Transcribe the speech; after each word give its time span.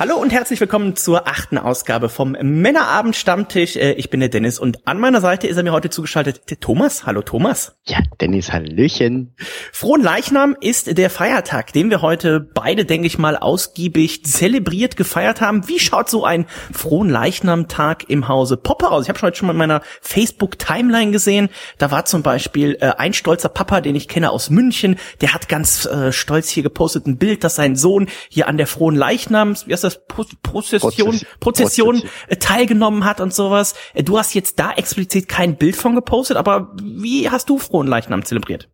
Hallo 0.00 0.16
und 0.16 0.32
herzlich 0.32 0.58
willkommen 0.60 0.96
zur 0.96 1.28
achten 1.28 1.58
Ausgabe 1.58 2.08
vom 2.08 2.32
Männerabend 2.32 3.14
Stammtisch. 3.14 3.76
Äh, 3.76 3.92
ich 3.92 4.08
bin 4.08 4.20
der 4.20 4.30
Dennis 4.30 4.58
und 4.58 4.88
an 4.88 4.98
meiner 4.98 5.20
Seite 5.20 5.46
ist 5.46 5.58
er 5.58 5.62
mir 5.62 5.72
heute 5.72 5.90
zugeschaltet, 5.90 6.48
der 6.48 6.58
Thomas. 6.58 7.04
Hallo 7.04 7.20
Thomas. 7.20 7.76
Ja, 7.84 7.98
Dennis, 8.18 8.50
Hallöchen. 8.50 9.34
Frohen 9.72 10.02
Leichnam 10.02 10.56
ist 10.58 10.96
der 10.96 11.10
Feiertag, 11.10 11.74
den 11.74 11.90
wir 11.90 12.00
heute 12.00 12.40
beide, 12.40 12.86
denke 12.86 13.08
ich 13.08 13.18
mal, 13.18 13.36
ausgiebig 13.36 14.24
zelebriert 14.24 14.96
gefeiert 14.96 15.42
haben. 15.42 15.68
Wie 15.68 15.78
schaut 15.78 16.08
so 16.08 16.24
ein 16.24 16.46
Frohen 16.72 17.10
Leichnam-Tag 17.10 18.08
im 18.08 18.26
Hause 18.26 18.56
Popper 18.56 18.92
aus? 18.92 19.02
Ich 19.02 19.10
habe 19.10 19.20
heute 19.20 19.36
schon 19.36 19.48
mal 19.48 19.52
in 19.52 19.58
meiner 19.58 19.82
Facebook-Timeline 20.00 21.10
gesehen. 21.10 21.50
Da 21.76 21.90
war 21.90 22.06
zum 22.06 22.22
Beispiel 22.22 22.78
äh, 22.80 22.92
ein 22.96 23.12
stolzer 23.12 23.50
Papa, 23.50 23.82
den 23.82 23.96
ich 23.96 24.08
kenne 24.08 24.30
aus 24.30 24.48
München, 24.48 24.96
der 25.20 25.34
hat 25.34 25.50
ganz 25.50 25.84
äh, 25.84 26.10
stolz 26.10 26.48
hier 26.48 26.62
gepostet 26.62 27.06
ein 27.06 27.18
Bild, 27.18 27.44
dass 27.44 27.56
sein 27.56 27.76
Sohn 27.76 28.08
hier 28.30 28.48
an 28.48 28.56
der 28.56 28.66
Frohen 28.66 28.96
Leichnams, 28.96 29.66
wie 29.66 29.74
heißt 29.74 29.84
das, 29.84 29.89
Prozession, 29.98 31.20
Prozession 31.40 32.02
äh, 32.28 32.36
teilgenommen 32.36 33.04
hat 33.04 33.20
und 33.20 33.34
sowas. 33.34 33.74
Äh, 33.94 34.02
du 34.02 34.18
hast 34.18 34.34
jetzt 34.34 34.58
da 34.58 34.72
explizit 34.72 35.28
kein 35.28 35.56
Bild 35.56 35.76
von 35.76 35.94
gepostet, 35.94 36.36
aber 36.36 36.74
wie 36.82 37.30
hast 37.30 37.48
du 37.48 37.58
Frohen 37.58 37.86
Leichnam 37.86 38.24
zelebriert? 38.24 38.68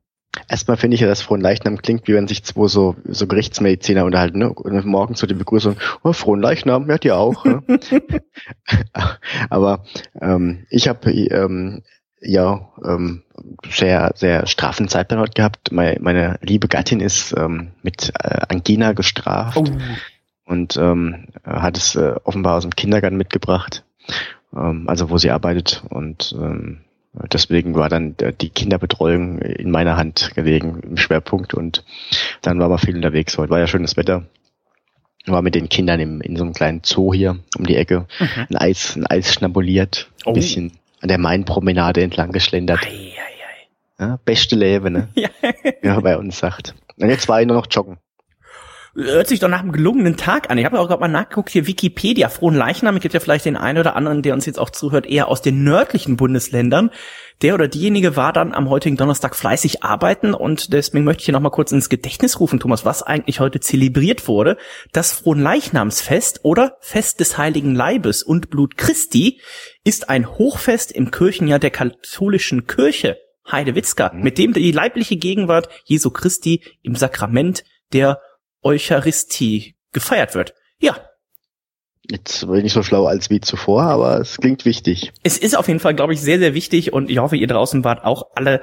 Erstmal 0.48 0.77
finde 0.77 0.94
ich 0.94 1.00
ja, 1.00 1.09
dass 1.09 1.22
Frohen 1.22 1.41
Leichnam 1.41 1.78
klingt, 1.78 2.06
wie 2.06 2.14
wenn 2.14 2.28
sich 2.28 2.44
zwei 2.44 2.69
so, 2.69 2.97
so 3.05 3.27
Gerichtsmediziner 3.27 4.05
unterhalten, 4.05 4.39
ne? 4.39 4.53
Und 4.53 4.84
morgens 4.84 5.20
so 5.20 5.27
die 5.27 5.34
Begrüßung, 5.34 5.77
oh, 6.03 6.12
Frohen 6.12 6.41
Leichnam, 6.41 6.89
ja, 6.89 6.98
dir 6.98 7.17
auch. 7.17 7.44
Ne? 7.44 7.62
Aber 9.50 9.84
ähm, 10.20 10.67
ich 10.70 10.89
habe 10.89 11.11
ähm, 11.11 11.83
ja 12.20 12.69
ähm, 12.84 13.22
sehr, 13.69 14.12
sehr 14.14 14.47
straffen 14.47 14.89
Zeitplan 14.89 15.20
heute 15.20 15.33
gehabt. 15.33 15.72
Meine, 15.72 15.98
meine 16.00 16.39
liebe 16.42 16.69
Gattin 16.69 17.00
ist 17.00 17.34
ähm, 17.37 17.72
mit 17.83 18.12
äh, 18.22 18.41
Angina 18.48 18.92
gestraft. 18.92 19.56
Oh 19.59 19.64
und 20.47 20.77
ähm, 20.77 21.27
hat 21.44 21.77
es 21.77 21.94
äh, 21.97 22.14
offenbar 22.25 22.56
aus 22.56 22.62
dem 22.62 22.75
Kindergarten 22.75 23.16
mitgebracht, 23.16 23.84
ähm, 24.55 24.84
also 24.88 25.11
wo 25.11 25.19
sie 25.19 25.30
arbeitet 25.30 25.83
und 25.91 26.34
ähm, 26.38 26.80
deswegen 27.33 27.75
war 27.75 27.88
dann 27.88 28.14
die 28.41 28.50
Kinderbetreuung 28.50 29.38
in 29.38 29.70
meiner 29.70 29.97
Hand 29.97 30.33
gelegen 30.34 30.80
im 30.80 30.97
Schwerpunkt 30.97 31.55
und 31.55 31.84
dann 32.42 32.58
war 32.58 32.69
man 32.69 32.78
viel 32.78 32.97
unterwegs. 32.97 33.36
Heute 33.38 33.50
war 33.50 33.58
ja 33.58 33.66
schönes 33.66 33.97
Wetter. 33.97 34.25
War 35.27 35.42
mit 35.42 35.56
den 35.56 35.69
Kindern 35.69 35.98
im, 35.98 36.20
in 36.20 36.36
so 36.36 36.44
einem 36.44 36.53
kleinen 36.53 36.83
Zoo 36.84 37.12
hier 37.12 37.38
um 37.58 37.66
die 37.66 37.77
Ecke. 37.77 38.06
Mhm. 38.20 38.47
Ein 38.50 38.56
Eis, 38.56 38.97
ein 38.97 39.06
Eis 39.06 39.34
schnabuliert, 39.34 40.08
ein 40.25 40.31
oh. 40.31 40.33
bisschen 40.34 40.72
an 41.00 41.08
der 41.08 41.19
Mainpromenade 41.19 42.03
entlang 42.03 42.31
geschlendert. 42.31 42.86
Ei, 42.86 42.88
ei, 42.88 44.05
ei. 44.05 44.05
Ja, 44.05 44.19
beste 44.25 44.55
Leben, 44.55 44.92
ne? 44.92 45.08
ja. 45.83 46.00
Bei 46.00 46.16
uns 46.16 46.38
sagt. 46.38 46.75
Und 46.97 47.08
jetzt 47.08 47.28
war 47.28 47.41
ich 47.41 47.47
nur 47.47 47.56
noch 47.56 47.66
joggen. 47.70 47.98
Hört 48.98 49.28
sich 49.28 49.41
doch 49.41 49.48
nach 49.48 49.61
einem 49.61 49.72
gelungenen 49.72 50.16
Tag 50.16 50.48
an. 50.48 50.56
Ich 50.56 50.64
habe 50.64 50.80
auch 50.80 50.89
gerade 50.89 51.02
mal 51.02 51.08
nachgeguckt, 51.08 51.50
hier 51.50 51.66
Wikipedia, 51.66 52.31
Frohen 52.31 52.54
Leichnam, 52.54 52.98
gibt 52.98 53.12
ja 53.12 53.20
vielleicht 53.20 53.44
den 53.44 53.59
einen 53.59 53.78
oder 53.78 53.94
anderen, 53.94 54.22
der 54.22 54.32
uns 54.32 54.47
jetzt 54.47 54.59
auch 54.59 54.70
zuhört, 54.70 55.04
eher 55.04 55.28
aus 55.28 55.43
den 55.43 55.65
nördlichen 55.65 56.16
Bundesländern. 56.16 56.91
Der 57.43 57.53
oder 57.53 57.69
diejenige 57.69 58.16
war 58.16 58.32
dann 58.32 58.54
am 58.54 58.70
heutigen 58.70 58.97
Donnerstag 58.97 59.37
fleißig 59.37 59.84
arbeiten 59.84 60.32
und 60.32 60.72
deswegen 60.72 61.04
möchte 61.04 61.20
ich 61.20 61.25
hier 61.26 61.34
nochmal 61.34 61.50
kurz 61.53 61.72
ins 61.72 61.91
Gedächtnis 61.91 62.41
rufen, 62.41 62.59
Thomas, 62.59 62.87
was 62.87 63.03
eigentlich 63.03 63.38
heute 63.38 63.60
zelebriert 63.60 64.28
wurde. 64.28 64.56
Das 64.93 65.12
Frohen 65.12 65.43
Leichnamsfest 65.43 66.41
oder 66.43 66.78
Fest 66.81 67.20
des 67.20 67.37
Heiligen 67.37 67.75
Leibes 67.75 68.22
und 68.22 68.49
Blut 68.49 68.78
Christi 68.78 69.43
ist 69.84 70.09
ein 70.09 70.38
Hochfest 70.38 70.91
im 70.91 71.10
Kirchenjahr 71.10 71.59
der 71.59 71.70
katholischen 71.70 72.66
Kirche. 72.66 73.19
Heidewitzka, 73.53 74.12
mhm. 74.15 74.22
mit 74.22 74.38
dem 74.38 74.54
die 74.54 74.72
leibliche 74.72 75.16
Gegenwart 75.16 75.69
Jesu 75.84 76.09
Christi 76.10 76.62
im 76.82 76.97
Sakrament 76.97 77.62
der 77.93 78.20
Eucharistie 78.66 79.77
gefeiert 79.93 80.34
wird. 80.34 80.54
Ja. 80.81 80.97
Jetzt 82.09 82.47
bin 82.47 82.65
ich 82.65 82.72
so 82.72 82.82
schlau 82.82 83.06
als 83.06 83.31
wie 83.31 83.41
zuvor, 83.41 83.82
aber 83.82 84.21
es 84.21 84.38
klingt 84.38 84.65
wichtig. 84.65 85.12
Es 85.22 85.38
ist 85.38 85.56
auf 85.56 85.69
jeden 85.69 85.81
Fall, 85.81 85.94
glaube 85.94 86.15
ich, 86.15 86.21
sehr, 86.21 86.38
sehr 86.38 86.53
wichtig 86.53 86.93
und 86.93 87.10
ich 87.10 87.19
hoffe, 87.19 87.37
ihr 87.37 87.47
draußen 87.47 87.84
wart 87.84 88.05
auch 88.05 88.31
alle 88.34 88.62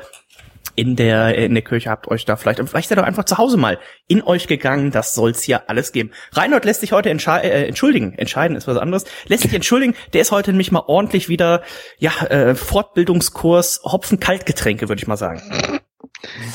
in 0.75 0.95
der 0.95 1.35
in 1.35 1.53
der 1.53 1.63
Kirche 1.63 1.89
habt 1.89 2.07
euch 2.07 2.25
da 2.25 2.35
vielleicht 2.35 2.59
vielleicht 2.67 2.89
seid 2.89 2.97
ihr 2.97 3.03
einfach 3.03 3.25
zu 3.25 3.37
Hause 3.37 3.57
mal 3.57 3.79
in 4.07 4.23
euch 4.23 4.47
gegangen, 4.47 4.91
das 4.91 5.13
soll's 5.13 5.45
ja 5.45 5.63
alles 5.67 5.91
geben. 5.91 6.11
Reinhold 6.31 6.65
lässt 6.65 6.81
sich 6.81 6.91
heute 6.91 7.09
äh, 7.09 7.67
entschuldigen, 7.67 8.13
entscheiden 8.17 8.57
ist 8.57 8.67
was 8.67 8.77
anderes. 8.77 9.05
Lässt 9.27 9.43
sich 9.43 9.53
entschuldigen, 9.53 9.95
der 10.13 10.21
ist 10.21 10.31
heute 10.31 10.51
nämlich 10.51 10.71
mal 10.71 10.83
ordentlich 10.87 11.29
wieder 11.29 11.61
ja, 11.99 12.11
äh, 12.27 12.55
Fortbildungskurs 12.55 13.81
Hopfen 13.83 14.19
Kaltgetränke, 14.19 14.89
würde 14.89 15.01
ich 15.01 15.07
mal 15.07 15.17
sagen. 15.17 15.43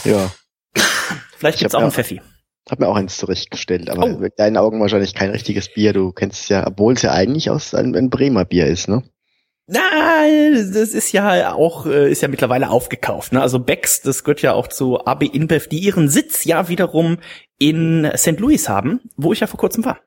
Ja. 0.04 0.30
Vielleicht 1.36 1.60
gibt's 1.60 1.74
auch 1.74 1.82
einen 1.82 1.92
Pfeffi. 1.92 2.20
Hab 2.70 2.80
mir 2.80 2.88
auch 2.88 2.96
eins 2.96 3.16
zurechtgestellt, 3.16 3.88
aber 3.90 4.04
oh. 4.04 4.18
mit 4.18 4.38
deinen 4.38 4.56
Augen 4.56 4.80
wahrscheinlich 4.80 5.14
kein 5.14 5.30
richtiges 5.30 5.72
Bier. 5.72 5.92
Du 5.92 6.12
kennst 6.12 6.42
es 6.42 6.48
ja, 6.48 6.66
obwohl 6.66 6.94
es 6.94 7.02
ja 7.02 7.12
eigentlich 7.12 7.50
aus 7.50 7.74
einem, 7.74 7.94
ein 7.94 8.10
Bremer 8.10 8.44
Bier 8.44 8.66
ist, 8.66 8.88
ne? 8.88 9.02
Na, 9.70 9.82
das 10.54 10.94
ist 10.94 11.12
ja 11.12 11.52
auch, 11.52 11.84
äh, 11.84 12.10
ist 12.10 12.22
ja 12.22 12.28
mittlerweile 12.28 12.70
aufgekauft. 12.70 13.32
Ne? 13.32 13.42
Also 13.42 13.58
Becks, 13.58 14.00
das 14.00 14.24
gehört 14.24 14.40
ja 14.40 14.54
auch 14.54 14.68
zu 14.68 15.04
AB 15.04 15.24
InBev, 15.24 15.68
die 15.68 15.78
ihren 15.78 16.08
Sitz 16.08 16.44
ja 16.44 16.68
wiederum 16.68 17.18
in 17.58 18.10
St. 18.16 18.40
Louis 18.40 18.70
haben, 18.70 19.00
wo 19.16 19.34
ich 19.34 19.40
ja 19.40 19.46
vor 19.46 19.60
kurzem 19.60 19.84
war. 19.84 20.00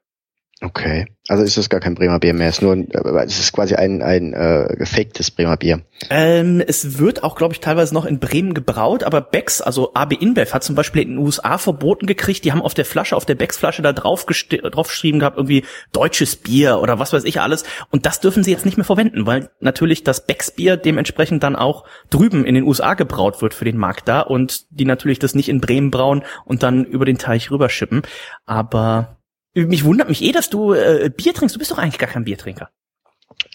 Okay, 0.63 1.07
also 1.27 1.44
ist 1.44 1.57
das 1.57 1.69
gar 1.69 1.79
kein 1.79 1.95
Bremer 1.95 2.19
Bier 2.19 2.35
mehr, 2.35 2.49
es 2.49 2.57
ist 2.57 2.61
nur, 2.61 2.75
äh, 2.75 3.25
es 3.25 3.39
ist 3.39 3.51
quasi 3.51 3.73
ein 3.73 4.03
ein 4.03 4.33
äh, 4.33 4.75
gefaktes 4.77 5.31
Bremer 5.31 5.57
Bier. 5.57 5.81
Ähm, 6.11 6.61
es 6.66 6.99
wird 6.99 7.23
auch, 7.23 7.35
glaube 7.35 7.55
ich, 7.55 7.61
teilweise 7.61 7.95
noch 7.95 8.05
in 8.05 8.19
Bremen 8.19 8.53
gebraut, 8.53 9.03
aber 9.03 9.21
Becks, 9.21 9.59
also 9.59 9.95
AB 9.95 10.13
InBev, 10.13 10.53
hat 10.53 10.63
zum 10.63 10.75
Beispiel 10.75 11.01
in 11.01 11.09
den 11.09 11.17
USA 11.17 11.57
verboten 11.57 12.05
gekriegt. 12.05 12.45
Die 12.45 12.51
haben 12.51 12.61
auf 12.61 12.75
der 12.75 12.85
Flasche, 12.85 13.16
auf 13.16 13.25
der 13.25 13.33
Becks 13.33 13.57
Flasche 13.57 13.81
da 13.81 13.91
drauf 13.91 14.23
draufgeschrieben 14.23 15.19
gehabt 15.19 15.38
irgendwie 15.38 15.66
deutsches 15.94 16.35
Bier 16.35 16.79
oder 16.79 17.00
was 17.00 17.11
weiß 17.11 17.23
ich 17.23 17.41
alles. 17.41 17.63
Und 17.89 18.05
das 18.05 18.19
dürfen 18.19 18.44
sie 18.44 18.51
jetzt 18.51 18.66
nicht 18.66 18.77
mehr 18.77 18.85
verwenden, 18.85 19.25
weil 19.25 19.50
natürlich 19.61 20.03
das 20.03 20.27
Becks 20.27 20.51
Bier 20.51 20.77
dementsprechend 20.77 21.41
dann 21.41 21.55
auch 21.55 21.85
drüben 22.11 22.45
in 22.45 22.53
den 22.53 22.66
USA 22.66 22.94
gebraut 22.94 23.41
wird 23.41 23.55
für 23.55 23.66
den 23.66 23.77
Markt 23.77 24.07
da 24.07 24.21
und 24.21 24.66
die 24.69 24.85
natürlich 24.85 25.17
das 25.17 25.33
nicht 25.33 25.50
in 25.50 25.59
Bremen 25.59 25.89
brauen 25.89 26.21
und 26.45 26.61
dann 26.61 26.85
über 26.85 27.05
den 27.05 27.17
Teich 27.17 27.50
rüberschippen. 27.50 28.03
Aber 28.45 29.17
mich 29.53 29.84
wundert 29.84 30.09
mich 30.09 30.23
eh, 30.23 30.31
dass 30.31 30.50
du 30.50 30.73
äh, 30.73 31.09
Bier 31.16 31.34
trinkst. 31.34 31.56
Du 31.56 31.59
bist 31.59 31.72
doch 31.72 31.78
eigentlich 31.78 32.00
gar 32.00 32.09
kein 32.09 32.23
Biertrinker. 32.23 32.69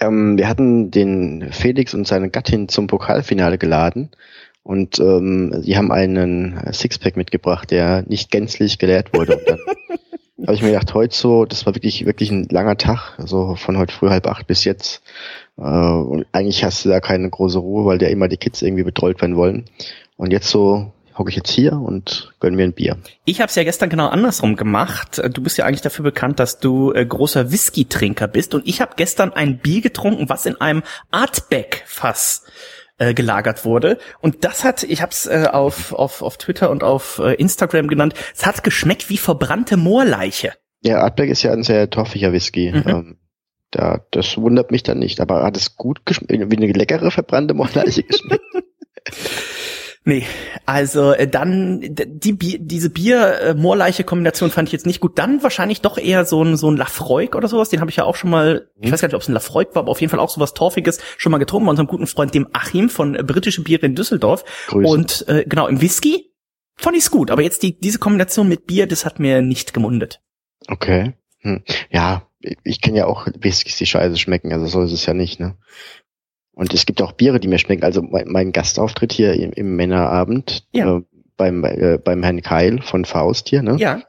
Ähm, 0.01 0.37
wir 0.37 0.49
hatten 0.49 0.91
den 0.91 1.53
Felix 1.53 1.95
und 1.95 2.07
seine 2.07 2.31
Gattin 2.31 2.69
zum 2.69 2.87
Pokalfinale 2.87 3.59
geladen 3.59 4.11
und 4.63 4.99
ähm, 4.99 5.55
sie 5.63 5.77
haben 5.77 5.93
einen 5.93 6.61
Sixpack 6.73 7.17
mitgebracht, 7.17 7.71
der 7.71 8.03
nicht 8.09 8.33
gänzlich 8.33 8.79
geleert 8.79 9.15
wurde. 9.15 9.37
Und 9.37 9.49
dann 9.49 9.59
habe 10.47 10.55
ich 10.55 10.63
mir 10.63 10.73
gedacht, 10.73 10.93
heute 10.93 11.15
so, 11.15 11.45
das 11.45 11.67
war 11.67 11.75
wirklich 11.77 12.05
wirklich 12.05 12.33
ein 12.33 12.49
langer 12.51 12.77
Tag, 12.77 13.17
also 13.19 13.55
von 13.55 13.79
heute 13.79 13.95
früh 13.95 14.09
halb 14.09 14.27
acht 14.27 14.47
bis 14.47 14.65
jetzt. 14.65 15.03
Äh, 15.57 15.63
und 15.63 16.27
eigentlich 16.33 16.65
hast 16.65 16.85
du 16.85 16.89
da 16.89 17.01
keine 17.01 17.31
große 17.31 17.59
Ruhe, 17.59 17.87
weil 17.87 18.03
ja 18.03 18.09
immer 18.09 18.29
die 18.29 18.39
Kids 18.39 18.61
irgendwie 18.61 18.83
betreut 18.83 19.21
werden 19.21 19.37
wollen. 19.37 19.67
Und 20.17 20.33
jetzt 20.33 20.49
so 20.49 20.93
hocke 21.19 21.31
ich 21.31 21.37
jetzt 21.37 21.51
hier 21.51 21.73
und 21.73 22.35
gönn 22.41 22.55
mir 22.55 22.65
ein 22.65 22.73
Bier. 22.73 22.99
Ich 23.25 23.41
habe 23.41 23.49
es 23.49 23.55
ja 23.55 23.65
gestern 23.65 23.89
genau 23.89 24.09
andersrum 24.09 24.57
gemacht. 24.57 25.21
Du 25.33 25.43
bist 25.43 25.57
ja 25.59 25.65
eigentlich 25.65 25.81
dafür 25.81 26.03
bekannt, 26.03 26.39
dass 26.39 26.59
du 26.59 26.93
äh, 26.93 27.05
großer 27.05 27.51
Whisky-Trinker 27.51 28.29
bist. 28.29 28.55
Und 28.55 28.67
ich 28.67 28.81
habe 28.81 28.93
gestern 28.97 29.33
ein 29.33 29.59
Bier 29.59 29.81
getrunken, 29.81 30.29
was 30.29 30.47
in 30.47 30.61
einem 30.61 30.83
Artback-Fass 31.11 32.45
äh, 32.99 33.15
gelagert 33.15 33.65
wurde. 33.65 33.99
Und 34.21 34.45
das 34.45 34.65
hat, 34.65 34.83
ich 34.83 35.03
habe 35.03 35.13
es 35.13 35.27
äh, 35.27 35.49
auf, 35.51 35.93
auf, 35.93 36.23
auf 36.23 36.37
Twitter 36.37 36.71
und 36.71 36.83
auf 36.83 37.19
äh, 37.19 37.35
Instagram 37.35 37.89
genannt, 37.89 38.15
es 38.35 38.45
hat 38.45 38.63
geschmeckt 38.63 39.09
wie 39.11 39.19
verbrannte 39.19 39.77
Moorleiche. 39.77 40.53
Ja, 40.83 41.01
Artback 41.01 41.31
ist 41.31 41.43
ja 41.43 41.53
ein 41.53 41.63
sehr 41.63 41.91
torfiger 41.91 42.33
Whisky. 42.33 42.73
Mhm. 42.73 42.85
Ähm, 42.87 43.19
da, 43.71 44.05
das 44.11 44.37
wundert 44.37 44.71
mich 44.71 44.83
dann 44.83 44.99
nicht. 44.99 45.21
Aber 45.21 45.43
hat 45.43 45.57
es 45.57 45.77
gut 45.77 46.07
geschmeckt, 46.07 46.51
wie 46.51 46.57
eine 46.57 46.73
leckere 46.73 47.11
verbrannte 47.11 47.55
Moorleiche 47.55 48.03
geschmeckt? 48.03 48.45
Nee, 50.09 50.25
also 50.67 51.13
äh, 51.15 51.27
dann 51.27 51.81
die 51.83 52.33
Bier, 52.33 52.61
diese 52.61 52.91
Bier-Moorleiche-Kombination 52.91 54.53
fand 54.53 54.69
ich 54.69 54.73
jetzt 54.73 54.87
nicht 54.87 55.01
gut. 55.01 55.19
Dann 55.19 55.43
wahrscheinlich 55.43 55.81
doch 55.81 55.99
eher 55.99 56.25
so 56.25 56.45
ein 56.45 56.57
so 56.57 56.71
ein 56.71 56.77
Lafroig 56.77 57.35
oder 57.35 57.49
sowas. 57.49 57.71
Den 57.71 57.81
habe 57.81 57.91
ich 57.91 57.97
ja 57.97 58.05
auch 58.05 58.15
schon 58.15 58.31
mal, 58.31 58.71
ich 58.81 58.93
weiß 58.93 59.01
gar 59.01 59.09
nicht, 59.09 59.17
ob 59.17 59.23
es 59.23 59.29
ein 59.29 59.33
Lafroig 59.33 59.75
war, 59.75 59.83
aber 59.83 59.91
auf 59.91 60.01
jeden 60.01 60.13
Fall 60.13 60.21
auch 60.21 60.31
sowas 60.31 60.55
Torfiges 60.55 61.01
schon 61.19 61.33
mal 61.33 61.39
getrunken 61.39 61.67
bei 61.67 61.71
unserem 61.71 61.89
guten 61.89 62.07
Freund 62.07 62.33
dem 62.35 62.47
Achim 62.53 62.89
von 62.89 63.17
äh, 63.17 63.25
Britische 63.25 63.65
Biere 63.65 63.85
in 63.85 63.97
Düsseldorf. 63.97 64.45
Grüße. 64.69 64.89
Und 64.89 65.29
äh, 65.29 65.45
genau 65.45 65.67
im 65.67 65.81
Whisky 65.81 66.33
fand 66.77 66.97
ich's 66.97 67.11
gut, 67.11 67.33
aber 67.33 67.43
jetzt 67.43 67.65
die 67.65 67.77
diese 67.77 67.99
Kombination 67.99 68.47
mit 68.47 68.67
Bier, 68.67 68.87
das 68.87 69.05
hat 69.05 69.19
mir 69.19 69.43
nicht 69.43 69.75
gemundet. 69.75 70.23
Okay. 70.69 71.15
Hm. 71.41 71.65
Ja, 71.91 72.29
ich 72.63 72.81
kenne 72.81 72.99
ja 72.99 73.07
auch 73.07 73.27
Whiskys, 73.41 73.77
die 73.77 73.87
scheiße 73.87 74.19
schmecken, 74.19 74.53
also 74.53 74.67
so 74.67 74.83
ist 74.83 74.93
es 74.93 75.05
ja 75.05 75.15
nicht, 75.15 75.41
ne? 75.41 75.57
Und 76.57 76.73
es 76.73 76.87
gibt 76.87 77.03
auch 77.03 77.13
Biere, 77.13 77.39
die 77.39 77.49
mir 77.49 77.59
schmecken. 77.59 77.85
Also 77.85 78.03
mein, 78.03 78.29
mein 78.29 78.51
Gastauftritt 78.51 79.13
hier 79.13 79.35
im, 79.35 79.53
im 79.53 79.77
Männerabend 79.77 80.67
ja. 80.73 80.97
äh, 80.97 81.03
beim, 81.37 81.63
äh, 81.65 81.99
beim 82.03 82.23
Herrn 82.23 82.41
Keil 82.41 82.81
von 82.81 83.05
Faust 83.05 83.51
hier, 83.51 83.63
ne? 83.63 83.77
Ja. 83.79 84.01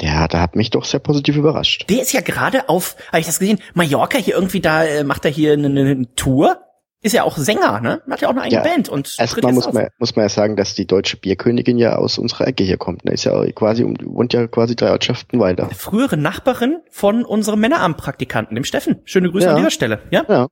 Der, 0.00 0.28
der 0.28 0.40
hat 0.40 0.56
mich 0.56 0.70
doch 0.70 0.84
sehr 0.84 1.00
positiv 1.00 1.36
überrascht. 1.36 1.88
Der 1.90 2.02
ist 2.02 2.12
ja 2.12 2.20
gerade 2.20 2.68
auf, 2.68 2.96
habe 3.08 3.20
ich 3.20 3.26
das 3.26 3.40
gesehen, 3.40 3.58
Mallorca 3.74 4.18
hier 4.18 4.34
irgendwie 4.34 4.60
da, 4.60 4.84
äh, 4.84 5.04
macht 5.04 5.24
er 5.24 5.30
hier 5.30 5.54
eine, 5.54 5.66
eine 5.66 6.14
Tour 6.14 6.60
ist 7.02 7.12
ja 7.12 7.22
auch 7.24 7.36
Sänger, 7.36 7.80
ne? 7.80 8.02
Hat 8.10 8.20
ja 8.20 8.28
auch 8.28 8.32
eine 8.32 8.42
eigene 8.42 8.64
ja, 8.64 8.68
Band 8.68 8.88
und 8.88 9.14
erstmal 9.18 9.52
muss 9.52 9.72
man 9.72 9.88
muss 9.98 10.16
man 10.16 10.24
ja 10.24 10.28
sagen, 10.28 10.56
dass 10.56 10.74
die 10.74 10.86
deutsche 10.86 11.16
Bierkönigin 11.16 11.78
ja 11.78 11.96
aus 11.96 12.18
unserer 12.18 12.48
Ecke 12.48 12.64
hier 12.64 12.78
kommt. 12.78 13.04
Ne? 13.04 13.12
Ist 13.12 13.24
ja 13.24 13.44
quasi 13.52 13.84
wohnt 13.84 14.32
ja 14.32 14.48
quasi 14.48 14.74
drei 14.74 14.90
Ortschaften 14.90 15.38
weiter. 15.38 15.70
Frühere 15.70 16.16
Nachbarin 16.16 16.78
von 16.90 17.24
unserem 17.24 17.60
Männeramtpraktikanten, 17.60 18.54
dem 18.56 18.64
Steffen. 18.64 19.02
Schöne 19.04 19.30
Grüße 19.30 19.46
ja. 19.46 19.52
an 19.52 19.58
dieser 19.58 19.70
Stelle. 19.70 20.00
Ja. 20.10 20.24
Ja. 20.28 20.48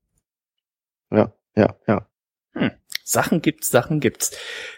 Ja. 1.10 1.32
Ja. 1.56 1.76
ja. 1.86 2.06
Hm. 2.54 2.70
Sachen 3.06 3.42
gibt's, 3.42 3.70
Sachen 3.70 4.00
gibt's. 4.00 4.30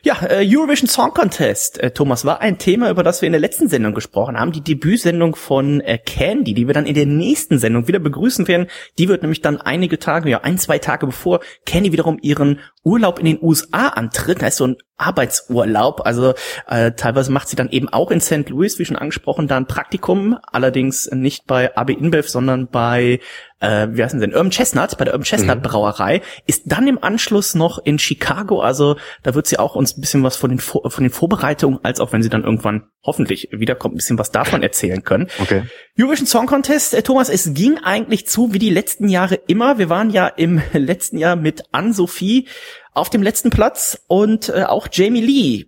Ja, 0.02 0.20
äh, 0.26 0.44
Eurovision 0.44 0.88
Song 0.88 1.14
Contest, 1.14 1.78
äh, 1.78 1.92
Thomas, 1.92 2.24
war 2.24 2.40
ein 2.40 2.58
Thema, 2.58 2.90
über 2.90 3.04
das 3.04 3.22
wir 3.22 3.26
in 3.26 3.32
der 3.32 3.40
letzten 3.40 3.68
Sendung 3.68 3.94
gesprochen 3.94 4.38
haben. 4.38 4.50
Die 4.50 4.62
Debütsendung 4.62 5.36
von 5.36 5.80
äh, 5.80 5.96
Candy, 5.98 6.52
die 6.52 6.66
wir 6.66 6.74
dann 6.74 6.86
in 6.86 6.94
der 6.94 7.06
nächsten 7.06 7.58
Sendung 7.58 7.86
wieder 7.86 8.00
begrüßen 8.00 8.48
werden. 8.48 8.66
Die 8.98 9.08
wird 9.08 9.22
nämlich 9.22 9.42
dann 9.42 9.60
einige 9.60 10.00
Tage, 10.00 10.28
ja 10.28 10.40
ein, 10.40 10.58
zwei 10.58 10.80
Tage 10.80 11.06
bevor 11.06 11.40
Candy 11.66 11.92
wiederum 11.92 12.18
ihren 12.20 12.58
Urlaub 12.86 13.18
in 13.18 13.26
den 13.26 13.38
USA 13.42 13.88
antritt. 13.88 14.40
Da 14.40 14.46
ist 14.46 14.58
so 14.58 14.68
ein 14.68 14.76
Arbeitsurlaub. 14.96 16.06
Also 16.06 16.34
äh, 16.68 16.92
teilweise 16.92 17.32
macht 17.32 17.48
sie 17.48 17.56
dann 17.56 17.68
eben 17.68 17.88
auch 17.88 18.12
in 18.12 18.20
St. 18.20 18.48
Louis, 18.48 18.78
wie 18.78 18.84
schon 18.84 18.96
angesprochen, 18.96 19.48
da 19.48 19.56
ein 19.56 19.66
Praktikum. 19.66 20.38
Allerdings 20.52 21.10
nicht 21.10 21.46
bei 21.46 21.76
AB 21.76 21.90
InBev, 21.90 22.28
sondern 22.28 22.68
bei 22.68 23.18
äh, 23.60 23.88
wie 23.90 24.02
heißt 24.02 24.14
denn, 24.14 24.34
Urban 24.34 24.50
Chestnut, 24.50 24.98
bei 24.98 25.04
der 25.04 25.14
Urban 25.14 25.24
Chestnut 25.24 25.58
mhm. 25.58 25.62
Brauerei, 25.62 26.22
ist 26.46 26.64
dann 26.66 26.86
im 26.86 27.02
Anschluss 27.02 27.54
noch 27.54 27.78
in 27.78 27.98
Chicago, 27.98 28.60
also 28.60 28.96
da 29.22 29.34
wird 29.34 29.46
sie 29.46 29.58
auch 29.58 29.74
uns 29.74 29.96
ein 29.96 30.00
bisschen 30.00 30.22
was 30.22 30.36
von 30.36 30.50
den, 30.50 30.58
von 30.58 30.90
den 30.98 31.10
Vorbereitungen, 31.10 31.80
als 31.82 32.00
auch 32.00 32.12
wenn 32.12 32.22
sie 32.22 32.28
dann 32.28 32.44
irgendwann 32.44 32.88
hoffentlich 33.02 33.48
wiederkommt, 33.52 33.94
ein 33.94 33.96
bisschen 33.96 34.18
was 34.18 34.30
davon 34.30 34.62
erzählen 34.62 35.02
können. 35.02 35.28
Okay. 35.40 35.62
Eurovision 35.98 36.26
Song 36.26 36.46
Contest, 36.46 36.92
äh, 36.94 37.02
Thomas, 37.02 37.28
es 37.28 37.54
ging 37.54 37.78
eigentlich 37.78 38.26
zu 38.26 38.52
wie 38.52 38.58
die 38.58 38.70
letzten 38.70 39.08
Jahre 39.08 39.36
immer. 39.46 39.78
Wir 39.78 39.88
waren 39.88 40.10
ja 40.10 40.26
im 40.26 40.60
letzten 40.72 41.16
Jahr 41.16 41.36
mit 41.36 41.62
Ann-Sophie 41.72 42.48
auf 42.96 43.10
dem 43.10 43.22
letzten 43.22 43.50
Platz 43.50 44.02
und 44.08 44.48
äh, 44.48 44.64
auch 44.64 44.88
Jamie 44.90 45.20
Lee 45.20 45.66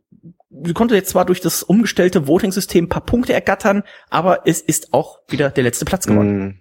konnte 0.75 0.95
jetzt 0.95 1.11
zwar 1.11 1.25
durch 1.25 1.41
das 1.41 1.63
umgestellte 1.63 2.27
Voting-System 2.27 2.87
ein 2.87 2.89
paar 2.89 3.05
Punkte 3.05 3.33
ergattern, 3.33 3.83
aber 4.11 4.47
es 4.47 4.61
ist 4.61 4.93
auch 4.93 5.21
wieder 5.29 5.51
der 5.51 5.65
letzte 5.65 5.85
Platz 5.85 6.07
geworden. 6.07 6.39
Mm. 6.39 6.59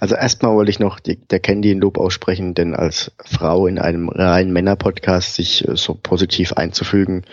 Also 0.00 0.16
erstmal 0.16 0.54
wollte 0.54 0.70
ich 0.70 0.80
noch 0.80 0.98
die, 0.98 1.16
der 1.16 1.40
Candy 1.40 1.70
ein 1.70 1.80
Lob 1.80 1.98
aussprechen, 1.98 2.54
denn 2.54 2.74
als 2.74 3.12
Frau 3.24 3.66
in 3.66 3.78
einem 3.78 4.08
reinen 4.08 4.52
Männer-Podcast 4.52 5.34
sich 5.34 5.66
äh, 5.68 5.76
so 5.76 5.94
positiv 5.94 6.54
einzufügen, 6.54 7.24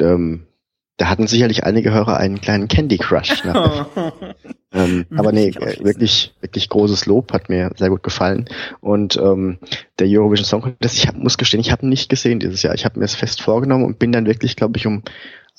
ähm, 0.00 0.46
da 0.96 1.08
hatten 1.08 1.26
sicherlich 1.26 1.64
einige 1.64 1.92
Hörer 1.92 2.18
einen 2.18 2.40
kleinen 2.40 2.68
Candy 2.68 2.98
Crush. 2.98 3.42
ähm, 4.72 5.06
aber 5.16 5.32
nee, 5.32 5.52
wirklich, 5.80 6.34
wirklich 6.40 6.68
großes 6.68 7.06
Lob, 7.06 7.32
hat 7.32 7.48
mir 7.48 7.72
sehr 7.76 7.90
gut 7.90 8.02
gefallen. 8.02 8.48
Und 8.80 9.16
ähm, 9.16 9.58
der 9.98 10.06
Eurovision 10.08 10.44
Song 10.44 10.62
Contest, 10.62 10.98
ich 10.98 11.08
hab, 11.08 11.16
muss 11.16 11.36
gestehen, 11.36 11.60
ich 11.60 11.72
habe 11.72 11.86
nicht 11.86 12.08
gesehen 12.08 12.38
dieses 12.38 12.62
Jahr. 12.62 12.74
Ich 12.74 12.84
habe 12.84 12.98
mir 12.98 13.06
es 13.06 13.16
fest 13.16 13.42
vorgenommen 13.42 13.84
und 13.84 13.98
bin 13.98 14.12
dann 14.12 14.26
wirklich, 14.26 14.54
glaube 14.54 14.78
ich, 14.78 14.86
um 14.86 15.02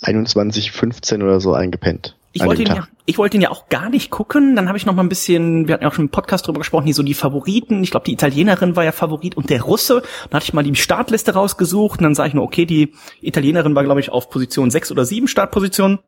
21.15 0.01 1.23
oder 1.23 1.39
so 1.41 1.53
eingepennt. 1.53 2.15
Ich 2.35 2.43
wollte 2.43 2.63
ihn 2.63 2.67
ja, 2.67 2.85
ich 3.05 3.17
wollte 3.17 3.37
ihn 3.37 3.41
ja 3.41 3.49
auch 3.49 3.69
gar 3.69 3.89
nicht 3.89 4.11
gucken. 4.11 4.57
Dann 4.57 4.67
habe 4.67 4.77
ich 4.77 4.85
noch 4.85 4.93
mal 4.93 5.03
ein 5.03 5.09
bisschen, 5.09 5.67
wir 5.67 5.73
hatten 5.73 5.83
ja 5.83 5.89
auch 5.89 5.93
schon 5.93 6.05
im 6.05 6.11
Podcast 6.11 6.45
drüber 6.45 6.59
gesprochen, 6.59 6.83
hier 6.83 6.93
so 6.93 7.01
die 7.01 7.13
Favoriten. 7.13 7.81
Ich 7.81 7.91
glaube, 7.91 8.05
die 8.05 8.11
Italienerin 8.11 8.75
war 8.75 8.83
ja 8.83 8.91
Favorit 8.91 9.37
und 9.37 9.49
der 9.49 9.61
Russe. 9.61 10.03
Dann 10.29 10.37
hatte 10.37 10.43
ich 10.43 10.53
mal 10.53 10.63
die 10.63 10.75
Startliste 10.75 11.33
rausgesucht 11.33 12.01
und 12.01 12.03
dann 12.03 12.13
sage 12.13 12.27
ich 12.29 12.33
nur, 12.33 12.43
okay, 12.43 12.65
die 12.65 12.93
Italienerin 13.21 13.73
war, 13.73 13.85
glaube 13.85 14.01
ich, 14.01 14.09
auf 14.09 14.29
Position 14.29 14.69
6 14.69 14.91
oder 14.91 15.05
7 15.05 15.29
Startposition 15.29 15.99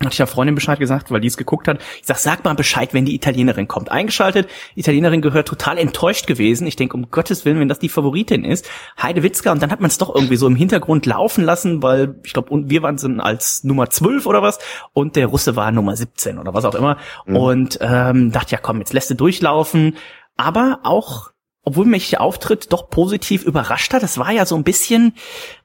hatte 0.00 0.14
ich 0.14 0.16
der 0.16 0.26
Freundin 0.26 0.54
Bescheid 0.54 0.78
gesagt, 0.78 1.10
weil 1.10 1.20
die 1.20 1.28
es 1.28 1.36
geguckt 1.36 1.68
hat. 1.68 1.80
Ich 2.00 2.06
sag, 2.06 2.18
sag 2.18 2.44
mal 2.44 2.54
Bescheid, 2.54 2.92
wenn 2.92 3.04
die 3.04 3.14
Italienerin 3.14 3.68
kommt. 3.68 3.90
Eingeschaltet, 3.90 4.48
Italienerin 4.74 5.22
gehört 5.22 5.48
total 5.48 5.78
enttäuscht 5.78 6.26
gewesen. 6.26 6.66
Ich 6.66 6.76
denke, 6.76 6.96
um 6.96 7.10
Gottes 7.10 7.44
Willen, 7.44 7.60
wenn 7.60 7.68
das 7.68 7.78
die 7.78 7.88
Favoritin 7.88 8.44
ist, 8.44 8.68
Heide 9.00 9.22
Witzka. 9.22 9.52
Und 9.52 9.62
dann 9.62 9.70
hat 9.70 9.80
man 9.80 9.90
es 9.90 9.98
doch 9.98 10.14
irgendwie 10.14 10.36
so 10.36 10.46
im 10.46 10.56
Hintergrund 10.56 11.06
laufen 11.06 11.44
lassen, 11.44 11.82
weil 11.82 12.16
ich 12.24 12.32
glaube, 12.32 12.50
wir 12.68 12.82
waren 12.82 12.98
sind 12.98 13.20
als 13.20 13.64
Nummer 13.64 13.90
12 13.90 14.26
oder 14.26 14.42
was 14.42 14.58
und 14.92 15.16
der 15.16 15.26
Russe 15.26 15.56
war 15.56 15.70
Nummer 15.70 15.96
17 15.96 16.38
oder 16.38 16.54
was 16.54 16.64
auch 16.64 16.74
immer. 16.74 16.96
Mhm. 17.26 17.36
Und 17.36 17.78
ähm, 17.80 18.32
dachte, 18.32 18.52
ja 18.52 18.58
komm, 18.58 18.78
jetzt 18.78 18.92
lässt 18.92 19.10
du 19.10 19.14
durchlaufen. 19.14 19.96
Aber 20.36 20.80
auch 20.82 21.31
obwohl 21.64 21.86
mich 21.86 22.10
der 22.10 22.20
Auftritt 22.20 22.72
doch 22.72 22.90
positiv 22.90 23.44
überrascht 23.44 23.92
hat. 23.94 24.02
Das 24.02 24.18
war 24.18 24.32
ja 24.32 24.46
so 24.46 24.56
ein 24.56 24.64
bisschen, 24.64 25.14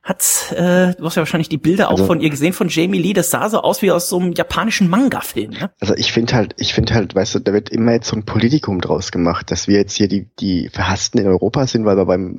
hat, 0.03 0.51
äh, 0.51 0.93
du 0.93 1.05
hast 1.05 1.15
ja 1.15 1.21
wahrscheinlich 1.21 1.49
die 1.49 1.57
Bilder 1.57 1.87
auch 1.87 1.93
also, 1.93 2.05
von 2.05 2.21
ihr 2.21 2.29
gesehen, 2.29 2.53
von 2.53 2.69
Jamie 2.69 2.99
Lee, 2.99 3.13
das 3.13 3.31
sah 3.31 3.49
so 3.49 3.61
aus 3.61 3.81
wie 3.81 3.91
aus 3.91 4.07
so 4.07 4.19
einem 4.19 4.33
japanischen 4.33 4.89
Manga-Film. 4.89 5.51
Ne? 5.51 5.71
Also 5.79 5.95
ich 5.95 6.11
finde 6.11 6.33
halt, 6.33 6.53
ich 6.57 6.73
finde 6.73 6.93
halt, 6.93 7.15
weißt 7.15 7.35
du, 7.35 7.39
da 7.39 7.51
wird 7.51 7.69
immer 7.69 7.93
jetzt 7.93 8.09
so 8.09 8.15
ein 8.15 8.25
Politikum 8.25 8.79
draus 8.79 9.11
gemacht, 9.11 9.49
dass 9.49 9.67
wir 9.67 9.77
jetzt 9.77 9.95
hier 9.95 10.07
die, 10.07 10.27
die 10.39 10.69
Verhassten 10.69 11.19
in 11.19 11.27
Europa 11.27 11.65
sind, 11.65 11.85
weil 11.85 11.97
wir 11.97 12.05
beim 12.05 12.37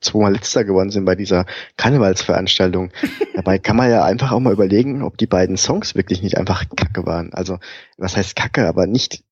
zweimal 0.00 0.32
letzter 0.32 0.64
geworden 0.64 0.90
sind 0.90 1.06
bei 1.06 1.14
dieser 1.14 1.46
Karnevalsveranstaltung. 1.76 2.90
Dabei 3.34 3.58
kann 3.58 3.76
man 3.76 3.90
ja 3.90 4.04
einfach 4.04 4.32
auch 4.32 4.40
mal 4.40 4.52
überlegen, 4.52 5.02
ob 5.02 5.16
die 5.16 5.26
beiden 5.26 5.56
Songs 5.56 5.94
wirklich 5.94 6.22
nicht 6.22 6.36
einfach 6.36 6.64
Kacke 6.76 7.06
waren. 7.06 7.32
Also, 7.32 7.58
was 7.96 8.16
heißt 8.16 8.36
Kacke, 8.36 8.68
aber 8.68 8.86
nicht 8.86 9.24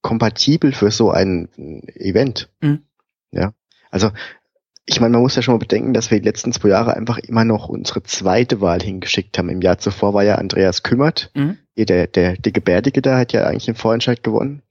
kompatibel 0.00 0.72
für 0.72 0.92
so 0.92 1.10
ein 1.10 1.48
Event. 1.96 2.48
Mhm. 2.60 2.82
Ja. 3.36 3.52
Also, 3.90 4.10
ich 4.86 5.00
meine, 5.00 5.12
man 5.12 5.22
muss 5.22 5.34
ja 5.34 5.42
schon 5.42 5.54
mal 5.54 5.58
bedenken, 5.58 5.92
dass 5.92 6.10
wir 6.10 6.20
die 6.20 6.24
letzten 6.24 6.52
zwei 6.52 6.68
Jahre 6.68 6.96
einfach 6.96 7.18
immer 7.18 7.44
noch 7.44 7.68
unsere 7.68 8.02
zweite 8.04 8.60
Wahl 8.60 8.80
hingeschickt 8.80 9.36
haben. 9.36 9.48
Im 9.48 9.60
Jahr 9.60 9.78
zuvor 9.78 10.14
war 10.14 10.22
ja 10.22 10.36
Andreas 10.36 10.82
Kümmert, 10.84 11.30
mhm. 11.34 11.58
der, 11.76 12.06
der 12.06 12.36
dicke 12.36 12.60
Bärtige 12.60 13.02
da, 13.02 13.18
hat 13.18 13.32
ja 13.32 13.44
eigentlich 13.44 13.66
den 13.66 13.74
Vorentscheid 13.74 14.22
gewonnen. 14.22 14.62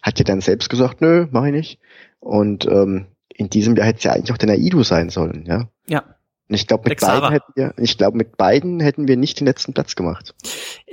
Hat 0.00 0.18
ja 0.18 0.24
dann 0.24 0.40
selbst 0.40 0.68
gesagt, 0.68 1.00
nö, 1.00 1.26
mach 1.30 1.44
ich 1.46 1.52
nicht. 1.52 1.80
Und 2.20 2.66
ähm, 2.66 3.06
in 3.28 3.50
diesem 3.50 3.74
Jahr 3.74 3.86
hätte 3.86 3.98
es 3.98 4.04
ja 4.04 4.12
eigentlich 4.12 4.32
auch 4.32 4.38
der 4.38 4.48
Naidu 4.48 4.84
sein 4.84 5.10
sollen, 5.10 5.44
ja. 5.46 5.68
Ja. 5.88 6.13
Und 6.54 6.60
ich 6.60 6.68
glaube, 6.68 6.88
mit 6.88 7.00
beiden 7.00 7.30
hätten 7.30 7.52
wir, 7.56 7.74
ich 7.78 7.98
glaube, 7.98 8.16
mit 8.16 8.36
beiden 8.36 8.78
hätten 8.78 9.08
wir 9.08 9.16
nicht 9.16 9.40
den 9.40 9.46
letzten 9.48 9.74
Platz 9.74 9.96
gemacht. 9.96 10.34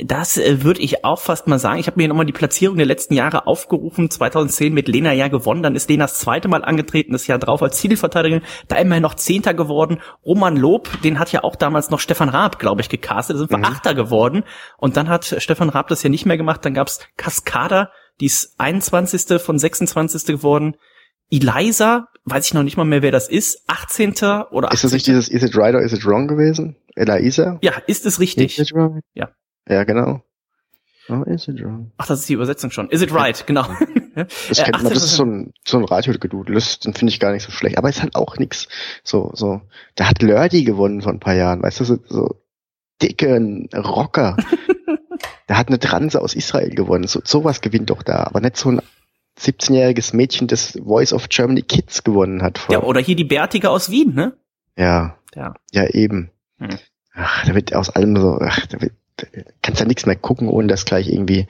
Das 0.04 0.40
äh, 0.40 0.64
würde 0.64 0.82
ich 0.82 1.06
auch 1.06 1.20
fast 1.20 1.46
mal 1.46 1.60
sagen. 1.60 1.80
Ich 1.80 1.86
habe 1.86 2.02
mir 2.02 2.08
nochmal 2.08 2.26
die 2.26 2.32
Platzierung 2.32 2.78
der 2.78 2.88
letzten 2.88 3.14
Jahre 3.14 3.46
aufgerufen. 3.46 4.10
2010 4.10 4.74
mit 4.74 4.88
Lena 4.88 5.14
ja 5.14 5.28
gewonnen. 5.28 5.62
Dann 5.62 5.76
ist 5.76 5.88
Lena 5.88 6.06
das 6.06 6.18
zweite 6.20 6.48
Mal 6.48 6.66
angetreten, 6.66 7.12
das 7.12 7.28
Jahr 7.28 7.38
drauf 7.38 7.62
als 7.62 7.80
Titelverteidigerin. 7.80 8.44
Da 8.70 8.78
immerhin 8.78 9.04
noch 9.04 9.14
Zehnter 9.14 9.54
geworden. 9.54 10.00
Roman 10.26 10.58
Lob, 10.58 10.90
den 11.04 11.20
hat 11.20 11.32
ja 11.32 11.44
auch 11.44 11.56
damals 11.56 11.92
noch 11.92 12.00
Stefan 12.00 12.30
Raab, 12.30 12.58
glaube 12.58 12.82
ich, 12.82 12.90
gecastet. 12.90 13.36
Da 13.36 13.40
sind 13.40 13.52
wir 13.52 13.60
mhm. 13.60 13.66
Achter 13.66 13.94
geworden. 13.94 14.44
Und 14.78 14.98
dann 14.98 15.10
hat 15.10 15.36
Stefan 15.38 15.70
Raab 15.70 15.90
das 15.90 16.02
ja 16.02 16.10
nicht 16.10 16.26
mehr 16.26 16.38
gemacht. 16.38 16.66
Dann 16.66 16.74
gab's 16.74 17.02
Cascada, 17.18 17.92
die 18.20 18.26
ist 18.26 18.56
21. 18.58 19.40
von 19.40 19.60
26. 19.60 20.26
geworden. 20.26 20.76
Eliza, 21.30 22.08
weiß 22.26 22.48
ich 22.48 22.54
noch 22.54 22.64
nicht 22.64 22.78
mal 22.78 22.86
mehr, 22.86 23.02
wer 23.02 23.12
das 23.12 23.30
ist, 23.30 23.64
18. 23.68 24.14
oder 24.52 24.68
18. 24.68 24.74
Ist 24.74 24.84
das 24.84 24.92
nicht 24.94 25.08
dieses 25.08 25.30
Is 25.30 25.44
it 25.44 25.56
right 25.58 25.74
or 25.74 25.82
is 25.82 25.94
it 25.94 26.06
wrong 26.06 26.28
gewesen? 26.28 26.76
Eliza? 26.96 27.58
Ja, 27.62 27.74
ist 27.88 28.06
es 28.06 28.20
richtig? 28.20 28.60
Is 28.60 28.70
it 28.70 28.76
right? 28.76 29.04
Ja. 29.14 29.30
Ja, 29.68 29.84
genau. 29.84 30.24
Oh, 31.10 31.24
is 31.24 31.48
it 31.48 31.62
wrong? 31.64 31.92
Ach, 31.98 32.08
das 32.08 32.22
ist 32.22 32.30
die 32.30 32.34
Übersetzung 32.34 32.72
schon. 32.72 32.90
Is 32.90 33.02
it 33.02 33.14
right, 33.14 33.46
genau. 33.46 33.66
Das, 34.14 34.62
kennt 34.62 34.84
man, 34.84 34.94
das 34.94 35.06
ist 35.06 35.16
so 35.16 35.24
ein, 35.24 35.54
so 35.66 35.78
ein 35.78 35.86
Radiogedudel, 35.86 36.54
das 36.54 36.80
finde 36.82 37.08
ich 37.08 37.22
gar 37.22 37.32
nicht 37.32 37.44
so 37.44 37.52
schlecht. 37.52 37.78
Aber 37.78 37.88
ist 37.88 38.02
halt 38.02 38.16
auch 38.16 38.38
nix. 38.38 38.68
So, 39.06 39.32
so. 39.34 39.62
Da 39.96 40.10
hat 40.10 40.22
Lurdy 40.22 40.66
gewonnen 40.66 41.02
vor 41.02 41.14
ein 41.14 41.22
paar 41.22 41.34
Jahren, 41.34 41.64
weißt 41.64 41.80
du, 41.80 41.86
so, 41.86 41.98
so 42.10 42.42
dicken 43.02 43.70
Rocker. 43.74 44.36
da 45.48 45.58
hat 45.58 45.70
eine 45.70 45.80
Transe 45.80 46.22
aus 46.22 46.36
Israel 46.36 46.72
gewonnen. 46.72 47.08
So, 47.08 47.22
sowas 47.24 47.62
gewinnt 47.62 47.90
doch 47.90 48.04
da. 48.04 48.26
Aber 48.26 48.42
nicht 48.42 48.58
so 48.58 48.70
ein 48.70 48.82
17-jähriges 49.40 50.16
Mädchen 50.16 50.48
das 50.48 50.78
Voice 50.84 51.14
of 51.14 51.30
Germany 51.30 51.62
Kids 51.62 52.04
gewonnen 52.04 52.42
hat. 52.42 52.58
Vor. 52.58 52.74
Ja, 52.74 52.84
oder 52.84 53.00
hier 53.00 53.16
die 53.16 53.24
Bärtige 53.24 53.70
aus 53.70 53.90
Wien, 53.90 54.14
ne? 54.14 54.34
Ja. 54.78 55.18
Ja, 55.36 55.54
ja 55.72 55.88
eben. 55.88 56.32
Hm. 56.60 56.78
Ach, 57.14 57.46
da 57.46 57.56
wird 57.56 57.74
aus 57.74 57.90
allem 57.90 58.16
so, 58.16 58.40
ach, 58.42 58.66
da, 58.68 58.82
wird, 58.82 58.94
da 59.18 59.28
kannst 59.62 59.80
ja 59.82 59.88
nichts 59.88 60.06
mehr 60.06 60.16
gucken, 60.16 60.50
ohne 60.50 60.68
dass 60.68 60.86
gleich 60.86 61.08
irgendwie 61.10 61.48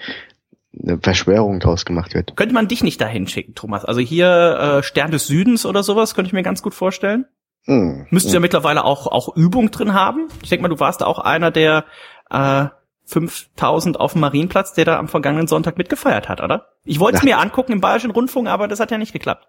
eine 0.80 1.00
Verschwörung 1.00 1.60
draus 1.60 1.86
gemacht 1.86 2.14
wird. 2.14 2.36
Könnte 2.36 2.54
man 2.54 2.68
dich 2.68 2.84
nicht 2.84 3.02
dahin 3.02 3.28
schicken, 3.28 3.56
Thomas? 3.56 3.84
Also 3.84 4.00
hier 4.00 4.80
äh, 4.80 4.84
Stern 4.84 5.12
des 5.12 5.28
Südens 5.28 5.66
oder 5.66 5.84
sowas, 5.84 6.16
könnte 6.16 6.28
ich 6.28 6.34
mir 6.34 6.44
ganz 6.44 6.62
gut 6.62 6.74
vorstellen. 6.74 7.26
Hm. 7.66 8.08
Müsstest 8.10 8.34
hm. 8.34 8.36
ja 8.36 8.40
mittlerweile 8.40 8.84
auch, 8.84 9.08
auch 9.08 9.36
Übung 9.36 9.72
drin 9.72 9.94
haben. 9.94 10.30
Ich 10.42 10.50
denke 10.50 10.64
mal, 10.64 10.70
du 10.70 10.80
warst 10.80 11.04
auch 11.04 11.20
einer 11.20 11.52
der 11.52 11.86
äh, 12.30 12.68
5000 13.12 14.00
auf 14.00 14.14
dem 14.14 14.22
Marienplatz, 14.22 14.74
der 14.74 14.86
da 14.86 14.98
am 14.98 15.08
vergangenen 15.08 15.48
Sonntag 15.48 15.78
mitgefeiert 15.78 16.30
hat, 16.30 16.42
oder? 16.42 16.68
Ich 16.86 17.00
wollte 17.00 17.18
es 17.18 17.24
mir 17.24 17.40
angucken 17.40 17.74
im 17.74 17.82
Bayerischen 17.82 18.12
Rundfunk, 18.12 18.48
aber 18.48 18.68
das 18.68 18.80
hat 18.80 18.92
ja 18.92 18.98
nicht 18.98 19.14
geklappt. 19.14 19.48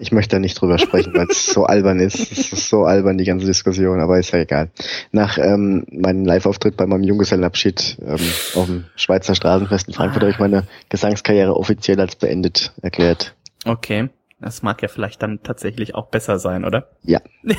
Ich 0.00 0.12
möchte 0.12 0.36
da 0.36 0.40
nicht 0.40 0.60
drüber 0.60 0.78
sprechen, 0.78 1.12
weil 1.14 1.26
es 1.28 1.46
so 1.52 1.64
albern 1.64 1.98
ist. 1.98 2.14
Es 2.14 2.52
ist 2.52 2.68
so 2.68 2.84
albern, 2.84 3.18
die 3.18 3.24
ganze 3.24 3.46
Diskussion, 3.46 4.00
aber 4.00 4.18
ist 4.18 4.30
ja 4.30 4.38
egal. 4.38 4.70
Nach 5.10 5.38
ähm, 5.38 5.86
meinem 5.90 6.24
Live-Auftritt 6.24 6.76
bei 6.76 6.86
meinem 6.86 7.02
Junggesellenabschied 7.02 7.98
ähm, 8.00 8.20
auf 8.54 8.66
dem 8.66 8.84
Schweizer 8.94 9.34
Straßenfest 9.34 9.88
in 9.88 9.94
Frankfurt 9.94 10.22
habe 10.22 10.30
ich 10.30 10.38
meine 10.38 10.64
Gesangskarriere 10.88 11.56
offiziell 11.56 12.00
als 12.00 12.14
beendet 12.14 12.72
erklärt. 12.82 13.34
Okay. 13.64 14.08
Das 14.40 14.62
mag 14.62 14.80
ja 14.82 14.88
vielleicht 14.88 15.20
dann 15.22 15.42
tatsächlich 15.42 15.96
auch 15.96 16.10
besser 16.10 16.38
sein, 16.38 16.64
oder? 16.64 16.90
Ja. 17.02 17.20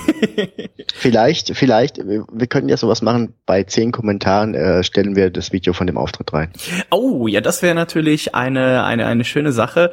vielleicht, 0.96 1.56
vielleicht, 1.58 1.98
wir 1.98 2.48
können 2.48 2.70
ja 2.70 2.78
sowas 2.78 3.02
machen, 3.02 3.34
bei 3.46 3.64
zehn 3.64 3.92
Kommentaren 3.92 4.56
äh, 4.56 4.84
stellen 4.84 5.16
wir 5.18 5.30
das 5.30 5.52
Video 5.52 5.74
von 5.74 5.88
dem 5.88 5.98
Auftritt 5.98 6.32
rein. 6.32 6.54
Oh, 6.90 7.28
ja, 7.28 7.42
das 7.42 7.62
wäre 7.62 7.76
natürlich 7.76 8.34
eine, 8.34 8.86
eine, 8.86 9.08
eine 9.08 9.26
schöne 9.26 9.52
Sache. 9.52 9.92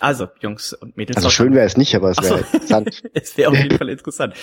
Also, 0.00 0.28
Jungs 0.40 0.74
und 0.74 0.98
Mädels. 0.98 1.16
Also 1.16 1.30
schön 1.30 1.54
wäre 1.54 1.66
es 1.66 1.78
nicht, 1.78 1.94
aber 1.94 2.10
es 2.10 2.18
wäre 2.18 2.38
so. 2.38 2.44
interessant. 2.44 3.02
es 3.14 3.36
wäre 3.38 3.50
auf 3.50 3.56
jeden 3.56 3.78
Fall 3.78 3.88
interessant. 3.88 4.34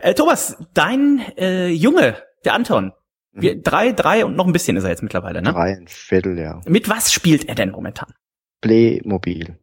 Äh, 0.00 0.14
Thomas, 0.14 0.56
dein 0.72 1.20
äh, 1.36 1.68
Junge, 1.68 2.16
der 2.46 2.54
Anton, 2.54 2.92
wir, 3.32 3.56
mhm. 3.56 3.62
drei, 3.62 3.92
drei 3.92 4.24
und 4.24 4.36
noch 4.36 4.46
ein 4.46 4.52
bisschen 4.52 4.76
ist 4.78 4.84
er 4.84 4.90
jetzt 4.90 5.02
mittlerweile, 5.02 5.42
ne? 5.42 5.52
Drei, 5.52 5.76
ein 5.76 5.86
Viertel, 5.86 6.38
ja. 6.38 6.60
Mit 6.66 6.88
was 6.88 7.12
spielt 7.12 7.46
er 7.48 7.54
denn 7.54 7.70
momentan? 7.70 8.12
Playmobil. 8.60 9.58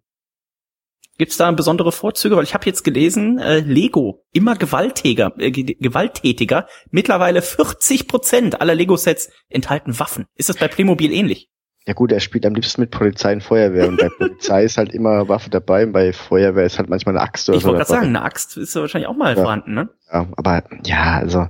Gibt's 1.17 1.37
da 1.37 1.49
besondere 1.51 1.91
Vorzüge? 1.91 2.35
Weil 2.35 2.43
ich 2.43 2.53
habe 2.53 2.65
jetzt 2.65 2.83
gelesen, 2.83 3.39
äh, 3.39 3.59
Lego 3.59 4.25
immer 4.31 4.55
gewalttätiger, 4.55 5.33
äh, 5.37 5.51
gewalttätiger. 5.51 6.67
Mittlerweile 6.91 7.41
40 7.41 8.07
Prozent 8.07 8.61
aller 8.61 8.75
Lego-Sets 8.75 9.29
enthalten 9.49 9.99
Waffen. 9.99 10.25
Ist 10.35 10.49
das 10.49 10.57
bei 10.57 10.67
Playmobil 10.67 11.11
ähnlich? 11.11 11.49
Ja 11.87 11.93
gut, 11.93 12.11
er 12.11 12.19
spielt 12.19 12.45
am 12.45 12.55
liebsten 12.55 12.81
mit 12.81 12.89
Polizei 12.89 13.33
und 13.33 13.43
Feuerwehr 13.43 13.87
und 13.87 13.97
bei 13.97 14.09
Polizei 14.17 14.63
ist 14.63 14.77
halt 14.77 14.91
immer 14.91 15.29
Waffe 15.29 15.51
dabei 15.51 15.85
und 15.85 15.93
bei 15.93 16.13
Feuerwehr 16.13 16.65
ist 16.65 16.79
halt 16.79 16.89
manchmal 16.89 17.15
eine 17.15 17.23
Axt 17.23 17.47
oder 17.47 17.57
ich 17.57 17.63
so. 17.63 17.69
Ich 17.69 17.73
wollte 17.73 17.85
gerade 17.85 18.01
sagen, 18.01 18.15
eine 18.15 18.23
Axt 18.23 18.57
ist 18.57 18.75
ja 18.75 18.81
wahrscheinlich 18.81 19.07
auch 19.07 19.15
mal 19.15 19.35
ja. 19.35 19.41
vorhanden, 19.43 19.75
ne? 19.75 19.89
Ja, 20.11 20.27
aber 20.35 20.63
ja, 20.83 21.17
also 21.19 21.47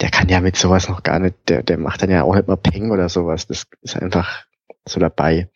der 0.00 0.10
kann 0.10 0.28
ja 0.28 0.40
mit 0.40 0.56
sowas 0.56 0.88
noch 0.88 1.02
gar 1.02 1.18
nicht, 1.18 1.34
der, 1.48 1.62
der 1.62 1.78
macht 1.78 2.02
dann 2.02 2.10
ja 2.10 2.22
auch 2.22 2.34
nicht 2.34 2.48
mal 2.48 2.56
Peng 2.56 2.90
oder 2.90 3.08
sowas. 3.08 3.46
Das 3.46 3.66
ist 3.82 3.96
einfach 3.96 4.44
so 4.86 5.00
dabei. 5.00 5.50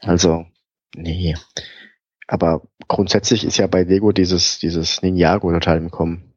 Also, 0.00 0.46
nee. 0.94 1.36
Aber 2.30 2.62
grundsätzlich 2.86 3.44
ist 3.44 3.56
ja 3.56 3.66
bei 3.66 3.82
Lego 3.82 4.12
dieses, 4.12 4.60
dieses 4.60 5.02
Ninjago 5.02 5.50
total 5.50 5.78
im 5.78 5.90
Kommen. 5.90 6.32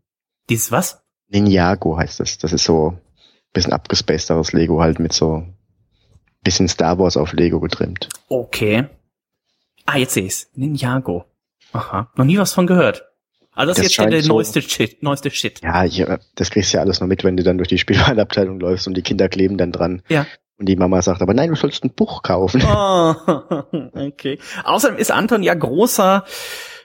Dieses 0.50 0.72
was? 0.72 1.04
Ninjago 1.28 1.98
heißt 1.98 2.20
das. 2.20 2.40
Das 2.40 2.52
ist 2.52 2.64
so 2.64 2.94
ein 2.94 3.02
bisschen 3.54 3.74
abgespacederes 3.74 4.54
Lego 4.54 4.82
halt 4.82 4.98
mit 4.98 5.14
so 5.14 5.46
bisschen 6.44 6.68
Star 6.68 6.98
Wars 6.98 7.16
auf 7.16 7.34
Lego 7.34 7.60
getrimmt. 7.60 8.10
Okay. 8.28 8.88
Ah, 9.86 9.98
jetzt 9.98 10.16
sehe 10.16 10.26
ich's. 10.26 10.50
Ninjago. 10.56 11.26
Aha. 11.74 12.12
Noch 12.16 12.26
nie 12.26 12.40
was 12.40 12.54
von 12.54 12.66
gehört. 12.66 13.04
Also 13.52 13.70
das, 13.70 13.78
das 13.78 13.86
ist 13.86 13.98
jetzt 13.98 14.04
der, 14.04 14.10
der 14.10 14.24
so, 14.24 14.34
neueste 14.34 14.64
Shit, 14.64 15.04
neueste 15.04 15.30
Shit. 15.30 15.62
Ja, 15.62 15.86
ich, 15.86 16.04
das 16.34 16.50
kriegst 16.50 16.74
du 16.74 16.78
ja 16.78 16.82
alles 16.82 17.02
noch 17.02 17.08
mit, 17.08 17.24
wenn 17.24 17.38
du 17.38 17.44
dann 17.44 17.58
durch 17.58 17.70
die 17.70 17.78
Spielwarenabteilung 17.78 18.60
läufst 18.60 18.88
und 18.88 18.96
die 18.96 19.04
Kinder 19.04 19.30
kleben 19.30 19.60
dann 19.60 19.72
dran. 19.72 20.02
Ja. 20.10 20.26
Und 20.60 20.70
die 20.70 20.76
Mama 20.76 21.02
sagt, 21.02 21.22
aber 21.22 21.34
nein, 21.34 21.50
du 21.50 21.56
sollst 21.56 21.84
ein 21.84 21.94
Buch 21.94 22.24
kaufen. 22.24 22.64
Oh, 22.68 23.16
okay. 23.94 24.40
Außerdem 24.64 24.98
ist 24.98 25.12
Anton 25.12 25.44
ja 25.44 25.54
großer, 25.54 26.24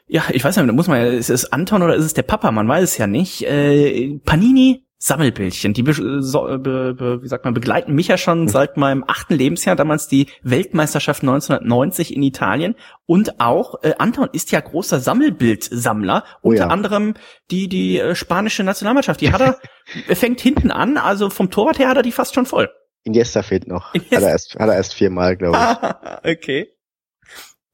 ja, 0.07 0.23
ich 0.31 0.45
weiß 0.45 0.57
nicht, 0.57 0.69
da 0.69 0.73
muss 0.73 0.89
man 0.89 1.01
ja, 1.01 1.07
ist 1.09 1.31
es 1.31 1.53
Anton 1.53 1.83
oder 1.83 1.95
ist 1.95 2.05
es 2.05 2.15
der 2.15 2.23
Papa? 2.23 2.51
Man 2.51 2.69
weiß 2.69 2.83
es 2.83 2.99
ja 2.99 3.07
nicht. 3.07 3.43
Äh, 3.43 4.19
Panini 4.25 4.89
Sammelbildchen. 5.01 5.75
Die, 5.75 5.85
so, 6.21 6.43
be, 6.59 6.95
be, 6.95 7.23
wie 7.23 7.29
sagt 7.29 7.45
man, 7.45 7.55
begleiten 7.55 7.95
mich 7.95 8.09
ja 8.09 8.19
schon 8.19 8.43
mhm. 8.43 8.49
seit 8.49 8.77
meinem 8.77 9.05
achten 9.07 9.35
Lebensjahr, 9.35 9.77
damals 9.77 10.09
die 10.09 10.27
Weltmeisterschaft 10.43 11.23
1990 11.23 12.15
in 12.15 12.23
Italien. 12.23 12.75
Und 13.07 13.41
auch 13.41 13.83
äh, 13.83 13.95
Anton 13.99 14.29
ist 14.33 14.51
ja 14.51 14.61
großer 14.61 14.99
Sammelbildsammler, 14.99 16.25
oh, 16.43 16.49
unter 16.49 16.65
ja. 16.65 16.69
anderem 16.69 17.15
die 17.51 17.69
die 17.69 17.99
äh, 17.99 18.17
spanische 18.17 18.65
Nationalmannschaft. 18.65 19.21
Die 19.21 19.33
hat 19.33 19.41
er, 19.41 19.59
er 20.09 20.17
fängt 20.17 20.41
hinten 20.41 20.73
an, 20.73 20.97
also 20.97 21.31
vom 21.31 21.51
Torwart 21.51 21.79
her 21.79 21.89
hat 21.89 21.97
er 21.97 22.03
die 22.03 22.13
fast 22.13 22.35
schon 22.35 22.47
voll. 22.47 22.69
Iniesta 23.09 23.43
fehlt 23.43 23.67
noch. 23.67 23.95
Iniesta. 23.95 24.17
Hat 24.17 24.23
er 24.23 24.31
erst, 24.31 24.55
hat 24.59 24.69
er 24.69 24.77
erst 24.77 24.95
viermal, 24.95 25.37
glaube 25.37 25.59
ich. 25.59 26.31
okay. 26.39 26.69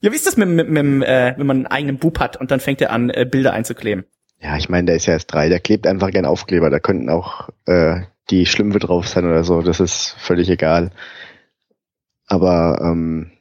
Ja, 0.00 0.12
wie 0.12 0.16
ist 0.16 0.26
das 0.26 0.36
mit, 0.36 0.48
mit, 0.48 0.68
mit 0.68 1.08
äh, 1.08 1.34
wenn 1.36 1.46
man 1.46 1.56
einen 1.58 1.66
eigenen 1.66 1.98
Bub 1.98 2.18
hat 2.20 2.36
und 2.36 2.50
dann 2.50 2.60
fängt 2.60 2.80
er 2.80 2.90
an, 2.90 3.10
äh, 3.10 3.26
Bilder 3.30 3.52
einzukleben? 3.52 4.04
Ja, 4.40 4.56
ich 4.56 4.68
meine, 4.68 4.86
der 4.86 4.96
ist 4.96 5.06
ja 5.06 5.14
erst 5.14 5.32
drei, 5.32 5.48
der 5.48 5.60
klebt 5.60 5.86
einfach 5.86 6.10
gern 6.10 6.26
Aufkleber. 6.26 6.68
Da 6.68 6.78
könnten 6.78 7.08
auch 7.08 7.48
äh, 7.66 8.02
die 8.30 8.46
Schlümpfe 8.46 8.78
drauf 8.78 9.08
sein 9.08 9.24
oder 9.24 9.44
so, 9.44 9.62
das 9.62 9.80
ist 9.80 10.16
völlig 10.18 10.48
egal. 10.50 10.90
Aber 12.26 12.78
ähm, 12.82 13.32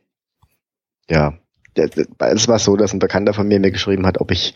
ja, 1.09 1.37
es 1.75 2.47
war 2.47 2.59
so, 2.59 2.77
dass 2.77 2.93
ein 2.93 2.99
Bekannter 2.99 3.33
von 3.33 3.47
mir 3.47 3.59
mir 3.59 3.71
geschrieben 3.71 4.05
hat, 4.05 4.19
ob 4.21 4.31
ich 4.31 4.53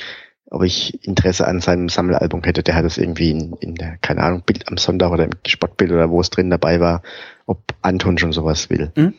ob 0.50 0.64
ich 0.64 1.06
Interesse 1.06 1.48
an 1.48 1.60
seinem 1.60 1.90
Sammelalbum 1.90 2.44
hätte. 2.44 2.64
Der 2.64 2.76
hat 2.76 2.86
es 2.86 2.98
irgendwie 2.98 3.32
in, 3.32 3.54
in 3.60 3.76
der, 3.76 3.98
keine 3.98 4.24
Ahnung, 4.24 4.44
Bild 4.46 4.68
am 4.68 4.78
Sonntag 4.78 5.12
oder 5.12 5.26
im 5.26 5.32
Sportbild 5.46 5.92
oder 5.92 6.10
wo 6.10 6.22
es 6.22 6.30
drin 6.30 6.50
dabei 6.50 6.80
war, 6.80 7.02
ob 7.46 7.62
Anton 7.82 8.18
schon 8.18 8.32
sowas 8.32 8.70
will. 8.70 8.92
Mhm. 8.96 9.14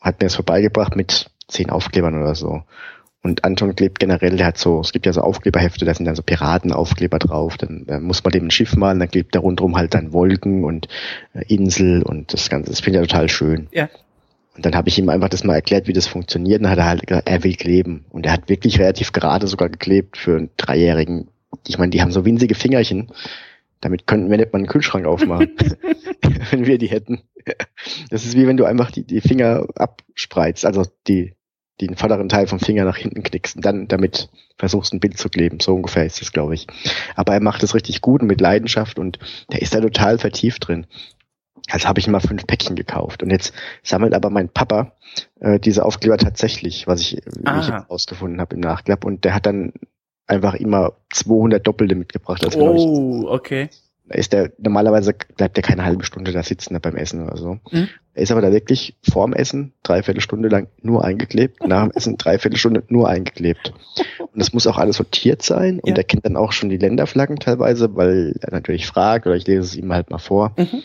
Hat 0.00 0.20
mir 0.20 0.26
das 0.26 0.36
vorbeigebracht 0.36 0.96
mit 0.96 1.30
zehn 1.48 1.70
Aufklebern 1.70 2.20
oder 2.20 2.34
so. 2.34 2.62
Und 3.22 3.44
Anton 3.44 3.76
klebt 3.76 3.98
generell, 3.98 4.36
der 4.36 4.46
hat 4.46 4.56
so, 4.56 4.80
es 4.80 4.92
gibt 4.92 5.04
ja 5.04 5.12
so 5.12 5.20
Aufkleberhefte, 5.20 5.84
da 5.84 5.92
sind 5.92 6.06
dann 6.06 6.16
so 6.16 6.22
Piratenaufkleber 6.22 7.18
drauf, 7.18 7.58
dann 7.58 7.84
äh, 7.86 8.00
muss 8.00 8.24
man 8.24 8.32
dem 8.32 8.46
ein 8.46 8.50
Schiff 8.50 8.76
malen, 8.76 8.98
dann 8.98 9.10
klebt 9.10 9.34
da 9.34 9.40
rundherum 9.40 9.76
halt 9.76 9.92
dann 9.92 10.14
Wolken 10.14 10.64
und 10.64 10.88
äh, 11.34 11.44
Insel 11.54 12.02
und 12.02 12.32
das 12.32 12.48
Ganze, 12.48 12.70
das 12.70 12.80
finde 12.80 12.98
ich 12.98 13.02
ja 13.02 13.06
total 13.08 13.28
schön. 13.28 13.68
Ja. 13.72 13.90
Und 14.56 14.66
dann 14.66 14.74
habe 14.74 14.88
ich 14.88 14.98
ihm 14.98 15.08
einfach 15.08 15.28
das 15.28 15.44
mal 15.44 15.54
erklärt, 15.54 15.86
wie 15.86 15.92
das 15.92 16.06
funktioniert, 16.06 16.58
und 16.58 16.64
dann 16.64 16.72
hat 16.72 16.78
er 16.78 16.86
halt 16.86 17.06
gesagt, 17.06 17.28
er 17.28 17.44
will 17.44 17.54
kleben. 17.54 18.04
Und 18.10 18.26
er 18.26 18.32
hat 18.32 18.48
wirklich 18.48 18.78
relativ 18.78 19.12
gerade 19.12 19.46
sogar 19.46 19.68
geklebt 19.68 20.16
für 20.16 20.36
einen 20.36 20.50
Dreijährigen. 20.56 21.28
Ich 21.66 21.78
meine, 21.78 21.90
die 21.90 22.02
haben 22.02 22.12
so 22.12 22.24
winzige 22.24 22.54
Fingerchen. 22.54 23.12
Damit 23.80 24.06
könnten 24.06 24.30
wir 24.30 24.36
nicht 24.36 24.52
mal 24.52 24.58
einen 24.58 24.68
Kühlschrank 24.68 25.06
aufmachen, 25.06 25.52
wenn 26.50 26.66
wir 26.66 26.78
die 26.78 26.88
hätten. 26.88 27.22
Das 28.10 28.24
ist 28.24 28.36
wie 28.36 28.46
wenn 28.46 28.56
du 28.56 28.64
einfach 28.64 28.90
die, 28.90 29.04
die 29.04 29.20
Finger 29.20 29.66
abspreizt, 29.76 30.66
also 30.66 30.84
die 31.06 31.34
den 31.80 31.96
vorderen 31.96 32.28
Teil 32.28 32.46
vom 32.46 32.60
Finger 32.60 32.84
nach 32.84 32.96
hinten 32.96 33.22
knickst 33.22 33.56
und 33.56 33.64
dann 33.64 33.88
damit 33.88 34.28
versuchst 34.58 34.92
ein 34.92 35.00
Bild 35.00 35.16
zu 35.18 35.28
kleben. 35.28 35.60
So 35.60 35.74
ungefähr 35.74 36.04
ist 36.04 36.20
es, 36.20 36.32
glaube 36.32 36.54
ich. 36.54 36.66
Aber 37.16 37.32
er 37.32 37.40
macht 37.40 37.62
es 37.62 37.74
richtig 37.74 38.02
gut 38.02 38.20
und 38.20 38.28
mit 38.28 38.40
Leidenschaft 38.40 38.98
und 38.98 39.18
der 39.50 39.62
ist 39.62 39.74
da 39.74 39.80
total 39.80 40.18
vertieft 40.18 40.68
drin. 40.68 40.86
Also 41.70 41.88
habe 41.88 42.00
ich 42.00 42.08
mal 42.08 42.20
fünf 42.20 42.46
Päckchen 42.46 42.76
gekauft. 42.76 43.22
Und 43.22 43.30
jetzt 43.30 43.52
sammelt 43.82 44.14
aber 44.14 44.30
mein 44.30 44.48
Papa 44.48 44.92
äh, 45.40 45.58
diese 45.58 45.84
Aufkleber 45.84 46.16
tatsächlich, 46.18 46.86
was 46.86 47.00
ich, 47.00 47.22
ah. 47.44 47.60
ich 47.60 47.68
jetzt 47.68 47.90
rausgefunden 47.90 48.40
habe 48.40 48.54
im 48.54 48.60
Nachklapp. 48.60 49.04
Und 49.04 49.24
der 49.24 49.34
hat 49.34 49.46
dann 49.46 49.72
einfach 50.26 50.54
immer 50.54 50.92
200 51.12 51.66
Doppelte 51.66 51.94
mitgebracht. 51.94 52.44
Also, 52.44 52.60
oh, 52.60 53.26
okay 53.28 53.68
ist 54.16 54.32
der, 54.32 54.52
normalerweise 54.58 55.14
bleibt 55.36 55.56
der 55.56 55.62
keine 55.62 55.84
halbe 55.84 56.04
Stunde 56.04 56.32
da 56.32 56.42
sitzen 56.42 56.78
beim 56.80 56.96
Essen 56.96 57.22
oder 57.22 57.36
so. 57.36 57.58
Mhm. 57.70 57.88
Er 58.14 58.22
ist 58.22 58.32
aber 58.32 58.40
da 58.40 58.52
wirklich 58.52 58.96
vorm 59.08 59.32
Essen 59.32 59.72
dreiviertel 59.82 60.20
Stunde 60.20 60.48
lang 60.48 60.68
nur 60.82 61.04
eingeklebt, 61.04 61.64
nach 61.66 61.82
dem 61.84 61.92
Essen 61.92 62.16
dreiviertel 62.16 62.56
Stunde 62.56 62.82
nur 62.88 63.08
eingeklebt. 63.08 63.72
Und 64.18 64.34
das 64.34 64.52
muss 64.52 64.66
auch 64.66 64.78
alles 64.78 64.96
sortiert 64.96 65.42
sein 65.42 65.80
und 65.80 65.90
ja. 65.90 65.96
er 65.96 66.04
kennt 66.04 66.24
dann 66.24 66.36
auch 66.36 66.52
schon 66.52 66.70
die 66.70 66.76
Länderflaggen 66.76 67.38
teilweise, 67.38 67.94
weil 67.94 68.34
er 68.40 68.52
natürlich 68.52 68.86
fragt 68.86 69.26
oder 69.26 69.36
ich 69.36 69.46
lese 69.46 69.60
es 69.60 69.76
ihm 69.76 69.92
halt 69.92 70.10
mal 70.10 70.18
vor. 70.18 70.54
Mhm. 70.56 70.82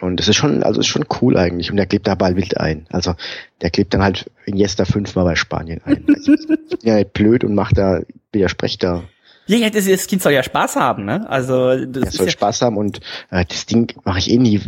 Und 0.00 0.18
das 0.18 0.28
ist 0.28 0.36
schon, 0.36 0.62
also 0.62 0.80
ist 0.80 0.86
schon 0.86 1.06
cool 1.20 1.36
eigentlich. 1.36 1.70
Und 1.70 1.76
der 1.76 1.86
klebt 1.86 2.06
da 2.06 2.14
bald 2.14 2.36
wild 2.36 2.56
ein. 2.58 2.86
Also 2.90 3.14
der 3.60 3.70
klebt 3.70 3.94
dann 3.94 4.02
halt 4.02 4.30
in 4.46 4.56
Jester 4.56 4.86
fünfmal 4.86 5.24
bei 5.24 5.34
Spanien 5.34 5.80
ein. 5.84 6.04
Also, 6.08 6.34
ich 6.34 6.46
bin 6.46 6.58
ja 6.82 6.96
nicht 6.96 7.12
blöd 7.12 7.44
und 7.44 7.54
macht 7.54 7.78
da, 7.78 8.00
widerspricht 8.32 8.82
da 8.82 9.04
ja, 9.48 9.56
ja, 9.56 9.70
das, 9.70 9.86
das 9.86 10.06
Kind 10.06 10.20
soll 10.20 10.32
ja 10.32 10.42
Spaß 10.42 10.76
haben, 10.76 11.06
ne? 11.06 11.28
Also 11.28 11.74
das 11.86 12.04
ja, 12.04 12.10
soll 12.10 12.26
ja 12.26 12.32
Spaß 12.32 12.60
haben 12.60 12.76
und 12.76 13.00
äh, 13.30 13.46
das 13.46 13.64
Ding 13.64 13.90
mache 14.04 14.18
ich 14.18 14.30
eh 14.30 14.36
nie 14.36 14.60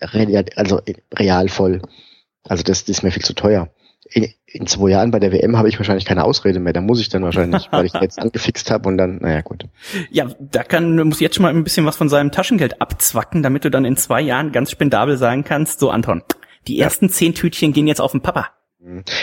real, 0.00 0.44
also 0.56 0.80
real 1.16 1.48
voll. 1.48 1.80
Also 2.42 2.64
das, 2.64 2.80
das 2.84 2.96
ist 2.96 3.02
mir 3.04 3.12
viel 3.12 3.22
zu 3.22 3.34
teuer. 3.34 3.68
In, 4.10 4.28
in 4.46 4.66
zwei 4.66 4.90
Jahren 4.90 5.10
bei 5.10 5.18
der 5.18 5.32
WM 5.32 5.56
habe 5.56 5.68
ich 5.68 5.78
wahrscheinlich 5.78 6.04
keine 6.04 6.24
Ausrede 6.24 6.60
mehr. 6.60 6.72
Da 6.72 6.80
muss 6.80 7.00
ich 7.00 7.08
dann 7.08 7.22
wahrscheinlich, 7.22 7.68
weil 7.70 7.86
ich 7.86 7.94
jetzt 7.94 8.18
angefixt 8.20 8.70
habe 8.70 8.88
und 8.88 8.98
dann, 8.98 9.18
naja 9.18 9.40
gut. 9.40 9.64
Ja, 10.10 10.28
da 10.38 10.62
kann 10.62 10.96
muss 11.08 11.20
jetzt 11.20 11.36
schon 11.36 11.42
mal 11.42 11.54
ein 11.54 11.64
bisschen 11.64 11.86
was 11.86 11.96
von 11.96 12.08
seinem 12.08 12.30
Taschengeld 12.30 12.80
abzwacken, 12.80 13.42
damit 13.42 13.64
du 13.64 13.70
dann 13.70 13.84
in 13.84 13.96
zwei 13.96 14.20
Jahren 14.20 14.52
ganz 14.52 14.70
spendabel 14.70 15.16
sagen 15.16 15.44
kannst, 15.44 15.80
so 15.80 15.90
Anton, 15.90 16.22
die 16.68 16.78
ersten 16.78 17.06
ja. 17.06 17.12
zehn 17.12 17.34
Tütchen 17.34 17.72
gehen 17.72 17.86
jetzt 17.86 18.00
auf 18.00 18.12
den 18.12 18.20
Papa. 18.20 18.48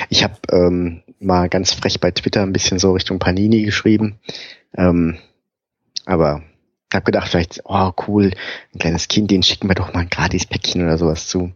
Ich 0.09 0.23
habe 0.23 0.35
ähm, 0.51 1.03
mal 1.19 1.47
ganz 1.47 1.73
frech 1.73 1.99
bei 1.99 2.11
Twitter 2.11 2.41
ein 2.41 2.53
bisschen 2.53 2.79
so 2.79 2.93
Richtung 2.93 3.19
Panini 3.19 3.63
geschrieben. 3.63 4.19
Ähm, 4.75 5.17
aber 6.05 6.41
habe 6.93 7.05
gedacht, 7.05 7.29
vielleicht, 7.29 7.61
oh 7.65 7.91
cool, 8.07 8.31
ein 8.73 8.79
kleines 8.79 9.07
Kind, 9.07 9.31
den 9.31 9.43
schicken 9.43 9.69
wir 9.69 9.75
doch 9.75 9.93
mal 9.93 10.01
ein 10.01 10.09
gratis 10.09 10.45
Päckchen 10.45 10.83
oder 10.83 10.97
sowas 10.97 11.27
zu. 11.27 11.51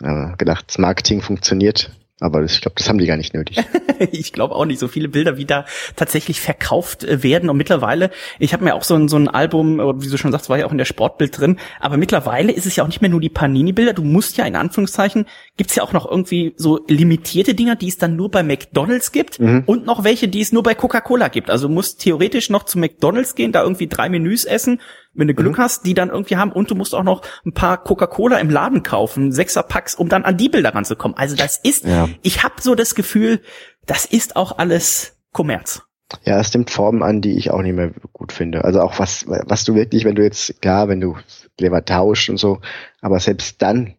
Aber 0.00 0.34
gedacht, 0.36 0.66
das 0.68 0.78
Marketing 0.78 1.22
funktioniert 1.22 1.90
aber 2.20 2.42
das, 2.42 2.52
ich 2.52 2.60
glaube, 2.60 2.76
das 2.78 2.88
haben 2.88 2.98
die 2.98 3.06
gar 3.06 3.16
nicht 3.16 3.34
nötig. 3.34 3.58
ich 4.12 4.32
glaube 4.32 4.54
auch 4.54 4.64
nicht. 4.64 4.78
So 4.78 4.86
viele 4.86 5.08
Bilder, 5.08 5.36
wie 5.36 5.46
da 5.46 5.64
tatsächlich 5.96 6.40
verkauft 6.40 7.02
äh, 7.02 7.24
werden. 7.24 7.50
Und 7.50 7.56
mittlerweile, 7.56 8.10
ich 8.38 8.52
habe 8.52 8.62
mir 8.62 8.74
auch 8.74 8.84
so 8.84 8.94
ein, 8.94 9.08
so 9.08 9.16
ein 9.16 9.28
Album, 9.28 9.78
wie 10.00 10.08
du 10.08 10.16
schon 10.16 10.30
sagst, 10.30 10.48
war 10.48 10.58
ja 10.58 10.66
auch 10.66 10.72
in 10.72 10.78
der 10.78 10.84
Sportbild 10.84 11.38
drin. 11.38 11.58
Aber 11.80 11.96
mittlerweile 11.96 12.52
ist 12.52 12.66
es 12.66 12.76
ja 12.76 12.84
auch 12.84 12.88
nicht 12.88 13.00
mehr 13.00 13.10
nur 13.10 13.20
die 13.20 13.30
Panini-Bilder. 13.30 13.94
Du 13.94 14.04
musst 14.04 14.36
ja 14.36 14.44
in 14.44 14.54
Anführungszeichen, 14.54 15.26
gibt's 15.56 15.74
ja 15.74 15.82
auch 15.82 15.92
noch 15.92 16.08
irgendwie 16.08 16.54
so 16.56 16.84
limitierte 16.86 17.54
Dinger, 17.54 17.74
die 17.74 17.88
es 17.88 17.98
dann 17.98 18.14
nur 18.14 18.30
bei 18.30 18.44
McDonalds 18.44 19.10
gibt. 19.10 19.40
Mhm. 19.40 19.64
Und 19.66 19.84
noch 19.84 20.04
welche, 20.04 20.28
die 20.28 20.40
es 20.40 20.52
nur 20.52 20.62
bei 20.62 20.76
Coca-Cola 20.76 21.28
gibt. 21.28 21.50
Also 21.50 21.66
du 21.66 21.74
musst 21.74 22.00
theoretisch 22.00 22.48
noch 22.48 22.62
zu 22.62 22.78
McDonalds 22.78 23.34
gehen, 23.34 23.50
da 23.50 23.62
irgendwie 23.62 23.88
drei 23.88 24.08
Menüs 24.08 24.44
essen 24.44 24.80
wenn 25.14 25.28
du 25.28 25.34
Glück 25.34 25.56
mhm. 25.56 25.62
hast, 25.62 25.86
die 25.86 25.94
dann 25.94 26.10
irgendwie 26.10 26.36
haben 26.36 26.52
und 26.52 26.70
du 26.70 26.74
musst 26.74 26.94
auch 26.94 27.02
noch 27.02 27.22
ein 27.44 27.52
paar 27.52 27.82
Coca-Cola 27.82 28.38
im 28.38 28.50
Laden 28.50 28.82
kaufen, 28.82 29.32
Sechser-Packs, 29.32 29.94
um 29.94 30.08
dann 30.08 30.24
an 30.24 30.36
die 30.36 30.48
Bilder 30.48 30.74
ranzukommen. 30.74 31.16
Also 31.16 31.36
das 31.36 31.58
ist, 31.62 31.84
ja. 31.84 32.08
ich 32.22 32.42
habe 32.42 32.54
so 32.60 32.74
das 32.74 32.94
Gefühl, 32.94 33.40
das 33.86 34.04
ist 34.04 34.36
auch 34.36 34.58
alles 34.58 35.16
Kommerz. 35.32 35.82
Ja, 36.24 36.38
es 36.38 36.52
nimmt 36.52 36.70
Formen 36.70 37.02
an, 37.02 37.20
die 37.20 37.36
ich 37.36 37.50
auch 37.50 37.62
nicht 37.62 37.74
mehr 37.74 37.92
gut 38.12 38.32
finde. 38.32 38.64
Also 38.64 38.80
auch 38.80 38.98
was, 38.98 39.24
was 39.26 39.64
du 39.64 39.74
wirklich, 39.74 40.04
wenn 40.04 40.14
du 40.14 40.22
jetzt, 40.22 40.60
klar, 40.60 40.88
wenn 40.88 41.00
du 41.00 41.16
Kleber 41.56 41.84
tauscht 41.84 42.28
und 42.30 42.36
so, 42.36 42.60
aber 43.00 43.20
selbst 43.20 43.62
dann, 43.62 43.94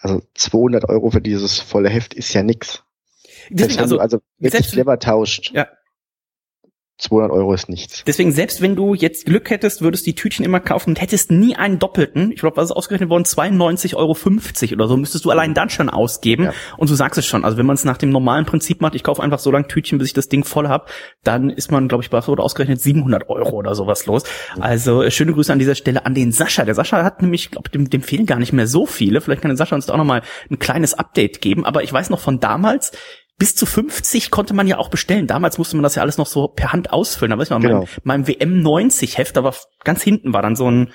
also 0.00 0.22
200 0.34 0.88
Euro 0.88 1.10
für 1.10 1.20
dieses 1.20 1.58
volle 1.58 1.88
Heft 1.88 2.14
ist 2.14 2.32
ja 2.34 2.42
nix. 2.42 2.82
Deswegen, 3.48 3.80
also, 3.80 3.98
also 3.98 4.18
wirklich 4.38 4.70
clever 4.70 4.98
tauscht. 4.98 5.52
Ja 5.54 5.68
200 6.98 7.30
Euro 7.30 7.52
ist 7.52 7.68
nichts. 7.68 8.04
Deswegen, 8.06 8.32
selbst 8.32 8.62
wenn 8.62 8.74
du 8.74 8.94
jetzt 8.94 9.26
Glück 9.26 9.50
hättest, 9.50 9.82
würdest 9.82 10.06
die 10.06 10.14
Tütchen 10.14 10.44
immer 10.44 10.60
kaufen 10.60 10.90
und 10.90 11.00
hättest 11.00 11.30
nie 11.30 11.54
einen 11.54 11.78
doppelten. 11.78 12.32
Ich 12.32 12.40
glaube, 12.40 12.56
was 12.56 12.70
ist 12.70 12.76
ausgerechnet 12.76 13.10
worden? 13.10 13.24
92,50 13.24 13.96
Euro 13.96 14.16
oder 14.74 14.88
so 14.88 14.96
müsstest 14.96 15.24
du 15.24 15.30
allein 15.30 15.52
dann 15.52 15.68
schon 15.68 15.90
ausgeben. 15.90 16.44
Ja. 16.44 16.54
Und 16.78 16.90
du 16.90 16.94
sagst 16.94 17.18
es 17.18 17.26
schon, 17.26 17.44
also 17.44 17.58
wenn 17.58 17.66
man 17.66 17.74
es 17.74 17.84
nach 17.84 17.98
dem 17.98 18.10
normalen 18.10 18.46
Prinzip 18.46 18.80
macht, 18.80 18.94
ich 18.94 19.02
kaufe 19.02 19.22
einfach 19.22 19.38
so 19.38 19.50
lange 19.50 19.66
Tütchen, 19.66 19.98
bis 19.98 20.08
ich 20.08 20.14
das 20.14 20.28
Ding 20.28 20.44
voll 20.44 20.68
hab, 20.68 20.90
dann 21.22 21.50
ist 21.50 21.70
man, 21.70 21.88
glaube 21.88 22.02
ich, 22.02 22.10
bei 22.10 22.16
oder 22.26 22.42
ausgerechnet 22.42 22.80
700 22.80 23.28
Euro 23.28 23.50
oder 23.56 23.74
sowas 23.74 24.06
los. 24.06 24.24
Also 24.58 25.02
äh, 25.02 25.10
schöne 25.10 25.34
Grüße 25.34 25.52
an 25.52 25.58
dieser 25.58 25.74
Stelle 25.74 26.06
an 26.06 26.14
den 26.14 26.32
Sascha. 26.32 26.64
Der 26.64 26.74
Sascha 26.74 27.04
hat 27.04 27.20
nämlich, 27.20 27.50
glaube 27.50 27.68
dem, 27.70 27.90
dem 27.90 28.02
fehlen 28.02 28.26
gar 28.26 28.38
nicht 28.38 28.52
mehr 28.52 28.66
so 28.66 28.86
viele. 28.86 29.20
Vielleicht 29.20 29.42
kann 29.42 29.50
der 29.50 29.58
Sascha 29.58 29.76
uns 29.76 29.86
da 29.86 29.92
auch 29.92 29.98
nochmal 29.98 30.22
ein 30.50 30.58
kleines 30.58 30.94
Update 30.94 31.42
geben. 31.42 31.66
Aber 31.66 31.82
ich 31.82 31.92
weiß 31.92 32.08
noch 32.10 32.20
von 32.20 32.40
damals, 32.40 32.92
bis 33.38 33.54
zu 33.54 33.66
50 33.66 34.30
konnte 34.30 34.54
man 34.54 34.66
ja 34.66 34.78
auch 34.78 34.88
bestellen. 34.88 35.26
Damals 35.26 35.58
musste 35.58 35.76
man 35.76 35.82
das 35.82 35.94
ja 35.94 36.02
alles 36.02 36.18
noch 36.18 36.26
so 36.26 36.48
per 36.48 36.72
Hand 36.72 36.92
ausfüllen. 36.92 37.30
Da 37.30 37.38
weiß 37.38 37.48
ich 37.48 37.50
noch, 37.50 37.60
genau. 37.60 37.80
mein, 38.02 38.24
mein 38.24 38.28
WM 38.28 38.62
90 38.62 39.18
Heft, 39.18 39.36
da 39.36 39.44
war 39.44 39.54
ganz 39.84 40.02
hinten 40.02 40.32
war 40.32 40.42
dann 40.42 40.56
so 40.56 40.70
ein 40.70 40.90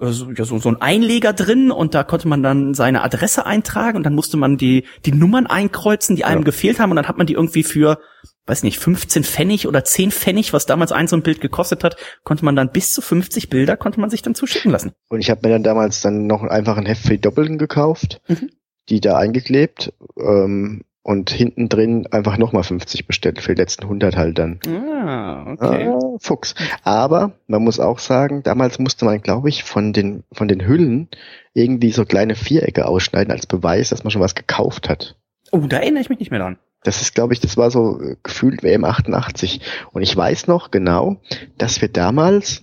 äh, 0.00 0.10
so, 0.10 0.30
ja, 0.30 0.44
so, 0.44 0.58
so 0.58 0.68
ein 0.68 0.80
Einleger 0.80 1.32
drin 1.32 1.70
und 1.70 1.94
da 1.94 2.04
konnte 2.04 2.28
man 2.28 2.42
dann 2.42 2.74
seine 2.74 3.02
Adresse 3.02 3.46
eintragen 3.46 3.96
und 3.96 4.04
dann 4.04 4.14
musste 4.14 4.36
man 4.36 4.56
die, 4.56 4.84
die 5.04 5.12
Nummern 5.12 5.46
einkreuzen, 5.46 6.16
die 6.16 6.24
einem 6.24 6.40
ja. 6.40 6.44
gefehlt 6.44 6.80
haben 6.80 6.90
und 6.90 6.96
dann 6.96 7.08
hat 7.08 7.18
man 7.18 7.26
die 7.26 7.34
irgendwie 7.34 7.62
für, 7.62 7.98
weiß 8.46 8.62
nicht, 8.62 8.78
15 8.78 9.24
Pfennig 9.24 9.66
oder 9.68 9.84
10 9.84 10.10
Pfennig, 10.10 10.52
was 10.52 10.66
damals 10.66 10.92
ein 10.92 11.06
so 11.06 11.16
ein 11.16 11.22
Bild 11.22 11.40
gekostet 11.40 11.84
hat, 11.84 11.96
konnte 12.24 12.44
man 12.44 12.56
dann 12.56 12.72
bis 12.72 12.92
zu 12.92 13.02
50 13.02 13.48
Bilder, 13.48 13.76
konnte 13.76 14.00
man 14.00 14.10
sich 14.10 14.22
dann 14.22 14.34
zuschicken 14.34 14.70
lassen. 14.70 14.92
Und 15.08 15.20
ich 15.20 15.30
habe 15.30 15.40
mir 15.44 15.52
dann 15.52 15.62
damals 15.62 16.00
dann 16.00 16.26
noch 16.26 16.42
einfach 16.42 16.76
ein 16.76 16.86
Heft 16.86 17.02
für 17.02 17.10
die 17.10 17.20
Doppelten 17.20 17.58
gekauft, 17.58 18.20
mhm. 18.28 18.50
die 18.88 19.00
da 19.00 19.16
eingeklebt, 19.16 19.92
ähm, 20.18 20.82
und 21.10 21.28
hinten 21.30 21.68
drin 21.68 22.06
einfach 22.12 22.38
nochmal 22.38 22.62
50 22.62 23.08
bestellt 23.08 23.40
für 23.40 23.56
die 23.56 23.60
letzten 23.60 23.82
100 23.82 24.16
halt 24.16 24.38
dann. 24.38 24.60
Ah, 24.68 25.54
okay. 25.54 25.88
Ah, 25.88 25.98
Fuchs. 26.20 26.54
Aber 26.84 27.32
man 27.48 27.64
muss 27.64 27.80
auch 27.80 27.98
sagen, 27.98 28.44
damals 28.44 28.78
musste 28.78 29.06
man, 29.06 29.20
glaube 29.20 29.48
ich, 29.48 29.64
von 29.64 29.92
den, 29.92 30.22
von 30.30 30.46
den 30.46 30.64
Hüllen 30.64 31.08
irgendwie 31.52 31.90
so 31.90 32.04
kleine 32.04 32.36
Vierecke 32.36 32.86
ausschneiden 32.86 33.32
als 33.32 33.48
Beweis, 33.48 33.88
dass 33.88 34.04
man 34.04 34.12
schon 34.12 34.22
was 34.22 34.36
gekauft 34.36 34.88
hat. 34.88 35.16
Oh, 35.50 35.66
da 35.66 35.78
erinnere 35.78 36.02
ich 36.02 36.10
mich 36.10 36.20
nicht 36.20 36.30
mehr 36.30 36.38
dran. 36.38 36.58
Das 36.84 37.02
ist, 37.02 37.12
glaube 37.16 37.32
ich, 37.32 37.40
das 37.40 37.56
war 37.56 37.72
so 37.72 38.00
gefühlt 38.22 38.62
WM 38.62 38.84
88. 38.84 39.62
Und 39.90 40.02
ich 40.02 40.16
weiß 40.16 40.46
noch 40.46 40.70
genau, 40.70 41.20
dass 41.58 41.80
wir 41.80 41.88
damals 41.88 42.62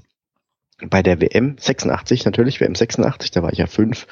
bei 0.90 1.04
der 1.04 1.20
WM 1.20 1.58
86, 1.60 2.24
natürlich 2.24 2.62
WM 2.62 2.76
86, 2.76 3.32
da 3.32 3.44
war 3.44 3.52
ich 3.52 3.58
ja 3.58 3.68
fünf, 3.68 4.08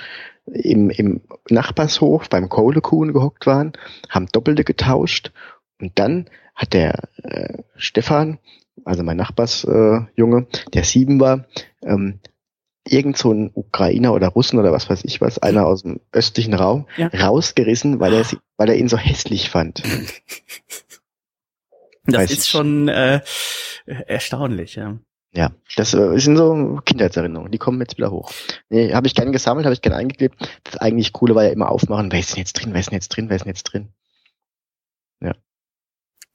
im, 0.46 0.90
im 0.90 1.22
Nachbarshof 1.50 2.30
beim 2.30 2.50
Kohlekuhn 2.50 3.14
gehockt 3.14 3.46
waren, 3.46 3.74
haben 4.10 4.28
Doppelte 4.32 4.64
getauscht 4.64 5.32
und 5.80 5.98
dann 6.00 6.30
hat 6.54 6.74
der 6.74 7.10
äh, 7.24 7.64
Stefan, 7.75 8.40
also 8.84 9.04
mein 9.04 9.18
Nachbarsjunge, 9.18 10.48
äh, 10.52 10.70
der 10.74 10.84
sieben 10.84 11.20
war, 11.20 11.46
ähm, 11.84 12.20
irgend 12.88 13.18
so 13.18 13.32
ein 13.32 13.52
Ukrainer 13.54 14.14
oder 14.14 14.28
Russen 14.28 14.60
oder 14.60 14.72
was 14.72 14.90
weiß 14.90 15.04
ich 15.06 15.20
was, 15.20 15.40
einer 15.40 15.66
aus 15.66 15.82
dem 15.82 16.00
östlichen 16.12 16.54
Raum, 16.54 16.88
ja. 16.98 17.08
rausgerissen, 17.08 18.00
weil 18.00 18.13
er, 18.13 18.26
weil 18.58 18.69
er 18.69 18.76
ihn 18.76 18.88
so 18.88 18.98
hässlich 18.98 19.50
fand. 19.50 19.82
Das 22.08 22.22
weiß 22.22 22.32
ist 22.32 22.43
ich. 22.43 22.50
schon 22.50 22.88
äh, 22.88 23.22
erstaunlich, 23.86 24.76
ja. 24.76 25.00
Ja, 25.36 25.52
das 25.76 25.93
äh, 25.93 26.17
sind 26.17 26.38
so 26.38 26.80
Kindheitserinnerungen, 26.86 27.52
die 27.52 27.58
kommen 27.58 27.82
jetzt 27.82 27.98
wieder 27.98 28.10
hoch. 28.10 28.32
Nee, 28.69 28.93
habe 28.93 29.08
ich 29.08 29.15
gern 29.15 29.34
gesammelt, 29.34 29.65
habe 29.65 29.74
ich 29.74 29.82
gern 29.82 29.93
eingeklebt. 29.93 30.36
Das 30.63 30.78
eigentlich 30.78 31.12
Coole 31.12 31.36
war 31.36 31.43
ja 31.43 31.50
immer 31.52 31.69
aufmachen, 31.69 32.12
wer 32.12 32.19
ist 32.19 32.32
denn 32.32 32.39
jetzt 32.39 32.54
drin, 32.54 32.71
wer 32.71 32.80
ist 32.80 32.89
denn 32.89 32.95
jetzt 32.95 33.10
drin, 33.10 33.28
wer 33.28 33.36
ist 33.36 33.43
denn 33.43 33.52
jetzt 33.52 33.63
drin. 33.63 33.89
Ja. 35.21 35.34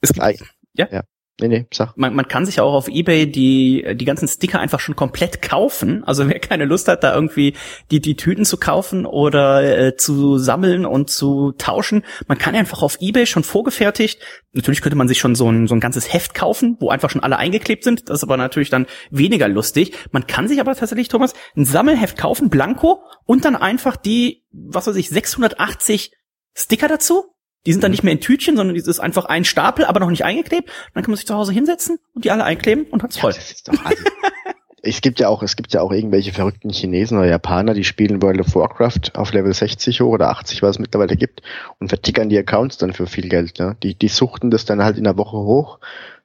Es 0.02 0.12
gibt, 0.12 0.44
ja? 0.74 0.88
ja. 0.90 1.02
Nee, 1.40 1.48
nee, 1.48 1.66
sag. 1.72 1.96
Man, 1.96 2.14
man 2.14 2.28
kann 2.28 2.44
sich 2.46 2.60
auch 2.60 2.74
auf 2.74 2.88
Ebay 2.88 3.26
die, 3.26 3.84
die 3.94 4.04
ganzen 4.04 4.28
Sticker 4.28 4.60
einfach 4.60 4.80
schon 4.80 4.96
komplett 4.96 5.42
kaufen. 5.42 6.04
Also 6.04 6.28
wer 6.28 6.38
keine 6.38 6.64
Lust 6.64 6.88
hat, 6.88 7.02
da 7.02 7.14
irgendwie 7.14 7.54
die, 7.90 8.00
die 8.00 8.16
Tüten 8.16 8.44
zu 8.44 8.56
kaufen 8.56 9.06
oder 9.06 9.62
äh, 9.62 9.96
zu 9.96 10.38
sammeln 10.38 10.84
und 10.86 11.10
zu 11.10 11.52
tauschen, 11.52 12.04
man 12.28 12.38
kann 12.38 12.54
einfach 12.54 12.82
auf 12.82 12.98
Ebay 13.00 13.26
schon 13.26 13.44
vorgefertigt, 13.44 14.20
natürlich 14.52 14.82
könnte 14.82 14.96
man 14.96 15.08
sich 15.08 15.18
schon 15.18 15.34
so 15.34 15.50
ein, 15.50 15.66
so 15.66 15.74
ein 15.74 15.80
ganzes 15.80 16.12
Heft 16.12 16.34
kaufen, 16.34 16.76
wo 16.80 16.90
einfach 16.90 17.10
schon 17.10 17.22
alle 17.22 17.38
eingeklebt 17.38 17.84
sind. 17.84 18.08
Das 18.08 18.18
ist 18.18 18.24
aber 18.24 18.36
natürlich 18.36 18.70
dann 18.70 18.86
weniger 19.10 19.48
lustig. 19.48 19.92
Man 20.12 20.26
kann 20.26 20.48
sich 20.48 20.60
aber 20.60 20.74
tatsächlich, 20.74 21.08
Thomas, 21.08 21.34
ein 21.56 21.64
Sammelheft 21.64 22.18
kaufen, 22.18 22.50
blanko, 22.50 23.02
und 23.24 23.44
dann 23.44 23.56
einfach 23.56 23.96
die, 23.96 24.44
was 24.52 24.86
weiß 24.86 24.96
ich, 24.96 25.08
680 25.08 26.12
Sticker 26.54 26.88
dazu 26.88 27.32
die 27.66 27.72
sind 27.72 27.84
dann 27.84 27.90
nicht 27.90 28.02
mehr 28.02 28.12
in 28.12 28.20
Tütchen, 28.20 28.56
sondern 28.56 28.76
das 28.76 28.86
ist 28.86 29.00
einfach 29.00 29.26
ein 29.26 29.44
Stapel, 29.44 29.84
aber 29.84 30.00
noch 30.00 30.10
nicht 30.10 30.24
eingeklebt. 30.24 30.70
Dann 30.94 31.02
kann 31.02 31.10
man 31.10 31.16
sich 31.16 31.26
zu 31.26 31.34
Hause 31.34 31.52
hinsetzen 31.52 31.98
und 32.14 32.24
die 32.24 32.30
alle 32.30 32.44
einkleben 32.44 32.86
und 32.90 33.02
hat's 33.02 33.18
voll. 33.18 33.32
Ja, 33.32 33.36
das 33.36 33.52
ist 33.52 33.68
doch 33.68 33.84
also, 33.84 34.02
es 34.82 35.00
gibt 35.00 35.20
ja 35.20 35.28
auch, 35.28 35.42
es 35.42 35.56
gibt 35.56 35.72
ja 35.72 35.82
auch 35.82 35.92
irgendwelche 35.92 36.32
verrückten 36.32 36.70
Chinesen 36.70 37.18
oder 37.18 37.28
Japaner, 37.28 37.74
die 37.74 37.84
spielen 37.84 38.22
World 38.22 38.40
of 38.40 38.54
Warcraft 38.54 39.14
auf 39.14 39.32
Level 39.32 39.52
60 39.52 40.00
hoch 40.00 40.12
oder 40.12 40.30
80, 40.30 40.62
was 40.62 40.76
es 40.76 40.78
mittlerweile 40.78 41.16
gibt, 41.16 41.42
und 41.78 41.88
vertickern 41.88 42.30
die 42.30 42.38
Accounts 42.38 42.78
dann 42.78 42.92
für 42.92 43.06
viel 43.06 43.28
Geld. 43.28 43.58
Ne? 43.58 43.76
Die, 43.82 43.94
die 43.94 44.08
suchten 44.08 44.50
das 44.50 44.64
dann 44.64 44.82
halt 44.82 44.96
in 44.96 45.04
der 45.04 45.18
Woche 45.18 45.36
hoch, 45.36 45.80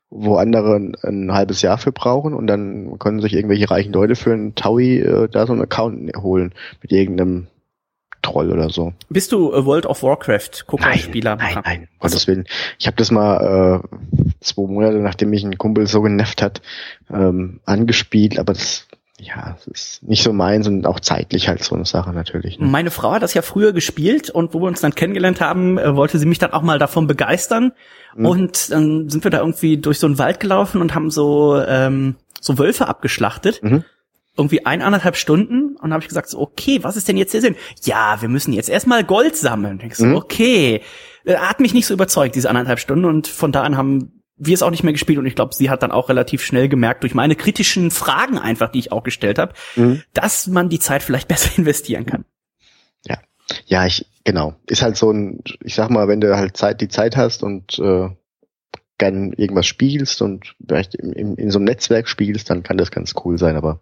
wo 0.10 0.38
andere 0.38 0.76
ein, 0.76 0.96
ein 1.04 1.34
halbes 1.34 1.62
Jahr 1.62 1.78
für 1.78 1.92
brauchen 1.92 2.34
und 2.34 2.48
dann 2.48 2.98
können 3.00 3.22
sich 3.22 3.34
irgendwelche 3.34 3.70
reichen 3.70 3.92
Leute 3.92 4.16
für 4.16 4.32
einen 4.32 4.56
Taui 4.56 5.00
äh, 5.00 5.28
da 5.28 5.46
so 5.46 5.54
einen 5.54 5.64
Account 5.64 6.16
holen 6.18 6.54
mit 6.82 6.92
irgendeinem 6.92 7.48
Troll 8.26 8.52
oder 8.52 8.70
so. 8.72 8.94
Bist 9.10 9.32
du 9.32 9.54
äh, 9.54 9.66
World 9.66 9.86
of 9.86 10.02
Warcraft 10.02 10.66
Guckerspieler? 10.66 11.36
Nein, 11.36 11.54
nein, 11.54 11.64
nein, 11.64 11.80
um 11.94 12.00
Gottes 12.00 12.28
Willen. 12.28 12.46
Ich 12.80 12.88
habe 12.88 12.98
das 12.98 13.12
mal 13.12 13.84
äh, 13.84 14.24
zwei 14.40 14.64
Monate, 14.64 14.98
nachdem 14.98 15.30
mich 15.30 15.44
ein 15.44 15.60
Kumpel 15.60 15.86
so 15.86 16.02
genervt 16.02 16.42
hat, 16.42 16.62
ähm, 17.12 17.60
angespielt, 17.66 18.40
aber 18.40 18.54
das 18.54 18.88
ja, 19.18 19.56
es 19.58 19.68
ist 19.68 20.04
nicht 20.04 20.24
so 20.24 20.34
meins 20.34 20.68
und 20.68 20.86
auch 20.86 21.00
zeitlich 21.00 21.48
halt 21.48 21.64
so 21.64 21.74
eine 21.74 21.86
Sache 21.86 22.12
natürlich. 22.12 22.60
Ne? 22.60 22.68
Meine 22.68 22.92
Frau 22.92 23.12
hat 23.12 23.24
das 23.24 23.34
ja 23.34 23.42
früher 23.42 23.72
gespielt 23.72 24.30
und 24.30 24.54
wo 24.54 24.60
wir 24.60 24.68
uns 24.68 24.82
dann 24.82 24.94
kennengelernt 24.94 25.40
haben, 25.40 25.78
äh, 25.78 25.96
wollte 25.96 26.20
sie 26.20 26.26
mich 26.26 26.40
dann 26.40 26.52
auch 26.52 26.64
mal 26.64 26.80
davon 26.80 27.08
begeistern. 27.08 27.72
Mhm. 28.16 28.26
Und 28.26 28.72
dann 28.72 29.10
sind 29.10 29.24
wir 29.24 29.32
da 29.32 29.40
irgendwie 29.40 29.78
durch 29.78 30.00
so 30.00 30.08
einen 30.08 30.18
Wald 30.18 30.42
gelaufen 30.42 30.82
und 30.82 30.96
haben 30.96 31.12
so 31.12 31.62
ähm, 31.66 32.16
so 32.42 32.58
Wölfe 32.58 32.88
abgeschlachtet. 32.88 33.64
Mhm 33.64 33.86
irgendwie 34.38 34.66
eineinhalb 34.66 35.16
Stunden 35.16 35.76
und 35.78 35.94
habe 35.94 36.04
ich 36.04 36.08
gesagt, 36.08 36.30
so, 36.30 36.40
okay, 36.40 36.80
was 36.84 36.98
ist 36.98 37.08
denn 37.08 37.18
jetzt 37.18 37.34
der 37.34 37.42
Sinn? 37.42 37.56
Ja, 37.84 38.22
wir 38.22 38.30
müssen 38.30 38.54
jetzt 38.54 38.70
erstmal 38.70 39.04
Gold 39.04 39.36
sammeln. 39.36 39.82
Ich 39.86 39.96
so, 39.96 40.06
mhm. 40.06 40.16
okay. 40.16 40.82
Äh, 41.24 41.36
hat 41.38 41.60
mich 41.60 41.74
nicht 41.74 41.86
so 41.86 41.94
überzeugt, 41.94 42.36
diese 42.36 42.50
eineinhalb 42.50 42.80
Stunden 42.80 43.06
und 43.06 43.28
von 43.28 43.52
da 43.52 43.64
an 43.64 43.78
haben 43.78 44.22
wir 44.38 44.54
es 44.54 44.64
auch 44.64 44.72
nicht 44.72 44.84
mehr 44.84 44.94
gespielt 44.94 45.18
und 45.18 45.26
ich 45.26 45.36
glaube, 45.36 45.56
sie 45.56 45.70
hat 45.70 45.82
dann 45.82 45.92
auch 45.92 46.10
relativ 46.10 46.44
schnell 46.44 46.68
gemerkt, 46.68 47.04
durch 47.04 47.14
meine 47.14 47.36
kritischen 47.36 47.90
Fragen 47.90 48.38
einfach, 48.38 48.70
die 48.70 48.80
ich 48.80 48.92
auch 48.92 49.04
gestellt 49.04 49.40
habe, 49.40 49.54
mhm. 49.76 50.02
dass 50.14 50.48
man 50.48 50.68
die 50.70 50.80
Zeit 50.80 51.04
vielleicht 51.04 51.28
besser 51.30 51.58
investieren 51.58 52.06
kann. 52.06 52.26
Ja, 53.06 53.18
ja, 53.66 53.86
ich 53.86 54.06
genau. 54.26 54.56
Ist 54.68 54.82
halt 54.82 54.98
so 54.98 55.12
ein, 55.12 55.42
ich 55.64 55.76
sag 55.76 55.90
mal, 55.90 56.10
wenn 56.10 56.20
du 56.20 56.36
halt 56.36 56.58
Zeit, 56.58 56.82
die 56.82 56.90
Zeit 56.90 57.16
hast 57.16 57.44
und 57.44 57.80
äh, 57.80 58.10
gern 58.98 59.34
irgendwas 59.34 59.68
spielst 59.68 60.22
und 60.22 60.56
vielleicht 60.66 60.96
in, 60.96 61.12
in, 61.14 61.36
in 61.36 61.52
so 61.52 61.60
einem 61.60 61.66
Netzwerk 61.66 62.08
spielst, 62.08 62.50
dann 62.50 62.64
kann 62.64 62.78
das 62.78 62.92
ganz 62.92 63.14
cool 63.24 63.38
sein, 63.38 63.56
aber 63.56 63.82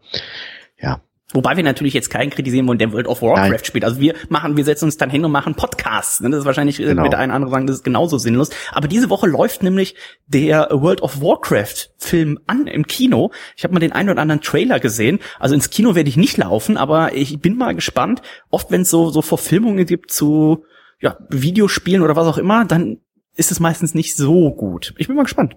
ja, 0.80 1.02
Wobei 1.34 1.58
wir 1.58 1.64
natürlich 1.64 1.96
jetzt 1.96 2.12
keinen 2.12 2.30
kritisieren 2.30 2.68
wollen, 2.68 2.78
der 2.78 2.94
World 2.94 3.08
of 3.08 3.22
Warcraft 3.24 3.50
Nein. 3.50 3.64
spielt. 3.64 3.86
Also 3.86 4.00
wir 4.00 4.14
machen, 4.30 4.56
wir 4.56 4.64
setzen 4.64 4.86
uns 4.86 4.98
dann 4.98 5.10
hin 5.10 5.26
und 5.26 5.32
machen 5.32 5.56
Podcasts. 5.56 6.22
Ne? 6.22 6.30
Das 6.30 6.42
ist 6.42 6.46
wahrscheinlich, 6.46 6.80
äh, 6.80 6.84
genau. 6.84 7.02
mit 7.02 7.14
oder 7.14 7.20
anderen 7.20 7.50
sagen, 7.50 7.66
das 7.66 7.78
ist 7.78 7.84
genauso 7.84 8.20
sinnlos. 8.20 8.52
Aber 8.72 8.88
diese 8.88 9.10
Woche 9.10 9.28
läuft 9.28 9.64
nämlich 9.64 9.96
der 10.28 10.68
World 10.72 11.02
of 11.02 11.22
Warcraft 11.22 11.90
Film 11.98 12.40
an 12.46 12.68
im 12.68 12.86
Kino. 12.86 13.32
Ich 13.56 13.64
habe 13.64 13.74
mal 13.74 13.80
den 13.80 13.94
einen 13.94 14.10
oder 14.10 14.22
anderen 14.22 14.42
Trailer 14.42 14.80
gesehen. 14.80 15.20
Also 15.40 15.56
ins 15.56 15.72
Kino 15.72 15.96
werde 15.96 16.10
ich 16.10 16.18
nicht 16.18 16.38
laufen, 16.38 16.78
aber 16.78 17.16
ich 17.16 17.40
bin 17.40 17.58
mal 17.58 17.74
gespannt. 17.74 18.22
Oft, 18.52 18.70
wenn 18.70 18.82
es 18.82 18.92
so, 18.92 19.10
so 19.10 19.24
Verfilmungen 19.24 19.88
gibt 19.88 20.12
zu 20.12 20.66
ja, 21.00 21.18
Videospielen 21.30 22.04
oder 22.04 22.16
was 22.16 22.28
auch 22.28 22.38
immer, 22.38 22.64
dann 22.64 23.00
ist 23.36 23.52
es 23.52 23.60
meistens 23.60 23.94
nicht 23.94 24.16
so 24.16 24.52
gut. 24.52 24.94
Ich 24.98 25.08
bin 25.08 25.16
mal 25.16 25.24
gespannt. 25.24 25.56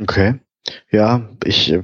Okay. 0.00 0.40
Ja, 0.90 1.28
ich, 1.44 1.72
äh, 1.72 1.82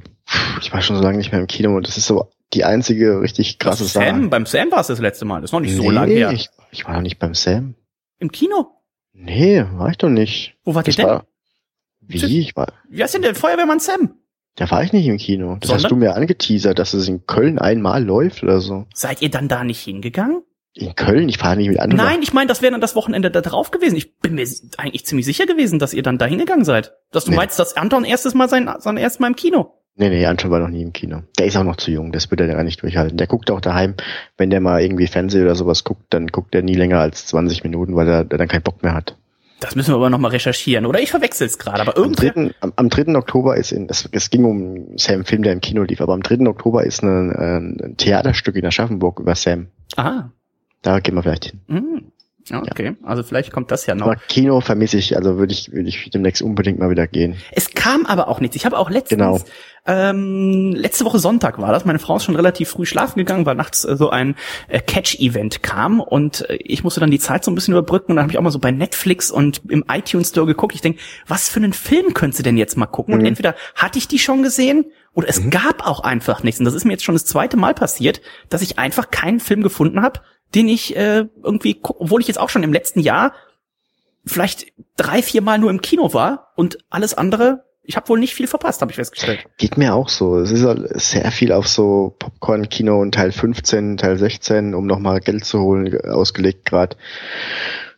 ich 0.61 0.71
war 0.73 0.81
schon 0.81 0.95
so 0.95 1.03
lange 1.03 1.17
nicht 1.17 1.31
mehr 1.31 1.41
im 1.41 1.47
Kino 1.47 1.75
und 1.75 1.87
das 1.87 1.97
ist 1.97 2.07
so 2.07 2.29
die 2.53 2.63
einzige 2.63 3.21
richtig 3.21 3.59
krasse 3.59 3.85
Sam, 3.85 4.03
Sache. 4.03 4.29
Beim 4.29 4.45
Sam 4.45 4.71
war 4.71 4.79
es 4.79 4.87
das 4.87 4.99
letzte 4.99 5.25
Mal. 5.25 5.41
Das 5.41 5.49
ist 5.49 5.53
noch 5.53 5.59
nicht 5.59 5.77
nee, 5.77 5.83
so 5.83 5.89
lange 5.89 6.13
her. 6.13 6.31
Ich, 6.31 6.49
ich 6.71 6.85
war 6.85 6.93
noch 6.93 7.01
nicht 7.01 7.19
beim 7.19 7.33
Sam. 7.33 7.75
Im 8.19 8.31
Kino? 8.31 8.71
Nee, 9.13 9.65
war 9.73 9.89
ich 9.89 9.97
doch 9.97 10.09
nicht. 10.09 10.55
Wo 10.63 10.75
wart 10.75 10.87
ihr 10.87 10.93
denn? 10.93 11.05
War, 11.05 11.25
wie? 12.01 12.39
Ich 12.39 12.55
war. 12.55 12.73
Wie 12.89 13.03
heißt 13.03 13.15
denn 13.15 13.21
der 13.21 13.35
Feuerwehrmann 13.35 13.79
Sam? 13.79 14.13
Da 14.55 14.69
war 14.71 14.83
ich 14.83 14.93
nicht 14.93 15.07
im 15.07 15.17
Kino. 15.17 15.57
Das 15.59 15.67
Sondern? 15.67 15.83
hast 15.83 15.91
du 15.91 15.95
mir 15.95 16.15
angeteasert, 16.15 16.79
dass 16.79 16.93
es 16.93 17.07
in 17.07 17.25
Köln 17.25 17.59
einmal 17.59 18.03
läuft 18.03 18.43
oder 18.43 18.59
so. 18.59 18.87
Seid 18.93 19.21
ihr 19.21 19.29
dann 19.29 19.47
da 19.47 19.63
nicht 19.63 19.79
hingegangen? 19.79 20.43
In 20.73 20.95
Köln? 20.95 21.27
Ich 21.27 21.37
fahre 21.37 21.57
nicht 21.57 21.69
mit 21.69 21.79
anderen. 21.79 22.05
Nein, 22.05 22.21
ich 22.21 22.33
meine, 22.33 22.47
das 22.47 22.61
wäre 22.61 22.71
dann 22.71 22.81
das 22.81 22.95
Wochenende 22.95 23.31
da 23.31 23.41
drauf 23.41 23.71
gewesen. 23.71 23.95
Ich 23.95 24.17
bin 24.19 24.35
mir 24.35 24.47
eigentlich 24.77 25.05
ziemlich 25.05 25.25
sicher 25.25 25.45
gewesen, 25.45 25.79
dass 25.79 25.93
ihr 25.93 26.03
dann 26.03 26.17
da 26.17 26.25
hingegangen 26.25 26.65
seid. 26.65 26.93
Dass 27.11 27.25
du 27.25 27.31
nee. 27.31 27.37
meinst, 27.37 27.57
dass 27.57 27.75
Anton 27.75 28.05
erstes 28.05 28.35
Mal 28.35 28.47
sein, 28.47 28.69
sein 28.79 28.97
erstes 28.97 29.19
Mal 29.19 29.27
im 29.27 29.35
Kino. 29.35 29.73
Nee, 29.99 30.09
nee, 30.09 30.25
Anton 30.27 30.51
war 30.51 30.59
noch 30.59 30.69
nie 30.69 30.83
im 30.83 30.93
Kino. 30.93 31.23
Der 31.39 31.47
ist 31.47 31.57
auch 31.57 31.63
noch 31.63 31.77
zu 31.77 31.89
jung, 31.89 32.11
das 32.11 32.29
wird 32.29 32.39
er 32.39 32.47
gar 32.47 32.63
nicht 32.63 32.83
durchhalten. 32.83 33.17
Der 33.17 33.25
guckt 33.25 33.49
auch 33.49 33.61
daheim, 33.61 33.95
wenn 34.37 34.51
der 34.51 34.61
mal 34.61 34.79
irgendwie 34.79 35.07
Fernsehen 35.07 35.43
oder 35.43 35.55
sowas 35.55 35.83
guckt, 35.83 36.05
dann 36.11 36.27
guckt 36.27 36.53
er 36.53 36.61
nie 36.61 36.75
länger 36.75 36.99
als 36.99 37.25
20 37.25 37.63
Minuten, 37.63 37.95
weil 37.95 38.07
er, 38.07 38.23
dann 38.23 38.47
keinen 38.47 38.61
Bock 38.61 38.83
mehr 38.83 38.93
hat. 38.93 39.17
Das 39.59 39.75
müssen 39.75 39.91
wir 39.91 39.95
aber 39.95 40.11
nochmal 40.11 40.29
recherchieren. 40.29 40.85
Oder 40.85 40.99
ich 40.99 41.09
verwechsel 41.09 41.47
es 41.47 41.57
gerade. 41.57 41.81
Aber 41.81 41.97
am 41.97 42.13
3. 42.13 42.51
Am, 42.59 42.73
am 42.75 42.89
3. 42.89 43.15
Oktober 43.15 43.57
ist 43.57 43.71
in, 43.71 43.89
es, 43.89 44.07
es 44.11 44.29
ging 44.29 44.45
um 44.45 44.97
Sam 44.97 45.25
Film, 45.25 45.41
der 45.41 45.53
im 45.53 45.61
Kino 45.61 45.81
lief, 45.81 45.99
aber 45.99 46.13
am 46.13 46.21
3. 46.21 46.45
Oktober 46.45 46.83
ist 46.83 47.01
ein, 47.01 47.31
ein 47.31 47.95
Theaterstück 47.97 48.55
in 48.55 48.67
Aschaffenburg 48.67 49.19
über 49.19 49.33
Sam. 49.33 49.69
Aha. 49.95 50.31
Da 50.81 50.99
gehen 50.99 51.15
wir 51.15 51.23
vielleicht 51.23 51.45
hin. 51.45 51.61
Mhm. 51.67 52.11
Okay, 52.53 52.85
ja. 52.85 52.93
also 53.03 53.23
vielleicht 53.23 53.51
kommt 53.51 53.71
das 53.71 53.85
ja 53.85 53.95
noch. 53.95 54.07
Aber 54.07 54.15
Kino 54.15 54.61
vermisse 54.61 54.97
ich, 54.97 55.17
also 55.17 55.37
würde 55.37 55.51
ich, 55.53 55.71
würde 55.71 55.89
ich 55.89 56.09
demnächst 56.09 56.41
unbedingt 56.41 56.79
mal 56.79 56.89
wieder 56.89 57.07
gehen. 57.07 57.35
Es 57.51 57.71
kam 57.71 58.05
aber 58.05 58.27
auch 58.27 58.39
nichts. 58.39 58.55
Ich 58.55 58.65
habe 58.65 58.77
auch 58.77 58.89
letztens, 58.89 59.19
genau. 59.19 59.39
ähm, 59.85 60.71
letzte 60.73 61.03
Woche 61.03 61.19
Sonntag 61.19 61.59
war 61.59 61.71
das, 61.71 61.83
meine 61.83 61.99
Frau 61.99 62.15
ist 62.15 62.23
schon 62.23 62.35
relativ 62.35 62.69
früh 62.69 62.85
schlafen 62.85 63.19
gegangen, 63.19 63.45
weil 63.45 63.55
nachts 63.55 63.83
äh, 63.83 63.97
so 63.97 64.09
ein 64.09 64.35
äh, 64.69 64.79
Catch-Event 64.79 65.61
kam 65.61 65.99
und 65.99 66.49
äh, 66.49 66.55
ich 66.55 66.83
musste 66.83 66.99
dann 66.99 67.11
die 67.11 67.19
Zeit 67.19 67.43
so 67.43 67.51
ein 67.51 67.55
bisschen 67.55 67.73
überbrücken 67.73 68.11
und 68.11 68.15
dann 68.15 68.23
habe 68.23 68.31
ich 68.31 68.37
auch 68.37 68.43
mal 68.43 68.51
so 68.51 68.59
bei 68.59 68.71
Netflix 68.71 69.29
und 69.29 69.61
im 69.69 69.83
iTunes 69.91 70.29
Store 70.29 70.47
geguckt. 70.47 70.73
Ich 70.73 70.81
denk, 70.81 70.99
was 71.27 71.49
für 71.49 71.57
einen 71.57 71.73
Film 71.73 72.13
könntest 72.13 72.39
du 72.39 72.43
denn 72.43 72.57
jetzt 72.57 72.77
mal 72.77 72.85
gucken? 72.85 73.13
Mhm. 73.13 73.21
Und 73.21 73.25
entweder 73.25 73.55
hatte 73.75 73.97
ich 73.97 74.07
die 74.07 74.19
schon 74.19 74.41
gesehen 74.41 74.85
oder 75.13 75.27
es 75.27 75.43
mhm. 75.43 75.49
gab 75.49 75.85
auch 75.85 75.99
einfach 75.99 76.43
nichts. 76.43 76.59
Und 76.59 76.65
das 76.65 76.75
ist 76.75 76.85
mir 76.85 76.93
jetzt 76.93 77.03
schon 77.03 77.15
das 77.15 77.25
zweite 77.25 77.57
Mal 77.57 77.73
passiert, 77.73 78.21
dass 78.49 78.61
ich 78.61 78.79
einfach 78.79 79.11
keinen 79.11 79.39
Film 79.41 79.63
gefunden 79.63 80.01
habe, 80.01 80.21
den 80.55 80.67
ich 80.67 80.95
äh, 80.95 81.25
irgendwie, 81.43 81.79
obwohl 81.83 82.21
ich 82.21 82.27
jetzt 82.27 82.39
auch 82.39 82.49
schon 82.49 82.63
im 82.63 82.73
letzten 82.73 82.99
Jahr 82.99 83.33
vielleicht 84.25 84.67
drei, 84.97 85.21
vier 85.21 85.41
Mal 85.41 85.57
nur 85.57 85.69
im 85.69 85.81
Kino 85.81 86.13
war 86.13 86.51
und 86.55 86.77
alles 86.89 87.13
andere, 87.13 87.63
ich 87.83 87.95
habe 87.95 88.09
wohl 88.09 88.19
nicht 88.19 88.33
viel 88.33 88.47
verpasst, 88.47 88.81
habe 88.81 88.91
ich 88.91 88.97
festgestellt. 88.97 89.45
Geht 89.57 89.77
mir 89.77 89.95
auch 89.95 90.09
so. 90.09 90.37
Es 90.37 90.51
ist 90.51 90.65
halt 90.65 90.99
sehr 90.99 91.31
viel 91.31 91.53
auf 91.53 91.67
so 91.67 92.15
Popcorn-Kino 92.19 92.99
und 93.01 93.13
Teil 93.13 93.31
15, 93.31 93.95
Teil 93.95 94.17
16, 94.17 94.75
um 94.75 94.85
nochmal 94.85 95.21
Geld 95.21 95.45
zu 95.45 95.61
holen, 95.61 95.99
ausgelegt 96.01 96.65
gerade. 96.65 96.97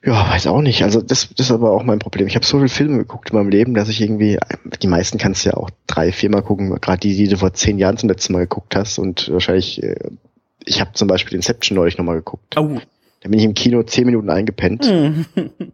Ja, 0.06 0.30
weiß 0.30 0.48
auch 0.48 0.62
nicht. 0.62 0.84
Also 0.84 1.02
das, 1.02 1.30
das 1.36 1.48
ist 1.48 1.52
aber 1.52 1.72
auch 1.72 1.84
mein 1.84 2.00
Problem. 2.00 2.28
Ich 2.28 2.36
habe 2.36 2.46
so 2.46 2.58
viele 2.58 2.70
Filme 2.70 2.98
geguckt 3.00 3.32
in 3.32 3.38
meinem 3.38 3.50
Leben, 3.50 3.74
dass 3.74 3.90
ich 3.90 4.00
irgendwie, 4.00 4.38
die 4.82 4.88
meisten 4.88 5.18
kannst 5.18 5.44
du 5.44 5.50
ja 5.50 5.58
auch 5.58 5.72
drei, 5.88 6.12
viermal 6.12 6.44
gucken, 6.44 6.70
gerade 6.80 7.00
die, 7.00 7.16
die 7.16 7.28
du 7.28 7.38
vor 7.38 7.54
zehn 7.54 7.80
Jahren 7.80 7.98
zum 7.98 8.10
letzten 8.10 8.34
Mal 8.34 8.42
geguckt 8.42 8.76
hast 8.76 9.00
und 9.00 9.30
wahrscheinlich 9.32 9.82
äh, 9.84 9.96
ich 10.70 10.82
habe 10.82 10.94
zum 10.94 11.08
Beispiel 11.08 11.36
Inception 11.36 11.76
neulich 11.76 11.98
nochmal 11.98 12.18
geguckt. 12.18 12.56
Oh. 12.58 12.80
Da 13.22 13.28
bin 13.28 13.40
ich 13.40 13.46
im 13.46 13.54
Kino 13.54 13.84
zehn 13.84 14.06
Minuten 14.06 14.30
eingepennt. 14.30 14.86
Mhm. 14.86 15.26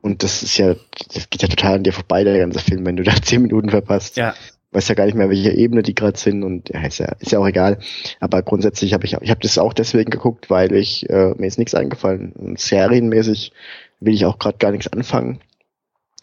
Und 0.01 0.23
das 0.23 0.41
ist 0.41 0.57
ja, 0.57 0.75
das 1.13 1.29
geht 1.29 1.43
ja 1.43 1.47
total 1.47 1.75
an 1.75 1.83
dir 1.83 1.93
vorbei, 1.93 2.23
der 2.23 2.39
ganze 2.39 2.59
Film, 2.59 2.85
wenn 2.85 2.95
du 2.95 3.03
da 3.03 3.13
zehn 3.21 3.41
Minuten 3.41 3.69
verpasst. 3.69 4.17
Ja. 4.17 4.33
Weiß 4.71 4.87
ja 4.87 4.95
gar 4.95 5.05
nicht 5.05 5.15
mehr, 5.15 5.29
welche 5.29 5.51
Ebene 5.51 5.83
die 5.83 5.95
gerade 5.95 6.17
sind 6.17 6.43
und 6.43 6.69
ja, 6.69 6.85
ist 6.85 6.97
ja, 6.97 7.13
ist 7.19 7.31
ja 7.31 7.39
auch 7.39 7.47
egal. 7.47 7.77
Aber 8.19 8.41
grundsätzlich 8.41 8.93
habe 8.93 9.05
ich, 9.05 9.13
ich 9.21 9.29
habe 9.29 9.39
das 9.41 9.57
auch 9.57 9.73
deswegen 9.73 10.09
geguckt, 10.09 10.49
weil 10.49 10.73
ich, 10.73 11.09
äh, 11.09 11.33
mir 11.37 11.47
ist 11.47 11.59
nichts 11.59 11.75
eingefallen. 11.75 12.31
Und 12.33 12.59
serienmäßig 12.59 13.51
will 13.99 14.13
ich 14.13 14.25
auch 14.25 14.39
gerade 14.39 14.57
gar 14.57 14.71
nichts 14.71 14.91
anfangen, 14.91 15.39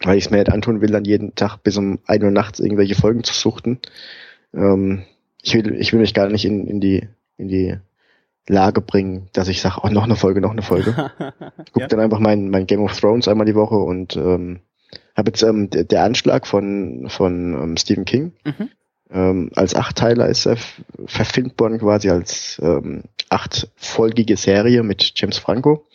weil 0.03 0.17
ich 0.17 0.25
es 0.25 0.31
mir 0.31 0.37
nicht 0.37 0.51
antun 0.51 0.81
will, 0.81 0.89
dann 0.89 1.05
jeden 1.05 1.35
Tag 1.35 1.57
bis 1.63 1.77
um 1.77 1.99
ein 2.05 2.23
Uhr 2.23 2.31
nachts 2.31 2.59
irgendwelche 2.59 2.95
Folgen 2.95 3.23
zu 3.23 3.33
suchten. 3.33 3.79
Ähm, 4.53 5.03
ich 5.41 5.55
will, 5.55 5.75
ich 5.79 5.93
will 5.93 5.99
mich 5.99 6.13
gar 6.13 6.27
nicht 6.29 6.45
in, 6.45 6.67
in 6.67 6.79
die, 6.79 7.07
in 7.37 7.47
die 7.47 7.77
Lage 8.47 8.81
bringen, 8.81 9.29
dass 9.33 9.47
ich 9.47 9.61
sage, 9.61 9.81
oh, 9.83 9.87
noch 9.87 10.03
eine 10.03 10.15
Folge, 10.15 10.41
noch 10.41 10.51
eine 10.51 10.61
Folge. 10.61 11.11
Ich 11.65 11.71
gucke 11.71 11.85
ja. 11.85 11.87
dann 11.87 11.99
einfach 11.99 12.19
mein, 12.19 12.49
mein 12.49 12.67
Game 12.67 12.81
of 12.81 12.99
Thrones 12.99 13.27
einmal 13.27 13.45
die 13.45 13.55
Woche 13.55 13.75
und 13.75 14.15
ähm, 14.15 14.59
habe 15.15 15.29
jetzt 15.29 15.41
ähm, 15.43 15.69
der, 15.69 15.83
der 15.85 16.03
Anschlag 16.03 16.45
von, 16.45 17.07
von 17.09 17.53
ähm, 17.53 17.77
Stephen 17.77 18.05
King. 18.05 18.33
Mhm. 18.43 18.69
Ähm, 19.11 19.49
als 19.55 19.75
Achtteiler 19.75 20.27
ist 20.27 20.45
er 20.45 20.57
verfilmt 21.05 21.59
worden, 21.59 21.79
quasi 21.79 22.09
als 22.09 22.59
ähm, 22.63 23.03
achtfolgige 23.29 24.37
Serie 24.37 24.83
mit 24.83 25.13
James 25.15 25.37
Franco. 25.37 25.85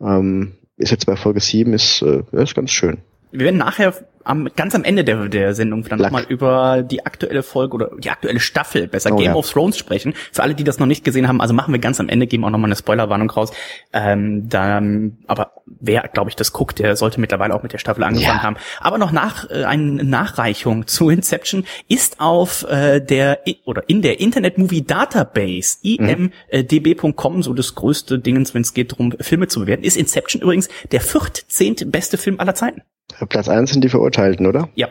Ähm, 0.00 0.52
ist 0.76 0.90
jetzt 0.90 1.06
bei 1.06 1.16
Folge 1.16 1.40
7, 1.40 1.72
ist, 1.72 2.02
äh, 2.02 2.22
ist 2.32 2.54
ganz 2.54 2.70
schön. 2.70 2.98
Wir 3.32 3.46
werden 3.46 3.58
nachher 3.58 3.94
am, 4.24 4.48
ganz 4.56 4.74
am 4.74 4.84
Ende 4.84 5.04
der, 5.04 5.28
der 5.28 5.54
Sendung 5.54 5.84
dann 5.84 5.98
nochmal 5.98 6.24
über 6.28 6.82
die 6.82 7.04
aktuelle 7.04 7.42
Folge 7.42 7.74
oder 7.74 7.90
die 7.98 8.10
aktuelle 8.10 8.40
Staffel, 8.40 8.86
besser 8.86 9.12
oh, 9.12 9.16
Game 9.16 9.26
ja. 9.26 9.34
of 9.34 9.50
Thrones 9.50 9.78
sprechen. 9.78 10.14
Für 10.32 10.42
alle, 10.42 10.54
die 10.54 10.64
das 10.64 10.78
noch 10.78 10.86
nicht 10.86 11.04
gesehen 11.04 11.28
haben, 11.28 11.40
also 11.40 11.54
machen 11.54 11.72
wir 11.72 11.80
ganz 11.80 12.00
am 12.00 12.08
Ende, 12.08 12.26
geben 12.26 12.44
auch 12.44 12.50
nochmal 12.50 12.68
eine 12.68 12.76
Spoilerwarnung 12.76 13.30
raus. 13.30 13.52
Ähm, 13.92 14.48
dann, 14.48 15.18
aber 15.26 15.52
wer, 15.66 16.08
glaube 16.12 16.30
ich, 16.30 16.36
das 16.36 16.52
guckt, 16.52 16.78
der 16.78 16.96
sollte 16.96 17.20
mittlerweile 17.20 17.54
auch 17.54 17.62
mit 17.62 17.72
der 17.72 17.78
Staffel 17.78 18.04
angefangen 18.04 18.38
ja. 18.38 18.42
haben. 18.42 18.56
Aber 18.80 18.98
noch 18.98 19.12
nach, 19.12 19.48
äh, 19.50 19.64
eine 19.64 20.04
Nachreichung 20.04 20.86
zu 20.86 21.10
Inception 21.10 21.64
ist 21.88 22.20
auf 22.20 22.66
äh, 22.70 23.00
der 23.00 23.40
oder 23.64 23.88
in 23.88 24.02
der 24.02 24.20
Internet 24.20 24.58
Movie 24.58 24.82
Database 24.82 25.78
imdb.com 25.82 27.42
so 27.42 27.54
das 27.54 27.74
größte 27.74 28.18
Dingens, 28.18 28.54
wenn 28.54 28.62
es 28.62 28.74
geht 28.74 28.92
darum, 28.92 29.12
Filme 29.20 29.48
zu 29.48 29.60
bewerten, 29.60 29.84
ist 29.84 29.96
Inception 29.96 30.42
übrigens 30.42 30.68
der 30.92 31.00
viertzehnte 31.00 31.86
beste 31.86 32.18
Film 32.18 32.38
aller 32.40 32.54
Zeiten. 32.54 32.82
Platz 33.28 33.48
eins 33.48 33.72
sind 33.72 33.82
die 33.82 33.88
Verurteilten, 33.88 34.46
oder? 34.46 34.68
Ja. 34.74 34.88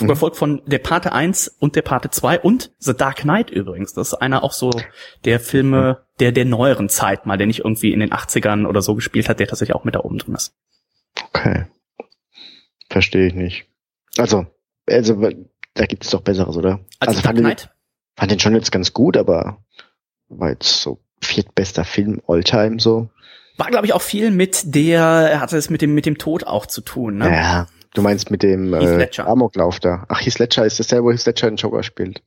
Mhm. 0.00 0.08
Gefolgt 0.08 0.36
von 0.36 0.62
der 0.66 0.78
Pate 0.78 1.12
1 1.12 1.48
und 1.58 1.76
der 1.76 1.82
Pate 1.82 2.10
2 2.10 2.40
und 2.40 2.72
The 2.78 2.94
Dark 2.94 3.18
Knight 3.18 3.50
übrigens. 3.50 3.92
Das 3.92 4.08
ist 4.08 4.14
einer 4.14 4.42
auch 4.42 4.52
so 4.52 4.70
der 5.24 5.38
Filme 5.38 6.04
der, 6.18 6.32
der 6.32 6.44
neueren 6.44 6.88
Zeit 6.88 7.26
mal, 7.26 7.36
der 7.36 7.46
nicht 7.46 7.60
irgendwie 7.60 7.92
in 7.92 8.00
den 8.00 8.10
80ern 8.10 8.66
oder 8.66 8.82
so 8.82 8.94
gespielt 8.94 9.28
hat, 9.28 9.40
der 9.40 9.48
tatsächlich 9.48 9.74
auch 9.74 9.84
mit 9.84 9.94
da 9.94 10.00
oben 10.00 10.18
drin 10.18 10.34
ist. 10.34 10.54
Okay. 11.28 11.66
Verstehe 12.88 13.26
ich 13.26 13.34
nicht. 13.34 13.66
Also, 14.18 14.46
also, 14.86 15.28
da 15.74 15.86
gibt 15.86 16.04
es 16.04 16.10
doch 16.10 16.20
Besseres, 16.20 16.56
oder? 16.56 16.80
Also, 16.98 17.16
also 17.16 17.20
fand, 17.20 17.38
den, 17.38 17.56
fand 18.16 18.30
den 18.30 18.40
schon 18.40 18.54
jetzt 18.54 18.72
ganz 18.72 18.92
gut, 18.92 19.16
aber 19.16 19.64
war 20.28 20.50
jetzt 20.50 20.82
so 20.82 21.00
viertbester 21.20 21.84
Film 21.84 22.20
Alltime 22.26 22.80
so. 22.80 23.10
War, 23.56 23.70
glaube 23.70 23.86
ich, 23.86 23.92
auch 23.92 24.02
viel 24.02 24.30
mit 24.30 24.74
der, 24.74 25.00
er 25.00 25.40
hatte 25.40 25.56
es 25.56 25.70
mit 25.70 25.82
dem, 25.82 25.94
mit 25.94 26.06
dem 26.06 26.18
Tod 26.18 26.44
auch 26.44 26.66
zu 26.66 26.80
tun, 26.80 27.18
ne? 27.18 27.30
Ja, 27.30 27.66
du 27.94 28.02
meinst 28.02 28.30
mit 28.30 28.42
dem 28.42 28.72
äh, 28.72 29.08
Amoklauf 29.18 29.78
da. 29.78 30.06
Ach, 30.08 30.20
Heath 30.20 30.38
Ledger 30.38 30.64
ist 30.64 30.78
das 30.78 30.88
der, 30.88 31.04
wo 31.04 31.12
Heath 31.12 31.26
Ledger 31.26 31.50
den 31.50 31.56
Joker 31.56 31.82
spielt. 31.82 32.22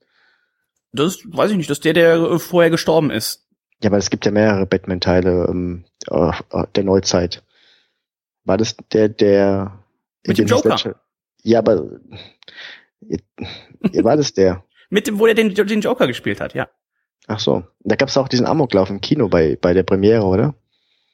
Das 0.91 1.19
weiß 1.25 1.51
ich 1.51 1.57
nicht, 1.57 1.69
das 1.69 1.79
ist 1.79 1.85
der, 1.85 1.93
der 1.93 2.15
äh, 2.15 2.39
vorher 2.39 2.69
gestorben 2.69 3.09
ist. 3.09 3.47
Ja, 3.83 3.89
aber 3.89 3.97
es 3.97 4.09
gibt 4.09 4.25
ja 4.25 4.31
mehrere 4.31 4.65
Batman-Teile 4.65 5.47
ähm, 5.49 5.85
äh, 6.09 6.31
der 6.75 6.83
Neuzeit. 6.83 7.43
War 8.45 8.57
das 8.57 8.77
der, 8.93 9.09
der 9.09 9.79
mit 10.25 10.37
dem 10.37 10.47
Joker? 10.47 10.69
Ledger, 10.69 10.95
ja, 11.43 11.59
aber 11.59 11.89
war 14.03 14.17
das 14.17 14.33
der? 14.33 14.63
mit 14.89 15.07
dem, 15.07 15.19
wo 15.19 15.27
er 15.27 15.33
den, 15.33 15.53
den 15.53 15.81
Joker 15.81 16.07
gespielt 16.07 16.39
hat, 16.39 16.53
ja. 16.53 16.67
Ach 17.27 17.39
so. 17.39 17.63
Da 17.81 17.95
gab 17.95 18.09
es 18.09 18.17
auch 18.17 18.27
diesen 18.27 18.45
Amoklauf 18.45 18.89
im 18.89 19.01
Kino 19.01 19.27
bei, 19.27 19.57
bei 19.59 19.73
der 19.73 19.83
Premiere, 19.83 20.23
oder? 20.23 20.53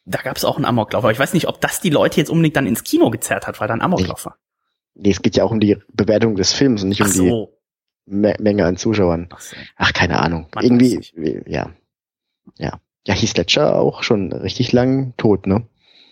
Da 0.05 0.21
gab 0.21 0.37
es 0.37 0.45
auch 0.45 0.55
einen 0.55 0.65
Amoklauf, 0.65 1.03
aber 1.03 1.11
ich 1.11 1.19
weiß 1.19 1.33
nicht, 1.33 1.47
ob 1.47 1.61
das 1.61 1.79
die 1.79 1.89
Leute 1.89 2.19
jetzt 2.19 2.29
unbedingt 2.29 2.55
dann 2.55 2.65
ins 2.65 2.83
Kino 2.83 3.09
gezerrt 3.09 3.47
hat, 3.47 3.59
weil 3.59 3.67
da 3.67 3.73
ein 3.73 3.81
Amoklauf 3.81 4.25
war. 4.25 4.37
Nee, 4.95 5.11
es 5.11 5.21
geht 5.21 5.35
ja 5.37 5.43
auch 5.43 5.51
um 5.51 5.59
die 5.59 5.77
Bewertung 5.93 6.35
des 6.35 6.53
Films 6.53 6.83
und 6.83 6.89
nicht 6.89 7.01
Ach 7.01 7.05
um 7.05 7.11
so. 7.11 7.23
die 8.07 8.13
Me 8.13 8.35
Menge 8.39 8.65
an 8.65 8.77
Zuschauern. 8.77 9.29
Ach, 9.31 9.39
so. 9.39 9.55
Ach 9.77 9.93
keine 9.93 10.19
Ahnung. 10.19 10.47
Man 10.53 10.63
Irgendwie, 10.63 11.43
ja. 11.45 11.69
Ja. 12.57 12.79
Ja, 13.05 13.13
hieß 13.13 13.35
Ledger 13.37 13.79
auch 13.79 14.03
schon 14.03 14.31
richtig 14.31 14.73
lang 14.73 15.13
tot, 15.17 15.47
ne? 15.47 15.67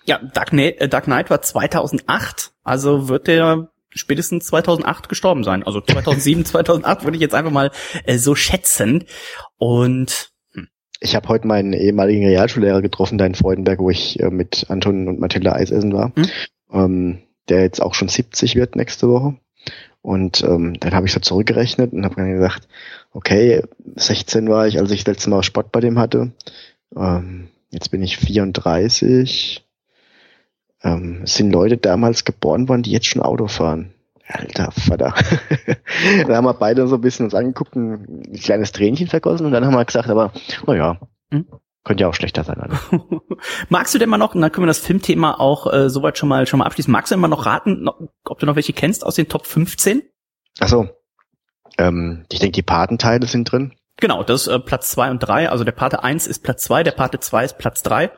Ja, 0.05 0.19
Dark, 0.33 0.53
äh, 0.53 0.87
Dark 0.87 1.05
Knight 1.05 1.29
war 1.29 1.41
2008, 1.41 2.51
also 2.63 3.09
wird 3.09 3.27
der 3.27 3.69
spätestens 3.89 4.47
2008 4.47 5.09
gestorben 5.09 5.43
sein. 5.43 5.63
Also 5.63 5.81
2007, 5.81 6.45
2008 6.45 7.03
würde 7.03 7.17
ich 7.17 7.21
jetzt 7.21 7.35
einfach 7.35 7.51
mal 7.51 7.71
äh, 8.05 8.17
so 8.17 8.35
schätzen. 8.35 9.05
Und 9.57 10.31
ich 10.99 11.15
habe 11.15 11.27
heute 11.29 11.47
meinen 11.47 11.73
ehemaligen 11.73 12.25
Realschullehrer 12.25 12.81
getroffen, 12.81 13.17
deinen 13.17 13.35
Freudenberg, 13.35 13.79
wo 13.79 13.89
ich 13.89 14.19
äh, 14.19 14.29
mit 14.29 14.65
Anton 14.69 15.07
und 15.07 15.19
Mathilda 15.19 15.53
Eis 15.53 15.71
essen 15.71 15.93
war, 15.93 16.11
mhm. 16.15 16.25
ähm, 16.71 17.17
der 17.47 17.61
jetzt 17.61 17.81
auch 17.81 17.93
schon 17.93 18.09
70 18.09 18.55
wird 18.55 18.75
nächste 18.75 19.09
Woche. 19.09 19.35
Und 20.01 20.43
ähm, 20.43 20.79
dann 20.79 20.93
habe 20.93 21.07
ich 21.07 21.13
so 21.13 21.19
zurückgerechnet 21.19 21.91
und 21.91 22.05
habe 22.05 22.15
dann 22.15 22.31
gesagt, 22.31 22.67
okay, 23.11 23.63
16 23.95 24.49
war 24.49 24.67
ich, 24.67 24.79
als 24.79 24.91
ich 24.91 25.03
das 25.03 25.15
letzte 25.15 25.29
Mal 25.29 25.43
Sport 25.43 25.71
bei 25.71 25.81
dem 25.81 25.99
hatte. 25.99 26.31
Ähm, 26.95 27.49
jetzt 27.69 27.91
bin 27.91 28.01
ich 28.01 28.17
34. 28.17 29.65
Ähm, 30.83 31.21
es 31.23 31.35
sind 31.35 31.51
Leute 31.51 31.77
damals 31.77 32.23
geboren 32.23 32.69
worden, 32.69 32.83
die 32.83 32.91
jetzt 32.91 33.07
schon 33.07 33.21
Auto 33.21 33.47
fahren. 33.47 33.93
Alter 34.31 34.71
Vater. 34.71 35.13
da 36.27 36.35
haben 36.35 36.45
wir 36.45 36.53
beide 36.53 36.87
so 36.87 36.95
ein 36.95 37.01
bisschen 37.01 37.25
uns 37.25 37.33
angeguckt, 37.33 37.75
ein 37.75 38.31
kleines 38.33 38.71
Tränchen 38.71 39.07
vergossen 39.07 39.45
und 39.45 39.51
dann 39.51 39.65
haben 39.65 39.73
wir 39.73 39.83
gesagt, 39.83 40.09
aber 40.09 40.31
naja, 40.67 40.99
hm? 41.31 41.47
könnte 41.83 42.03
ja 42.03 42.09
auch 42.09 42.13
schlechter 42.13 42.43
sein. 42.43 42.59
Also. 42.59 42.77
Magst 43.69 43.93
du 43.95 43.97
denn 43.97 44.09
mal 44.09 44.17
noch, 44.17 44.35
und 44.35 44.41
dann 44.41 44.51
können 44.51 44.65
wir 44.65 44.69
das 44.69 44.79
Filmthema 44.79 45.33
auch 45.39 45.71
äh, 45.73 45.89
soweit 45.89 46.17
schon 46.17 46.29
mal 46.29 46.45
schon 46.45 46.59
mal 46.59 46.65
abschließen, 46.65 46.91
magst 46.91 47.11
du 47.11 47.15
denn 47.15 47.21
mal 47.21 47.27
noch 47.27 47.45
raten, 47.45 47.81
noch, 47.83 47.99
ob 48.25 48.39
du 48.39 48.45
noch 48.45 48.55
welche 48.55 48.73
kennst 48.73 49.05
aus 49.05 49.15
den 49.15 49.27
Top 49.27 49.47
15? 49.47 50.03
Ach 50.59 50.67
so. 50.67 50.89
Ähm, 51.79 52.25
ich 52.31 52.39
denke, 52.39 52.53
die 52.53 52.61
Patenteile 52.61 53.25
sind 53.25 53.51
drin. 53.51 53.73
Genau, 53.97 54.23
das 54.23 54.41
ist 54.41 54.47
äh, 54.47 54.59
Platz 54.59 54.91
zwei 54.91 55.09
und 55.09 55.19
drei. 55.19 55.49
Also 55.49 55.63
der 55.63 55.71
Pate 55.71 56.03
1 56.03 56.27
ist 56.27 56.43
Platz 56.43 56.63
zwei, 56.63 56.83
der 56.83 56.91
Pate 56.91 57.19
2 57.19 57.45
ist 57.45 57.57
Platz 57.57 57.81
drei. 57.81 58.11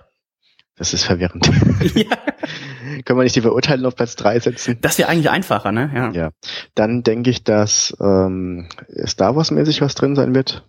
Das 0.82 0.96
ist 0.96 1.04
verwirrend. 1.04 1.48
ja. 1.94 2.06
Können 3.06 3.20
wir 3.20 3.22
nicht 3.22 3.36
die 3.36 3.42
Verurteilung 3.42 3.86
auf 3.86 3.96
Platz 3.96 4.16
3 4.16 4.40
setzen? 4.40 4.80
Das 4.82 4.98
wäre 4.98 5.10
eigentlich 5.10 5.30
einfacher, 5.30 5.72
ne? 5.72 5.92
Ja. 5.94 6.10
ja. 6.10 6.32
Dann 6.74 7.04
denke 7.04 7.30
ich, 7.30 7.44
dass 7.44 7.96
ähm, 8.02 8.68
Star 9.06 9.36
Wars-mäßig 9.36 9.82
was 9.82 9.94
drin 9.94 10.16
sein 10.16 10.34
wird. 10.34 10.66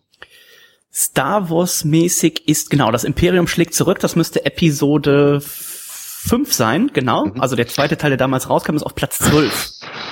Star 0.93 1.49
Wars-mäßig 1.49 2.47
ist, 2.47 2.69
genau, 2.69 2.91
das 2.91 3.05
Imperium 3.05 3.47
schlägt 3.47 3.73
zurück. 3.73 4.01
Das 4.01 4.15
müsste 4.15 4.45
Episode 4.45 5.41
5 5.41 6.53
sein, 6.53 6.91
genau. 6.93 7.25
Mhm. 7.25 7.41
Also 7.41 7.57
der 7.57 7.69
zweite 7.69 7.97
Teil, 7.97 8.11
der 8.11 8.19
damals 8.19 8.51
rauskam, 8.51 8.77
ist 8.77 8.83
auf 8.83 8.95
Platz 8.95 9.19
12. 9.19 9.71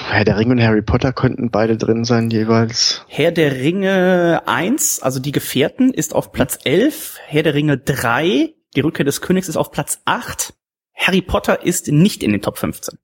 Herr 0.08 0.24
der 0.24 0.38
Ringe 0.38 0.52
und 0.52 0.62
Harry 0.62 0.80
Potter 0.80 1.12
könnten 1.12 1.50
beide 1.50 1.76
drin 1.76 2.04
sein 2.04 2.30
jeweils. 2.30 3.04
Herr 3.06 3.32
der 3.32 3.52
Ringe 3.52 4.44
1, 4.46 5.02
also 5.02 5.20
die 5.20 5.32
Gefährten, 5.32 5.92
ist 5.92 6.14
auf 6.14 6.32
Platz 6.32 6.58
11. 6.64 7.18
Herr 7.26 7.42
der 7.42 7.52
Ringe 7.52 7.76
3, 7.76 8.54
die 8.76 8.80
Rückkehr 8.80 9.04
des 9.04 9.20
Königs, 9.20 9.48
ist 9.48 9.56
auf 9.56 9.70
Platz 9.70 10.00
8. 10.04 10.54
Harry 10.94 11.22
Potter 11.22 11.64
ist 11.64 11.88
nicht 11.88 12.22
in 12.22 12.32
den 12.32 12.42
Top 12.42 12.58
15. 12.58 12.98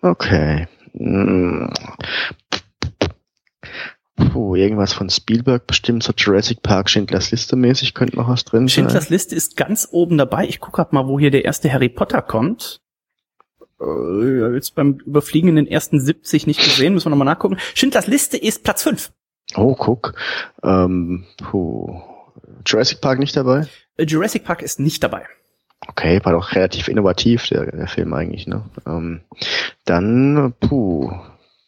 Okay. 0.00 0.66
Hm. 0.92 1.72
Puh, 4.16 4.54
irgendwas 4.56 4.92
von 4.92 5.08
Spielberg 5.08 5.66
bestimmt, 5.66 6.02
so 6.02 6.12
Jurassic 6.16 6.62
Park, 6.62 6.90
Schindlers 6.90 7.30
Liste 7.30 7.56
mäßig 7.56 7.94
könnte 7.94 8.16
noch 8.16 8.28
was 8.28 8.44
drin 8.44 8.68
sein. 8.68 8.68
Schindlers 8.68 9.08
Liste 9.08 9.34
ist 9.34 9.56
ganz 9.56 9.88
oben 9.90 10.18
dabei. 10.18 10.46
Ich 10.46 10.60
gucke 10.60 10.86
mal, 10.90 11.06
wo 11.06 11.18
hier 11.18 11.30
der 11.30 11.44
erste 11.44 11.72
Harry 11.72 11.88
Potter 11.88 12.22
kommt. 12.22 12.80
Äh, 13.80 14.54
jetzt 14.54 14.74
beim 14.74 14.98
Überfliegen 15.04 15.48
in 15.48 15.56
den 15.56 15.66
ersten 15.66 16.00
70 16.00 16.46
nicht 16.46 16.62
gesehen, 16.62 16.94
müssen 16.94 17.06
wir 17.06 17.10
nochmal 17.10 17.26
nachgucken. 17.26 17.58
Schindlers 17.74 18.06
Liste 18.06 18.36
ist 18.36 18.64
Platz 18.64 18.82
5. 18.82 19.12
Oh, 19.56 19.74
guck. 19.74 20.14
Ähm, 20.62 21.24
puh. 21.38 22.00
Jurassic 22.66 23.00
Park 23.00 23.18
nicht 23.18 23.36
dabei? 23.36 23.66
Jurassic 23.98 24.44
Park 24.44 24.62
ist 24.62 24.80
nicht 24.80 25.02
dabei. 25.02 25.26
Okay, 25.88 26.20
war 26.22 26.32
doch 26.32 26.54
relativ 26.54 26.88
innovativ, 26.88 27.46
der, 27.48 27.66
der 27.66 27.88
Film 27.88 28.14
eigentlich, 28.14 28.46
ne? 28.46 28.64
Ähm, 28.86 29.22
dann, 29.84 30.54
puh, 30.60 31.10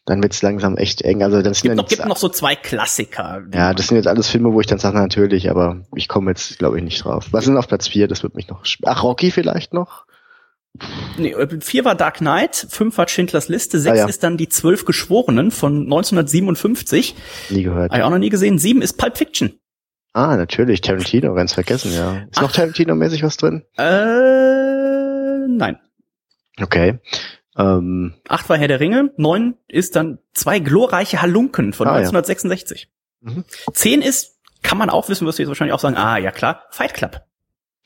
dann 0.06 0.22
wird's 0.22 0.42
langsam 0.42 0.76
echt 0.76 1.02
eng. 1.02 1.22
Also 1.22 1.42
das 1.42 1.62
gibt, 1.62 1.70
sind 1.70 1.76
noch, 1.76 1.88
gibt 1.88 2.06
noch 2.06 2.16
so 2.16 2.28
zwei 2.28 2.54
Klassiker. 2.54 3.42
Ja, 3.52 3.74
das 3.74 3.88
sind 3.88 3.96
jetzt 3.96 4.06
alles 4.06 4.28
Filme, 4.28 4.52
wo 4.52 4.60
ich 4.60 4.66
dann 4.66 4.78
sage, 4.78 4.98
natürlich, 4.98 5.50
aber 5.50 5.80
ich 5.94 6.08
komme 6.08 6.30
jetzt, 6.30 6.58
glaube 6.58 6.78
ich, 6.78 6.84
nicht 6.84 7.04
drauf. 7.04 7.28
Was 7.32 7.46
sind 7.46 7.56
auf 7.56 7.66
Platz 7.66 7.88
vier? 7.88 8.06
Das 8.06 8.22
wird 8.22 8.36
mich 8.36 8.48
noch. 8.48 8.62
Ach, 8.84 9.02
Rocky 9.02 9.30
vielleicht 9.30 9.72
noch? 9.72 10.06
Nee, 11.18 11.32
äh, 11.32 11.60
vier 11.60 11.84
war 11.84 11.94
Dark 11.94 12.18
Knight, 12.18 12.66
fünf 12.68 12.98
war 12.98 13.08
Schindlers 13.08 13.48
Liste, 13.48 13.78
sechs 13.78 13.94
ah, 13.94 14.02
ja. 14.02 14.08
ist 14.08 14.22
dann 14.22 14.36
die 14.36 14.48
Zwölf 14.48 14.84
Geschworenen 14.84 15.50
von 15.50 15.84
1957. 15.84 17.14
Nie 17.50 17.62
gehört. 17.62 17.90
Habe 17.90 18.00
ich 18.00 18.04
auch 18.04 18.10
noch 18.10 18.18
nie 18.18 18.30
gesehen. 18.30 18.58
Sieben 18.58 18.82
ist 18.82 18.94
Pulp 18.94 19.16
Fiction. 19.16 19.58
Ah, 20.14 20.36
natürlich, 20.36 20.80
Tarantino, 20.80 21.34
ganz 21.34 21.54
vergessen, 21.54 21.92
ja. 21.92 22.18
Ist 22.18 22.38
Ach. 22.38 22.42
noch 22.42 22.52
Tarantino-mäßig 22.52 23.24
was 23.24 23.36
drin? 23.36 23.64
Äh, 23.76 25.48
nein. 25.48 25.76
Okay. 26.60 27.00
Ähm. 27.58 28.14
Acht 28.28 28.48
war 28.48 28.56
Herr 28.56 28.68
der 28.68 28.78
Ringe, 28.78 29.10
neun 29.16 29.56
ist 29.66 29.96
dann 29.96 30.20
zwei 30.32 30.60
glorreiche 30.60 31.20
Halunken 31.20 31.72
von 31.72 31.88
ah, 31.88 31.94
1966. 31.94 32.88
Ja. 33.22 33.32
Mhm. 33.32 33.44
Zehn 33.72 34.02
ist, 34.02 34.38
kann 34.62 34.78
man 34.78 34.88
auch 34.88 35.08
wissen, 35.08 35.26
wirst 35.26 35.40
du 35.40 35.42
jetzt 35.42 35.48
wahrscheinlich 35.48 35.74
auch 35.74 35.80
sagen, 35.80 35.96
ah, 35.96 36.16
ja 36.16 36.30
klar, 36.30 36.62
Fight 36.70 36.94
Club. 36.94 37.20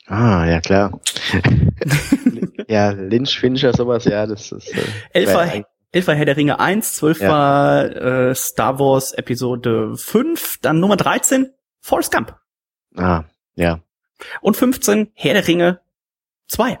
Ah, 0.05 0.45
ja 0.45 0.61
klar. 0.61 0.99
ja, 2.67 2.91
Lynch, 2.91 3.39
Fincher, 3.39 3.73
sowas, 3.73 4.05
ja, 4.05 4.27
das 4.27 4.51
ist. 4.51 4.71
Äh, 4.71 4.81
elf, 5.13 5.33
war, 5.33 5.47
elf 5.91 6.07
war 6.07 6.13
Herr 6.13 6.25
der 6.25 6.37
Ringe 6.37 6.59
1, 6.59 6.93
12 6.93 7.21
ja. 7.21 7.29
war 7.29 7.95
äh, 7.95 8.35
Star 8.35 8.77
Wars 8.77 9.13
Episode 9.13 9.97
5, 9.97 10.59
dann 10.61 10.79
Nummer 10.79 10.95
13, 10.95 11.51
Forrest 11.81 12.11
Gump. 12.11 12.35
Ah, 12.95 13.23
ja. 13.55 13.81
Und 14.41 14.57
15, 14.57 15.11
Herr 15.13 15.33
der 15.33 15.47
Ringe 15.47 15.81
2. 16.47 16.79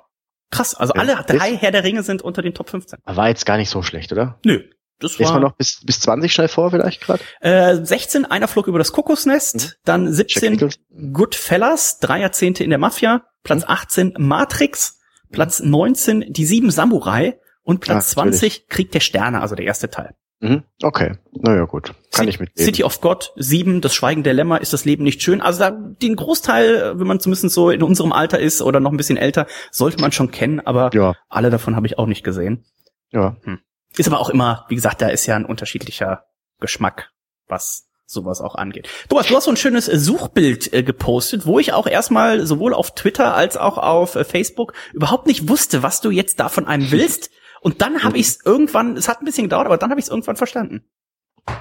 Krass, 0.51 0.73
also 0.73 0.93
ja, 0.95 1.01
alle 1.01 1.23
drei 1.25 1.55
Herr 1.55 1.71
der 1.71 1.83
Ringe 1.83 2.03
sind 2.03 2.21
unter 2.21 2.41
den 2.41 2.53
Top 2.53 2.69
15. 2.69 2.99
War 3.05 3.29
jetzt 3.29 3.45
gar 3.45 3.57
nicht 3.57 3.69
so 3.69 3.81
schlecht, 3.83 4.11
oder? 4.11 4.39
Nö. 4.43 4.63
Das 4.99 5.17
war 5.17 5.27
Ist 5.27 5.31
man 5.31 5.41
noch 5.41 5.55
bis, 5.55 5.81
bis 5.85 6.01
20 6.01 6.33
schnell 6.33 6.49
vor 6.49 6.71
vielleicht 6.71 7.01
gerade? 7.01 7.23
Äh, 7.39 7.77
16, 7.85 8.25
einer 8.25 8.49
flog 8.49 8.67
über 8.67 8.79
das 8.79 8.91
Kokosnest, 8.91 9.55
mhm. 9.55 9.71
dann 9.85 10.13
17 10.13 10.69
Goodfellas, 11.13 11.99
drei 11.99 12.19
Jahrzehnte 12.19 12.65
in 12.65 12.69
der 12.69 12.79
Mafia, 12.79 13.23
Platz 13.43 13.61
mhm. 13.61 13.69
18 13.69 14.13
Matrix, 14.17 14.99
Platz 15.31 15.61
19 15.61 16.25
Die 16.33 16.45
Sieben 16.45 16.69
Samurai 16.69 17.39
und 17.63 17.79
Platz 17.79 18.11
ah, 18.11 18.23
20 18.23 18.67
Krieg 18.67 18.91
der 18.91 18.99
Sterne, 18.99 19.41
also 19.41 19.55
der 19.55 19.65
erste 19.65 19.89
Teil. 19.89 20.15
Mhm. 20.41 20.63
Okay, 20.81 21.17
naja 21.33 21.65
gut, 21.65 21.93
kann 22.13 22.25
C 22.25 22.29
ich 22.29 22.39
mit. 22.39 22.57
City 22.57 22.83
of 22.83 23.01
God, 23.01 23.33
7, 23.35 23.81
Das 23.81 23.93
Schweigen 23.93 24.23
der 24.23 24.33
Lämmer, 24.33 24.61
ist 24.61 24.71
das 24.71 24.85
Leben 24.85 25.03
nicht 25.03 25.21
schön. 25.21 25.41
Also 25.41 25.59
da, 25.59 25.71
den 25.71 26.15
Großteil, 26.15 26.97
wenn 26.97 27.07
man 27.07 27.19
zumindest 27.19 27.53
so 27.53 27.69
in 27.69 27.83
unserem 27.83 28.13
Alter 28.13 28.39
ist 28.39 28.61
oder 28.61 28.79
noch 28.79 28.91
ein 28.91 28.97
bisschen 28.97 29.17
älter, 29.17 29.47
sollte 29.71 29.99
man 29.99 30.11
schon 30.11 30.31
kennen, 30.31 30.61
aber 30.61 30.91
ja. 30.93 31.15
alle 31.27 31.49
davon 31.49 31.75
habe 31.75 31.87
ich 31.87 31.97
auch 31.97 32.07
nicht 32.07 32.23
gesehen. 32.23 32.63
Ja. 33.11 33.35
Hm. 33.43 33.59
Ist 33.97 34.07
aber 34.07 34.19
auch 34.19 34.29
immer, 34.29 34.65
wie 34.69 34.75
gesagt, 34.75 35.01
da 35.01 35.09
ist 35.09 35.25
ja 35.25 35.35
ein 35.35 35.45
unterschiedlicher 35.45 36.25
Geschmack, 36.59 37.11
was 37.47 37.89
sowas 38.05 38.41
auch 38.41 38.55
angeht. 38.55 38.87
Thomas, 39.07 39.27
du 39.27 39.35
hast 39.35 39.43
so 39.43 39.51
ein 39.51 39.57
schönes 39.57 39.85
Suchbild 39.85 40.73
äh, 40.73 40.83
gepostet, 40.83 41.45
wo 41.45 41.59
ich 41.59 41.73
auch 41.73 41.85
erstmal 41.85 42.45
sowohl 42.45 42.73
auf 42.73 42.95
Twitter 42.95 43.35
als 43.35 43.55
auch 43.55 43.77
auf 43.77 44.15
äh, 44.15 44.23
Facebook 44.23 44.73
überhaupt 44.93 45.27
nicht 45.27 45.47
wusste, 45.47 45.83
was 45.83 46.01
du 46.01 46.09
jetzt 46.09 46.39
da 46.39 46.49
von 46.49 46.65
einem 46.65 46.91
willst. 46.91 47.29
Und 47.61 47.81
dann 47.81 48.03
habe 48.03 48.17
ich 48.17 48.27
es 48.27 48.45
irgendwann, 48.45 48.95
es 48.97 49.07
hat 49.07 49.21
ein 49.21 49.25
bisschen 49.25 49.43
gedauert, 49.43 49.65
aber 49.65 49.77
dann 49.77 49.89
habe 49.89 49.99
ich 49.99 50.05
es 50.05 50.09
irgendwann 50.09 50.35
verstanden. 50.35 50.83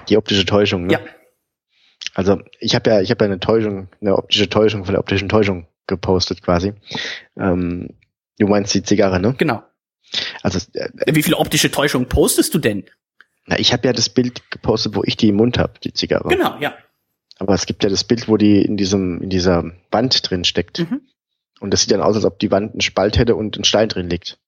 Die 0.09 0.17
optische 0.17 0.45
Täuschung, 0.45 0.87
ne? 0.87 0.95
Ja. 0.95 1.01
Also 2.15 2.41
ich 2.61 2.75
habe 2.75 2.91
ja, 2.91 3.01
ich 3.01 3.11
habe 3.11 3.25
ja 3.25 3.31
eine 3.31 3.41
Täuschung, 3.41 3.89
eine 4.01 4.17
optische 4.17 4.49
Täuschung 4.49 4.85
von 4.85 4.93
der 4.93 5.01
optischen 5.01 5.29
Täuschung 5.29 5.67
gepostet 5.87 6.43
quasi. 6.43 6.75
Ähm, 7.37 7.91
du 8.39 8.47
meinst 8.47 8.75
die 8.75 8.83
Zigarre, 8.83 9.21
ne? 9.21 9.35
Genau. 9.39 9.63
Also 10.43 10.59
äh, 10.75 10.91
wie 11.07 11.23
viele 11.23 11.37
optische 11.37 11.71
Täuschung 11.71 12.07
postest 12.07 12.55
du 12.55 12.59
denn? 12.59 12.85
Na, 13.47 13.59
ich 13.59 13.73
habe 13.73 13.87
ja 13.87 13.93
das 13.93 14.09
Bild 14.09 14.51
gepostet, 14.51 14.95
wo 14.95 15.03
ich 15.05 15.17
die 15.17 15.29
im 15.29 15.37
Mund 15.37 15.59
habe, 15.59 15.75
die 15.83 15.93
Zigarre. 15.93 16.29
Genau, 16.29 16.59
ja. 16.61 16.75
Aber 17.39 17.55
es 17.55 17.67
gibt 17.67 17.85
ja 17.85 17.91
das 17.91 18.05
Bild, 18.05 18.29
wo 18.29 18.37
die 18.37 18.63
in 18.63 18.77
diesem 18.77 19.23
in 19.23 19.31
dieser 19.31 19.73
Wand 19.91 20.29
drin 20.29 20.45
steckt. 20.45 20.81
Mhm. 20.81 21.03
Und 21.61 21.73
das 21.73 21.83
sieht 21.83 21.91
dann 21.91 22.03
aus, 22.03 22.17
als 22.17 22.25
ob 22.25 22.39
die 22.39 22.51
Wand 22.51 22.73
einen 22.73 22.81
Spalt 22.81 23.19
hätte 23.19 23.35
und 23.37 23.57
ein 23.57 23.65
Stein 23.65 23.89
drin 23.89 24.11
liegt. 24.11 24.39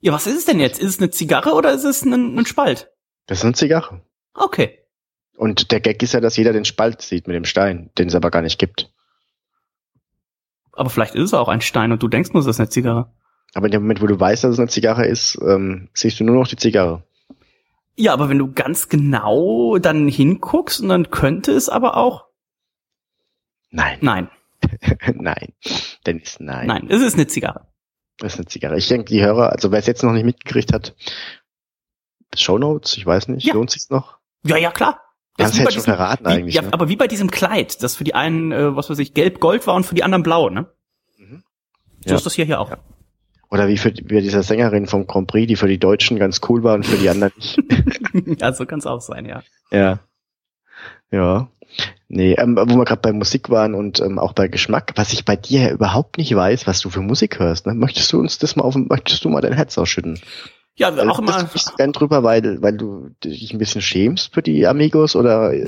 Ja, 0.00 0.12
was 0.12 0.26
ist 0.26 0.38
es 0.38 0.44
denn 0.46 0.60
jetzt? 0.60 0.80
Ist 0.80 0.88
es 0.88 0.98
eine 0.98 1.10
Zigarre 1.10 1.52
oder 1.52 1.72
ist 1.72 1.84
es 1.84 2.02
ein, 2.02 2.38
ein 2.38 2.46
Spalt? 2.46 2.90
Das 3.26 3.38
ist 3.38 3.44
eine 3.44 3.54
Zigarre. 3.54 4.02
Okay. 4.34 4.78
Und 5.36 5.72
der 5.72 5.80
Gag 5.80 6.02
ist 6.02 6.14
ja, 6.14 6.20
dass 6.20 6.36
jeder 6.36 6.52
den 6.52 6.64
Spalt 6.64 7.02
sieht 7.02 7.26
mit 7.26 7.36
dem 7.36 7.44
Stein, 7.44 7.90
den 7.98 8.08
es 8.08 8.14
aber 8.14 8.30
gar 8.30 8.42
nicht 8.42 8.58
gibt. 8.58 8.90
Aber 10.72 10.88
vielleicht 10.88 11.14
ist 11.14 11.24
es 11.24 11.34
auch 11.34 11.48
ein 11.48 11.60
Stein 11.60 11.92
und 11.92 12.02
du 12.02 12.08
denkst 12.08 12.32
nur, 12.32 12.40
es 12.40 12.46
ist 12.46 12.60
eine 12.60 12.70
Zigarre. 12.70 13.12
Aber 13.52 13.66
in 13.66 13.72
dem 13.72 13.82
Moment, 13.82 14.00
wo 14.00 14.06
du 14.06 14.18
weißt, 14.18 14.44
dass 14.44 14.52
es 14.52 14.58
eine 14.58 14.68
Zigarre 14.68 15.06
ist, 15.06 15.38
ähm, 15.42 15.88
siehst 15.92 16.20
du 16.20 16.24
nur 16.24 16.36
noch 16.36 16.48
die 16.48 16.56
Zigarre. 16.56 17.02
Ja, 17.96 18.12
aber 18.12 18.28
wenn 18.28 18.38
du 18.38 18.52
ganz 18.52 18.88
genau 18.88 19.76
dann 19.78 20.08
hinguckst, 20.08 20.80
und 20.80 20.88
dann 20.88 21.10
könnte 21.10 21.52
es 21.52 21.68
aber 21.68 21.96
auch. 21.96 22.26
Nein. 23.70 23.98
Nein. 24.00 24.30
nein. 25.14 25.52
Dennis, 26.06 26.38
nein. 26.40 26.66
Nein, 26.66 26.86
es 26.88 27.02
ist 27.02 27.14
eine 27.14 27.26
Zigarre. 27.26 27.66
Das 28.20 28.34
ist 28.34 28.38
eine 28.38 28.46
Zigarre. 28.46 28.76
Ich 28.76 28.86
denke, 28.86 29.06
die 29.06 29.22
Hörer, 29.22 29.50
also 29.50 29.72
wer 29.72 29.78
es 29.78 29.86
jetzt 29.86 30.02
noch 30.02 30.12
nicht 30.12 30.24
mitgekriegt 30.24 30.72
hat, 30.72 30.94
Show 32.34 32.58
Notes, 32.58 32.96
ich 32.96 33.04
weiß 33.04 33.28
nicht, 33.28 33.46
ja. 33.46 33.54
lohnt 33.54 33.70
sich's 33.70 33.90
noch? 33.90 34.18
Ja, 34.44 34.56
ja, 34.56 34.70
klar. 34.70 35.00
Das 35.36 35.56
Kannst 35.56 35.66
du 35.68 35.72
schon 35.72 35.82
verraten 35.82 36.24
wie, 36.26 36.28
eigentlich. 36.28 36.54
Ja, 36.54 36.62
ne? 36.62 36.72
aber 36.72 36.88
wie 36.88 36.96
bei 36.96 37.06
diesem 37.06 37.30
Kleid, 37.30 37.82
das 37.82 37.96
für 37.96 38.04
die 38.04 38.14
einen, 38.14 38.52
äh, 38.52 38.76
was 38.76 38.90
weiß 38.90 38.98
ich, 38.98 39.14
gelb-gold 39.14 39.66
war 39.66 39.74
und 39.74 39.84
für 39.84 39.94
die 39.94 40.04
anderen 40.04 40.22
blau, 40.22 40.50
ne? 40.50 40.66
Mhm. 41.16 41.42
So 42.04 42.10
ja. 42.10 42.16
ist 42.16 42.26
das 42.26 42.34
hier 42.34 42.44
hier 42.44 42.60
auch. 42.60 42.70
Ja. 42.70 42.78
Oder 43.48 43.66
wie 43.66 43.78
für, 43.78 43.92
wie 43.92 44.20
dieser 44.20 44.42
Sängerin 44.42 44.86
vom 44.86 45.06
Grand 45.06 45.28
Prix, 45.28 45.48
die 45.48 45.56
für 45.56 45.66
die 45.66 45.78
Deutschen 45.78 46.18
ganz 46.18 46.40
cool 46.48 46.62
war 46.62 46.74
und 46.74 46.86
für 46.86 46.96
die 46.96 47.08
anderen 47.08 47.32
nicht. 47.36 47.58
ja, 48.40 48.52
so 48.52 48.66
kann 48.66 48.78
es 48.78 48.86
auch 48.86 49.00
sein, 49.00 49.24
ja. 49.24 49.42
Ja. 49.72 49.98
Ja. 51.10 51.48
Nee, 52.08 52.34
ähm, 52.34 52.56
wo 52.56 52.76
wir 52.76 52.84
gerade 52.84 53.00
bei 53.00 53.12
Musik 53.12 53.50
waren 53.50 53.74
und 53.74 54.00
ähm, 54.00 54.18
auch 54.18 54.32
bei 54.32 54.48
Geschmack, 54.48 54.92
was 54.96 55.12
ich 55.12 55.24
bei 55.24 55.36
dir 55.36 55.60
ja 55.60 55.70
überhaupt 55.70 56.18
nicht 56.18 56.34
weiß, 56.34 56.66
was 56.66 56.80
du 56.80 56.90
für 56.90 57.02
Musik 57.02 57.38
hörst. 57.38 57.66
Ne? 57.66 57.74
Möchtest 57.74 58.12
du 58.12 58.18
uns 58.18 58.38
das 58.38 58.56
mal 58.56 58.64
auf, 58.64 58.74
möchtest 58.74 59.24
du 59.24 59.28
mal 59.28 59.40
dein 59.40 59.52
Herz 59.52 59.78
ausschütten? 59.78 60.18
Ja, 60.76 60.88
auch 60.88 61.18
immer. 61.18 61.44
Bist 61.44 61.70
du 61.70 61.76
gern 61.76 61.92
drüber, 61.92 62.22
weil, 62.22 62.62
weil 62.62 62.76
du 62.76 63.10
dich 63.22 63.52
ein 63.52 63.58
bisschen 63.58 63.82
schämst 63.82 64.34
für 64.34 64.42
die 64.42 64.66
Amigos 64.66 65.14
oder? 65.14 65.52
Äh, 65.52 65.66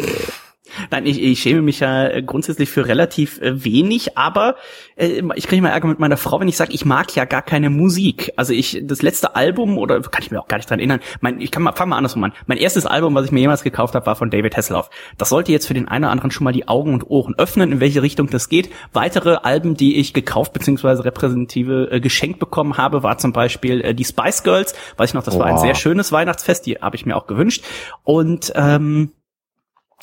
Nein, 0.90 1.06
ich, 1.06 1.22
ich 1.22 1.40
schäme 1.40 1.62
mich 1.62 1.80
ja 1.80 2.08
äh, 2.08 2.22
grundsätzlich 2.22 2.70
für 2.70 2.87
relativ 2.87 3.40
äh, 3.40 3.64
wenig, 3.64 4.16
aber 4.16 4.56
äh, 4.96 5.22
ich 5.35 5.46
kriege 5.46 5.62
mal 5.62 5.70
Ärger 5.70 5.88
mit 5.88 5.98
meiner 5.98 6.16
Frau, 6.16 6.40
wenn 6.40 6.48
ich 6.48 6.56
sage, 6.56 6.72
ich 6.72 6.85
mag 6.85 7.14
ja 7.14 7.24
gar 7.24 7.42
keine 7.42 7.70
Musik. 7.70 8.32
Also 8.37 8.52
ich, 8.52 8.80
das 8.82 9.02
letzte 9.02 9.37
Album, 9.37 9.78
oder 9.78 10.00
kann 10.00 10.22
ich 10.22 10.30
mir 10.30 10.40
auch 10.40 10.48
gar 10.48 10.56
nicht 10.56 10.70
dran 10.70 10.78
erinnern, 10.78 11.00
mein, 11.20 11.40
ich 11.40 11.50
kann 11.50 11.62
mal, 11.62 11.72
fang 11.72 11.88
mal 11.88 11.96
andersrum 11.96 12.24
an. 12.24 12.32
Mein 12.46 12.58
erstes 12.58 12.87
Album, 12.87 13.14
was 13.14 13.26
ich 13.26 13.32
mir 13.32 13.40
jemals 13.40 13.62
gekauft 13.62 13.94
habe, 13.94 14.06
war 14.06 14.16
von 14.16 14.30
David 14.30 14.56
Hasselhoff. 14.56 14.90
Das 15.18 15.28
sollte 15.28 15.52
jetzt 15.52 15.66
für 15.66 15.74
den 15.74 15.88
einen 15.88 16.04
oder 16.04 16.12
anderen 16.12 16.30
schon 16.30 16.44
mal 16.44 16.52
die 16.52 16.68
Augen 16.68 16.94
und 16.94 17.08
Ohren 17.11 17.35
öffnen, 17.38 17.72
in 17.72 17.80
welche 17.80 18.02
Richtung 18.02 18.28
das 18.28 18.48
geht. 18.48 18.70
Weitere 18.92 19.37
Alben, 19.42 19.76
die 19.76 19.96
ich 19.96 20.12
gekauft 20.12 20.52
bzw. 20.52 21.02
repräsentative 21.02 21.90
äh, 21.90 22.00
geschenkt 22.00 22.38
bekommen 22.38 22.76
habe, 22.76 23.02
war 23.02 23.18
zum 23.18 23.32
Beispiel 23.32 23.80
äh, 23.80 23.94
die 23.94 24.04
Spice 24.04 24.42
Girls. 24.42 24.74
Weiß 24.96 25.11
ich 25.11 25.14
noch, 25.14 25.24
das 25.24 25.37
oh. 25.37 25.40
war 25.40 25.46
ein 25.46 25.58
sehr 25.58 25.74
schönes 25.74 26.12
Weihnachtsfest, 26.12 26.66
die 26.66 26.76
habe 26.76 26.96
ich 26.96 27.06
mir 27.06 27.16
auch 27.16 27.26
gewünscht. 27.26 27.64
Und 28.04 28.52
ähm, 28.54 29.12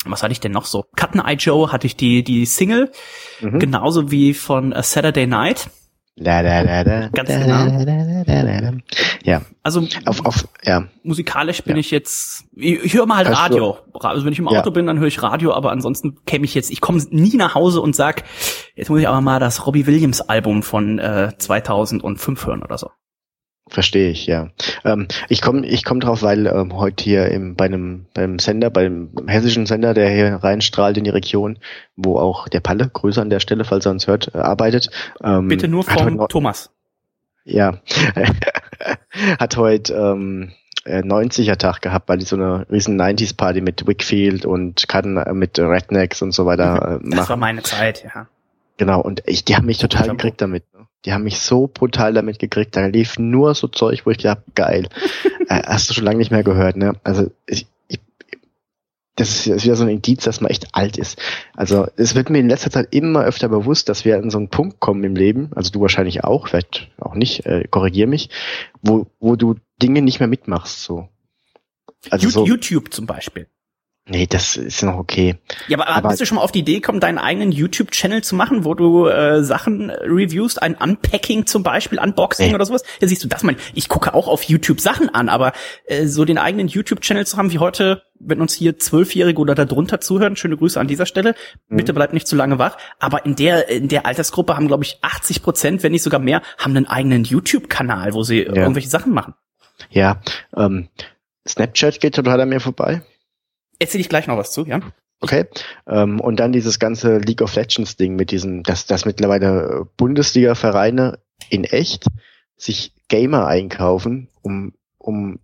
was 0.06 0.22
hatte 0.22 0.32
ich 0.32 0.40
denn 0.40 0.52
noch 0.52 0.64
so? 0.64 0.86
Cut 0.96 1.14
Eye 1.14 1.34
Joe 1.34 1.72
hatte 1.72 1.86
ich 1.86 1.96
die, 1.96 2.22
die 2.22 2.46
Single, 2.46 2.90
mhm. 3.40 3.58
genauso 3.58 4.10
wie 4.10 4.34
von 4.34 4.72
A 4.72 4.82
Saturday 4.82 5.26
Night. 5.26 5.70
Da, 6.16 6.42
da, 6.42 6.62
da, 6.64 6.84
da, 6.84 7.08
Ganz 7.08 7.28
genau. 7.30 7.66
Da, 7.66 7.84
da, 7.84 8.60
da, 8.60 8.72
ja. 9.22 9.42
Also 9.62 9.86
auf, 10.04 10.24
auf, 10.26 10.48
ja. 10.64 10.84
musikalisch 11.02 11.62
bin 11.62 11.76
ja. 11.76 11.80
ich 11.80 11.90
jetzt, 11.90 12.44
ich, 12.54 12.84
ich 12.84 12.94
höre 12.94 13.06
mal 13.06 13.16
halt 13.16 13.28
Hast 13.28 13.38
Radio. 13.38 13.78
Also 13.94 14.26
wenn 14.26 14.32
ich 14.32 14.38
im 14.38 14.48
Auto 14.48 14.56
ja. 14.56 14.70
bin, 14.70 14.86
dann 14.86 14.98
höre 14.98 15.06
ich 15.06 15.22
Radio, 15.22 15.54
aber 15.54 15.70
ansonsten 15.70 16.18
käme 16.26 16.44
ich 16.44 16.54
jetzt, 16.54 16.70
ich 16.70 16.82
komme 16.82 17.02
nie 17.10 17.36
nach 17.36 17.54
Hause 17.54 17.80
und 17.80 17.96
sag, 17.96 18.24
jetzt 18.74 18.90
muss 18.90 19.00
ich 19.00 19.08
aber 19.08 19.20
mal 19.22 19.40
das 19.40 19.66
Robbie 19.66 19.86
Williams 19.86 20.20
Album 20.20 20.62
von 20.62 20.98
äh, 20.98 21.32
2005 21.38 22.46
hören 22.46 22.62
oder 22.62 22.76
so. 22.76 22.90
Verstehe 23.70 24.10
ich, 24.10 24.26
ja. 24.26 24.48
Ähm, 24.84 25.06
ich 25.28 25.40
komme 25.40 25.64
ich 25.64 25.84
komm 25.84 26.00
drauf, 26.00 26.22
weil 26.22 26.48
ähm, 26.48 26.76
heute 26.76 27.04
hier 27.04 27.28
im, 27.28 27.54
bei 27.54 27.66
einem 27.66 28.06
beim 28.14 28.40
Sender, 28.40 28.68
beim 28.68 29.10
hessischen 29.28 29.64
Sender, 29.66 29.94
der 29.94 30.10
hier 30.10 30.34
reinstrahlt 30.42 30.98
in 30.98 31.04
die 31.04 31.10
Region, 31.10 31.58
wo 31.94 32.18
auch 32.18 32.48
der 32.48 32.58
Palle, 32.58 32.90
Grüße 32.92 33.20
an 33.22 33.30
der 33.30 33.38
Stelle, 33.38 33.64
falls 33.64 33.86
er 33.86 33.92
uns 33.92 34.08
hört, 34.08 34.34
äh, 34.34 34.38
arbeitet. 34.38 34.90
Ähm, 35.22 35.46
Bitte 35.46 35.68
nur 35.68 35.84
vom 35.84 36.26
Thomas. 36.28 36.70
Ja, 37.44 37.78
hat 39.38 39.56
heute 39.56 39.94
ähm, 39.94 40.52
90er 40.86 41.56
Tag 41.56 41.80
gehabt, 41.80 42.08
weil 42.08 42.18
die 42.18 42.24
so 42.24 42.36
eine 42.36 42.66
riesen 42.70 43.00
90s 43.00 43.36
Party 43.36 43.60
mit 43.60 43.86
Wickfield 43.86 44.46
und 44.46 44.88
Cutting, 44.88 45.16
äh, 45.16 45.32
mit 45.32 45.58
Rednecks 45.58 46.22
und 46.22 46.32
so 46.32 46.44
weiter 46.44 46.74
äh, 46.76 47.06
machen. 47.06 47.10
Das 47.12 47.28
war 47.28 47.36
meine 47.36 47.62
Zeit, 47.62 48.04
ja. 48.04 48.26
Genau, 48.80 49.02
und 49.02 49.22
ich, 49.26 49.44
die 49.44 49.56
haben 49.56 49.66
mich 49.66 49.76
total 49.76 50.08
gekriegt 50.08 50.40
damit. 50.40 50.64
Ne? 50.72 50.86
Die 51.04 51.12
haben 51.12 51.24
mich 51.24 51.38
so 51.40 51.66
brutal 51.66 52.14
damit 52.14 52.38
gekriegt. 52.38 52.74
Da 52.74 52.86
lief 52.86 53.18
nur 53.18 53.54
so 53.54 53.68
Zeug, 53.68 54.06
wo 54.06 54.10
ich 54.10 54.16
gedacht 54.16 54.40
geil. 54.54 54.88
äh, 55.50 55.62
hast 55.66 55.90
du 55.90 55.92
schon 55.92 56.04
lange 56.04 56.16
nicht 56.16 56.30
mehr 56.30 56.42
gehört, 56.42 56.78
ne? 56.78 56.94
Also 57.04 57.30
ich, 57.44 57.66
ich, 57.88 58.00
das 59.16 59.46
ist 59.46 59.64
wieder 59.64 59.76
so 59.76 59.84
ein 59.84 59.90
Indiz, 59.90 60.24
dass 60.24 60.40
man 60.40 60.50
echt 60.50 60.74
alt 60.74 60.96
ist. 60.96 61.20
Also 61.54 61.88
es 61.96 62.14
wird 62.14 62.30
mir 62.30 62.38
in 62.38 62.48
letzter 62.48 62.70
Zeit 62.70 62.88
immer 62.94 63.22
öfter 63.22 63.50
bewusst, 63.50 63.90
dass 63.90 64.06
wir 64.06 64.16
an 64.16 64.30
so 64.30 64.38
einen 64.38 64.48
Punkt 64.48 64.80
kommen 64.80 65.04
im 65.04 65.14
Leben, 65.14 65.50
also 65.54 65.70
du 65.70 65.82
wahrscheinlich 65.82 66.24
auch, 66.24 66.48
vielleicht 66.48 66.88
auch 66.98 67.14
nicht, 67.14 67.44
äh, 67.44 67.68
korrigier 67.68 68.06
mich, 68.06 68.30
wo, 68.80 69.08
wo 69.20 69.36
du 69.36 69.56
Dinge 69.82 70.00
nicht 70.00 70.20
mehr 70.20 70.26
mitmachst. 70.26 70.82
so. 70.84 71.06
Also 72.08 72.46
YouTube 72.46 72.86
so, 72.86 72.96
zum 72.96 73.04
Beispiel. 73.04 73.46
Nee, 74.10 74.26
das 74.26 74.56
ist 74.56 74.82
noch 74.82 74.96
okay. 74.96 75.36
Ja, 75.68 75.78
aber, 75.78 75.86
aber 75.88 76.08
bist 76.08 76.20
du 76.20 76.26
schon 76.26 76.34
mal 76.34 76.42
auf 76.42 76.50
die 76.50 76.58
Idee 76.58 76.74
gekommen, 76.74 76.98
deinen 76.98 77.18
eigenen 77.18 77.52
YouTube-Channel 77.52 78.24
zu 78.24 78.34
machen, 78.34 78.64
wo 78.64 78.74
du 78.74 79.06
äh, 79.06 79.44
Sachen 79.44 79.88
reviewst, 79.90 80.60
ein 80.60 80.74
Unpacking 80.74 81.46
zum 81.46 81.62
Beispiel, 81.62 82.00
Unboxing 82.00 82.48
nee. 82.48 82.54
oder 82.56 82.66
sowas? 82.66 82.82
Ja, 83.00 83.06
siehst 83.06 83.22
du, 83.22 83.28
das 83.28 83.44
mein, 83.44 83.56
ich 83.72 83.88
gucke 83.88 84.12
auch 84.12 84.26
auf 84.26 84.42
YouTube 84.42 84.80
Sachen 84.80 85.14
an, 85.14 85.28
aber 85.28 85.52
äh, 85.86 86.06
so 86.06 86.24
den 86.24 86.38
eigenen 86.38 86.66
YouTube-Channel 86.66 87.24
zu 87.24 87.36
haben 87.36 87.52
wie 87.52 87.60
heute, 87.60 88.02
wenn 88.18 88.40
uns 88.40 88.52
hier 88.52 88.80
Zwölfjährige 88.80 89.40
oder 89.40 89.54
darunter 89.54 90.00
zuhören, 90.00 90.34
schöne 90.34 90.56
Grüße 90.56 90.80
an 90.80 90.88
dieser 90.88 91.06
Stelle, 91.06 91.36
mhm. 91.68 91.76
bitte 91.76 91.94
bleibt 91.94 92.12
nicht 92.12 92.26
zu 92.26 92.34
lange 92.34 92.58
wach. 92.58 92.78
Aber 92.98 93.24
in 93.24 93.36
der 93.36 93.68
in 93.68 93.86
der 93.86 94.06
Altersgruppe 94.06 94.56
haben, 94.56 94.66
glaube 94.66 94.82
ich, 94.82 94.98
80 95.02 95.40
Prozent, 95.40 95.82
wenn 95.84 95.92
nicht 95.92 96.02
sogar 96.02 96.18
mehr, 96.18 96.42
haben 96.58 96.76
einen 96.76 96.88
eigenen 96.88 97.22
YouTube-Kanal, 97.22 98.12
wo 98.12 98.24
sie 98.24 98.42
ja. 98.42 98.54
irgendwelche 98.54 98.88
Sachen 98.88 99.12
machen. 99.12 99.34
Ja, 99.88 100.20
ähm, 100.56 100.88
Snapchat 101.46 102.00
geht 102.00 102.16
total 102.16 102.40
an 102.40 102.48
mir 102.48 102.60
vorbei. 102.60 103.02
Erzähle 103.80 104.02
ich 104.02 104.08
gleich 104.08 104.28
noch 104.28 104.36
was 104.36 104.52
zu, 104.52 104.64
ja? 104.66 104.80
Okay. 105.20 105.46
Ähm, 105.86 106.20
und 106.20 106.38
dann 106.38 106.52
dieses 106.52 106.78
ganze 106.78 107.18
League 107.18 107.42
of 107.42 107.54
Legends 107.54 107.96
Ding 107.96 108.14
mit 108.14 108.30
diesen, 108.30 108.62
dass, 108.62 108.86
dass 108.86 109.04
mittlerweile 109.04 109.86
Bundesliga-Vereine 109.96 111.18
in 111.48 111.64
echt 111.64 112.06
sich 112.56 112.92
Gamer 113.08 113.46
einkaufen, 113.46 114.28
um, 114.42 114.74
um, 114.98 115.40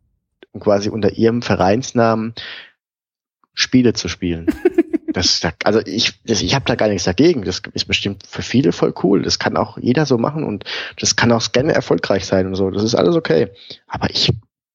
um 0.53 0.61
quasi 0.61 0.89
unter 0.89 1.13
ihrem 1.13 1.43
Vereinsnamen 1.43 2.35
Spiele 3.55 3.93
zu 3.95 4.09
spielen. 4.09 4.47
das, 5.13 5.41
also 5.65 5.81
ich, 5.85 6.23
das, 6.25 6.43
ich 6.43 6.55
habe 6.55 6.67
da 6.67 6.75
gar 6.75 6.89
nichts 6.89 7.05
dagegen. 7.05 7.43
Das 7.43 7.63
ist 7.73 7.87
bestimmt 7.87 8.25
für 8.27 8.43
viele 8.43 8.73
voll 8.73 8.95
cool. 9.03 9.23
Das 9.23 9.39
kann 9.39 9.57
auch 9.57 9.79
jeder 9.79 10.07
so 10.07 10.19
machen 10.19 10.45
und 10.45 10.65
das 10.99 11.17
kann 11.17 11.33
auch 11.33 11.53
gerne 11.53 11.73
erfolgreich 11.73 12.27
sein 12.27 12.47
und 12.47 12.55
so. 12.55 12.71
Das 12.71 12.83
ist 12.83 12.95
alles 12.95 13.17
okay. 13.17 13.49
Aber 13.87 14.11
ich 14.11 14.31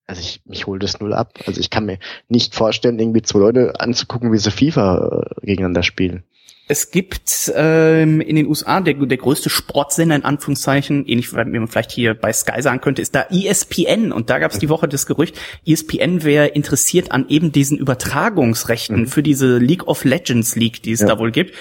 also 0.07 0.21
ich, 0.21 0.41
mich 0.45 0.67
holt 0.67 0.83
das 0.83 0.99
null 0.99 1.13
ab. 1.13 1.39
Also 1.45 1.59
ich 1.59 1.69
kann 1.69 1.85
mir 1.85 1.99
nicht 2.27 2.55
vorstellen, 2.55 2.99
irgendwie 2.99 3.21
zwei 3.21 3.39
Leute 3.39 3.79
anzugucken, 3.79 4.31
wie 4.31 4.37
sie 4.37 4.51
FIFA 4.51 5.25
äh, 5.41 5.45
gegeneinander 5.45 5.83
spielen. 5.83 6.23
Es 6.67 6.89
gibt 6.89 7.51
ähm, 7.53 8.21
in 8.21 8.37
den 8.37 8.47
USA 8.47 8.79
der, 8.79 8.93
der 8.93 9.17
größte 9.17 9.49
Sportsender 9.49 10.15
in 10.15 10.23
Anführungszeichen, 10.23 11.05
ähnlich 11.05 11.33
wie 11.33 11.59
man 11.59 11.67
vielleicht 11.67 11.91
hier 11.91 12.13
bei 12.13 12.31
Sky 12.31 12.61
sagen 12.61 12.79
könnte, 12.79 13.01
ist 13.01 13.13
da 13.13 13.25
ESPN. 13.29 14.13
Und 14.13 14.29
da 14.29 14.39
gab 14.39 14.51
es 14.51 14.59
die 14.59 14.69
Woche 14.69 14.87
das 14.87 15.05
Gerücht, 15.05 15.37
ESPN 15.65 16.23
wäre 16.23 16.47
interessiert 16.47 17.11
an 17.11 17.27
eben 17.27 17.51
diesen 17.51 17.77
Übertragungsrechten 17.77 19.01
mhm. 19.01 19.07
für 19.07 19.21
diese 19.21 19.57
League 19.57 19.87
of 19.87 20.05
Legends 20.05 20.55
League, 20.55 20.81
die 20.81 20.93
es 20.93 21.01
ja. 21.01 21.07
da 21.07 21.19
wohl 21.19 21.31
gibt. 21.31 21.55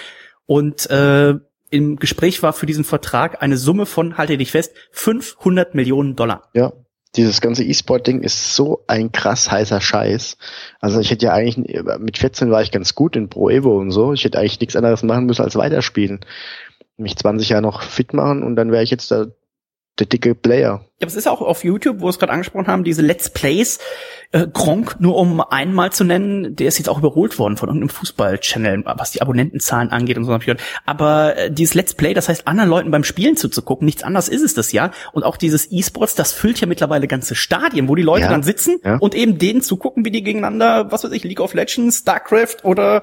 Und 0.47 0.89
äh, 0.91 1.35
im 1.71 1.97
Gespräch 1.97 2.43
war 2.45 2.53
für 2.53 2.67
diesen 2.67 2.85
Vertrag 2.85 3.43
eine 3.43 3.57
Summe 3.57 3.87
von, 3.87 4.17
halte 4.17 4.37
dich 4.37 4.53
fest, 4.53 4.75
500 4.93 5.75
Millionen 5.75 6.15
Dollar. 6.15 6.51
Ja, 6.55 6.73
dieses 7.17 7.41
ganze 7.41 7.65
E-Sport-Ding 7.65 8.23
ist 8.23 8.55
so 8.55 8.85
ein 8.87 9.11
krass 9.11 9.51
heißer 9.51 9.81
Scheiß. 9.81 10.37
Also 10.81 11.01
ich 11.01 11.11
hätte 11.11 11.27
ja 11.27 11.33
eigentlich, 11.33 11.83
mit 11.99 12.19
14 12.19 12.51
war 12.51 12.63
ich 12.63 12.71
ganz 12.71 12.95
gut 12.95 13.17
in 13.17 13.29
Pro 13.29 13.51
Evo 13.51 13.79
und 13.79 13.91
so. 13.91 14.13
Ich 14.13 14.25
hätte 14.25 14.39
eigentlich 14.39 14.61
nichts 14.61 14.77
anderes 14.77 15.03
machen 15.03 15.27
müssen 15.27 15.43
als 15.43 15.57
weiterspielen. 15.57 16.21
Mich 16.97 17.17
20 17.17 17.49
Jahre 17.49 17.63
noch 17.63 17.83
fit 17.83 18.13
machen 18.13 18.43
und 18.43 18.57
dann 18.57 18.71
wäre 18.71 18.85
ich 18.85 18.91
jetzt 18.91 19.11
da 19.11 19.27
der 19.99 20.07
dicke 20.07 20.35
Player. 20.35 20.85
Ja, 21.01 21.07
aber 21.07 21.13
es 21.13 21.17
ist 21.17 21.29
auch 21.29 21.41
auf 21.41 21.65
YouTube, 21.65 22.01
wo 22.01 22.05
wir 22.05 22.11
es 22.11 22.19
gerade 22.19 22.33
angesprochen 22.33 22.67
haben, 22.67 22.85
diese 22.85 23.01
Let's 23.01 23.31
Plays. 23.31 23.79
Äh, 24.33 24.47
Gronk, 24.47 25.01
nur 25.01 25.17
um 25.17 25.41
einmal 25.41 25.91
zu 25.91 26.05
nennen, 26.05 26.55
der 26.55 26.69
ist 26.69 26.79
jetzt 26.79 26.89
auch 26.89 26.99
überholt 26.99 27.37
worden 27.41 27.57
von 27.57 27.69
irgendeinem 27.69 27.89
Fußball-Channel, 27.89 28.85
was 28.85 29.11
die 29.11 29.23
Abonnentenzahlen 29.23 29.91
angeht 29.91 30.19
und 30.19 30.25
so. 30.25 30.39
Aber 30.87 31.37
äh, 31.37 31.51
dieses 31.51 31.75
Let's 31.75 31.95
Play, 31.95 32.15
das 32.15 32.29
heißt, 32.29 32.47
anderen 32.47 32.71
Leuten 32.71 32.93
beim 32.93 33.03
Spielen 33.03 33.37
zuzugucken, 33.37 33.87
nichts 33.87 34.05
anderes 34.05 34.29
ist 34.29 34.43
es 34.43 34.55
das 34.55 34.71
ja. 34.71 34.93
Und 35.13 35.25
auch 35.25 35.37
dieses 35.37 35.73
E-Sports, 35.73 36.15
das 36.15 36.33
füllt 36.33 36.61
ja 36.61 36.69
mittlerweile 36.69 37.09
ganze 37.09 37.35
Stadien, 37.35 37.89
wo 37.89 37.97
die 37.97 38.03
Leute 38.03 38.27
ja, 38.27 38.31
dann 38.31 38.45
sitzen 38.45 38.79
ja. 38.85 38.99
und 38.99 39.17
eben 39.17 39.39
denen 39.39 39.63
zugucken, 39.63 40.05
wie 40.05 40.13
die 40.13 40.23
gegeneinander, 40.23 40.93
was 40.93 41.03
weiß 41.03 41.11
ich, 41.11 41.25
League 41.25 41.41
of 41.41 41.55
Legends, 41.55 41.99
StarCraft 41.99 42.59
oder 42.63 43.03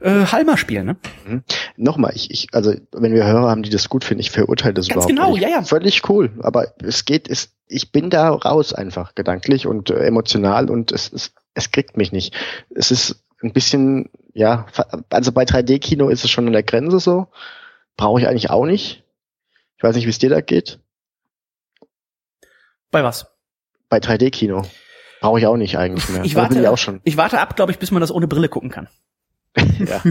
äh, 0.00 0.26
Halma 0.26 0.56
spielen. 0.58 0.86
Ne? 0.86 0.96
Mhm. 1.26 1.42
Nochmal, 1.76 2.12
ich, 2.14 2.30
ich, 2.30 2.48
also 2.52 2.74
wenn 2.92 3.14
wir 3.14 3.24
Hörer 3.24 3.48
haben, 3.48 3.64
die 3.64 3.70
das 3.70 3.88
gut 3.88 4.04
finden, 4.04 4.20
ich 4.20 4.30
verurteile 4.30 4.74
das 4.74 4.86
Ganz 4.86 5.06
überhaupt 5.06 5.08
genau, 5.08 5.32
nicht. 5.32 5.42
Ja, 5.42 5.48
ja. 5.48 5.62
Völlig 5.62 6.08
cool, 6.08 6.30
aber 6.40 6.68
es 6.80 7.04
geht, 7.04 7.28
es 7.28 7.37
ist, 7.38 7.52
ich 7.66 7.92
bin 7.92 8.10
da 8.10 8.30
raus 8.30 8.72
einfach 8.72 9.14
gedanklich 9.14 9.66
und 9.66 9.90
äh, 9.90 10.06
emotional 10.06 10.70
und 10.70 10.92
es, 10.92 11.12
es, 11.12 11.32
es 11.54 11.70
kriegt 11.70 11.96
mich 11.96 12.12
nicht. 12.12 12.34
Es 12.74 12.90
ist 12.90 13.22
ein 13.42 13.52
bisschen, 13.52 14.10
ja, 14.32 14.66
also 15.10 15.32
bei 15.32 15.44
3D-Kino 15.44 16.08
ist 16.08 16.24
es 16.24 16.30
schon 16.30 16.46
an 16.46 16.52
der 16.52 16.62
Grenze 16.62 16.98
so. 16.98 17.28
Brauche 17.96 18.20
ich 18.20 18.28
eigentlich 18.28 18.50
auch 18.50 18.64
nicht. 18.64 19.04
Ich 19.76 19.82
weiß 19.82 19.94
nicht, 19.94 20.06
wie 20.06 20.10
es 20.10 20.18
dir 20.18 20.30
da 20.30 20.40
geht. 20.40 20.80
Bei 22.90 23.04
was? 23.04 23.26
Bei 23.88 23.98
3D-Kino. 23.98 24.64
Brauche 25.20 25.38
ich 25.38 25.46
auch 25.46 25.56
nicht 25.56 25.76
eigentlich 25.78 26.08
mehr. 26.08 26.24
Ich 26.24 26.34
warte, 26.34 26.60
ich, 26.60 26.68
auch 26.68 26.78
schon. 26.78 27.00
ich 27.04 27.16
warte 27.16 27.40
ab, 27.40 27.56
glaube 27.56 27.72
ich, 27.72 27.78
bis 27.78 27.90
man 27.90 28.00
das 28.00 28.12
ohne 28.12 28.28
Brille 28.28 28.48
gucken 28.48 28.70
kann 28.70 28.88
ja, 29.56 30.02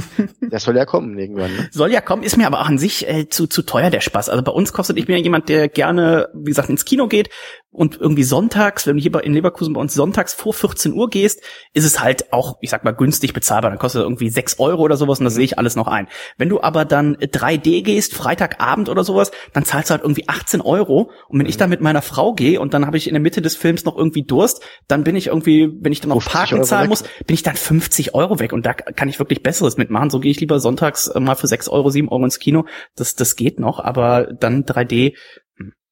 das 0.50 0.64
soll 0.64 0.76
ja 0.76 0.86
kommen 0.86 1.18
irgendwann. 1.18 1.56
Ne? 1.56 1.70
Soll 1.72 1.92
ja 1.92 2.02
kommen, 2.02 2.24
ist 2.24 2.38
mir 2.38 2.48
aber 2.48 2.62
auch 2.62 2.68
an 2.68 2.78
sich 2.78 3.08
äh, 3.08 3.30
zu, 3.30 3.48
zu 3.48 3.62
teuer 3.62 3.90
der 3.90 4.02
Spaß. 4.02 4.30
Also 4.30 4.44
bei 4.44 4.52
uns 4.52 4.74
kostet, 4.74 4.98
ich 4.98 5.06
bin 5.06 5.16
ja 5.16 5.22
jemand, 5.22 5.50
der 5.50 5.70
gerne, 5.70 6.30
wie 6.34 6.50
gesagt, 6.50 6.70
ins 6.70 6.86
Kino 6.86 7.08
geht 7.08 7.30
und 7.78 8.02
irgendwie 8.02 8.24
sonntags, 8.24 8.88
wenn 8.88 8.98
du 8.98 9.04
hier 9.04 9.24
in 9.24 9.34
Leverkusen 9.34 9.74
bei 9.74 9.80
uns 9.80 9.94
sonntags 9.94 10.34
vor 10.34 10.52
14 10.52 10.94
Uhr 10.94 11.12
gehst, 11.12 11.44
ist 11.74 11.86
es 11.86 12.02
halt 12.02 12.34
auch, 12.34 12.58
ich 12.60 12.72
sag 12.72 12.84
mal, 12.84 12.92
günstig 12.92 13.34
bezahlbar. 13.34 13.70
Dann 13.70 13.80
kostet 13.80 14.02
irgendwie 14.02 14.30
6 14.30 14.60
Euro 14.60 14.82
oder 14.82 14.98
sowas 14.98 15.20
und 15.20 15.26
das 15.26 15.34
mhm. 15.34 15.36
sehe 15.36 15.46
ich 15.46 15.58
alles 15.60 15.76
noch 15.76 15.88
ein. 15.88 16.08
Wenn 16.40 16.50
du 16.50 16.60
aber 16.60 16.86
dann 16.86 17.18
3D 17.18 17.84
gehst, 17.84 18.16
Freitagabend 18.16 18.90
oder 18.90 19.04
sowas, 19.04 19.30
dann 19.54 19.64
zahlst 19.64 19.92
du 19.92 19.92
halt 19.92 20.02
irgendwie 20.02 20.28
18 20.28 20.62
Euro. 20.62 21.12
Und 21.28 21.38
wenn 21.38 21.46
mhm. 21.46 21.50
ich 21.50 21.58
da 21.58 21.68
mit 21.68 21.80
meiner 21.80 22.02
Frau 22.02 22.34
gehe 22.34 22.60
und 22.60 22.74
dann 22.74 22.88
habe 22.88 22.98
ich 22.98 23.08
in 23.08 23.14
der 23.14 23.22
Mitte 23.22 23.44
des 23.44 23.56
Films 23.56 23.86
noch 23.86 23.96
irgendwie 23.96 24.24
Durst, 24.24 24.64
dann 24.88 25.04
bin 25.04 25.16
ich 25.16 25.28
irgendwie, 25.28 25.70
wenn 25.80 25.92
ich 25.92 26.02
dann 26.02 26.10
noch 26.10 26.26
Parken 26.26 26.56
Euro 26.56 26.66
zahlen 26.66 26.86
weg. 26.86 26.90
muss, 26.90 27.04
bin 27.04 27.36
ich 27.36 27.44
dann 27.44 27.56
50 27.56 28.16
Euro 28.16 28.40
weg. 28.40 28.54
Und 28.54 28.66
da 28.66 28.74
kann 28.74 29.08
ich 29.08 29.20
wirklich 29.20 29.44
Besseres 29.44 29.78
mitmachen. 29.78 30.10
So 30.10 30.20
gehe 30.20 30.32
ich 30.32 30.40
lieber 30.40 30.60
sonntags 30.60 31.12
mal 31.14 31.36
für 31.36 31.46
6 31.46 31.70
Euro, 31.70 31.92
7 31.92 32.10
Euro 32.10 32.24
ins 32.24 32.40
Kino. 32.40 32.66
Das, 32.96 33.14
das 33.14 33.36
geht 33.36 33.60
noch, 33.60 33.80
aber 33.80 34.34
dann 34.34 34.64
3D 34.64 35.14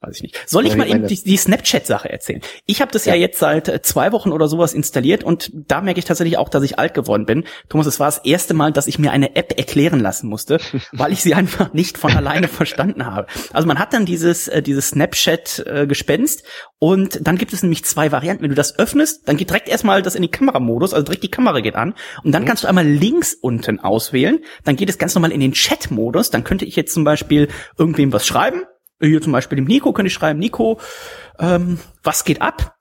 weiß 0.05 0.17
ich 0.17 0.23
nicht. 0.23 0.49
Soll 0.49 0.65
ich 0.65 0.75
mal 0.75 0.87
eben 0.87 1.07
die, 1.07 1.21
die 1.21 1.37
Snapchat-Sache 1.37 2.09
erzählen? 2.09 2.41
Ich 2.65 2.81
habe 2.81 2.91
das 2.91 3.05
ja. 3.05 3.13
ja. 3.13 3.21
jetzt 3.21 3.39
seit 3.39 3.67
äh, 3.67 3.81
zwei 3.81 4.11
Wochen 4.11 4.31
oder 4.31 4.47
sowas 4.47 4.73
installiert 4.73 5.23
und 5.23 5.51
da 5.53 5.81
merke 5.81 5.99
ich 5.99 6.05
tatsächlich 6.05 6.37
auch, 6.37 6.49
dass 6.49 6.63
ich 6.63 6.79
alt 6.79 6.93
geworden 6.93 7.25
bin. 7.25 7.45
Thomas, 7.69 7.87
es 7.87 7.99
war 7.99 8.07
das 8.07 8.19
erste 8.19 8.53
Mal, 8.53 8.71
dass 8.71 8.87
ich 8.87 8.99
mir 8.99 9.11
eine 9.11 9.35
App 9.35 9.57
erklären 9.57 9.99
lassen 9.99 10.27
musste, 10.27 10.59
weil 10.91 11.11
ich 11.11 11.21
sie 11.21 11.33
einfach 11.33 11.73
nicht 11.73 11.97
von 11.97 12.15
alleine 12.15 12.47
verstanden 12.47 13.05
habe. 13.05 13.27
Also 13.53 13.67
man 13.67 13.79
hat 13.79 13.93
dann 13.93 14.05
dieses, 14.05 14.47
äh, 14.47 14.61
dieses 14.61 14.89
Snapchat-Gespenst 14.89 16.41
äh, 16.41 16.43
und 16.79 17.19
dann 17.25 17.37
gibt 17.37 17.53
es 17.53 17.63
nämlich 17.63 17.83
zwei 17.85 18.11
Varianten. 18.11 18.43
Wenn 18.43 18.49
du 18.49 18.55
das 18.55 18.77
öffnest, 18.77 19.27
dann 19.27 19.37
geht 19.37 19.49
direkt 19.49 19.69
erstmal 19.69 20.01
das 20.01 20.15
in 20.15 20.21
die 20.21 20.29
Kameramodus, 20.29 20.93
also 20.93 21.05
direkt 21.05 21.23
die 21.23 21.31
Kamera 21.31 21.59
geht 21.61 21.75
an 21.75 21.95
und 22.23 22.31
dann 22.31 22.43
mhm. 22.43 22.47
kannst 22.47 22.63
du 22.63 22.67
einmal 22.67 22.85
links 22.85 23.33
unten 23.33 23.79
auswählen, 23.79 24.39
dann 24.63 24.75
geht 24.75 24.89
es 24.89 24.97
ganz 24.97 25.15
normal 25.15 25.31
in 25.31 25.39
den 25.39 25.53
Chat-Modus, 25.53 26.29
dann 26.29 26.43
könnte 26.43 26.65
ich 26.65 26.75
jetzt 26.75 26.93
zum 26.93 27.03
Beispiel 27.03 27.47
irgendwem 27.77 28.13
was 28.13 28.25
schreiben, 28.25 28.63
hier 29.01 29.21
zum 29.21 29.31
Beispiel 29.31 29.57
dem 29.57 29.65
Nico 29.65 29.93
könnte 29.93 30.07
ich 30.07 30.13
schreiben, 30.13 30.39
Nico, 30.39 30.79
ähm, 31.39 31.79
was 32.03 32.23
geht 32.23 32.41
ab? 32.41 32.75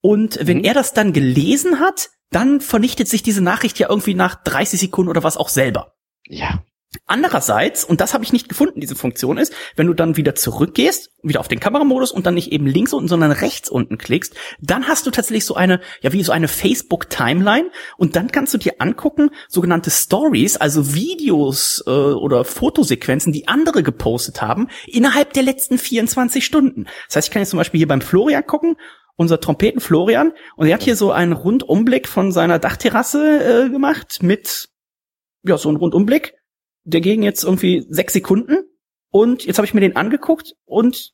Und 0.00 0.38
wenn 0.42 0.58
mhm. 0.58 0.64
er 0.64 0.74
das 0.74 0.94
dann 0.94 1.12
gelesen 1.12 1.80
hat, 1.80 2.10
dann 2.30 2.60
vernichtet 2.60 3.08
sich 3.08 3.22
diese 3.22 3.42
Nachricht 3.42 3.78
ja 3.78 3.88
irgendwie 3.88 4.14
nach 4.14 4.42
30 4.42 4.80
Sekunden 4.80 5.10
oder 5.10 5.22
was 5.22 5.36
auch 5.36 5.48
selber. 5.48 5.94
Ja. 6.26 6.64
Andererseits, 7.06 7.84
und 7.84 8.00
das 8.02 8.12
habe 8.12 8.22
ich 8.22 8.32
nicht 8.32 8.48
gefunden, 8.48 8.80
diese 8.80 8.94
Funktion 8.94 9.38
ist, 9.38 9.54
wenn 9.76 9.86
du 9.86 9.94
dann 9.94 10.18
wieder 10.18 10.34
zurückgehst, 10.34 11.10
wieder 11.22 11.40
auf 11.40 11.48
den 11.48 11.58
Kameramodus 11.58 12.12
und 12.12 12.26
dann 12.26 12.34
nicht 12.34 12.52
eben 12.52 12.66
links 12.66 12.92
unten, 12.92 13.08
sondern 13.08 13.32
rechts 13.32 13.70
unten 13.70 13.96
klickst, 13.96 14.34
dann 14.60 14.86
hast 14.88 15.06
du 15.06 15.10
tatsächlich 15.10 15.46
so 15.46 15.54
eine, 15.54 15.80
ja, 16.02 16.12
wie 16.12 16.22
so 16.22 16.32
eine 16.32 16.48
Facebook-Timeline 16.48 17.70
und 17.96 18.14
dann 18.14 18.30
kannst 18.30 18.52
du 18.52 18.58
dir 18.58 18.74
angucken, 18.78 19.30
sogenannte 19.48 19.90
Stories, 19.90 20.58
also 20.58 20.94
Videos 20.94 21.82
äh, 21.86 21.90
oder 21.90 22.44
Fotosequenzen, 22.44 23.32
die 23.32 23.48
andere 23.48 23.82
gepostet 23.82 24.42
haben, 24.42 24.68
innerhalb 24.86 25.32
der 25.32 25.44
letzten 25.44 25.78
24 25.78 26.44
Stunden. 26.44 26.84
Das 27.08 27.16
heißt, 27.16 27.28
ich 27.28 27.32
kann 27.32 27.40
jetzt 27.40 27.50
zum 27.50 27.58
Beispiel 27.58 27.78
hier 27.78 27.88
beim 27.88 28.02
Florian 28.02 28.46
gucken, 28.46 28.76
unser 29.16 29.40
Trompeten 29.40 29.80
Florian, 29.80 30.32
und 30.56 30.66
er 30.66 30.74
hat 30.74 30.82
hier 30.82 30.96
so 30.96 31.10
einen 31.10 31.32
Rundumblick 31.32 32.06
von 32.06 32.32
seiner 32.32 32.58
Dachterrasse 32.58 33.64
äh, 33.66 33.70
gemacht 33.70 34.18
mit, 34.22 34.68
ja, 35.42 35.56
so 35.56 35.68
einen 35.68 35.78
Rundumblick 35.78 36.34
der 36.84 37.00
ging 37.00 37.22
jetzt 37.22 37.44
irgendwie 37.44 37.84
sechs 37.88 38.12
Sekunden 38.12 38.56
und 39.10 39.44
jetzt 39.44 39.58
habe 39.58 39.66
ich 39.66 39.74
mir 39.74 39.80
den 39.80 39.96
angeguckt 39.96 40.54
und 40.64 41.12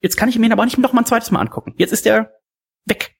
jetzt 0.00 0.16
kann 0.16 0.28
ich 0.28 0.38
mir 0.38 0.46
ihn 0.46 0.52
aber 0.52 0.64
nicht 0.64 0.78
noch 0.78 0.92
mal 0.92 1.02
ein 1.02 1.06
zweites 1.06 1.30
Mal 1.30 1.40
angucken. 1.40 1.74
Jetzt 1.76 1.92
ist 1.92 2.04
der 2.04 2.32
weg. 2.84 3.16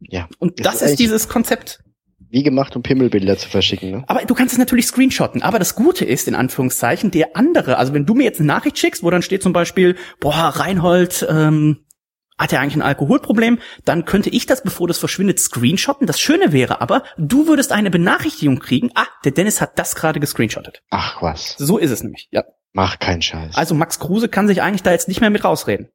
Ja. 0.00 0.28
Und 0.38 0.64
das, 0.64 0.76
ist, 0.76 0.92
ist 0.92 0.98
dieses 0.98 1.28
Konzept. 1.28 1.82
Wie 2.28 2.42
gemacht, 2.42 2.76
um 2.76 2.82
Pimmelbilder 2.82 3.36
zu 3.36 3.48
verschicken, 3.48 3.90
ne? 3.90 4.04
Aber 4.06 4.24
du 4.24 4.34
kannst 4.34 4.52
es 4.52 4.58
natürlich 4.58 4.86
screenshotten. 4.86 5.42
Aber 5.42 5.58
das 5.58 5.74
Gute 5.74 6.04
ist, 6.04 6.28
in 6.28 6.34
Anführungszeichen, 6.34 7.10
der 7.10 7.36
andere, 7.36 7.76
also 7.76 7.92
wenn 7.92 8.06
du 8.06 8.14
mir 8.14 8.24
jetzt 8.24 8.38
eine 8.38 8.46
Nachricht 8.46 8.78
schickst, 8.78 9.02
wo 9.02 9.10
dann 9.10 9.22
steht 9.22 9.42
zum 9.42 9.52
Beispiel, 9.52 9.96
boah, 10.20 10.34
Reinhold, 10.34 11.26
ähm, 11.28 11.84
hat 12.40 12.52
er 12.52 12.60
eigentlich 12.60 12.76
ein 12.76 12.82
Alkoholproblem, 12.82 13.58
dann 13.84 14.04
könnte 14.04 14.30
ich 14.30 14.46
das, 14.46 14.62
bevor 14.62 14.88
das 14.88 14.98
verschwindet, 14.98 15.38
screenshotten. 15.38 16.06
Das 16.06 16.18
Schöne 16.18 16.52
wäre 16.52 16.80
aber, 16.80 17.04
du 17.18 17.46
würdest 17.46 17.70
eine 17.70 17.90
Benachrichtigung 17.90 18.58
kriegen, 18.58 18.90
ah, 18.94 19.06
der 19.24 19.32
Dennis 19.32 19.60
hat 19.60 19.78
das 19.78 19.94
gerade 19.94 20.18
gescreenshottet. 20.18 20.82
Ach 20.90 21.22
was. 21.22 21.54
So 21.58 21.78
ist 21.78 21.90
es 21.90 22.02
nämlich, 22.02 22.28
ja. 22.30 22.44
Mach 22.72 22.98
keinen 22.98 23.20
Scheiß. 23.20 23.56
Also 23.56 23.74
Max 23.74 23.98
Kruse 23.98 24.28
kann 24.28 24.46
sich 24.46 24.62
eigentlich 24.62 24.82
da 24.82 24.92
jetzt 24.92 25.08
nicht 25.08 25.20
mehr 25.20 25.30
mit 25.30 25.44
rausreden. 25.44 25.88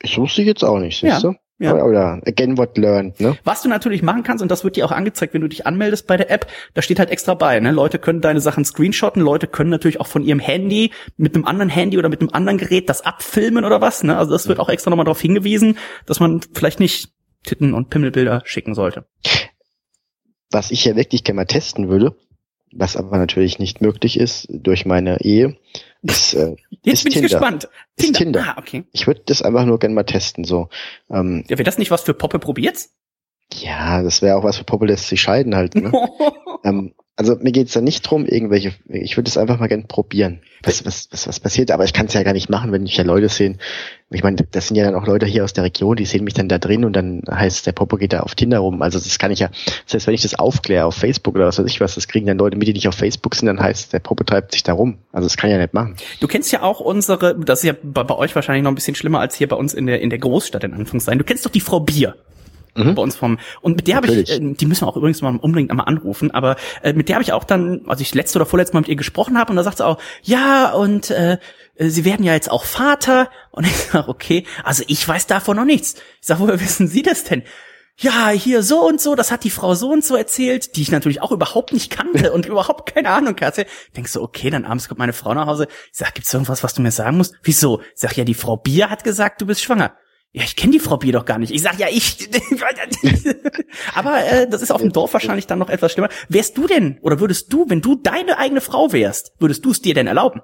Ich 0.00 0.16
wusste 0.16 0.42
jetzt 0.42 0.62
auch 0.62 0.78
nicht, 0.78 1.00
siehst 1.00 1.22
ja. 1.22 1.30
du? 1.30 1.34
Ja. 1.60 1.74
Oder 1.74 2.20
again 2.24 2.56
what 2.56 2.78
learned, 2.78 3.18
ne? 3.18 3.36
Was 3.42 3.62
du 3.62 3.68
natürlich 3.68 4.02
machen 4.02 4.22
kannst, 4.22 4.42
und 4.42 4.50
das 4.50 4.62
wird 4.62 4.76
dir 4.76 4.84
auch 4.84 4.92
angezeigt, 4.92 5.34
wenn 5.34 5.40
du 5.40 5.48
dich 5.48 5.66
anmeldest 5.66 6.06
bei 6.06 6.16
der 6.16 6.30
App, 6.30 6.46
da 6.74 6.82
steht 6.82 7.00
halt 7.00 7.10
extra 7.10 7.34
bei, 7.34 7.58
ne? 7.58 7.72
Leute 7.72 7.98
können 7.98 8.20
deine 8.20 8.40
Sachen 8.40 8.64
screenshotten, 8.64 9.20
Leute 9.20 9.48
können 9.48 9.70
natürlich 9.70 10.00
auch 10.00 10.06
von 10.06 10.22
ihrem 10.22 10.38
Handy 10.38 10.92
mit 11.16 11.34
einem 11.34 11.44
anderen 11.46 11.68
Handy 11.68 11.98
oder 11.98 12.08
mit 12.08 12.20
einem 12.20 12.30
anderen 12.32 12.58
Gerät 12.58 12.88
das 12.88 13.04
abfilmen 13.04 13.64
oder 13.64 13.80
was, 13.80 14.04
ne? 14.04 14.16
Also 14.16 14.30
das 14.30 14.46
wird 14.46 14.60
auch 14.60 14.68
extra 14.68 14.90
nochmal 14.90 15.04
darauf 15.04 15.20
hingewiesen, 15.20 15.78
dass 16.06 16.20
man 16.20 16.40
vielleicht 16.54 16.78
nicht 16.78 17.10
Titten- 17.42 17.74
und 17.74 17.90
Pimmelbilder 17.90 18.42
schicken 18.44 18.74
sollte. 18.74 19.06
Was 20.50 20.70
ich 20.70 20.84
ja 20.84 20.94
wirklich 20.94 21.24
gerne 21.24 21.36
mal 21.38 21.44
testen 21.46 21.88
würde, 21.88 22.14
was 22.72 22.96
aber 22.96 23.18
natürlich 23.18 23.58
nicht 23.58 23.80
möglich 23.80 24.20
ist 24.20 24.46
durch 24.50 24.86
meine 24.86 25.22
Ehe, 25.22 25.56
ist, 26.02 26.34
äh, 26.34 26.56
Jetzt 26.82 26.98
ist 26.98 27.04
bin 27.04 27.12
Tinder. 27.12 27.26
ich 27.26 27.32
gespannt. 27.32 27.68
Tinder. 27.96 28.10
Ist 28.10 28.16
Tinder. 28.18 28.44
Ah, 28.46 28.58
okay. 28.58 28.84
Ich 28.92 29.06
würde 29.06 29.22
das 29.26 29.42
einfach 29.42 29.64
nur 29.64 29.78
gerne 29.78 29.94
mal 29.94 30.04
testen. 30.04 30.44
So. 30.44 30.68
Ähm, 31.10 31.44
ja, 31.48 31.58
wäre 31.58 31.64
das 31.64 31.78
nicht 31.78 31.90
was 31.90 32.02
für 32.02 32.14
Poppe 32.14 32.38
probiert's? 32.38 32.94
Ja, 33.52 34.02
das 34.02 34.22
wäre 34.22 34.36
auch 34.36 34.44
was 34.44 34.58
für 34.58 34.64
Poppe 34.64 34.86
lässt 34.86 35.08
sich 35.08 35.20
scheiden 35.20 35.54
halt. 35.56 35.74
Ne? 35.74 35.90
ähm, 36.64 36.94
also 37.18 37.34
mir 37.40 37.50
geht's 37.50 37.72
da 37.72 37.80
nicht 37.80 38.02
drum, 38.02 38.26
irgendwelche, 38.26 38.74
ich 38.88 39.16
würde 39.16 39.28
es 39.28 39.36
einfach 39.36 39.58
mal 39.58 39.66
gerne 39.66 39.82
probieren, 39.88 40.38
was, 40.62 40.86
was, 40.86 41.08
was, 41.10 41.26
was 41.26 41.40
passiert, 41.40 41.72
aber 41.72 41.82
ich 41.82 41.92
kann 41.92 42.06
es 42.06 42.14
ja 42.14 42.22
gar 42.22 42.32
nicht 42.32 42.48
machen, 42.48 42.70
wenn 42.70 42.84
mich 42.84 42.96
ja 42.96 43.02
Leute 43.02 43.28
sehen. 43.28 43.58
Ich 44.10 44.22
meine, 44.22 44.36
das 44.48 44.68
sind 44.68 44.76
ja 44.76 44.84
dann 44.84 44.94
auch 44.94 45.04
Leute 45.04 45.26
hier 45.26 45.42
aus 45.42 45.52
der 45.52 45.64
Region, 45.64 45.96
die 45.96 46.04
sehen 46.04 46.22
mich 46.22 46.34
dann 46.34 46.48
da 46.48 46.58
drin 46.58 46.84
und 46.84 46.92
dann 46.92 47.22
heißt 47.28 47.66
der 47.66 47.72
Popo 47.72 47.96
geht 47.96 48.12
da 48.12 48.20
auf 48.20 48.36
Tinder 48.36 48.60
rum. 48.60 48.82
Also 48.82 49.00
das 49.00 49.18
kann 49.18 49.32
ich 49.32 49.40
ja, 49.40 49.50
das 49.84 49.94
heißt, 49.94 50.06
wenn 50.06 50.14
ich 50.14 50.22
das 50.22 50.38
aufkläre 50.38 50.86
auf 50.86 50.94
Facebook 50.94 51.34
oder 51.34 51.46
was 51.46 51.58
weiß 51.58 51.66
ich 51.66 51.80
was, 51.80 51.96
das 51.96 52.06
kriegen 52.06 52.28
dann 52.28 52.38
Leute 52.38 52.56
mit, 52.56 52.68
die 52.68 52.72
nicht 52.72 52.86
auf 52.86 52.94
Facebook 52.94 53.34
sind, 53.34 53.46
dann 53.46 53.60
heißt 53.60 53.92
der 53.92 53.98
Popo 53.98 54.22
treibt 54.22 54.52
sich 54.52 54.62
da 54.62 54.74
rum. 54.74 54.98
Also 55.10 55.26
das 55.26 55.36
kann 55.36 55.50
ich 55.50 55.54
ja 55.56 55.60
nicht 55.60 55.74
machen. 55.74 55.96
Du 56.20 56.28
kennst 56.28 56.52
ja 56.52 56.62
auch 56.62 56.78
unsere, 56.78 57.36
das 57.36 57.58
ist 57.58 57.64
ja 57.64 57.74
bei, 57.82 58.04
bei 58.04 58.14
euch 58.14 58.32
wahrscheinlich 58.36 58.62
noch 58.62 58.70
ein 58.70 58.76
bisschen 58.76 58.94
schlimmer 58.94 59.18
als 59.18 59.34
hier 59.34 59.48
bei 59.48 59.56
uns 59.56 59.74
in 59.74 59.86
der, 59.86 60.00
in 60.00 60.10
der 60.10 60.20
Großstadt 60.20 60.62
in 60.62 60.72
Anführungszeichen. 60.72 61.18
Du 61.18 61.24
kennst 61.24 61.44
doch 61.44 61.50
die 61.50 61.60
Frau 61.60 61.80
Bier 61.80 62.14
mhm. 62.86 62.94
bei 62.94 63.02
uns 63.02 63.16
vom 63.16 63.38
und 63.60 63.76
mit 63.76 63.86
der 63.86 63.96
habe 63.96 64.08
ich, 64.08 64.30
äh, 64.30 64.40
die 64.40 64.66
müssen 64.66 64.82
wir 64.82 64.88
auch 64.88 64.96
übrigens 64.96 65.22
mal 65.22 65.36
unbedingt 65.36 65.70
einmal 65.70 65.86
anrufen, 65.86 66.30
aber 66.30 66.56
äh, 66.82 66.92
mit 66.92 67.08
der 67.08 67.16
habe 67.16 67.22
ich 67.22 67.32
auch 67.32 67.44
dann, 67.44 67.82
also 67.86 68.02
ich 68.02 68.14
letzte 68.14 68.38
oder 68.38 68.46
vorletzte 68.46 68.74
Mal 68.74 68.80
mit 68.80 68.88
ihr 68.88 68.96
gesprochen 68.96 69.38
habe 69.38 69.50
und 69.50 69.56
da 69.56 69.62
sagt 69.62 69.78
sie 69.78 69.86
auch, 69.86 69.98
ja 70.22 70.72
und 70.72 71.10
äh, 71.10 71.38
Sie 71.80 72.04
werden 72.04 72.24
ja 72.24 72.32
jetzt 72.32 72.50
auch 72.50 72.64
Vater 72.64 73.30
und 73.52 73.64
ich 73.64 73.76
sage, 73.76 74.08
okay, 74.08 74.44
also 74.64 74.82
ich 74.88 75.06
weiß 75.06 75.28
davon 75.28 75.56
noch 75.56 75.64
nichts. 75.64 75.94
Ich 76.20 76.26
sage, 76.26 76.40
woher 76.40 76.60
wissen 76.60 76.88
Sie 76.88 77.02
das 77.02 77.22
denn? 77.22 77.44
ja, 78.00 78.28
hier 78.28 78.62
so 78.62 78.86
und 78.86 79.00
so, 79.00 79.16
das 79.16 79.32
hat 79.32 79.42
die 79.42 79.50
Frau 79.50 79.74
so 79.74 79.90
und 79.90 80.04
so 80.04 80.14
erzählt, 80.14 80.76
die 80.76 80.82
ich 80.82 80.92
natürlich 80.92 81.20
auch 81.20 81.32
überhaupt 81.32 81.72
nicht 81.72 81.90
kannte 81.90 82.32
und 82.34 82.46
überhaupt 82.46 82.94
keine 82.94 83.10
Ahnung 83.10 83.36
hatte. 83.40 83.66
Denkst 83.96 84.12
du, 84.12 84.22
okay, 84.22 84.50
dann 84.50 84.64
abends 84.64 84.88
kommt 84.88 85.00
meine 85.00 85.12
Frau 85.12 85.34
nach 85.34 85.46
Hause. 85.46 85.66
Ich 85.92 85.98
sag, 85.98 86.14
gibt's 86.14 86.32
irgendwas, 86.32 86.62
was 86.62 86.74
du 86.74 86.82
mir 86.82 86.92
sagen 86.92 87.16
musst? 87.16 87.34
Wieso? 87.42 87.80
Ich 87.80 88.00
sag, 88.00 88.16
ja, 88.16 88.24
die 88.24 88.34
Frau 88.34 88.56
Bier 88.56 88.88
hat 88.88 89.02
gesagt, 89.02 89.40
du 89.40 89.46
bist 89.46 89.62
schwanger 89.62 89.92
ja, 90.32 90.42
ich 90.42 90.56
kenne 90.56 90.72
die 90.72 90.78
Frau 90.78 90.98
Bier 90.98 91.12
doch 91.12 91.24
gar 91.24 91.38
nicht. 91.38 91.52
Ich 91.52 91.62
sag 91.62 91.78
ja, 91.78 91.88
ich. 91.90 92.28
Aber 93.94 94.24
äh, 94.24 94.48
das 94.48 94.60
ist 94.60 94.70
auf 94.70 94.82
dem 94.82 94.92
Dorf 94.92 95.12
wahrscheinlich 95.14 95.46
dann 95.46 95.58
noch 95.58 95.70
etwas 95.70 95.92
schlimmer. 95.92 96.10
Wärst 96.28 96.58
du 96.58 96.66
denn, 96.66 96.98
oder 97.00 97.18
würdest 97.18 97.52
du, 97.52 97.68
wenn 97.68 97.80
du 97.80 97.96
deine 97.96 98.38
eigene 98.38 98.60
Frau 98.60 98.92
wärst, 98.92 99.32
würdest 99.38 99.64
du 99.64 99.70
es 99.70 99.80
dir 99.80 99.94
denn 99.94 100.06
erlauben? 100.06 100.42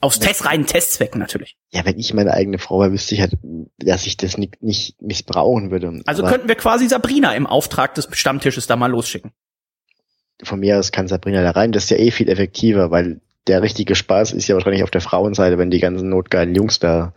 Aus 0.00 0.18
Test, 0.18 0.44
reinen 0.44 0.66
Testzwecken 0.66 1.18
natürlich. 1.18 1.56
Ja, 1.70 1.86
wenn 1.86 1.98
ich 1.98 2.12
meine 2.12 2.34
eigene 2.34 2.58
Frau 2.58 2.80
wäre, 2.80 2.92
wüsste 2.92 3.14
ich 3.14 3.22
halt, 3.22 3.38
dass 3.78 4.06
ich 4.06 4.18
das 4.18 4.36
nicht, 4.36 4.62
nicht 4.62 5.00
missbrauchen 5.00 5.70
würde. 5.70 6.02
Also 6.04 6.22
Aber 6.22 6.32
könnten 6.32 6.48
wir 6.48 6.56
quasi 6.56 6.88
Sabrina 6.88 7.34
im 7.34 7.46
Auftrag 7.46 7.94
des 7.94 8.08
Stammtisches 8.12 8.66
da 8.66 8.76
mal 8.76 8.90
losschicken. 8.90 9.32
Von 10.42 10.60
mir 10.60 10.78
aus 10.78 10.92
kann 10.92 11.08
Sabrina 11.08 11.42
da 11.42 11.52
rein. 11.52 11.72
Das 11.72 11.84
ist 11.84 11.90
ja 11.90 11.96
eh 11.96 12.10
viel 12.10 12.28
effektiver, 12.28 12.90
weil 12.90 13.22
der 13.46 13.62
richtige 13.62 13.94
Spaß 13.94 14.32
ist 14.32 14.48
ja 14.48 14.54
wahrscheinlich 14.54 14.82
auf 14.82 14.90
der 14.90 15.00
Frauenseite, 15.00 15.58
wenn 15.58 15.70
die 15.70 15.80
ganzen 15.80 16.08
notgeilen 16.08 16.54
Jungs 16.54 16.78
da 16.78 17.12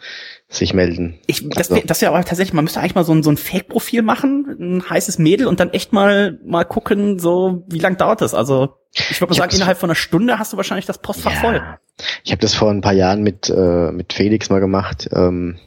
sich 0.49 0.73
melden. 0.73 1.19
Ich, 1.25 1.47
das, 1.49 1.71
also. 1.71 1.85
das 1.85 2.01
ja 2.01 2.09
aber 2.09 2.23
tatsächlich, 2.23 2.53
man 2.53 2.65
müsste 2.65 2.79
eigentlich 2.79 2.95
mal 2.95 3.03
so 3.03 3.13
ein, 3.13 3.23
so 3.23 3.29
ein 3.29 3.37
Fake-Profil 3.37 4.01
machen, 4.01 4.57
ein 4.59 4.89
heißes 4.89 5.19
Mädel 5.19 5.47
und 5.47 5.59
dann 5.59 5.71
echt 5.71 5.93
mal 5.93 6.39
mal 6.45 6.63
gucken, 6.63 7.19
so 7.19 7.63
wie 7.67 7.79
lang 7.79 7.97
dauert 7.97 8.21
das? 8.21 8.33
Also 8.33 8.75
ich 8.93 9.19
würde 9.21 9.31
mal 9.31 9.37
sagen, 9.37 9.55
innerhalb 9.55 9.77
von 9.77 9.89
einer 9.89 9.95
Stunde 9.95 10.39
hast 10.39 10.53
du 10.53 10.57
wahrscheinlich 10.57 10.85
das 10.85 10.99
Postfach 10.99 11.33
ja. 11.33 11.39
voll. 11.39 11.61
Ich 12.23 12.31
habe 12.31 12.41
das 12.41 12.53
vor 12.53 12.71
ein 12.71 12.81
paar 12.81 12.93
Jahren 12.93 13.23
mit 13.23 13.49
äh, 13.49 13.91
mit 13.91 14.13
Felix 14.13 14.49
mal 14.49 14.59
gemacht. 14.59 15.09
Ähm, 15.11 15.59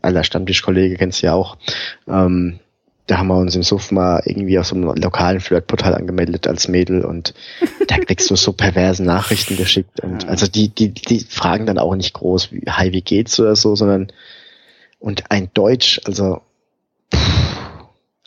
aller 0.00 0.24
Stammtischkollege 0.24 0.96
kennst 0.96 1.22
du 1.22 1.26
ja 1.26 1.34
auch. 1.34 1.58
Ähm, 2.08 2.60
da 3.12 3.18
haben 3.18 3.28
wir 3.28 3.36
uns 3.36 3.54
im 3.54 3.62
Suff 3.62 3.90
mal 3.92 4.22
irgendwie 4.24 4.58
auf 4.58 4.68
so 4.68 4.74
einem 4.74 4.94
lokalen 4.94 5.40
Flirtportal 5.40 5.94
angemeldet 5.94 6.46
als 6.46 6.66
Mädel 6.66 7.04
und 7.04 7.34
da 7.86 7.98
kriegst 7.98 8.30
du 8.30 8.36
so 8.36 8.54
perverse 8.54 9.04
Nachrichten 9.04 9.58
geschickt 9.58 10.00
und 10.00 10.26
also 10.26 10.46
die, 10.46 10.70
die, 10.70 10.94
die 10.94 11.20
fragen 11.20 11.66
dann 11.66 11.76
auch 11.78 11.94
nicht 11.94 12.14
groß, 12.14 12.52
wie, 12.52 12.62
hi, 12.70 12.92
wie 12.92 13.02
geht's 13.02 13.38
oder 13.38 13.54
so, 13.54 13.76
sondern 13.76 14.10
und 14.98 15.30
ein 15.30 15.50
Deutsch, 15.52 16.00
also 16.06 16.40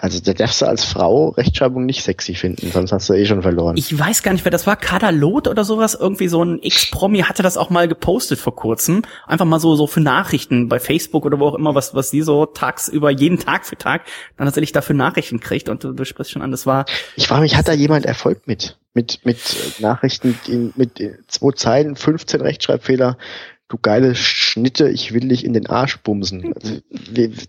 also 0.05 0.19
der 0.19 0.35
darfst 0.35 0.61
du 0.61 0.67
als 0.67 0.83
Frau 0.83 1.29
Rechtschreibung 1.29 1.83
nicht 1.83 2.03
sexy 2.03 2.35
finden, 2.35 2.69
sonst 2.71 2.91
hast 2.91 3.09
du 3.09 3.13
eh 3.13 3.25
schon 3.25 3.41
verloren. 3.41 3.75
Ich 3.75 3.97
weiß 3.97 4.21
gar 4.21 4.33
nicht, 4.33 4.45
wer 4.45 4.51
das 4.51 4.67
war. 4.67 4.75
Kadalot 4.75 5.47
oder 5.47 5.65
sowas. 5.65 5.97
Irgendwie 5.99 6.27
so 6.27 6.43
ein 6.43 6.61
Ex-Promi 6.61 7.21
hatte 7.21 7.41
das 7.41 7.57
auch 7.57 7.71
mal 7.71 7.87
gepostet 7.87 8.37
vor 8.37 8.55
kurzem. 8.55 9.01
Einfach 9.25 9.45
mal 9.45 9.59
so, 9.59 9.75
so 9.75 9.87
für 9.87 10.01
Nachrichten 10.01 10.69
bei 10.69 10.79
Facebook 10.79 11.25
oder 11.25 11.39
wo 11.39 11.47
auch 11.47 11.55
immer, 11.55 11.73
was, 11.73 11.95
was 11.95 12.11
sie 12.11 12.21
so 12.21 12.45
tagsüber, 12.45 13.09
jeden 13.09 13.39
Tag 13.39 13.65
für 13.65 13.77
Tag, 13.77 14.03
dann 14.37 14.45
tatsächlich 14.45 14.73
dafür 14.73 14.95
Nachrichten 14.95 15.39
kriegt. 15.39 15.69
Und 15.69 15.83
du, 15.83 15.91
du 15.91 16.05
sprichst 16.05 16.31
schon 16.31 16.43
an, 16.43 16.51
das 16.51 16.67
war. 16.67 16.85
Ich 17.15 17.27
frage 17.27 17.41
mich, 17.41 17.55
hat 17.55 17.67
da 17.67 17.73
jemand 17.73 18.05
Erfolg 18.05 18.45
mit? 18.45 18.77
Mit, 18.93 19.25
mit 19.25 19.39
Nachrichten, 19.79 20.37
mit 20.75 21.01
zwei 21.27 21.51
Zeilen, 21.55 21.95
15 21.95 22.41
Rechtschreibfehler, 22.41 23.17
du 23.67 23.77
geile 23.81 24.15
Schnitte, 24.15 24.89
ich 24.89 25.13
will 25.13 25.27
dich 25.27 25.43
in 25.43 25.53
den 25.53 25.67
Arsch 25.67 25.97
bumsen. 25.97 26.53
Also, 26.53 26.79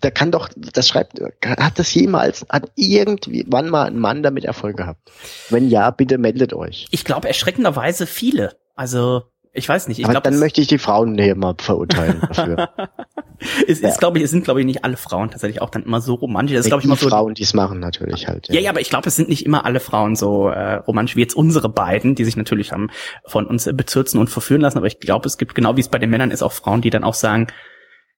da 0.01 0.11
kann 0.11 0.31
doch, 0.31 0.49
das 0.57 0.89
schreibt, 0.89 1.21
hat 1.45 1.79
das 1.79 1.93
jemals, 1.95 2.47
hat 2.49 2.71
irgendwie, 2.75 3.45
wann 3.49 3.69
mal 3.69 3.87
ein 3.87 3.99
Mann 3.99 4.23
damit 4.23 4.45
Erfolg 4.45 4.77
gehabt? 4.77 5.11
Wenn 5.51 5.69
ja, 5.69 5.91
bitte 5.91 6.19
meldet 6.19 6.55
euch. 6.55 6.87
Ich 6.91 7.05
glaube 7.05 7.29
erschreckenderweise 7.29 8.07
viele. 8.07 8.57
Also, 8.75 9.25
ich 9.57 9.69
weiß 9.69 9.89
nicht. 9.89 9.99
Ich 9.99 10.05
Aber 10.05 10.13
glaub, 10.13 10.25
dann 10.25 10.39
möchte 10.39 10.61
ich 10.61 10.67
die 10.67 10.79
Frauen 10.79 11.13
näher 11.13 11.35
mal 11.35 11.55
verurteilen 11.59 12.21
dafür. 12.21 12.69
es 13.67 13.81
ja. 13.81 13.89
ist, 13.89 13.99
glaube 13.99 14.19
ich, 14.19 14.25
es 14.25 14.31
sind, 14.31 14.45
glaube 14.45 14.61
ich, 14.61 14.67
nicht 14.67 14.85
alle 14.85 14.97
Frauen 14.97 15.31
tatsächlich 15.31 15.63
auch 15.63 15.71
dann 15.71 15.85
immer 15.85 16.01
so 16.01 16.15
romantisch. 16.15 16.57
Das 16.57 16.67
ist, 16.67 16.71
glaube 16.71 16.83
ich, 16.83 16.87
immer 16.87 16.97
so. 16.97 17.09
Frauen, 17.09 17.35
die 17.35 17.43
es 17.43 17.55
machen, 17.55 17.81
natürlich 17.81 18.29
halt. 18.29 18.49
Ja, 18.49 18.55
ja, 18.55 18.61
ja 18.61 18.71
aber 18.71 18.81
ich 18.81 18.91
glaube, 18.91 19.09
es 19.09 19.17
sind 19.17 19.29
nicht 19.29 19.45
immer 19.47 19.65
alle 19.65 19.81
Frauen 19.81 20.17
so 20.17 20.49
äh, 20.49 20.75
romantisch 20.75 21.17
wie 21.17 21.21
jetzt 21.21 21.35
unsere 21.35 21.69
beiden, 21.69 22.15
die 22.15 22.25
sich 22.25 22.37
natürlich 22.37 22.73
haben 22.73 22.91
von 23.25 23.47
uns 23.47 23.69
bezürzen 23.73 24.21
und 24.21 24.29
verführen 24.29 24.61
lassen. 24.61 24.79
Aber 24.79 24.87
ich 24.87 25.01
glaube, 25.01 25.27
es 25.27 25.39
gibt 25.39 25.55
genau 25.55 25.77
wie 25.77 25.81
es 25.81 25.89
bei 25.89 25.99
den 25.99 26.11
Männern 26.11 26.31
ist 26.31 26.43
auch 26.43 26.53
Frauen, 26.53 26.83
die 26.83 26.91
dann 26.91 27.05
auch 27.05 27.15
sagen, 27.15 27.49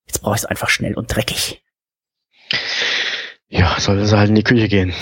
jetzt 0.07 0.23
brauche 0.23 0.35
ich 0.35 0.43
es 0.43 0.47
einfach 0.47 0.69
schnell 0.69 0.95
und 0.95 1.15
dreckig. 1.15 1.63
Ja, 3.49 3.77
sollte 3.79 4.07
sie 4.07 4.19
halt 4.19 4.29
in 4.29 4.35
die 4.35 4.43
Küche 4.43 4.69
gehen. 4.69 4.93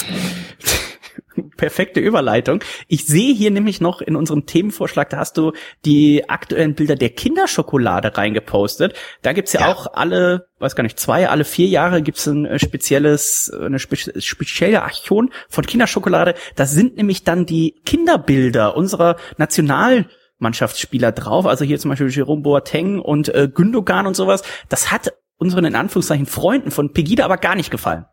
Perfekte 1.56 2.00
Überleitung. 2.00 2.62
Ich 2.88 3.06
sehe 3.06 3.34
hier 3.34 3.50
nämlich 3.50 3.80
noch 3.80 4.00
in 4.00 4.16
unserem 4.16 4.46
Themenvorschlag, 4.46 5.10
da 5.10 5.18
hast 5.18 5.36
du 5.36 5.52
die 5.84 6.28
aktuellen 6.28 6.74
Bilder 6.74 6.96
der 6.96 7.10
Kinderschokolade 7.10 8.16
reingepostet. 8.16 8.94
Da 9.22 9.32
gibt's 9.32 9.52
ja, 9.52 9.60
ja. 9.60 9.72
auch 9.72 9.86
alle, 9.94 10.48
weiß 10.58 10.76
gar 10.76 10.82
nicht, 10.82 10.98
zwei, 10.98 11.28
alle 11.28 11.44
vier 11.44 11.66
Jahre 11.66 12.02
gibt's 12.02 12.26
ein 12.26 12.46
äh, 12.46 12.58
spezielles, 12.58 13.50
eine 13.50 13.78
spe 13.78 13.96
spezielle 13.96 14.82
Aktion 14.82 15.30
von 15.48 15.64
Kinderschokolade. 15.66 16.34
Da 16.54 16.66
sind 16.66 16.96
nämlich 16.96 17.24
dann 17.24 17.46
die 17.46 17.80
Kinderbilder 17.84 18.76
unserer 18.76 19.16
National 19.36 20.06
Mannschaftsspieler 20.38 21.12
drauf. 21.12 21.46
Also 21.46 21.64
hier 21.64 21.78
zum 21.78 21.90
Beispiel 21.90 22.10
Jerome 22.10 22.42
Boateng 22.42 22.98
und 23.00 23.34
äh, 23.34 23.48
Gündogan 23.52 24.06
und 24.06 24.14
sowas. 24.14 24.42
Das 24.68 24.90
hat 24.90 25.12
unseren 25.38 25.64
in 25.64 25.74
Anführungszeichen 25.74 26.26
Freunden 26.26 26.70
von 26.70 26.92
Pegida 26.92 27.24
aber 27.24 27.38
gar 27.38 27.54
nicht 27.54 27.70
gefallen. 27.70 28.06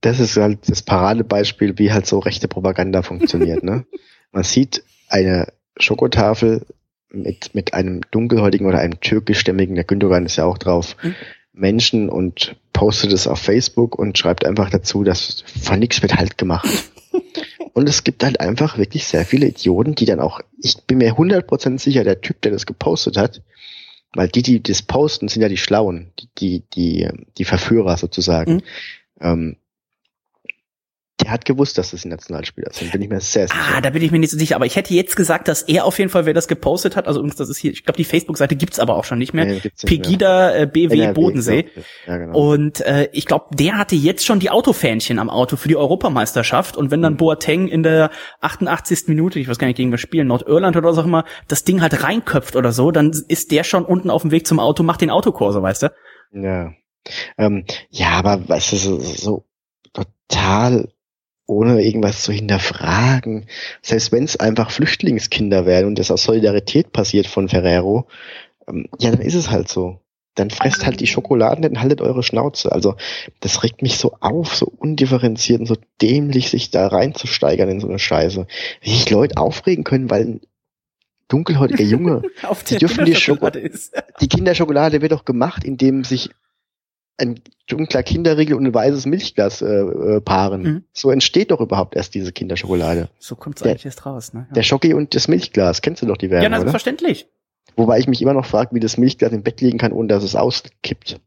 Das 0.00 0.20
ist 0.20 0.36
halt 0.36 0.68
das 0.68 0.82
Paradebeispiel, 0.82 1.78
wie 1.78 1.92
halt 1.92 2.06
so 2.06 2.18
rechte 2.18 2.48
Propaganda 2.48 3.02
funktioniert. 3.02 3.62
ne? 3.62 3.84
Man 4.32 4.44
sieht 4.44 4.84
eine 5.08 5.52
Schokotafel 5.78 6.66
mit, 7.10 7.54
mit 7.54 7.74
einem 7.74 8.02
dunkelhäutigen 8.10 8.66
oder 8.66 8.78
einem 8.78 9.00
türkischstämmigen, 9.00 9.74
der 9.74 9.84
Gündogan 9.84 10.26
ist 10.26 10.36
ja 10.36 10.44
auch 10.44 10.58
drauf, 10.58 10.96
mhm. 11.02 11.14
Menschen 11.52 12.08
und 12.08 12.56
postet 12.72 13.12
es 13.12 13.26
auf 13.26 13.40
Facebook 13.40 13.98
und 13.98 14.16
schreibt 14.16 14.46
einfach 14.46 14.70
dazu, 14.70 15.02
dass 15.02 15.42
von 15.60 15.78
nichts 15.78 16.02
wird 16.02 16.16
halt 16.16 16.38
gemacht. 16.38 16.68
und 17.72 17.88
es 17.88 18.04
gibt 18.04 18.22
halt 18.22 18.40
einfach 18.40 18.78
wirklich 18.78 19.06
sehr 19.06 19.24
viele 19.24 19.46
Idioten, 19.46 19.94
die 19.94 20.04
dann 20.04 20.20
auch, 20.20 20.40
ich 20.62 20.76
bin 20.86 20.98
mir 20.98 21.14
100% 21.14 21.80
sicher, 21.80 22.04
der 22.04 22.20
Typ, 22.20 22.40
der 22.42 22.52
das 22.52 22.66
gepostet 22.66 23.16
hat, 23.16 23.42
weil 24.14 24.28
die, 24.28 24.42
die 24.42 24.62
das 24.62 24.82
posten, 24.82 25.28
sind 25.28 25.42
ja 25.42 25.48
die 25.48 25.56
Schlauen, 25.56 26.12
die, 26.18 26.28
die, 26.38 26.64
die, 26.74 27.08
die 27.36 27.44
Verführer 27.44 27.96
sozusagen. 27.96 28.54
Mhm. 28.54 28.62
Ähm, 29.20 29.56
der 31.28 31.34
hat 31.34 31.44
gewusst, 31.44 31.76
dass 31.76 31.90
das 31.90 32.06
ein 32.06 32.08
Nationalspieler 32.08 32.68
ist. 32.70 32.90
bin 32.90 33.02
ich 33.02 33.10
mir 33.10 33.20
sehr 33.20 33.48
sicher. 33.48 33.60
Ah, 33.76 33.82
da 33.82 33.90
bin 33.90 34.02
ich 34.02 34.10
mir 34.10 34.18
nicht 34.18 34.30
so 34.30 34.38
sicher. 34.38 34.56
Aber 34.56 34.64
ich 34.64 34.76
hätte 34.76 34.94
jetzt 34.94 35.14
gesagt, 35.14 35.46
dass 35.46 35.60
er 35.60 35.84
auf 35.84 35.98
jeden 35.98 36.10
Fall, 36.10 36.24
wer 36.24 36.32
das 36.32 36.48
gepostet 36.48 36.96
hat, 36.96 37.06
also 37.06 37.22
das 37.22 37.50
ist 37.50 37.58
hier, 37.58 37.70
ich 37.70 37.84
glaube, 37.84 37.98
die 37.98 38.04
Facebook-Seite 38.04 38.56
gibt's 38.56 38.78
aber 38.80 38.96
auch 38.96 39.04
schon 39.04 39.18
nicht 39.18 39.34
mehr. 39.34 39.44
Nee, 39.44 39.60
nicht 39.62 39.84
Pegida 39.84 40.48
mehr. 40.48 40.60
Äh, 40.60 40.66
BW 40.66 40.98
NRW, 40.98 41.12
Bodensee. 41.12 41.68
Ja, 42.06 42.16
genau. 42.16 42.38
Und 42.38 42.80
äh, 42.80 43.10
ich 43.12 43.26
glaube, 43.26 43.54
der 43.54 43.76
hatte 43.76 43.94
jetzt 43.94 44.24
schon 44.24 44.40
die 44.40 44.48
Autofähnchen 44.48 45.18
am 45.18 45.28
Auto 45.28 45.56
für 45.56 45.68
die 45.68 45.76
Europameisterschaft. 45.76 46.78
Und 46.78 46.90
wenn 46.90 47.02
dann 47.02 47.12
mhm. 47.12 47.18
Boateng 47.18 47.68
in 47.68 47.82
der 47.82 48.10
88. 48.40 49.08
Minute, 49.08 49.38
ich 49.38 49.48
weiß 49.48 49.58
gar 49.58 49.66
nicht, 49.66 49.76
gegen 49.76 49.92
was 49.92 50.00
spielen, 50.00 50.28
Nordirland 50.28 50.78
oder 50.78 50.88
was 50.88 50.96
auch 50.96 51.04
immer, 51.04 51.26
das 51.46 51.62
Ding 51.62 51.82
halt 51.82 52.02
reinköpft 52.02 52.56
oder 52.56 52.72
so, 52.72 52.90
dann 52.90 53.12
ist 53.28 53.52
der 53.52 53.64
schon 53.64 53.84
unten 53.84 54.08
auf 54.08 54.22
dem 54.22 54.30
Weg 54.30 54.46
zum 54.46 54.60
Auto, 54.60 54.82
macht 54.82 55.02
den 55.02 55.10
Autokurse, 55.10 55.62
weißt 55.62 55.82
du? 55.82 55.92
Ja. 56.32 56.72
Ähm, 57.36 57.66
ja, 57.90 58.12
aber 58.12 58.48
was 58.48 58.72
ist 58.72 58.84
so, 58.84 58.98
so 58.98 59.44
total 59.92 60.88
ohne 61.48 61.82
irgendwas 61.82 62.22
zu 62.22 62.30
hinterfragen. 62.30 63.46
Selbst 63.82 64.12
wenn 64.12 64.24
es 64.24 64.36
einfach 64.38 64.70
Flüchtlingskinder 64.70 65.66
wären 65.66 65.86
und 65.86 65.98
das 65.98 66.10
aus 66.10 66.22
Solidarität 66.22 66.92
passiert 66.92 67.26
von 67.26 67.48
Ferrero, 67.48 68.06
ähm, 68.68 68.86
ja, 68.98 69.10
dann 69.10 69.22
ist 69.22 69.34
es 69.34 69.50
halt 69.50 69.68
so. 69.68 69.98
Dann 70.34 70.50
fresst 70.50 70.86
halt 70.86 71.00
die 71.00 71.08
Schokoladen, 71.08 71.62
dann 71.62 71.80
haltet 71.80 72.00
eure 72.00 72.22
Schnauze. 72.22 72.70
Also 72.70 72.94
das 73.40 73.64
regt 73.64 73.82
mich 73.82 73.96
so 73.96 74.14
auf, 74.20 74.54
so 74.54 74.66
undifferenziert 74.66 75.58
und 75.58 75.66
so 75.66 75.76
dämlich, 76.00 76.50
sich 76.50 76.70
da 76.70 76.86
reinzusteigern 76.86 77.68
in 77.68 77.80
so 77.80 77.88
eine 77.88 77.98
Scheiße. 77.98 78.46
Wie 78.82 78.90
sich 78.90 79.10
Leute 79.10 79.36
aufregen 79.38 79.82
können, 79.82 80.10
weil 80.10 80.24
ein 80.24 80.40
dunkelhäutiger 81.28 81.82
Junge, 81.82 82.22
auf 82.42 82.62
die 82.62 82.76
dürfen 82.76 83.04
die 83.04 83.16
Schokolade 83.16 83.58
ist. 83.58 83.94
Die 84.20 84.28
Kinderschokolade 84.28 85.02
wird 85.02 85.12
doch 85.12 85.24
gemacht, 85.24 85.64
indem 85.64 86.04
sich 86.04 86.30
ein 87.18 87.40
dunkler 87.66 88.02
Kinderriegel 88.02 88.56
und 88.56 88.64
ein 88.66 88.74
weißes 88.74 89.06
Milchglas 89.06 89.60
äh, 89.60 89.66
äh, 89.66 90.20
paaren. 90.20 90.62
Mhm. 90.62 90.84
So 90.92 91.10
entsteht 91.10 91.50
doch 91.50 91.60
überhaupt 91.60 91.96
erst 91.96 92.14
diese 92.14 92.32
Kinderschokolade. 92.32 93.08
So 93.18 93.34
kommt's 93.36 93.62
eigentlich 93.62 93.84
erst 93.84 94.06
raus, 94.06 94.32
ne? 94.32 94.46
Ja. 94.48 94.54
Der 94.54 94.62
Schocki 94.62 94.94
und 94.94 95.14
das 95.14 95.28
Milchglas, 95.28 95.82
kennst 95.82 96.02
du 96.02 96.06
doch 96.06 96.16
die 96.16 96.30
Werbung, 96.30 96.44
Ja, 96.44 96.48
na, 96.48 96.58
selbstverständlich. 96.58 97.28
Wobei 97.76 97.98
ich 97.98 98.08
mich 98.08 98.22
immer 98.22 98.34
noch 98.34 98.46
frage, 98.46 98.74
wie 98.74 98.80
das 98.80 98.96
Milchglas 98.96 99.32
im 99.32 99.42
Bett 99.42 99.60
liegen 99.60 99.78
kann, 99.78 99.92
ohne 99.92 100.08
dass 100.08 100.24
es 100.24 100.34
auskippt. 100.34 101.20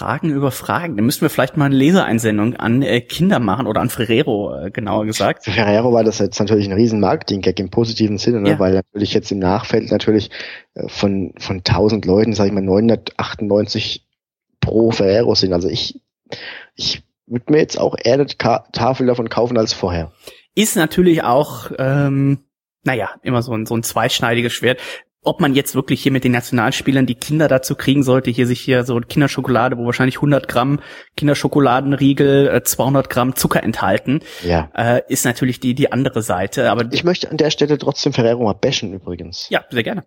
Fragen 0.00 0.30
über 0.30 0.50
Fragen. 0.50 0.96
Da 0.96 1.02
müssten 1.02 1.22
wir 1.22 1.30
vielleicht 1.30 1.58
mal 1.58 1.66
eine 1.66 1.76
Leseeinsendung 1.76 2.56
an 2.56 2.80
äh, 2.80 3.02
Kinder 3.02 3.38
machen 3.38 3.66
oder 3.66 3.82
an 3.82 3.90
Ferrero, 3.90 4.54
äh, 4.58 4.70
genauer 4.70 5.04
gesagt. 5.04 5.44
Für 5.44 5.50
Ferrero 5.50 5.92
war 5.92 6.04
das 6.04 6.18
jetzt 6.18 6.38
natürlich 6.40 6.66
ein 6.66 6.72
riesen 6.72 7.00
Marketing-Gag 7.00 7.60
im 7.60 7.68
positiven 7.68 8.16
Sinne, 8.16 8.40
ne? 8.40 8.50
Ja. 8.50 8.58
weil 8.58 8.72
natürlich 8.72 9.12
jetzt 9.12 9.30
im 9.30 9.38
Nachfeld 9.38 9.90
natürlich 9.90 10.30
äh, 10.74 10.88
von, 10.88 11.34
von 11.38 11.58
1000 11.58 12.06
Leuten, 12.06 12.32
sag 12.32 12.46
ich 12.46 12.52
mal, 12.52 12.62
998 12.62 14.06
pro 14.60 14.90
Ferrero 14.90 15.34
sind. 15.34 15.52
Also 15.52 15.68
ich, 15.68 16.00
ich 16.74 17.02
würde 17.26 17.52
mir 17.52 17.58
jetzt 17.58 17.78
auch 17.78 17.96
eher 18.02 18.14
eine 18.14 18.26
Tafel 18.26 19.06
davon 19.06 19.28
kaufen 19.28 19.56
als 19.56 19.72
vorher. 19.72 20.12
Ist 20.54 20.76
natürlich 20.76 21.22
auch, 21.22 21.70
ähm, 21.78 22.44
naja, 22.82 23.10
immer 23.22 23.42
so 23.42 23.52
ein, 23.52 23.66
so 23.66 23.76
ein 23.76 23.82
zweischneidiges 23.82 24.52
Schwert. 24.52 24.80
Ob 25.22 25.38
man 25.38 25.54
jetzt 25.54 25.74
wirklich 25.74 26.02
hier 26.02 26.12
mit 26.12 26.24
den 26.24 26.32
Nationalspielern 26.32 27.04
die 27.04 27.14
Kinder 27.14 27.46
dazu 27.46 27.74
kriegen 27.74 28.02
sollte, 28.02 28.30
hier 28.30 28.46
sich 28.46 28.58
hier 28.58 28.84
so 28.84 28.98
Kinderschokolade, 29.00 29.76
wo 29.76 29.84
wahrscheinlich 29.84 30.16
100 30.16 30.48
Gramm 30.48 30.80
Kinderschokoladenriegel, 31.14 32.62
200 32.62 33.04
äh, 33.04 33.08
Gramm 33.08 33.36
Zucker 33.36 33.62
enthalten, 33.62 34.20
ja. 34.42 34.70
äh, 34.74 35.02
ist 35.08 35.26
natürlich 35.26 35.60
die 35.60 35.74
die 35.74 35.92
andere 35.92 36.22
Seite. 36.22 36.70
Aber 36.70 36.90
ich 36.90 37.04
möchte 37.04 37.30
an 37.30 37.36
der 37.36 37.50
Stelle 37.50 37.76
trotzdem 37.76 38.14
Ferrero 38.14 38.44
mal 38.44 38.54
bashen 38.54 38.94
übrigens. 38.94 39.50
Ja, 39.50 39.62
sehr 39.68 39.82
gerne. 39.82 40.04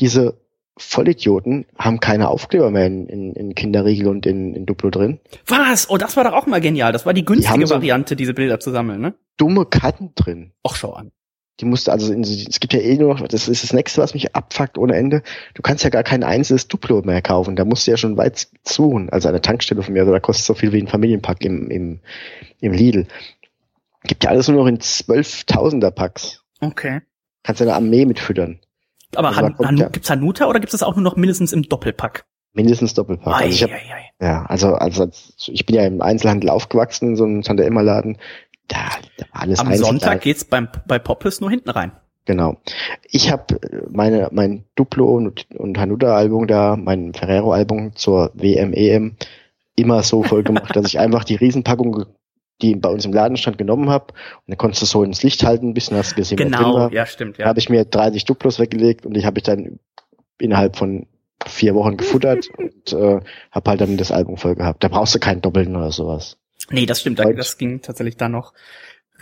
Diese 0.00 0.43
Vollidioten 0.76 1.66
haben 1.78 2.00
keine 2.00 2.28
Aufkleber 2.28 2.70
mehr 2.70 2.86
in, 2.86 3.06
in, 3.06 3.32
in 3.34 3.54
Kinderriegel 3.54 4.08
und 4.08 4.26
in, 4.26 4.54
in 4.54 4.66
Duplo 4.66 4.90
drin. 4.90 5.20
Was? 5.46 5.88
Oh, 5.88 5.98
das 5.98 6.16
war 6.16 6.24
doch 6.24 6.32
auch 6.32 6.46
mal 6.46 6.60
genial. 6.60 6.92
Das 6.92 7.06
war 7.06 7.14
die 7.14 7.24
günstige 7.24 7.60
die 7.60 7.66
so 7.66 7.74
Variante, 7.74 8.16
diese 8.16 8.34
Bilder 8.34 8.58
zu 8.58 8.72
sammeln, 8.72 9.00
ne? 9.00 9.14
Dumme 9.36 9.66
Karten 9.66 10.12
drin. 10.14 10.52
Ach, 10.64 10.74
schau 10.74 10.92
an. 10.92 11.12
Die 11.60 11.66
musste 11.66 11.92
also, 11.92 12.12
in, 12.12 12.22
es 12.22 12.58
gibt 12.58 12.72
ja 12.72 12.80
eh 12.80 12.96
nur 12.96 13.14
noch, 13.14 13.28
das 13.28 13.46
ist 13.46 13.62
das 13.62 13.72
nächste, 13.72 14.02
was 14.02 14.14
mich 14.14 14.34
abfuckt 14.34 14.76
ohne 14.76 14.96
Ende. 14.96 15.22
Du 15.54 15.62
kannst 15.62 15.84
ja 15.84 15.90
gar 15.90 16.02
kein 16.02 16.24
einzelnes 16.24 16.66
Duplo 16.66 17.02
mehr 17.02 17.22
kaufen. 17.22 17.54
Da 17.54 17.64
musst 17.64 17.86
du 17.86 17.92
ja 17.92 17.96
schon 17.96 18.16
weit 18.16 18.48
suchen. 18.64 19.08
Also 19.10 19.28
eine 19.28 19.40
Tankstelle 19.40 19.82
von 19.82 19.94
mir, 19.94 20.00
also 20.00 20.12
da 20.12 20.18
kostet 20.18 20.46
so 20.46 20.54
viel 20.54 20.72
wie 20.72 20.82
ein 20.82 20.88
Familienpack 20.88 21.44
im, 21.44 21.70
im, 21.70 22.00
im 22.60 22.72
Lidl. 22.72 23.06
Gibt 24.02 24.24
ja 24.24 24.30
alles 24.30 24.48
nur 24.48 24.58
noch 24.58 24.66
in 24.66 24.80
zwölftausender 24.80 25.92
Packs. 25.92 26.42
Okay. 26.60 27.02
Kannst 27.44 27.60
ja 27.60 27.66
eine 27.66 27.76
Armee 27.76 28.04
mitfüttern. 28.04 28.58
Aber 29.16 29.28
also 29.28 29.40
Han 29.40 29.56
Han 29.58 29.76
ja. 29.76 29.88
gibt's 29.88 30.10
Hanuta 30.10 30.46
oder 30.46 30.60
gibt's 30.60 30.72
das 30.72 30.82
auch 30.82 30.96
nur 30.96 31.02
noch 31.02 31.16
mindestens 31.16 31.52
im 31.52 31.62
Doppelpack? 31.62 32.24
Mindestens 32.52 32.94
Doppelpack. 32.94 33.34
Ei, 33.34 33.44
also 33.44 33.48
ich 33.48 33.62
hab, 33.62 33.70
ei, 33.70 33.74
ei. 33.74 34.24
Ja, 34.24 34.44
also, 34.46 34.74
also 34.74 35.08
ich 35.46 35.66
bin 35.66 35.76
ja 35.76 35.84
im 35.84 36.00
Einzelhandel 36.00 36.50
aufgewachsen, 36.50 37.10
in 37.10 37.16
so 37.16 37.24
einem 37.24 37.42
Tante 37.42 37.64
Emma 37.64 37.80
Laden. 37.80 38.18
Da, 38.68 38.78
da 39.18 39.26
war 39.32 39.42
alles 39.42 39.58
Am 39.58 39.74
Sonntag 39.74 40.22
geht's 40.22 40.44
beim 40.44 40.68
bei 40.86 40.98
Poppes 40.98 41.40
nur 41.40 41.50
hinten 41.50 41.70
rein. 41.70 41.92
Genau. 42.26 42.56
Ich 43.10 43.30
habe 43.30 43.60
meine 43.90 44.28
mein 44.32 44.64
Duplo 44.76 45.14
und, 45.14 45.46
und 45.56 45.78
Hanuta 45.78 46.16
Album 46.16 46.46
da, 46.46 46.76
mein 46.76 47.12
Ferrero 47.12 47.52
Album 47.52 47.94
zur 47.96 48.30
WM 48.34 48.72
EM 48.72 49.16
immer 49.76 50.02
so 50.02 50.22
voll 50.22 50.42
gemacht, 50.42 50.74
dass 50.76 50.86
ich 50.86 50.98
einfach 50.98 51.24
die 51.24 51.36
Riesenpackung 51.36 52.06
die 52.64 52.74
bei 52.76 52.88
uns 52.88 53.04
im 53.04 53.12
Laden 53.12 53.36
stand, 53.36 53.58
genommen 53.58 53.90
habe. 53.90 54.12
Und 54.12 54.48
dann 54.48 54.58
konntest 54.58 54.82
du 54.82 54.86
so 54.86 55.02
ins 55.02 55.22
Licht 55.22 55.44
halten, 55.44 55.70
ein 55.70 55.74
bisschen 55.74 55.96
hast 55.96 56.12
du 56.12 56.16
gesehen, 56.16 56.36
genau, 56.36 56.88
ja, 56.88 57.06
stimmt. 57.06 57.38
Ja. 57.38 57.44
Da 57.44 57.48
habe 57.50 57.58
ich 57.58 57.68
mir 57.68 57.84
30 57.84 58.24
Duplos 58.24 58.58
weggelegt 58.58 59.06
und 59.06 59.14
die 59.14 59.24
habe 59.24 59.38
ich 59.38 59.44
dann 59.44 59.78
innerhalb 60.38 60.76
von 60.76 61.06
vier 61.46 61.74
Wochen 61.74 61.96
gefuttert 61.96 62.48
und 62.56 62.92
äh, 62.92 63.20
habe 63.50 63.70
halt 63.70 63.80
dann 63.80 63.96
das 63.96 64.12
Album 64.12 64.36
voll 64.36 64.54
gehabt. 64.54 64.82
Da 64.82 64.88
brauchst 64.88 65.14
du 65.14 65.18
keinen 65.18 65.40
Doppelten 65.40 65.76
oder 65.76 65.90
sowas. 65.90 66.38
Nee, 66.70 66.86
das 66.86 67.00
stimmt. 67.00 67.20
Und, 67.20 67.36
das 67.36 67.58
ging 67.58 67.82
tatsächlich 67.82 68.16
da 68.16 68.28
noch 68.28 68.54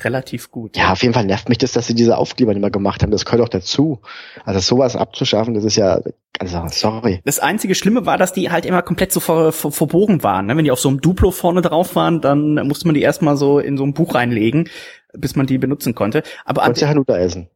relativ 0.04 0.50
gut. 0.50 0.76
Ja, 0.76 0.92
auf 0.92 1.02
jeden 1.02 1.14
Fall 1.14 1.24
nervt 1.24 1.48
mich 1.48 1.58
das, 1.58 1.72
dass 1.72 1.86
sie 1.86 1.94
diese 1.94 2.16
Aufkleber 2.16 2.52
nicht 2.52 2.60
mehr 2.60 2.70
gemacht 2.70 3.02
haben. 3.02 3.10
Das 3.10 3.24
gehört 3.24 3.42
auch 3.42 3.48
dazu. 3.48 4.00
Also 4.44 4.60
sowas 4.60 4.96
abzuschaffen, 4.96 5.54
das 5.54 5.64
ist 5.64 5.76
ja, 5.76 6.00
also 6.38 6.64
sorry. 6.70 7.20
Das 7.24 7.38
einzige 7.38 7.74
Schlimme 7.74 8.06
war, 8.06 8.18
dass 8.18 8.32
die 8.32 8.50
halt 8.50 8.66
immer 8.66 8.82
komplett 8.82 9.12
so 9.12 9.20
ver, 9.20 9.52
ver, 9.52 9.70
verbogen 9.70 10.22
waren. 10.22 10.46
Ne? 10.46 10.56
Wenn 10.56 10.64
die 10.64 10.70
auf 10.70 10.80
so 10.80 10.88
einem 10.88 11.00
Duplo 11.00 11.30
vorne 11.30 11.62
drauf 11.62 11.94
waren, 11.96 12.20
dann 12.20 12.54
musste 12.66 12.86
man 12.86 12.94
die 12.94 13.02
erstmal 13.02 13.36
so 13.36 13.58
in 13.58 13.76
so 13.76 13.84
ein 13.84 13.94
Buch 13.94 14.14
reinlegen, 14.14 14.68
bis 15.12 15.36
man 15.36 15.46
die 15.46 15.58
benutzen 15.58 15.94
konnte. 15.94 16.22
Aber 16.44 16.62
Konntest 16.62 16.82
ja 16.82 16.88
Hanuta 16.88 17.16
essen. 17.16 17.48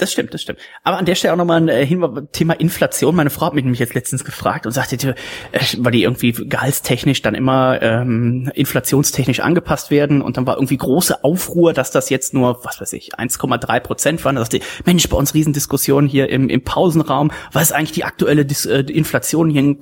Das 0.00 0.10
stimmt, 0.10 0.32
das 0.32 0.40
stimmt. 0.40 0.58
Aber 0.82 0.96
an 0.96 1.04
der 1.04 1.14
Stelle 1.14 1.34
auch 1.34 1.36
nochmal 1.36 1.60
ein 1.60 1.68
äh, 1.68 1.84
Hinweis, 1.84 2.24
Thema 2.32 2.54
Inflation. 2.54 3.14
Meine 3.14 3.28
Frau 3.28 3.46
hat 3.46 3.54
mich 3.54 3.64
nämlich 3.64 3.80
jetzt 3.80 3.92
letztens 3.92 4.24
gefragt 4.24 4.64
und 4.64 4.72
sagte, 4.72 5.14
äh, 5.52 5.60
weil 5.76 5.92
die 5.92 6.04
irgendwie 6.04 6.32
gehaltstechnisch 6.32 7.20
dann 7.20 7.34
immer 7.34 7.82
ähm, 7.82 8.50
inflationstechnisch 8.54 9.40
angepasst 9.40 9.90
werden 9.90 10.22
und 10.22 10.38
dann 10.38 10.46
war 10.46 10.56
irgendwie 10.56 10.78
große 10.78 11.22
Aufruhr, 11.22 11.74
dass 11.74 11.90
das 11.90 12.08
jetzt 12.08 12.32
nur, 12.32 12.64
was 12.64 12.80
weiß 12.80 12.94
ich, 12.94 13.14
1,3 13.14 13.80
Prozent 13.80 14.24
waren. 14.24 14.36
Da 14.36 14.40
sagte, 14.40 14.60
Mensch, 14.86 15.06
bei 15.06 15.18
uns 15.18 15.34
Riesendiskussion 15.34 16.06
hier 16.06 16.30
im, 16.30 16.48
im 16.48 16.62
Pausenraum, 16.64 17.30
was 17.52 17.64
ist 17.64 17.72
eigentlich 17.72 17.92
die 17.92 18.04
aktuelle 18.04 18.46
Dis 18.46 18.64
äh, 18.64 18.80
Inflation? 18.80 19.50
Hier 19.50 19.62
ein 19.62 19.78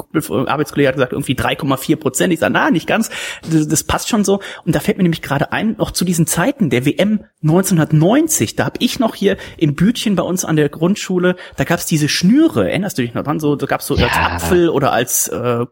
Arbeitskollege 0.48 0.88
hat 0.88 0.96
gesagt, 0.96 1.12
irgendwie 1.12 1.34
3,4 1.34 1.94
Prozent. 1.94 2.32
Ich 2.32 2.40
sage, 2.40 2.54
na, 2.54 2.72
nicht 2.72 2.88
ganz, 2.88 3.08
das, 3.48 3.68
das 3.68 3.84
passt 3.84 4.08
schon 4.08 4.24
so. 4.24 4.40
Und 4.64 4.74
da 4.74 4.80
fällt 4.80 4.96
mir 4.96 5.04
nämlich 5.04 5.22
gerade 5.22 5.52
ein, 5.52 5.76
noch 5.78 5.92
zu 5.92 6.04
diesen 6.04 6.26
Zeiten 6.26 6.70
der 6.70 6.84
WM 6.86 7.20
1990, 7.42 8.56
da 8.56 8.64
habe 8.64 8.78
ich 8.80 8.98
noch 8.98 9.14
hier 9.14 9.36
im 9.58 9.76
Bütchen 9.76 10.07
Mädchen 10.09 10.16
bei 10.16 10.22
uns 10.22 10.44
an 10.44 10.56
der 10.56 10.68
Grundschule, 10.68 11.36
da 11.56 11.64
gab's 11.64 11.86
diese 11.86 12.09
Schnüre, 12.09 12.68
erinnerst 12.68 12.98
du 12.98 13.02
dich 13.02 13.14
noch 13.14 13.22
dran? 13.22 13.40
So, 13.40 13.56
da 13.56 13.66
gab's 13.66 13.86
so 13.86 13.96
ja. 13.96 14.06
als 14.06 14.16
Apfel 14.16 14.68
oder 14.68 14.92
als 14.92 15.28
äh, 15.28 15.66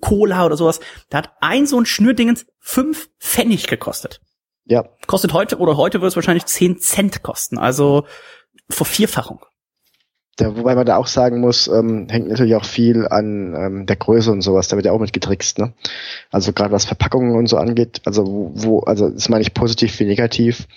Cola 0.00 0.46
oder 0.46 0.56
sowas. 0.56 0.80
Da 1.10 1.18
hat 1.18 1.32
ein 1.40 1.66
so 1.66 1.78
ein 1.78 1.86
Schnürdingens 1.86 2.46
fünf 2.58 3.10
Pfennig 3.20 3.66
gekostet. 3.66 4.20
Ja. 4.64 4.84
Kostet 5.06 5.32
heute 5.32 5.58
oder 5.58 5.76
heute 5.76 6.00
wird 6.00 6.10
es 6.10 6.16
wahrscheinlich 6.16 6.46
10 6.46 6.78
Cent 6.78 7.22
kosten, 7.22 7.58
also 7.58 8.04
Vervierfachung. 8.68 9.40
Ja, 10.40 10.56
wobei 10.56 10.76
man 10.76 10.86
da 10.86 10.96
auch 10.96 11.08
sagen 11.08 11.40
muss, 11.40 11.66
ähm, 11.66 12.06
hängt 12.08 12.28
natürlich 12.28 12.54
auch 12.54 12.64
viel 12.64 13.08
an 13.08 13.54
ähm, 13.56 13.86
der 13.86 13.96
Größe 13.96 14.30
und 14.30 14.42
sowas, 14.42 14.68
da 14.68 14.76
wird 14.76 14.86
ja 14.86 14.92
auch 14.92 15.00
mit 15.00 15.12
getrickst, 15.12 15.58
ne? 15.58 15.72
Also 16.30 16.52
gerade 16.52 16.70
was 16.70 16.84
Verpackungen 16.84 17.34
und 17.34 17.48
so 17.48 17.56
angeht, 17.56 18.02
also 18.04 18.24
wo, 18.24 18.52
wo 18.54 18.80
also 18.80 19.08
das 19.08 19.28
meine 19.28 19.42
ich 19.42 19.52
positiv 19.52 19.98
wie 19.98 20.04
negativ. 20.04 20.68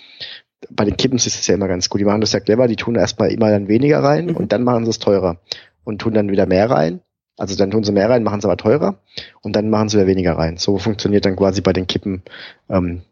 Bei 0.70 0.84
den 0.84 0.96
Kippens 0.96 1.26
ist 1.26 1.40
es 1.40 1.46
ja 1.46 1.54
immer 1.54 1.68
ganz 1.68 1.88
gut. 1.88 2.00
Die 2.00 2.04
machen 2.04 2.20
das 2.20 2.32
ja 2.32 2.40
clever, 2.40 2.68
die 2.68 2.76
tun 2.76 2.94
erstmal 2.94 3.32
immer 3.32 3.50
dann 3.50 3.68
weniger 3.68 4.02
rein 4.02 4.26
mhm. 4.26 4.36
und 4.36 4.52
dann 4.52 4.62
machen 4.62 4.84
sie 4.84 4.90
es 4.90 4.98
teurer 4.98 5.38
und 5.84 6.00
tun 6.00 6.14
dann 6.14 6.30
wieder 6.30 6.46
mehr 6.46 6.70
rein. 6.70 7.00
Also 7.38 7.56
dann 7.56 7.70
tun 7.70 7.82
sie 7.82 7.92
mehr 7.92 8.10
rein, 8.10 8.22
machen 8.22 8.40
sie 8.40 8.46
aber 8.46 8.56
teurer 8.56 8.98
und 9.40 9.56
dann 9.56 9.70
machen 9.70 9.88
sie 9.88 9.96
wieder 9.96 10.06
weniger 10.06 10.36
rein. 10.36 10.58
So 10.58 10.78
funktioniert 10.78 11.24
dann 11.24 11.36
quasi 11.36 11.60
bei 11.60 11.72
den 11.72 11.86
Kippen 11.86 12.22
ähm, 12.68 13.02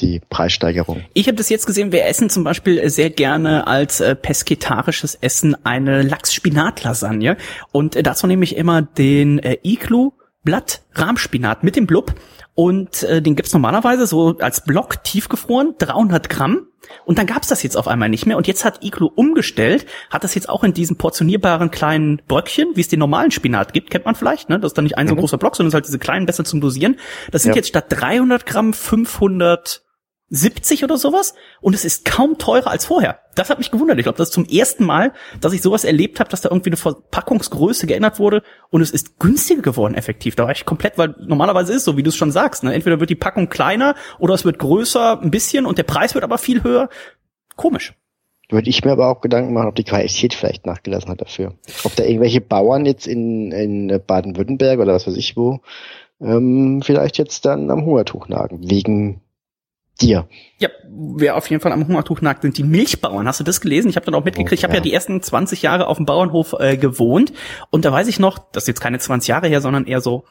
die 0.00 0.20
Preissteigerung. 0.28 1.02
Ich 1.12 1.28
habe 1.28 1.36
das 1.36 1.48
jetzt 1.48 1.66
gesehen, 1.66 1.92
wir 1.92 2.04
essen 2.04 2.28
zum 2.28 2.44
Beispiel 2.44 2.88
sehr 2.90 3.10
gerne 3.10 3.66
als 3.66 4.00
äh, 4.00 4.16
pesketarisches 4.16 5.14
Essen 5.14 5.56
eine 5.64 6.02
Lachs-Spinat-Lasagne. 6.02 7.36
Und 7.70 7.96
äh, 7.96 8.02
dazu 8.02 8.26
nehme 8.26 8.44
ich 8.44 8.56
immer 8.56 8.82
den 8.82 9.38
äh, 9.38 9.58
Iglu 9.62 10.12
Blatt 10.44 10.82
Rahmspinat 10.92 11.64
mit 11.64 11.74
dem 11.74 11.86
Blub 11.86 12.14
und 12.54 13.02
äh, 13.02 13.20
den 13.20 13.34
gibt's 13.34 13.52
normalerweise 13.52 14.06
so 14.06 14.36
als 14.38 14.62
Block 14.62 15.02
tiefgefroren, 15.02 15.74
300 15.78 16.28
Gramm. 16.28 16.68
Und 17.06 17.18
dann 17.18 17.26
gab's 17.26 17.48
das 17.48 17.62
jetzt 17.62 17.76
auf 17.76 17.88
einmal 17.88 18.10
nicht 18.10 18.26
mehr. 18.26 18.36
Und 18.36 18.46
jetzt 18.46 18.64
hat 18.64 18.84
Iglo 18.84 19.10
umgestellt, 19.14 19.86
hat 20.10 20.22
das 20.22 20.34
jetzt 20.34 20.50
auch 20.50 20.62
in 20.64 20.74
diesen 20.74 20.96
portionierbaren 20.96 21.70
kleinen 21.70 22.20
Bröckchen, 22.28 22.68
wie 22.74 22.80
es 22.82 22.88
den 22.88 22.98
normalen 22.98 23.30
Spinat 23.30 23.72
gibt, 23.72 23.90
kennt 23.90 24.04
man 24.04 24.14
vielleicht, 24.14 24.50
ne? 24.50 24.60
Das 24.60 24.70
ist 24.70 24.78
dann 24.78 24.84
nicht 24.84 24.98
ein 24.98 25.08
so 25.08 25.14
mhm. 25.14 25.20
großer 25.20 25.38
Block, 25.38 25.56
sondern 25.56 25.68
es 25.68 25.72
ist 25.72 25.76
halt 25.76 25.86
diese 25.86 25.98
kleinen 25.98 26.26
besser 26.26 26.44
zum 26.44 26.60
Dosieren. 26.60 26.96
Das 27.32 27.42
sind 27.42 27.52
ja. 27.52 27.56
jetzt 27.56 27.68
statt 27.68 27.86
300 27.88 28.44
Gramm 28.44 28.74
500 28.74 29.83
70 30.34 30.84
oder 30.84 30.96
sowas 30.96 31.34
und 31.60 31.74
es 31.74 31.84
ist 31.84 32.04
kaum 32.04 32.38
teurer 32.38 32.70
als 32.70 32.86
vorher. 32.86 33.20
Das 33.34 33.50
hat 33.50 33.58
mich 33.58 33.70
gewundert. 33.70 33.98
Ich 33.98 34.04
glaube, 34.04 34.18
das 34.18 34.28
ist 34.28 34.34
zum 34.34 34.46
ersten 34.46 34.84
Mal, 34.84 35.12
dass 35.40 35.52
ich 35.52 35.62
sowas 35.62 35.84
erlebt 35.84 36.20
habe, 36.20 36.30
dass 36.30 36.40
da 36.40 36.50
irgendwie 36.50 36.70
eine 36.70 36.76
Verpackungsgröße 36.76 37.86
geändert 37.86 38.18
wurde 38.18 38.42
und 38.70 38.80
es 38.80 38.90
ist 38.90 39.18
günstiger 39.18 39.62
geworden 39.62 39.94
effektiv. 39.94 40.36
Da 40.36 40.44
war 40.44 40.52
ich 40.52 40.64
komplett, 40.64 40.98
weil 40.98 41.14
normalerweise 41.20 41.72
ist 41.72 41.84
so, 41.84 41.96
wie 41.96 42.02
du 42.02 42.10
es 42.10 42.16
schon 42.16 42.32
sagst, 42.32 42.64
ne? 42.64 42.74
entweder 42.74 43.00
wird 43.00 43.10
die 43.10 43.14
Packung 43.14 43.48
kleiner 43.48 43.94
oder 44.18 44.34
es 44.34 44.44
wird 44.44 44.58
größer 44.58 45.20
ein 45.20 45.30
bisschen 45.30 45.66
und 45.66 45.78
der 45.78 45.84
Preis 45.84 46.14
wird 46.14 46.24
aber 46.24 46.38
viel 46.38 46.62
höher. 46.62 46.88
Komisch. 47.56 47.94
Würde 48.50 48.68
ich 48.68 48.84
mir 48.84 48.92
aber 48.92 49.08
auch 49.08 49.20
Gedanken 49.20 49.54
machen, 49.54 49.68
ob 49.68 49.74
die 49.74 49.84
Qualität 49.84 50.34
vielleicht 50.34 50.66
nachgelassen 50.66 51.10
hat 51.10 51.20
dafür. 51.20 51.54
Ob 51.84 51.96
da 51.96 52.04
irgendwelche 52.04 52.42
Bauern 52.42 52.84
jetzt 52.84 53.06
in, 53.06 53.52
in 53.52 54.00
Baden-Württemberg 54.06 54.80
oder 54.80 54.92
was 54.92 55.06
weiß 55.06 55.16
ich 55.16 55.36
wo 55.36 55.60
ähm, 56.20 56.82
vielleicht 56.82 57.18
jetzt 57.18 57.44
dann 57.44 57.70
am 57.70 57.84
Hungertuch 57.84 58.28
nagen, 58.28 58.70
wegen 58.70 59.20
dir. 60.00 60.28
Ja, 60.58 60.68
wer 60.88 61.36
auf 61.36 61.48
jeden 61.48 61.62
Fall 61.62 61.72
am 61.72 61.86
Hungertuch 61.86 62.20
nagt, 62.20 62.42
sind 62.42 62.58
die 62.58 62.64
Milchbauern. 62.64 63.26
Hast 63.26 63.40
du 63.40 63.44
das 63.44 63.60
gelesen? 63.60 63.88
Ich 63.88 63.96
habe 63.96 64.06
dann 64.06 64.14
auch 64.14 64.24
mitgekriegt. 64.24 64.58
Ich 64.58 64.64
habe 64.64 64.74
ja. 64.74 64.78
ja 64.78 64.82
die 64.82 64.92
ersten 64.92 65.22
20 65.22 65.62
Jahre 65.62 65.86
auf 65.86 65.96
dem 65.96 66.06
Bauernhof 66.06 66.54
äh, 66.58 66.76
gewohnt 66.76 67.32
und 67.70 67.84
da 67.84 67.92
weiß 67.92 68.08
ich 68.08 68.18
noch, 68.18 68.38
das 68.52 68.64
ist 68.64 68.68
jetzt 68.68 68.80
keine 68.80 68.98
20 68.98 69.28
Jahre 69.28 69.48
her, 69.48 69.60
sondern 69.60 69.86
eher 69.86 70.00
so 70.00 70.24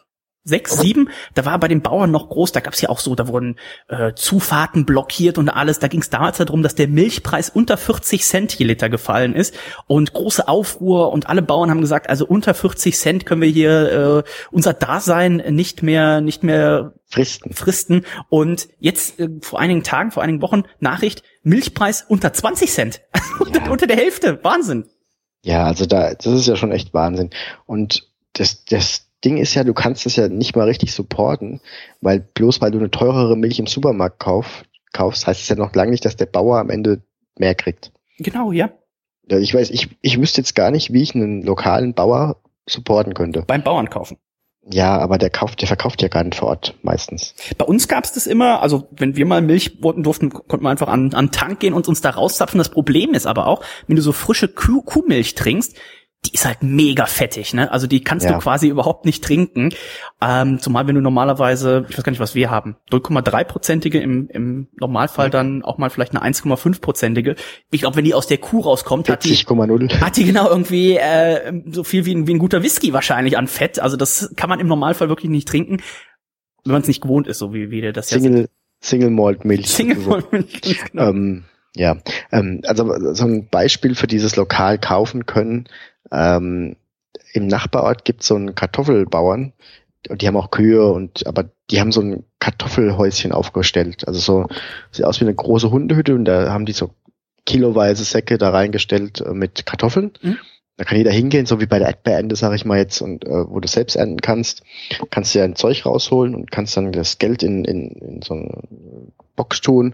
sechs, 0.43 0.77
sieben, 0.77 1.09
da 1.35 1.45
war 1.45 1.59
bei 1.59 1.67
den 1.67 1.81
Bauern 1.81 2.11
noch 2.11 2.29
groß, 2.29 2.51
da 2.51 2.59
gab's 2.59 2.81
ja 2.81 2.89
auch 2.89 2.99
so, 2.99 3.15
da 3.15 3.27
wurden 3.27 3.57
äh, 3.87 4.13
Zufahrten 4.13 4.85
blockiert 4.85 5.37
und 5.37 5.49
alles. 5.49 5.79
Da 5.79 5.87
ging's 5.87 6.09
damals 6.09 6.37
darum, 6.37 6.63
dass 6.63 6.75
der 6.75 6.87
Milchpreis 6.87 7.49
unter 7.49 7.77
40 7.77 8.25
Cent 8.25 8.53
je 8.53 8.65
Liter 8.65 8.89
gefallen 8.89 9.35
ist 9.35 9.55
und 9.87 10.13
große 10.13 10.47
Aufruhr 10.47 11.11
und 11.11 11.29
alle 11.29 11.41
Bauern 11.41 11.69
haben 11.69 11.81
gesagt, 11.81 12.09
also 12.09 12.25
unter 12.25 12.53
40 12.53 12.97
Cent 12.97 13.25
können 13.25 13.41
wir 13.41 13.49
hier 13.49 14.23
äh, 14.25 14.29
unser 14.51 14.73
Dasein 14.73 15.37
nicht 15.49 15.83
mehr 15.83 16.21
nicht 16.21 16.43
mehr 16.43 16.93
fristen. 17.05 17.53
fristen. 17.53 18.05
Und 18.29 18.67
jetzt 18.79 19.19
äh, 19.19 19.29
vor 19.41 19.59
einigen 19.59 19.83
Tagen, 19.83 20.11
vor 20.11 20.23
einigen 20.23 20.41
Wochen 20.41 20.63
Nachricht, 20.79 21.23
Milchpreis 21.43 22.03
unter 22.07 22.33
20 22.33 22.71
Cent, 22.71 23.01
ja. 23.53 23.69
unter 23.69 23.87
der 23.87 23.97
Hälfte, 23.97 24.43
Wahnsinn. 24.43 24.85
Ja, 25.43 25.65
also 25.65 25.85
da, 25.85 26.13
das 26.13 26.25
ist 26.25 26.47
ja 26.47 26.55
schon 26.55 26.71
echt 26.71 26.93
Wahnsinn. 26.93 27.29
Und 27.65 28.09
das, 28.33 28.63
das 28.65 29.07
Ding 29.23 29.37
ist 29.37 29.53
ja, 29.53 29.63
du 29.63 29.73
kannst 29.73 30.05
es 30.05 30.15
ja 30.15 30.27
nicht 30.27 30.55
mal 30.55 30.67
richtig 30.67 30.93
supporten, 30.93 31.61
weil 32.01 32.19
bloß 32.19 32.61
weil 32.61 32.71
du 32.71 32.79
eine 32.79 32.91
teurere 32.91 33.37
Milch 33.37 33.59
im 33.59 33.67
Supermarkt 33.67 34.19
kauf, 34.19 34.63
kaufst, 34.91 35.27
heißt 35.27 35.41
es 35.41 35.49
ja 35.49 35.55
noch 35.55 35.73
lange 35.75 35.91
nicht, 35.91 36.05
dass 36.05 36.15
der 36.15 36.25
Bauer 36.25 36.59
am 36.59 36.69
Ende 36.69 37.01
mehr 37.37 37.55
kriegt. 37.55 37.91
Genau, 38.19 38.51
ja. 38.51 38.71
Ich 39.27 39.53
weiß, 39.53 39.69
ich, 39.71 39.89
ich 40.01 40.19
wüsste 40.19 40.41
jetzt 40.41 40.55
gar 40.55 40.69
nicht, 40.69 40.91
wie 40.91 41.01
ich 41.01 41.15
einen 41.15 41.43
lokalen 41.43 41.93
Bauer 41.93 42.41
supporten 42.67 43.13
könnte. 43.13 43.43
Beim 43.47 43.63
Bauern 43.63 43.89
kaufen. 43.89 44.17
Ja, 44.65 44.97
aber 44.97 45.17
der 45.17 45.29
kauft, 45.29 45.59
der 45.59 45.67
verkauft 45.67 46.01
ja 46.01 46.07
gar 46.07 46.23
nicht 46.23 46.35
vor 46.35 46.47
Ort 46.47 46.75
meistens. 46.83 47.35
Bei 47.57 47.65
uns 47.65 47.89
gab's 47.89 48.13
das 48.13 48.27
immer, 48.27 48.61
also 48.61 48.87
wenn 48.91 49.17
wir 49.17 49.25
mal 49.25 49.41
Milch 49.41 49.83
wollten 49.83 50.03
durften, 50.03 50.29
konnten 50.29 50.63
wir 50.63 50.69
einfach 50.69 50.87
an, 50.87 51.13
an 51.13 51.31
Tank 51.31 51.59
gehen 51.59 51.73
und 51.73 51.89
uns 51.89 51.99
da 51.99 52.11
rauszapfen. 52.11 52.59
Das 52.59 52.69
Problem 52.69 53.13
ist 53.13 53.25
aber 53.25 53.47
auch, 53.47 53.61
wenn 53.87 53.97
du 53.97 54.01
so 54.01 54.13
frische 54.13 54.47
Kuh, 54.47 54.81
Kuhmilch 54.81 55.35
trinkst, 55.35 55.75
die 56.25 56.33
ist 56.33 56.45
halt 56.45 56.63
mega 56.63 57.05
fettig, 57.05 57.53
ne? 57.53 57.69
Also 57.71 57.85
die 57.85 58.01
kannst 58.01 58.25
ja. 58.25 58.31
du 58.31 58.39
quasi 58.39 58.67
überhaupt 58.67 59.05
nicht 59.05 59.23
trinken. 59.23 59.73
Ähm, 60.21 60.59
zumal 60.59 60.87
wenn 60.87 60.95
du 60.95 61.01
normalerweise, 61.01 61.85
ich 61.89 61.97
weiß 61.97 62.03
gar 62.03 62.11
nicht, 62.11 62.19
was 62.19 62.33
wir 62.33 62.49
haben, 62.49 62.77
0,3-prozentige 62.91 63.99
im, 63.99 64.29
im 64.29 64.67
Normalfall 64.79 65.29
dann 65.29 65.63
auch 65.63 65.77
mal 65.77 65.89
vielleicht 65.89 66.15
eine 66.15 66.23
1,5-prozentige. 66.23 67.35
Ich 67.71 67.81
glaube, 67.81 67.97
wenn 67.97 68.05
die 68.05 68.13
aus 68.13 68.27
der 68.27 68.37
Kuh 68.37 68.61
rauskommt, 68.61 69.09
hat 69.09 69.25
die, 69.25 69.35
hat 69.35 70.17
die 70.17 70.25
genau 70.25 70.49
irgendwie 70.49 70.95
äh, 70.95 71.61
so 71.71 71.83
viel 71.83 72.05
wie 72.05 72.15
ein, 72.15 72.25
wie 72.25 72.35
ein 72.35 72.39
guter 72.39 72.63
Whisky 72.63 72.93
wahrscheinlich 72.93 73.37
an 73.37 73.47
Fett. 73.47 73.79
Also 73.79 73.97
das 73.97 74.33
kann 74.37 74.49
man 74.49 74.61
im 74.61 74.67
Normalfall 74.67 75.09
wirklich 75.09 75.29
nicht 75.29 75.47
trinken, 75.47 75.81
wenn 76.63 76.71
man 76.71 76.81
es 76.81 76.87
nicht 76.87 77.01
gewohnt 77.01 77.27
ist, 77.27 77.39
so 77.39 77.53
wie 77.53 77.69
wir 77.69 77.91
das 77.91 78.07
Single, 78.07 78.41
jetzt. 78.41 78.51
Single 78.79 79.09
Malt 79.09 79.43
Milch. 79.43 79.67
Single 79.67 79.97
Malt 79.97 80.31
Milch, 80.31 80.81
genau. 80.91 81.09
Ähm, 81.09 81.43
ja, 81.75 81.97
ähm, 82.31 82.61
also 82.65 83.13
so 83.13 83.25
ein 83.25 83.47
Beispiel 83.49 83.95
für 83.95 84.07
dieses 84.07 84.35
lokal 84.35 84.77
kaufen 84.77 85.25
können 85.25 85.67
ähm, 86.11 86.75
Im 87.33 87.47
Nachbarort 87.47 88.05
gibt 88.05 88.21
es 88.21 88.27
so 88.27 88.35
einen 88.35 88.55
Kartoffelbauern, 88.55 89.53
und 90.09 90.21
die 90.21 90.27
haben 90.27 90.37
auch 90.37 90.51
Kühe 90.51 90.85
und 90.91 91.25
aber 91.27 91.45
die 91.69 91.79
haben 91.79 91.91
so 91.91 92.01
ein 92.01 92.23
Kartoffelhäuschen 92.39 93.31
aufgestellt. 93.31 94.07
Also 94.07 94.19
so 94.19 94.47
sieht 94.91 95.05
aus 95.05 95.19
wie 95.19 95.25
eine 95.25 95.35
große 95.35 95.71
Hundehütte 95.71 96.13
und 96.13 96.25
da 96.25 96.51
haben 96.51 96.65
die 96.65 96.73
so 96.73 96.91
kiloweise 97.45 98.03
Säcke 98.03 98.37
da 98.37 98.49
reingestellt 98.49 99.21
äh, 99.21 99.33
mit 99.33 99.65
Kartoffeln. 99.65 100.11
Mhm. 100.21 100.37
Da 100.75 100.85
kann 100.85 100.97
jeder 100.97 101.11
hingehen, 101.11 101.45
so 101.45 101.61
wie 101.61 101.67
bei 101.67 101.77
der 101.77 101.89
Erdbeerende, 101.89 102.35
sage 102.35 102.55
ich 102.55 102.65
mal 102.65 102.79
jetzt, 102.79 102.99
und 103.01 103.25
äh, 103.25 103.49
wo 103.49 103.59
du 103.59 103.67
selbst 103.67 103.95
ernten 103.95 104.21
kannst, 104.21 104.63
kannst 105.11 105.33
du 105.33 105.39
ja 105.39 105.45
ein 105.45 105.55
Zeug 105.55 105.85
rausholen 105.85 106.33
und 106.33 106.51
kannst 106.51 106.75
dann 106.75 106.91
das 106.91 107.19
Geld 107.19 107.43
in, 107.43 107.63
in, 107.63 107.91
in 107.91 108.21
so 108.23 108.33
eine 108.33 108.63
Box 109.35 109.61
tun, 109.61 109.93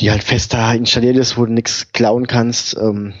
die 0.00 0.10
halt 0.10 0.24
fest 0.24 0.52
da 0.52 0.74
installiert 0.74 1.16
ist, 1.16 1.38
wo 1.38 1.46
du 1.46 1.52
nichts 1.52 1.92
klauen 1.92 2.26
kannst. 2.26 2.76
Ähm, 2.76 3.14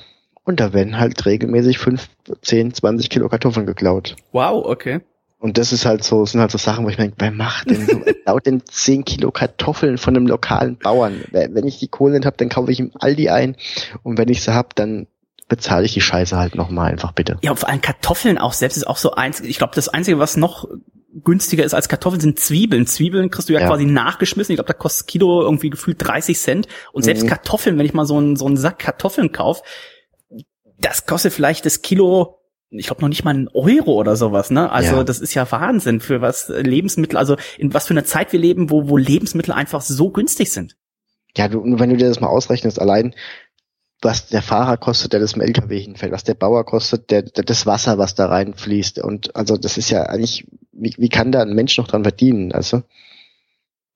und 0.44 0.60
da 0.60 0.72
werden 0.72 0.98
halt 0.98 1.24
regelmäßig 1.24 1.78
fünf, 1.78 2.08
zehn, 2.42 2.74
zwanzig 2.74 3.10
Kilo 3.10 3.28
Kartoffeln 3.28 3.66
geklaut. 3.66 4.16
Wow, 4.32 4.64
okay. 4.66 5.00
Und 5.38 5.58
das 5.58 5.72
ist 5.72 5.86
halt 5.86 6.04
so, 6.04 6.24
sind 6.24 6.40
halt 6.40 6.52
so 6.52 6.58
Sachen, 6.58 6.84
wo 6.84 6.88
ich 6.88 6.98
mir 6.98 7.04
denke, 7.04 7.16
wer 7.18 7.32
macht 7.32 7.68
denn 7.68 7.86
so, 7.86 8.00
klaut 8.24 8.46
denn 8.46 8.62
zehn 8.64 9.04
Kilo 9.04 9.32
Kartoffeln 9.32 9.98
von 9.98 10.16
einem 10.16 10.28
lokalen 10.28 10.78
Bauern? 10.78 11.24
Wenn 11.32 11.66
ich 11.66 11.80
die 11.80 11.88
Kohle 11.88 12.14
nicht 12.14 12.26
habe, 12.26 12.36
dann 12.36 12.48
kaufe 12.48 12.70
ich 12.70 12.78
ihm 12.78 12.92
Aldi 12.98 13.28
ein. 13.28 13.56
Und 14.04 14.18
wenn 14.18 14.28
ich 14.28 14.42
sie 14.42 14.54
hab, 14.54 14.76
dann 14.76 15.08
bezahle 15.48 15.84
ich 15.84 15.94
die 15.94 16.00
Scheiße 16.00 16.36
halt 16.36 16.54
nochmal 16.54 16.92
einfach 16.92 17.12
bitte. 17.12 17.38
Ja, 17.42 17.50
und 17.50 17.58
vor 17.58 17.68
allem 17.68 17.80
Kartoffeln 17.80 18.38
auch 18.38 18.52
selbst 18.52 18.76
ist 18.76 18.86
auch 18.86 18.96
so 18.96 19.12
eins, 19.12 19.40
ich 19.40 19.58
glaube, 19.58 19.74
das 19.74 19.88
Einzige, 19.88 20.20
was 20.20 20.36
noch 20.36 20.68
günstiger 21.24 21.64
ist 21.64 21.74
als 21.74 21.88
Kartoffeln, 21.88 22.20
sind 22.20 22.38
Zwiebeln. 22.38 22.86
Zwiebeln 22.86 23.30
kriegst 23.30 23.48
du 23.48 23.52
ja, 23.52 23.60
ja. 23.60 23.66
quasi 23.66 23.84
nachgeschmissen. 23.84 24.52
Ich 24.52 24.56
glaube, 24.56 24.72
da 24.72 24.78
kostet 24.78 25.08
Kilo 25.08 25.42
irgendwie 25.42 25.70
gefühlt 25.70 25.96
30 26.00 26.38
Cent. 26.38 26.68
Und 26.92 27.02
selbst 27.02 27.24
mhm. 27.24 27.28
Kartoffeln, 27.28 27.76
wenn 27.78 27.84
ich 27.84 27.94
mal 27.94 28.06
so 28.06 28.16
einen, 28.16 28.36
so 28.36 28.46
einen 28.46 28.56
Sack 28.56 28.78
Kartoffeln 28.78 29.32
kaufe, 29.32 29.62
das 30.78 31.06
kostet 31.06 31.32
vielleicht 31.32 31.66
das 31.66 31.82
Kilo 31.82 32.38
ich 32.74 32.86
glaube 32.86 33.02
noch 33.02 33.08
nicht 33.08 33.24
mal 33.24 33.34
einen 33.34 33.48
Euro 33.48 33.92
oder 33.92 34.16
sowas, 34.16 34.50
ne? 34.50 34.70
Also 34.70 34.96
ja. 34.96 35.04
das 35.04 35.20
ist 35.20 35.34
ja 35.34 35.50
Wahnsinn 35.50 36.00
für 36.00 36.20
was 36.20 36.48
Lebensmittel, 36.48 37.18
also 37.18 37.36
in 37.58 37.74
was 37.74 37.86
für 37.86 37.94
einer 37.94 38.04
Zeit 38.04 38.32
wir 38.32 38.40
leben, 38.40 38.70
wo, 38.70 38.88
wo 38.88 38.96
Lebensmittel 38.96 39.52
einfach 39.52 39.82
so 39.82 40.10
günstig 40.10 40.50
sind. 40.50 40.76
Ja, 41.36 41.48
du, 41.48 41.62
wenn 41.64 41.90
du 41.90 41.96
dir 41.96 42.08
das 42.08 42.20
mal 42.20 42.28
ausrechnest, 42.28 42.80
allein 42.80 43.14
was 44.00 44.26
der 44.28 44.42
Fahrer 44.42 44.78
kostet, 44.78 45.12
der 45.12 45.20
das 45.20 45.34
im 45.34 45.42
LKW 45.42 45.80
hinfällt, 45.80 46.12
was 46.12 46.24
der 46.24 46.34
Bauer 46.34 46.64
kostet, 46.64 47.10
der, 47.10 47.22
der 47.22 47.44
das 47.44 47.66
Wasser, 47.66 47.98
was 47.98 48.14
da 48.14 48.26
reinfließt 48.26 48.98
und 48.98 49.36
also 49.36 49.56
das 49.56 49.78
ist 49.78 49.90
ja 49.90 50.04
eigentlich, 50.04 50.46
wie, 50.72 50.94
wie 50.96 51.08
kann 51.08 51.30
da 51.30 51.42
ein 51.42 51.54
Mensch 51.54 51.76
noch 51.78 51.88
dran 51.88 52.02
verdienen, 52.02 52.52
also? 52.52 52.82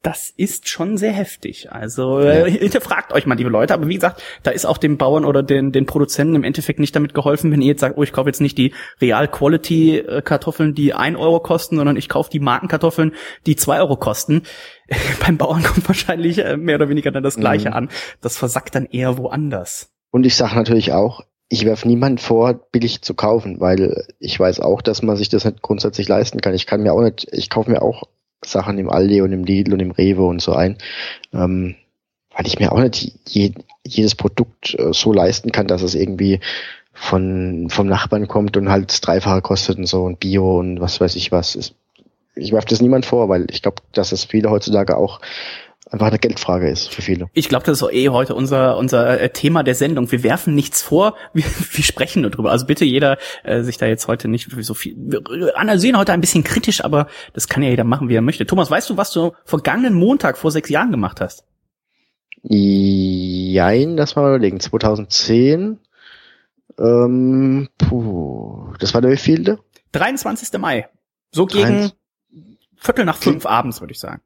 Das 0.06 0.30
ist 0.36 0.68
schon 0.68 0.98
sehr 0.98 1.10
heftig. 1.10 1.72
Also 1.72 2.20
äh, 2.20 2.48
hinterfragt 2.48 3.12
euch 3.12 3.26
mal, 3.26 3.34
liebe 3.34 3.50
Leute. 3.50 3.74
Aber 3.74 3.88
wie 3.88 3.96
gesagt, 3.96 4.22
da 4.44 4.52
ist 4.52 4.64
auch 4.64 4.78
dem 4.78 4.98
Bauern 4.98 5.24
oder 5.24 5.42
den, 5.42 5.72
den 5.72 5.84
Produzenten 5.84 6.36
im 6.36 6.44
Endeffekt 6.44 6.78
nicht 6.78 6.94
damit 6.94 7.12
geholfen, 7.12 7.50
wenn 7.50 7.60
ihr 7.60 7.66
jetzt 7.66 7.80
sagt, 7.80 7.98
oh, 7.98 8.04
ich 8.04 8.12
kaufe 8.12 8.28
jetzt 8.28 8.40
nicht 8.40 8.56
die 8.56 8.72
Real-Quality-Kartoffeln, 9.00 10.74
die 10.74 10.94
ein 10.94 11.16
Euro 11.16 11.40
kosten, 11.40 11.76
sondern 11.76 11.96
ich 11.96 12.08
kaufe 12.08 12.30
die 12.30 12.38
Markenkartoffeln, 12.38 13.14
die 13.46 13.56
zwei 13.56 13.80
Euro 13.80 13.96
kosten. 13.96 14.42
Beim 15.26 15.38
Bauern 15.38 15.64
kommt 15.64 15.88
wahrscheinlich 15.88 16.38
äh, 16.38 16.56
mehr 16.56 16.76
oder 16.76 16.88
weniger 16.88 17.10
dann 17.10 17.24
das 17.24 17.34
Gleiche 17.34 17.70
mhm. 17.70 17.74
an. 17.74 17.88
Das 18.20 18.36
versackt 18.36 18.76
dann 18.76 18.86
eher 18.86 19.18
woanders. 19.18 19.90
Und 20.12 20.24
ich 20.24 20.36
sage 20.36 20.54
natürlich 20.54 20.92
auch, 20.92 21.24
ich 21.48 21.64
werfe 21.64 21.88
niemand 21.88 22.20
vor, 22.20 22.54
billig 22.70 23.02
zu 23.02 23.14
kaufen, 23.14 23.58
weil 23.58 24.06
ich 24.20 24.38
weiß 24.38 24.60
auch, 24.60 24.82
dass 24.82 25.02
man 25.02 25.16
sich 25.16 25.30
das 25.30 25.44
nicht 25.44 25.62
grundsätzlich 25.62 26.06
leisten 26.06 26.40
kann. 26.40 26.54
Ich 26.54 26.66
kann 26.66 26.82
mir 26.82 26.92
auch 26.92 27.02
nicht, 27.02 27.26
ich 27.32 27.50
kaufe 27.50 27.72
mir 27.72 27.82
auch 27.82 28.04
Sachen 28.44 28.78
im 28.78 28.90
Aldi 28.90 29.22
und 29.22 29.32
im 29.32 29.44
Lidl 29.44 29.72
und 29.72 29.80
im 29.80 29.90
Rewe 29.90 30.24
und 30.24 30.40
so 30.40 30.52
ein. 30.52 30.76
Ähm, 31.32 31.76
weil 32.34 32.46
ich 32.46 32.58
mir 32.58 32.72
auch 32.72 32.80
nicht 32.80 33.12
je, 33.28 33.52
jedes 33.84 34.14
Produkt 34.14 34.74
äh, 34.78 34.92
so 34.92 35.12
leisten 35.12 35.52
kann, 35.52 35.66
dass 35.66 35.82
es 35.82 35.94
irgendwie 35.94 36.40
von 36.92 37.68
vom 37.68 37.86
Nachbarn 37.86 38.26
kommt 38.26 38.56
und 38.56 38.70
halt 38.70 38.90
das 38.90 39.00
Dreifache 39.00 39.42
kostet 39.42 39.78
und 39.78 39.86
so 39.86 40.04
und 40.04 40.20
Bio 40.20 40.58
und 40.58 40.80
was 40.80 41.00
weiß 41.00 41.16
ich 41.16 41.32
was. 41.32 41.74
Ich 42.34 42.52
werfe 42.52 42.68
das 42.68 42.80
niemand 42.80 43.06
vor, 43.06 43.28
weil 43.28 43.46
ich 43.50 43.62
glaube, 43.62 43.82
dass 43.92 44.12
es 44.12 44.24
viele 44.24 44.50
heutzutage 44.50 44.96
auch 44.96 45.20
einfach 45.90 46.08
eine 46.08 46.18
Geldfrage 46.18 46.68
ist 46.68 46.92
für 46.92 47.02
viele. 47.02 47.28
Ich 47.32 47.48
glaube, 47.48 47.64
das 47.64 47.78
ist 47.78 47.82
auch 47.82 47.92
eh 47.92 48.08
heute 48.08 48.34
unser 48.34 48.76
unser 48.76 49.20
äh, 49.20 49.30
Thema 49.30 49.62
der 49.62 49.74
Sendung. 49.74 50.10
Wir 50.10 50.22
werfen 50.22 50.54
nichts 50.54 50.82
vor, 50.82 51.14
wir, 51.32 51.44
wir 51.44 51.84
sprechen 51.84 52.22
nur 52.22 52.30
drüber. 52.30 52.50
Also 52.50 52.66
bitte 52.66 52.84
jeder 52.84 53.18
äh, 53.44 53.62
sich 53.62 53.78
da 53.78 53.86
jetzt 53.86 54.08
heute 54.08 54.28
nicht 54.28 54.48
so 54.60 54.74
viel. 54.74 54.94
Wir 54.96 55.56
analysieren 55.56 55.98
heute 55.98 56.12
ein 56.12 56.20
bisschen 56.20 56.44
kritisch, 56.44 56.84
aber 56.84 57.06
das 57.32 57.48
kann 57.48 57.62
ja 57.62 57.70
jeder 57.70 57.84
machen, 57.84 58.08
wie 58.08 58.14
er 58.14 58.22
möchte. 58.22 58.46
Thomas, 58.46 58.70
weißt 58.70 58.90
du, 58.90 58.96
was 58.96 59.12
du 59.12 59.32
vergangenen 59.44 59.94
Montag 59.94 60.38
vor 60.38 60.50
sechs 60.50 60.68
Jahren 60.68 60.90
gemacht 60.90 61.20
hast? 61.20 61.44
Jein, 62.42 63.96
das 63.96 64.14
mal 64.14 64.28
überlegen. 64.28 64.60
2010. 64.60 65.78
Ähm, 66.78 67.68
puh, 67.78 68.74
das 68.78 68.94
war 68.94 69.00
der 69.00 69.10
wievielte? 69.10 69.58
23. 69.92 70.58
Mai. 70.58 70.88
So 71.32 71.46
gegen 71.46 71.90
23. 71.90 71.96
Viertel 72.76 73.04
nach 73.04 73.16
fünf 73.16 73.46
abends, 73.46 73.80
würde 73.80 73.92
ich 73.92 73.98
sagen. 73.98 74.20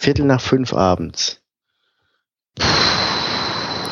Viertel 0.00 0.26
nach 0.26 0.40
fünf 0.40 0.72
abends. 0.72 1.42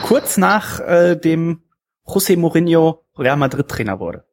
Kurz 0.04 0.36
nach 0.36 0.78
äh, 0.78 1.16
dem 1.16 1.64
José 2.06 2.38
Mourinho 2.38 3.04
Real 3.18 3.36
Madrid 3.36 3.66
Trainer 3.66 3.98
wurde. 3.98 4.24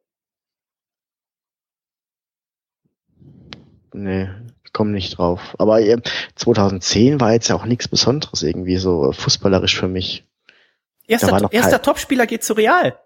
Nee, 3.92 4.30
komme 4.72 4.92
nicht 4.92 5.18
drauf. 5.18 5.56
Aber 5.58 5.80
äh, 5.80 6.00
2010 6.36 7.20
war 7.20 7.32
jetzt 7.32 7.48
ja 7.48 7.56
auch 7.56 7.64
nichts 7.64 7.88
Besonderes 7.88 8.44
irgendwie 8.44 8.76
so 8.76 9.10
fußballerisch 9.10 9.76
für 9.76 9.88
mich. 9.88 10.24
Erster, 11.08 11.52
erster 11.52 11.82
Topspieler 11.82 12.28
geht 12.28 12.44
zu 12.44 12.52
Real. 12.52 12.96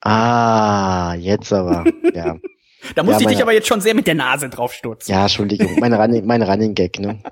Ah, 0.00 1.14
jetzt 1.18 1.52
aber, 1.52 1.84
ja. 2.14 2.38
Da 2.94 3.02
musste 3.02 3.22
ja, 3.22 3.30
ich 3.30 3.36
dich 3.36 3.42
aber 3.42 3.52
jetzt 3.52 3.68
schon 3.68 3.80
sehr 3.80 3.94
mit 3.94 4.06
der 4.06 4.14
Nase 4.14 4.48
draufstutzen. 4.48 5.12
Ja, 5.12 5.22
Entschuldigung, 5.22 5.78
meine 5.78 5.98
Running, 5.98 6.26
meine 6.26 6.48
Running 6.48 6.74
Gag, 6.74 6.98
ne? 6.98 7.22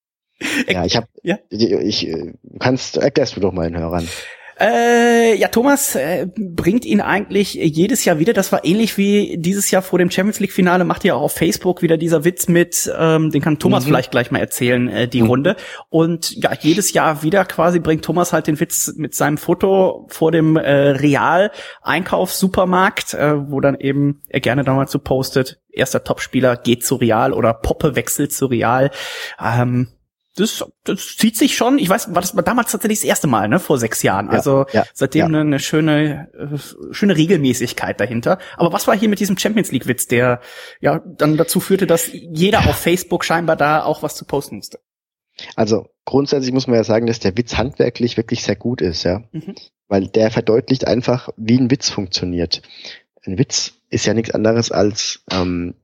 ja, 0.68 0.84
ich 0.84 0.96
hab, 0.96 1.08
ja? 1.22 1.38
ich, 1.48 1.70
ich 1.70 2.08
äh, 2.08 2.34
kannst, 2.58 2.96
erklärst 2.96 3.36
du 3.36 3.40
doch 3.40 3.52
mal 3.52 3.70
den 3.70 3.78
Hörern. 3.78 4.08
Äh, 4.60 5.36
ja, 5.36 5.48
Thomas 5.48 5.94
äh, 5.94 6.26
bringt 6.36 6.84
ihn 6.84 7.00
eigentlich 7.00 7.54
jedes 7.54 8.04
Jahr 8.04 8.18
wieder. 8.18 8.34
Das 8.34 8.52
war 8.52 8.64
ähnlich 8.64 8.98
wie 8.98 9.38
dieses 9.38 9.70
Jahr 9.70 9.80
vor 9.80 9.98
dem 9.98 10.10
Champions 10.10 10.38
League 10.38 10.52
Finale. 10.52 10.84
Macht 10.84 11.02
ja 11.04 11.14
auch 11.14 11.22
auf 11.22 11.32
Facebook 11.32 11.80
wieder 11.80 11.96
dieser 11.96 12.24
Witz 12.24 12.46
mit. 12.46 12.92
Ähm, 12.98 13.30
den 13.30 13.40
kann 13.40 13.58
Thomas 13.58 13.84
mhm. 13.84 13.88
vielleicht 13.88 14.10
gleich 14.10 14.30
mal 14.30 14.38
erzählen. 14.38 14.88
Äh, 14.88 15.08
die 15.08 15.22
mhm. 15.22 15.28
Runde 15.28 15.56
und 15.88 16.30
ja, 16.42 16.52
jedes 16.60 16.92
Jahr 16.92 17.22
wieder 17.22 17.46
quasi 17.46 17.80
bringt 17.80 18.04
Thomas 18.04 18.34
halt 18.34 18.48
den 18.48 18.60
Witz 18.60 18.92
mit 18.96 19.14
seinem 19.14 19.38
Foto 19.38 20.06
vor 20.10 20.30
dem 20.30 20.56
äh, 20.56 20.90
Real 20.90 21.50
Einkaufssupermarkt, 21.80 23.14
äh, 23.14 23.50
wo 23.50 23.60
dann 23.60 23.80
eben 23.80 24.20
er 24.28 24.40
gerne 24.40 24.62
da 24.64 24.74
mal 24.74 24.88
zu 24.88 24.98
postet. 24.98 25.58
Erster 25.72 26.04
Topspieler 26.04 26.56
geht 26.56 26.84
zu 26.84 26.96
Real 26.96 27.32
oder 27.32 27.54
Poppe 27.54 27.96
wechselt 27.96 28.32
zu 28.32 28.46
Real. 28.46 28.90
Ähm, 29.42 29.88
das, 30.40 30.64
das 30.84 31.16
zieht 31.16 31.36
sich 31.36 31.56
schon. 31.56 31.78
Ich 31.78 31.88
weiß, 31.88 32.14
war 32.14 32.20
das 32.20 32.34
war 32.34 32.42
damals 32.42 32.72
tatsächlich 32.72 33.00
das 33.00 33.08
erste 33.08 33.26
Mal, 33.26 33.48
ne, 33.48 33.60
vor 33.60 33.78
sechs 33.78 34.02
Jahren. 34.02 34.26
Ja, 34.26 34.32
also 34.32 34.66
ja, 34.72 34.84
seitdem 34.92 35.32
ja. 35.32 35.40
eine 35.40 35.58
schöne, 35.58 36.28
äh, 36.34 36.92
schöne 36.92 37.16
Regelmäßigkeit 37.16 38.00
dahinter. 38.00 38.38
Aber 38.56 38.72
was 38.72 38.86
war 38.86 38.96
hier 38.96 39.08
mit 39.08 39.20
diesem 39.20 39.38
Champions 39.38 39.70
League 39.72 39.86
Witz, 39.86 40.06
der 40.06 40.40
ja 40.80 41.00
dann 41.04 41.36
dazu 41.36 41.60
führte, 41.60 41.86
dass 41.86 42.10
jeder 42.12 42.60
auf 42.60 42.76
Facebook 42.76 43.24
scheinbar 43.24 43.56
da 43.56 43.84
auch 43.84 44.02
was 44.02 44.16
zu 44.16 44.24
posten 44.24 44.56
musste? 44.56 44.80
Also 45.56 45.88
grundsätzlich 46.04 46.52
muss 46.52 46.66
man 46.66 46.76
ja 46.76 46.84
sagen, 46.84 47.06
dass 47.06 47.20
der 47.20 47.36
Witz 47.36 47.56
handwerklich 47.56 48.16
wirklich 48.16 48.42
sehr 48.42 48.56
gut 48.56 48.80
ist, 48.82 49.04
ja, 49.04 49.22
mhm. 49.32 49.54
weil 49.88 50.08
der 50.08 50.30
verdeutlicht 50.30 50.86
einfach, 50.86 51.30
wie 51.36 51.58
ein 51.58 51.70
Witz 51.70 51.88
funktioniert. 51.90 52.62
Ein 53.24 53.38
Witz 53.38 53.74
ist 53.88 54.06
ja 54.06 54.14
nichts 54.14 54.32
anderes 54.32 54.70
als 54.70 55.24
ähm, 55.30 55.74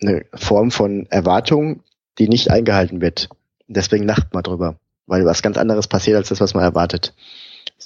eine 0.00 0.26
Form 0.34 0.70
von 0.70 1.06
Erwartung, 1.10 1.82
die 2.18 2.28
nicht 2.28 2.50
eingehalten 2.50 3.00
wird. 3.00 3.28
Deswegen 3.66 4.04
lacht 4.04 4.32
man 4.34 4.42
drüber, 4.42 4.76
weil 5.06 5.24
was 5.24 5.42
ganz 5.42 5.56
anderes 5.56 5.88
passiert 5.88 6.16
als 6.16 6.28
das, 6.28 6.40
was 6.40 6.54
man 6.54 6.64
erwartet. 6.64 7.14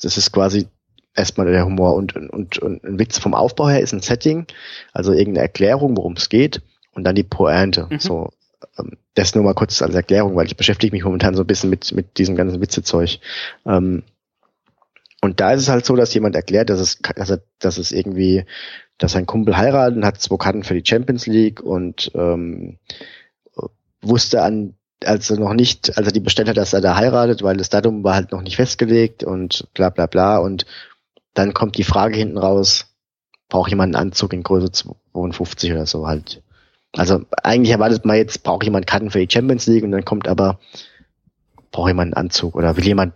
Das 0.03 0.17
ist 0.17 0.33
quasi 0.33 0.69
erstmal 1.15 1.51
der 1.51 1.65
Humor 1.65 1.95
und, 1.95 2.15
und, 2.17 2.59
und 2.59 2.85
ein 2.85 2.99
Witz 2.99 3.19
vom 3.19 3.35
Aufbau 3.35 3.69
her 3.69 3.81
ist 3.81 3.93
ein 3.93 4.03
Setting, 4.03 4.47
also 4.93 5.13
irgendeine 5.13 5.47
Erklärung, 5.47 5.97
worum 5.97 6.15
es 6.15 6.29
geht 6.29 6.63
und 6.93 7.05
dann 7.05 7.15
die 7.15 7.25
Pointe. 7.25 7.89
Mhm. 7.91 7.99
So, 7.99 8.31
ähm, 8.79 8.93
das 9.15 9.35
nur 9.35 9.45
mal 9.45 9.55
kurz 9.55 9.81
als 9.83 9.95
Erklärung, 9.95 10.37
weil 10.37 10.47
ich 10.47 10.57
beschäftige 10.57 10.95
mich 10.95 11.05
momentan 11.05 11.35
so 11.35 11.43
ein 11.43 11.47
bisschen 11.47 11.71
mit, 11.71 11.93
mit 11.93 12.19
diesem 12.19 12.37
ganzen 12.37 12.61
Witzezeug. 12.61 13.19
Ähm, 13.67 14.05
und 15.21 15.41
da 15.41 15.53
ist 15.53 15.63
es 15.63 15.69
halt 15.69 15.85
so, 15.85 15.97
dass 15.97 16.15
jemand 16.15 16.37
erklärt, 16.37 16.71
dass 16.71 16.79
es, 16.79 16.99
dass, 16.99 17.31
er, 17.31 17.41
dass 17.59 17.79
es 17.79 17.91
irgendwie, 17.91 18.45
dass 18.99 19.13
sein 19.13 19.27
Kumpel 19.27 19.57
heiratet 19.57 19.97
und 19.97 20.05
hat 20.05 20.21
zwei 20.21 20.37
Karten 20.37 20.63
für 20.63 20.75
die 20.75 20.89
Champions 20.89 21.27
League 21.27 21.61
und 21.61 22.13
ähm, 22.15 22.79
wusste 24.01 24.43
an, 24.43 24.75
als 25.05 25.31
er 25.31 25.39
noch 25.39 25.55
nicht, 25.55 25.97
als 25.97 26.07
er 26.07 26.13
die 26.13 26.21
bestellt 26.21 26.49
hat, 26.49 26.57
dass 26.57 26.73
er 26.73 26.81
da 26.81 26.97
heiratet, 26.97 27.43
weil 27.43 27.57
das 27.57 27.69
Datum 27.69 28.05
war 28.05 28.15
halt 28.15 28.33
noch 28.33 28.43
nicht 28.43 28.57
festgelegt 28.57 29.25
und 29.25 29.67
bla 29.75 29.91
bla 29.91 30.07
bla. 30.07 30.39
Und 30.39 30.67
dann 31.35 31.55
kommt 31.55 31.77
die 31.79 31.85
Frage 31.85 32.17
hinten 32.17 32.39
raus, 32.39 32.87
braucht 33.49 33.71
jemand 33.71 33.95
einen 33.95 34.09
Anzug 34.09 34.33
in 34.33 34.43
Größe 34.43 34.73
52 34.73 35.73
oder 35.73 35.87
so 35.87 36.07
halt. 36.07 36.43
Also 36.97 37.23
eigentlich 37.43 37.73
erwartet 37.73 38.05
man 38.05 38.17
jetzt, 38.17 38.43
braucht 38.43 38.65
jemand 38.65 38.87
Karten 38.87 39.11
für 39.11 39.25
die 39.25 39.33
Champions 39.33 39.67
League 39.67 39.85
und 39.85 39.93
dann 39.93 40.05
kommt 40.05 40.27
aber, 40.27 40.59
braucht 41.71 41.89
jemand 41.89 42.15
einen 42.15 42.25
Anzug 42.25 42.57
oder 42.57 42.77
will 42.77 42.85
jemand. 42.85 43.15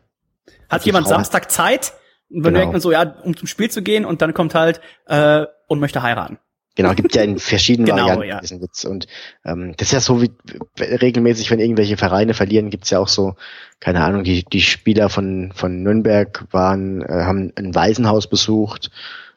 Hat 0.68 0.85
jemand 0.85 1.07
Frau 1.07 1.14
Samstag 1.14 1.51
Zeit? 1.51 1.93
Und 2.30 2.45
dann 2.45 2.55
genau. 2.55 2.61
denkt 2.61 2.72
man 2.72 2.80
so, 2.80 2.93
ja, 2.93 3.03
um 3.24 3.37
zum 3.37 3.47
Spiel 3.47 3.70
zu 3.70 3.83
gehen 3.83 4.05
und 4.05 4.22
dann 4.22 4.33
kommt 4.33 4.55
halt 4.55 4.80
äh, 5.07 5.45
und 5.68 5.80
möchte 5.80 6.03
heiraten. 6.03 6.39
Genau, 6.74 6.94
gibt 6.94 7.14
ja 7.14 7.22
in 7.22 7.38
verschiedenen 7.38 7.86
genau, 7.94 8.08
Varianten 8.08 8.28
ja. 8.28 8.40
diesen 8.40 8.62
Witz. 8.62 8.84
Und 8.84 9.06
ähm, 9.44 9.74
das 9.76 9.88
ist 9.88 9.92
ja 9.92 10.00
so 10.00 10.22
wie 10.22 10.30
regelmäßig, 10.78 11.50
wenn 11.50 11.60
irgendwelche 11.60 11.96
Vereine 11.96 12.34
verlieren, 12.34 12.70
gibt's 12.70 12.90
ja 12.90 12.98
auch 12.98 13.08
so, 13.08 13.34
keine 13.80 14.04
Ahnung, 14.04 14.24
die, 14.24 14.44
die 14.44 14.62
Spieler 14.62 15.08
von, 15.08 15.52
von 15.54 15.82
Nürnberg 15.82 16.46
waren, 16.50 17.02
äh, 17.02 17.24
haben 17.24 17.52
ein 17.56 17.74
Waisenhaus 17.74 18.26
besucht. 18.28 18.90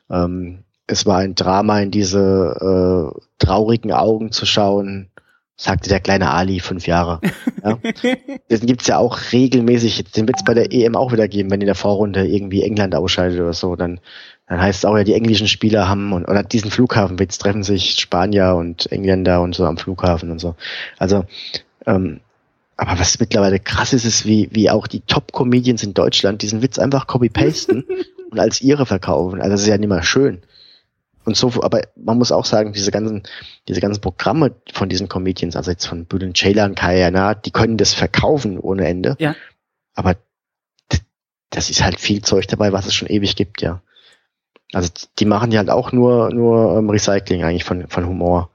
Ähm, 0.09 0.63
es 0.87 1.05
war 1.05 1.19
ein 1.19 1.35
Drama, 1.35 1.79
in 1.79 1.91
diese 1.91 3.13
äh, 3.15 3.19
traurigen 3.39 3.91
Augen 3.91 4.31
zu 4.31 4.45
schauen, 4.45 5.09
sagte 5.57 5.89
der 5.89 5.99
kleine 5.99 6.31
Ali, 6.31 6.59
fünf 6.59 6.87
Jahre. 6.87 7.21
Ja. 7.63 7.79
Das 8.47 8.61
gibt's 8.61 8.85
ja 8.85 8.99
auch 8.99 9.17
regelmäßig, 9.31 10.11
den 10.11 10.27
wird's 10.27 10.43
bei 10.43 10.53
der 10.53 10.71
EM 10.71 10.95
auch 10.95 11.11
wieder 11.11 11.27
geben, 11.27 11.49
wenn 11.49 11.61
in 11.61 11.65
der 11.65 11.75
Vorrunde 11.75 12.27
irgendwie 12.27 12.61
England 12.61 12.93
ausscheidet 12.93 13.39
oder 13.39 13.53
so, 13.53 13.75
dann 13.75 13.99
dann 14.47 14.61
heißt 14.61 14.79
es 14.79 14.85
auch 14.85 14.95
ja, 14.95 15.03
die 15.03 15.13
englischen 15.13 15.47
Spieler 15.47 15.87
haben 15.87 16.13
und 16.13 16.25
oder 16.25 16.43
diesen 16.43 16.69
Flughafenwitz 16.69 17.37
treffen 17.37 17.63
sich 17.63 17.99
Spanier 17.99 18.55
und 18.55 18.91
Engländer 18.91 19.41
und 19.41 19.55
so 19.55 19.65
am 19.65 19.77
Flughafen 19.77 20.29
und 20.29 20.39
so. 20.39 20.55
Also, 20.97 21.25
ähm, 21.87 22.19
aber 22.77 22.99
was 22.99 23.19
mittlerweile 23.19 23.59
krass 23.59 23.93
ist, 23.93 24.05
ist, 24.05 24.25
wie, 24.25 24.49
wie 24.51 24.69
auch 24.69 24.87
die 24.87 24.99
Top-Comedians 24.99 25.81
in 25.83 25.93
Deutschland 25.93 26.41
diesen 26.41 26.61
Witz 26.61 26.77
einfach 26.77 27.07
copy-pasten 27.07 27.85
und 28.31 28.39
als 28.39 28.61
ihre 28.61 28.85
verkaufen. 28.85 29.41
Also 29.41 29.51
das 29.51 29.61
ist 29.61 29.67
ja 29.67 29.77
nicht 29.77 29.89
mal 29.89 30.03
schön. 30.03 30.41
Und 31.23 31.35
so, 31.35 31.51
aber 31.63 31.81
man 31.95 32.19
muss 32.19 32.31
auch 32.31 32.45
sagen, 32.45 32.73
diese 32.73 32.91
ganzen, 32.91 33.23
diese 33.67 33.81
ganzen 33.81 34.01
Programme 34.01 34.53
von 34.71 34.89
diesen 34.89 35.09
Comedians, 35.09 35.55
also 35.55 35.71
jetzt 35.71 35.87
von 35.87 36.05
Bülent 36.05 36.37
Ceylan, 36.37 36.75
Kayana, 36.75 37.33
die 37.33 37.49
können 37.49 37.77
das 37.77 37.95
verkaufen 37.95 38.59
ohne 38.59 38.85
Ende. 38.87 39.15
Ja. 39.17 39.35
Aber 39.95 40.17
das 41.49 41.71
ist 41.71 41.83
halt 41.83 41.99
viel 41.99 42.21
Zeug 42.21 42.47
dabei, 42.47 42.73
was 42.73 42.85
es 42.85 42.93
schon 42.93 43.07
ewig 43.07 43.35
gibt, 43.35 43.63
ja. 43.63 43.81
Also 44.75 44.89
die 45.19 45.25
machen 45.25 45.53
ja 45.53 45.59
halt 45.59 45.69
auch 45.69 45.93
nur, 45.93 46.33
nur 46.33 46.77
ähm, 46.77 46.89
Recycling 46.89 47.45
eigentlich 47.45 47.63
von, 47.63 47.87
von 47.87 48.05
Humor. 48.05 48.49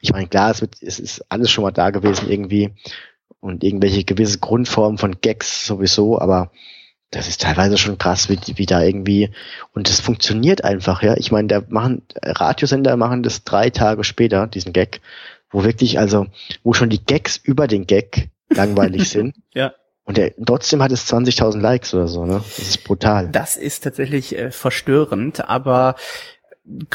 Ich 0.00 0.10
meine, 0.10 0.26
klar, 0.26 0.50
es, 0.50 0.62
wird, 0.62 0.76
es 0.80 0.98
ist 0.98 1.30
alles 1.30 1.50
schon 1.50 1.64
mal 1.64 1.70
da 1.70 1.90
gewesen 1.90 2.30
irgendwie 2.30 2.72
und 3.40 3.62
irgendwelche 3.62 4.02
gewisse 4.02 4.38
Grundformen 4.38 4.96
von 4.96 5.20
Gags 5.20 5.66
sowieso, 5.66 6.18
aber 6.18 6.50
das 7.10 7.28
ist 7.28 7.42
teilweise 7.42 7.76
schon 7.76 7.98
krass, 7.98 8.30
wie, 8.30 8.38
wie 8.56 8.64
da 8.64 8.82
irgendwie 8.82 9.34
und 9.74 9.90
das 9.90 10.00
funktioniert 10.00 10.64
einfach, 10.64 11.02
ja. 11.02 11.14
Ich 11.18 11.30
meine, 11.30 11.48
da 11.48 11.62
machen 11.68 12.00
Radiosender 12.22 12.96
machen 12.96 13.22
das 13.22 13.44
drei 13.44 13.68
Tage 13.68 14.02
später, 14.02 14.46
diesen 14.46 14.72
Gag, 14.72 15.02
wo 15.50 15.62
wirklich, 15.62 15.98
also, 15.98 16.26
wo 16.62 16.72
schon 16.72 16.88
die 16.88 17.04
Gags 17.04 17.36
über 17.36 17.66
den 17.66 17.86
Gag 17.86 18.30
langweilig 18.48 19.08
sind. 19.10 19.36
ja. 19.52 19.74
Und 20.06 20.16
der, 20.18 20.32
trotzdem 20.36 20.82
hat 20.84 20.92
es 20.92 21.12
20.000 21.12 21.58
Likes 21.58 21.92
oder 21.92 22.06
so, 22.06 22.24
ne? 22.24 22.40
Das 22.56 22.58
ist 22.60 22.84
brutal. 22.84 23.28
Das 23.28 23.56
ist 23.56 23.82
tatsächlich 23.82 24.38
äh, 24.38 24.52
verstörend, 24.52 25.48
aber 25.48 25.96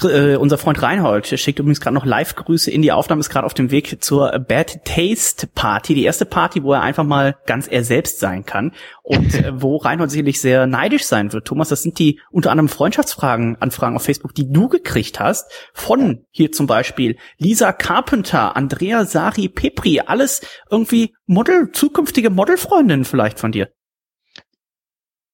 äh, 0.04 0.36
unser 0.36 0.58
Freund 0.58 0.82
Reinhold 0.82 1.28
schickt 1.28 1.60
übrigens 1.60 1.80
gerade 1.80 1.94
noch 1.94 2.06
Live-Grüße 2.06 2.70
in 2.70 2.82
die 2.82 2.92
Aufnahme, 2.92 3.22
ist 3.22 3.30
gerade 3.30 3.46
auf 3.46 3.54
dem 3.54 3.72
Weg 3.72 4.04
zur 4.04 4.32
Bad 4.40 4.84
Taste 4.84 5.48
Party, 5.48 5.94
die 5.94 6.04
erste 6.04 6.26
Party, 6.26 6.64
wo 6.64 6.74
er 6.74 6.82
einfach 6.82 7.06
mal 7.06 7.38
ganz 7.46 7.68
er 7.68 7.84
selbst 7.84 8.20
sein 8.20 8.46
kann 8.46 8.74
und 9.02 9.34
äh, 9.36 9.62
wo 9.62 9.78
Reinhold 9.78 10.12
sicherlich 10.12 10.42
sehr 10.42 10.68
neidisch 10.68 11.06
sein 11.06 11.32
wird. 11.32 11.46
Thomas, 11.46 11.70
das 11.70 11.84
sind 11.84 12.00
die 12.00 12.20
unter 12.32 12.52
anderem 12.52 12.70
Freundschaftsfragen, 12.70 13.58
Anfragen 13.62 13.96
auf 13.96 14.04
Facebook, 14.04 14.36
die 14.36 14.52
du 14.52 14.68
gekriegt 14.68 15.20
hast, 15.20 15.52
von 15.74 16.26
hier 16.32 16.52
zum 16.52 16.68
Beispiel 16.68 17.18
Lisa 17.38 17.72
Carpenter, 17.72 18.56
Andrea 18.56 19.06
Sari 19.06 19.48
Pepri, 19.48 20.02
alles 20.06 20.42
irgendwie 20.70 21.14
Model, 21.26 21.72
zukünftige 21.72 22.30
Modelfreundinnen 22.30 23.06
vielleicht 23.06 23.40
von 23.40 23.52
dir 23.52 23.70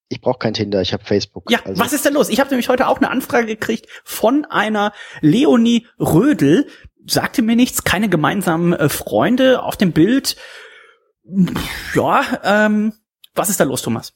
ich 0.10 0.22
brauche 0.22 0.40
kein 0.40 0.54
Tinder, 0.54 0.82
ich 0.82 0.94
habe 0.94 1.04
Facebook. 1.04 1.50
Ja, 1.52 1.60
also. 1.66 1.82
was 1.82 1.94
ist 1.94 2.06
denn 2.06 2.14
los? 2.14 2.30
Ich 2.30 2.40
habe 2.40 2.50
nämlich 2.50 2.70
heute 2.70 2.88
auch 2.88 2.98
eine 2.98 3.10
Anfrage 3.10 3.48
gekriegt 3.48 3.88
von 4.04 4.46
einer 4.46 4.94
Leonie 5.22 5.86
Rödel. 6.00 6.68
Sagte 7.06 7.42
mir 7.42 7.56
nichts, 7.56 7.84
keine 7.84 8.10
gemeinsamen 8.10 8.74
äh, 8.74 8.90
Freunde 8.90 9.64
auf 9.64 9.78
dem 9.78 9.92
Bild. 9.92 10.38
Ja, 11.94 12.24
ähm, 12.44 12.94
was 13.36 13.50
ist 13.50 13.60
da 13.60 13.66
los, 13.66 13.82
Thomas? 13.82 14.14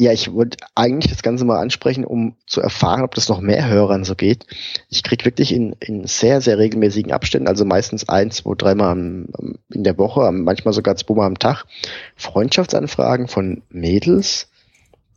Ja, 0.00 0.12
ich 0.12 0.32
wollte 0.32 0.58
eigentlich 0.76 1.12
das 1.12 1.22
Ganze 1.22 1.44
mal 1.44 1.58
ansprechen, 1.58 2.04
um 2.04 2.36
zu 2.46 2.60
erfahren, 2.60 3.02
ob 3.02 3.16
das 3.16 3.28
noch 3.28 3.40
mehr 3.40 3.68
Hörern 3.68 4.04
so 4.04 4.14
geht. 4.14 4.46
Ich 4.88 5.02
krieg 5.02 5.24
wirklich 5.24 5.52
in, 5.52 5.74
in 5.80 6.06
sehr, 6.06 6.40
sehr 6.40 6.56
regelmäßigen 6.56 7.10
Abständen, 7.10 7.48
also 7.48 7.64
meistens 7.64 8.08
ein, 8.08 8.30
zwei, 8.30 8.54
dreimal 8.56 8.96
in 8.96 9.58
der 9.84 9.98
Woche, 9.98 10.30
manchmal 10.30 10.72
sogar 10.72 10.94
zweimal 10.94 11.26
am 11.26 11.38
Tag, 11.40 11.64
Freundschaftsanfragen 12.14 13.26
von 13.26 13.62
Mädels, 13.70 14.48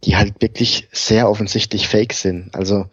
die 0.04 0.16
halt 0.16 0.42
wirklich 0.42 0.88
sehr 0.92 1.30
offensichtlich 1.30 1.88
fake 1.88 2.14
sind. 2.14 2.54
Also 2.54 2.88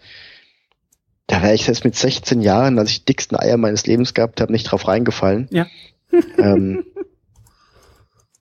da 1.27 1.43
wäre 1.43 1.55
ich 1.55 1.65
selbst 1.65 1.85
mit 1.85 1.95
16 1.95 2.41
Jahren, 2.41 2.79
als 2.79 2.91
ich 2.91 2.99
die 3.01 3.07
dicksten 3.07 3.39
Eier 3.39 3.57
meines 3.57 3.87
Lebens 3.87 4.15
gehabt 4.15 4.41
habe, 4.41 4.53
nicht 4.53 4.65
drauf 4.65 4.89
reingefallen. 4.89 5.49
Ja. 5.51 5.67
ähm, 6.39 6.85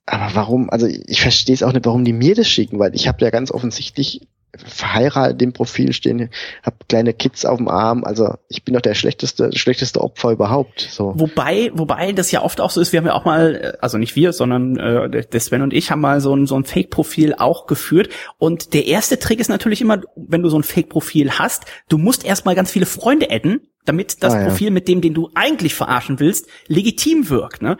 aber 0.05 0.35
warum, 0.35 0.69
also 0.69 0.87
ich 0.87 1.21
verstehe 1.21 1.53
es 1.53 1.63
auch 1.63 1.73
nicht, 1.73 1.85
warum 1.85 2.05
die 2.05 2.13
mir 2.13 2.33
das 2.33 2.49
schicken, 2.49 2.79
weil 2.79 2.95
ich 2.95 3.07
habe 3.09 3.23
ja 3.23 3.29
ganz 3.29 3.51
offensichtlich 3.51 4.27
verheiratet 4.55 5.41
im 5.41 5.53
Profil 5.53 5.93
stehen, 5.93 6.29
habe 6.63 6.77
kleine 6.87 7.13
Kids 7.13 7.45
auf 7.45 7.57
dem 7.57 7.67
Arm, 7.67 8.03
also 8.03 8.35
ich 8.47 8.63
bin 8.63 8.73
doch 8.73 8.81
der 8.81 8.95
schlechteste, 8.95 9.55
schlechteste 9.55 10.01
Opfer 10.01 10.31
überhaupt. 10.31 10.81
So. 10.81 11.13
Wobei, 11.15 11.71
wobei 11.73 12.11
das 12.13 12.31
ja 12.31 12.41
oft 12.41 12.61
auch 12.61 12.71
so 12.71 12.81
ist, 12.81 12.91
wir 12.91 12.99
haben 12.99 13.07
ja 13.07 13.13
auch 13.13 13.25
mal, 13.25 13.55
äh, 13.55 13.77
also 13.81 13.97
nicht 13.97 14.15
wir, 14.15 14.33
sondern 14.33 14.77
äh, 14.77 15.25
der 15.25 15.39
Sven 15.39 15.61
und 15.61 15.73
ich 15.73 15.91
haben 15.91 16.01
mal 16.01 16.21
so 16.21 16.35
ein, 16.35 16.47
so 16.47 16.55
ein 16.55 16.63
Fake-Profil 16.63 17.35
auch 17.37 17.67
geführt. 17.67 18.09
Und 18.37 18.73
der 18.73 18.87
erste 18.87 19.19
Trick 19.19 19.39
ist 19.39 19.49
natürlich 19.49 19.81
immer, 19.81 20.01
wenn 20.15 20.41
du 20.41 20.49
so 20.49 20.57
ein 20.57 20.63
Fake-Profil 20.63 21.31
hast, 21.31 21.65
du 21.89 21.97
musst 21.97 22.25
erstmal 22.25 22.55
ganz 22.55 22.71
viele 22.71 22.85
Freunde 22.85 23.29
adden, 23.29 23.61
damit 23.87 24.23
das 24.23 24.33
ah, 24.33 24.41
ja. 24.41 24.47
Profil 24.47 24.71
mit 24.71 24.87
dem, 24.87 25.01
den 25.01 25.13
du 25.13 25.29
eigentlich 25.33 25.73
verarschen 25.73 26.19
willst, 26.19 26.47
legitim 26.67 27.29
wirkt, 27.29 27.61
ne? 27.61 27.77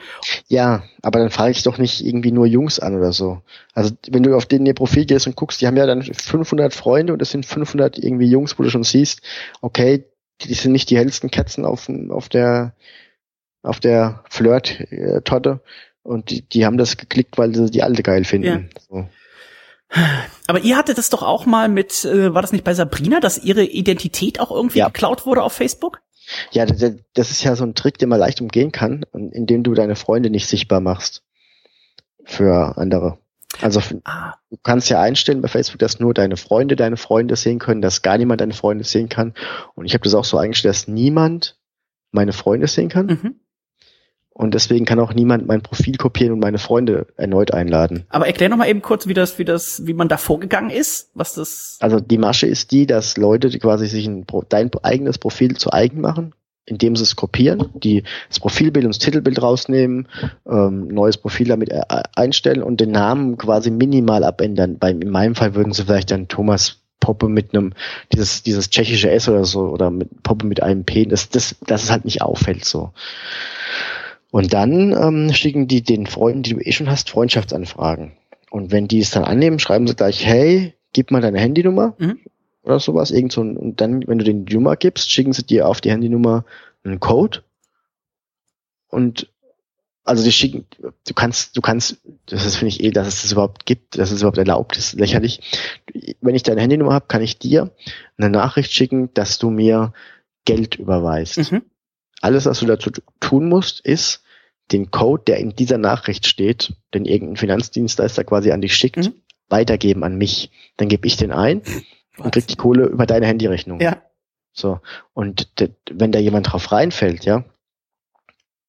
Ja, 0.48 0.84
aber 1.02 1.20
dann 1.20 1.30
frage 1.30 1.52
ich 1.52 1.64
doch 1.64 1.78
nicht 1.78 2.06
irgendwie 2.06 2.32
nur 2.32 2.46
Jungs 2.46 2.80
an 2.80 2.96
oder 2.96 3.12
so. 3.12 3.42
Also 3.74 3.92
wenn 4.10 4.24
du 4.24 4.36
auf 4.36 4.46
denen 4.46 4.66
ihr 4.66 4.74
Profil 4.74 5.06
gehst 5.06 5.28
und 5.28 5.36
guckst, 5.36 5.62
die 5.62 5.68
haben 5.68 5.78
ja 5.78 5.86
dann 5.86 6.02
500 6.02 6.74
Freunde 6.74 7.14
und 7.14 7.20
das 7.20 7.32
sind 7.32 7.46
500 7.46 7.98
irgendwie 7.98 8.28
Jungs, 8.28 8.58
wo 8.58 8.64
du 8.64 8.70
schon 8.70 8.84
siehst, 8.84 9.22
okay, 9.62 10.06
die 10.42 10.54
sind 10.54 10.72
nicht 10.72 10.90
die 10.90 10.98
hellsten 10.98 11.32
Katzen 11.32 11.66
auf, 11.66 11.90
auf 12.10 12.30
der 12.30 12.74
auf 13.64 13.80
der 13.80 14.24
Flirt-Torte 14.30 15.62
und 16.04 16.30
die, 16.30 16.42
die 16.42 16.66
haben 16.66 16.78
das 16.78 16.96
geklickt, 16.96 17.38
weil 17.38 17.54
sie 17.54 17.70
die 17.70 17.84
alte 17.84 18.02
geil 18.02 18.24
finden. 18.24 18.70
Ja. 18.74 18.82
So. 18.90 19.10
Aber 20.48 20.60
ihr 20.60 20.78
hattet 20.78 20.98
das 20.98 21.10
doch 21.10 21.24
auch 21.24 21.46
mal 21.46 21.70
mit, 21.70 22.06
äh, 22.06 22.34
war 22.34 22.42
das 22.42 22.52
nicht 22.52 22.64
bei 22.64 22.74
Sabrina, 22.74 23.20
dass 23.20 23.38
ihre 23.38 23.64
Identität 23.64 24.40
auch 24.40 24.52
irgendwie 24.52 24.80
ja. 24.80 24.88
geklaut 24.88 25.26
wurde 25.26 25.44
auf 25.44 25.54
Facebook? 25.54 26.02
Ja, 26.52 26.66
das 26.66 27.32
ist 27.32 27.44
ja 27.44 27.56
so 27.56 27.64
ein 27.64 27.74
Trick, 27.74 27.98
den 27.98 28.10
man 28.10 28.20
leicht 28.20 28.42
umgehen 28.42 28.72
kann, 28.72 29.06
indem 29.14 29.64
du 29.64 29.74
deine 29.74 29.96
Freunde 29.96 30.30
nicht 30.30 30.48
sichtbar 30.48 30.82
machst 30.82 31.24
für 32.26 32.78
andere. 32.78 33.18
Also 33.62 33.82
ah. 34.04 34.34
du 34.50 34.58
kannst 34.62 34.90
ja 34.90 35.02
einstellen 35.02 35.42
bei 35.42 35.48
Facebook, 35.48 35.80
dass 35.80 36.00
nur 36.00 36.14
deine 36.14 36.38
Freunde 36.38 36.76
deine 36.76 36.98
Freunde 36.98 37.36
sehen 37.36 37.60
können, 37.60 37.82
dass 37.82 38.02
gar 38.02 38.18
niemand 38.18 38.42
deine 38.42 38.54
Freunde 38.54 38.84
sehen 38.84 39.10
kann. 39.10 39.34
Und 39.74 39.86
ich 39.86 39.94
habe 39.94 40.04
das 40.04 40.14
auch 40.14 40.26
so 40.26 40.38
eingestellt, 40.38 40.76
dass 40.76 40.88
niemand 40.88 41.58
meine 42.12 42.34
Freunde 42.34 42.68
sehen 42.68 42.90
kann. 42.90 43.06
Mhm. 43.06 43.40
Und 44.38 44.54
deswegen 44.54 44.86
kann 44.86 45.00
auch 45.00 45.16
niemand 45.16 45.48
mein 45.48 45.62
Profil 45.64 45.98
kopieren 45.98 46.34
und 46.34 46.40
meine 46.40 46.60
Freunde 46.60 47.08
erneut 47.18 47.56
einladen. 47.56 48.06
Aber 48.10 48.28
erklär 48.28 48.50
noch 48.50 48.58
mal 48.58 48.70
eben 48.70 48.84
kurz, 48.84 49.08
wie 49.08 49.16
das, 49.16 49.40
wie 49.40 49.46
das, 49.46 49.88
wie 49.88 49.96
man 49.96 50.10
da 50.10 50.18
vorgegangen 50.18 50.70
ist, 50.70 51.10
was 51.16 51.34
das. 51.34 51.78
Also 51.80 52.00
die 52.00 52.20
Masche 52.20 52.46
ist 52.46 52.72
die, 52.72 52.86
dass 52.86 53.18
Leute 53.18 53.50
die 53.50 53.58
quasi 53.58 53.88
sich 53.88 54.06
ein, 54.06 54.28
dein 54.50 54.70
eigenes 54.84 55.18
Profil 55.18 55.58
zu 55.58 55.74
eigen 55.74 56.02
machen, 56.02 56.36
indem 56.68 56.96
sie 56.96 57.02
es 57.02 57.16
kopieren, 57.16 57.72
die 57.74 58.04
das 58.30 58.40
Profilbild 58.40 58.86
und 58.86 58.94
das 58.94 59.00
Titelbild 59.00 59.42
rausnehmen, 59.42 60.08
ähm, 60.48 60.88
neues 60.88 61.18
Profil 61.18 61.48
damit 61.48 61.72
äh, 61.72 61.82
einstellen 62.16 62.62
und 62.62 62.80
den 62.80 62.92
Namen 62.92 63.38
quasi 63.38 63.72
minimal 63.72 64.24
abändern. 64.24 64.78
Bei, 64.78 64.92
in 64.92 65.10
meinem 65.10 65.34
Fall 65.34 65.56
würden 65.56 65.74
sie 65.74 65.86
vielleicht 65.86 66.12
dann 66.12 66.28
Thomas 66.28 66.78
Poppe 67.00 67.28
mit 67.28 67.56
einem, 67.56 67.74
dieses, 68.14 68.44
dieses 68.44 68.70
tschechische 68.70 69.10
S 69.10 69.28
oder 69.28 69.46
so, 69.46 69.62
oder 69.62 69.90
mit 69.90 70.22
Poppe 70.22 70.46
mit 70.46 70.62
einem 70.62 70.84
P, 70.84 71.06
das, 71.06 71.30
das, 71.30 71.56
das 71.66 71.84
ist 71.86 71.92
halt 71.92 72.06
nicht 72.06 72.22
auffällt 72.22 72.66
so. 72.66 72.92
Und 74.32 74.54
dann 74.54 74.92
ähm, 74.92 75.34
schicken 75.34 75.68
die 75.68 75.82
den 75.82 76.06
Freunden, 76.06 76.44
die 76.44 76.54
du 76.54 76.60
eh 76.60 76.72
schon 76.72 76.90
hast, 76.90 77.10
Freundschaftsanfragen. 77.10 78.12
Und 78.50 78.72
wenn 78.72 78.88
die 78.88 79.00
es 79.00 79.12
dann 79.12 79.24
annehmen, 79.24 79.60
schreiben 79.60 79.88
sie 79.88 79.96
gleich, 79.96 80.26
hey, 80.26 80.74
gib 80.94 81.12
mal 81.12 81.22
deine 81.22 81.40
Handynummer 81.40 81.96
mhm. 81.98 82.20
oder 82.64 82.80
sowas. 82.80 83.12
Irgend 83.12 83.32
so, 83.32 83.42
und 83.42 83.80
dann, 83.82 84.08
wenn 84.08 84.18
du 84.18 84.26
den 84.26 84.46
Nummer 84.46 84.76
gibst, 84.76 85.12
schicken 85.12 85.34
sie 85.34 85.46
dir 85.46 85.68
auf 85.68 85.82
die 85.82 85.92
Handynummer 85.92 86.46
einen 86.84 87.00
Code. 87.00 87.44
Und 88.90 89.30
also 90.04 90.24
die 90.24 90.32
schicken, 90.32 90.66
du 90.80 91.14
kannst, 91.14 91.58
du 91.58 91.62
kannst, 91.62 91.98
das 92.28 92.46
ist 92.46 92.56
finde 92.56 92.70
ich 92.70 92.82
eh, 92.82 92.92
dass 92.92 93.08
es 93.08 93.24
das 93.24 93.34
überhaupt 93.34 93.66
gibt, 93.66 93.98
dass 93.98 94.12
es 94.12 94.22
überhaupt 94.22 94.38
erlaubt 94.38 94.78
ist, 94.78 94.94
lächerlich. 94.94 95.42
Wenn 96.22 96.34
ich 96.34 96.44
deine 96.44 96.62
Handynummer 96.62 96.94
habe, 96.94 97.08
kann 97.08 97.22
ich 97.22 97.38
dir 97.38 97.72
eine 98.18 98.30
Nachricht 98.30 98.72
schicken, 98.72 99.14
dass 99.14 99.38
du 99.38 99.50
mir 99.50 99.92
Geld 100.46 100.76
überweist. 100.76 101.52
Mhm. 101.52 101.64
Alles, 102.22 102.46
was 102.46 102.60
du 102.60 102.66
dazu 102.66 102.92
tun 103.20 103.48
musst, 103.48 103.80
ist 103.82 104.24
den 104.72 104.92
Code, 104.92 105.24
der 105.28 105.38
in 105.38 105.56
dieser 105.56 105.78
Nachricht 105.78 106.28
steht, 106.28 106.74
den 106.94 107.06
irgendein 107.06 107.38
Finanzdienstleister 107.38 108.24
quasi 108.24 108.52
an 108.52 108.62
dich 108.62 108.76
schickt, 108.76 108.98
mhm. 108.98 109.14
weitergeben 109.50 110.04
an 110.04 110.18
mich. 110.18 110.52
Dann 110.78 110.90
gebe 110.90 111.08
ich 111.08 111.18
den 111.18 111.32
ein 111.32 111.62
was? 112.18 112.26
und 112.26 112.34
krieg 112.34 112.48
die 112.48 112.56
Kohle 112.56 112.86
über 112.86 113.06
deine 113.06 113.28
Handyrechnung. 113.28 113.80
Ja. 113.80 114.02
So. 114.52 114.80
Und 115.14 115.50
wenn 115.90 116.12
da 116.12 116.20
jemand 116.20 116.52
drauf 116.52 116.72
reinfällt, 116.72 117.26
ja, 117.26 117.46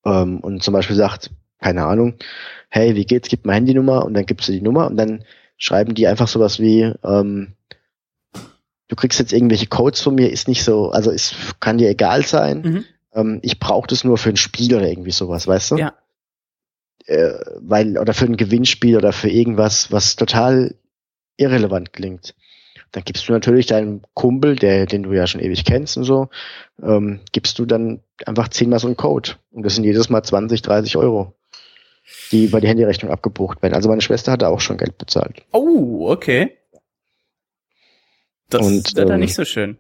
ähm, 0.05 0.41
und 0.41 0.63
zum 0.63 0.75
Beispiel 0.75 0.97
sagt, 0.97 1.31
keine 1.61 1.85
Ahnung, 1.85 2.15
hey, 2.69 2.95
wie 2.95 3.07
geht's, 3.07 3.29
gib 3.29 3.45
mal 3.45 3.55
Handynummer 3.55 4.05
und 4.05 4.15
dann 4.15 4.27
gibst 4.27 4.49
du 4.49 4.53
die 4.53 4.61
Nummer 4.61 4.87
und 4.87 4.97
dann 4.97 5.25
schreiben 5.57 5.95
die 5.95 6.07
einfach 6.07 6.29
sowas 6.29 6.61
wie, 6.61 6.93
ähm, 7.03 7.55
du 8.87 8.95
kriegst 8.95 9.19
jetzt 9.19 9.33
irgendwelche 9.33 9.67
Codes 9.67 10.01
von 10.01 10.15
mir, 10.15 10.31
ist 10.31 10.47
nicht 10.47 10.63
so, 10.63 10.91
also 10.91 11.11
es 11.11 11.35
kann 11.59 11.79
dir 11.79 11.89
egal 11.89 12.25
sein. 12.25 12.61
Mhm 12.61 12.85
ähm, 13.13 13.41
ich 13.43 13.59
brauche 13.59 13.87
das 13.87 14.05
nur 14.05 14.19
für 14.19 14.31
ein 14.31 14.37
Spiel 14.37 14.75
oder 14.75 14.89
irgendwie 14.89 15.11
sowas, 15.11 15.47
weißt 15.47 15.73
du? 15.73 15.77
Ja. 15.77 15.95
Äh, 17.07 17.39
weil, 17.61 17.97
oder 17.99 18.15
für 18.15 18.27
ein 18.27 18.37
Gewinnspiel 18.37 18.97
oder 18.97 19.13
für 19.13 19.31
irgendwas, 19.31 19.91
was 19.91 20.17
total 20.17 20.75
irrelevant 21.37 21.93
klingt. 21.93 22.35
Dann 22.93 23.05
gibst 23.05 23.29
du 23.29 23.33
natürlich 23.33 23.67
deinem 23.67 24.03
Kumpel, 24.15 24.57
der, 24.57 24.87
den 24.87 25.03
du 25.03 25.13
ja 25.13 25.27
schon 25.27 25.41
ewig 25.41 25.65
kennst 25.65 25.97
und 25.97 26.05
so, 26.05 26.29
ähm, 26.83 27.21
gibst 27.33 27.59
du 27.59 27.67
dann 27.67 28.01
einfach 28.25 28.49
zehnmal 28.49 28.79
so 28.79 28.87
einen 28.87 28.97
Code. 28.97 29.33
Und 29.51 29.65
das 29.65 29.75
sind 29.75 29.85
jedes 29.85 30.09
Mal 30.09 30.23
20, 30.23 30.63
30 30.63 30.97
Euro, 30.97 31.35
die 32.33 32.47
über 32.47 32.61
die 32.61 32.69
Handyrechnung 32.69 33.11
abgebucht 33.11 33.63
werden. 33.63 33.75
Also 33.75 33.89
meine 33.89 34.01
Schwester 34.01 34.33
hatte 34.33 34.49
auch 34.49 34.61
schon 34.61 34.79
Geld 34.79 34.97
bezahlt. 34.97 35.43
Oh, 35.53 36.09
okay. 36.11 36.57
Das 38.49 38.67
ist 38.67 38.99
ähm, 38.99 39.07
dann 39.07 39.21
nicht 39.21 39.35
so 39.35 39.45
schön. 39.45 39.79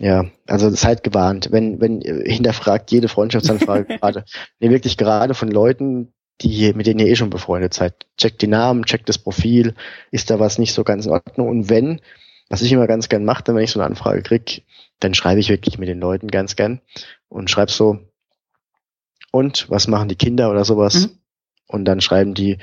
Ja, 0.00 0.24
also 0.46 0.70
seid 0.70 1.04
gewarnt. 1.04 1.48
Wenn, 1.52 1.78
wenn 1.78 2.00
hinterfragt 2.00 2.90
jede 2.90 3.08
Freundschaftsanfrage 3.08 3.84
gerade, 4.00 4.24
nee, 4.58 4.70
wirklich 4.70 4.96
gerade 4.96 5.34
von 5.34 5.50
Leuten, 5.50 6.14
die, 6.40 6.72
mit 6.72 6.86
denen 6.86 7.00
ihr 7.00 7.06
eh 7.06 7.16
schon 7.16 7.28
befreundet 7.28 7.74
seid. 7.74 8.06
Checkt 8.16 8.40
die 8.40 8.46
Namen, 8.46 8.86
checkt 8.86 9.10
das 9.10 9.18
Profil, 9.18 9.74
ist 10.10 10.30
da 10.30 10.40
was 10.40 10.58
nicht 10.58 10.72
so 10.72 10.84
ganz 10.84 11.04
in 11.04 11.12
Ordnung. 11.12 11.48
Und 11.48 11.68
wenn, 11.68 12.00
was 12.48 12.62
ich 12.62 12.72
immer 12.72 12.86
ganz 12.86 13.10
gern 13.10 13.26
mache, 13.26 13.44
wenn 13.48 13.58
ich 13.58 13.72
so 13.72 13.78
eine 13.78 13.86
Anfrage 13.86 14.22
krieg, 14.22 14.64
dann 15.00 15.12
schreibe 15.12 15.38
ich 15.38 15.50
wirklich 15.50 15.78
mit 15.78 15.88
den 15.90 16.00
Leuten 16.00 16.28
ganz 16.28 16.56
gern 16.56 16.80
und 17.28 17.50
schreibe 17.50 17.70
so, 17.70 17.98
und 19.32 19.68
was 19.68 19.86
machen 19.86 20.08
die 20.08 20.16
Kinder 20.16 20.50
oder 20.50 20.64
sowas? 20.64 21.08
Mhm. 21.08 21.18
Und 21.66 21.84
dann 21.84 22.00
schreiben 22.00 22.32
die, 22.32 22.56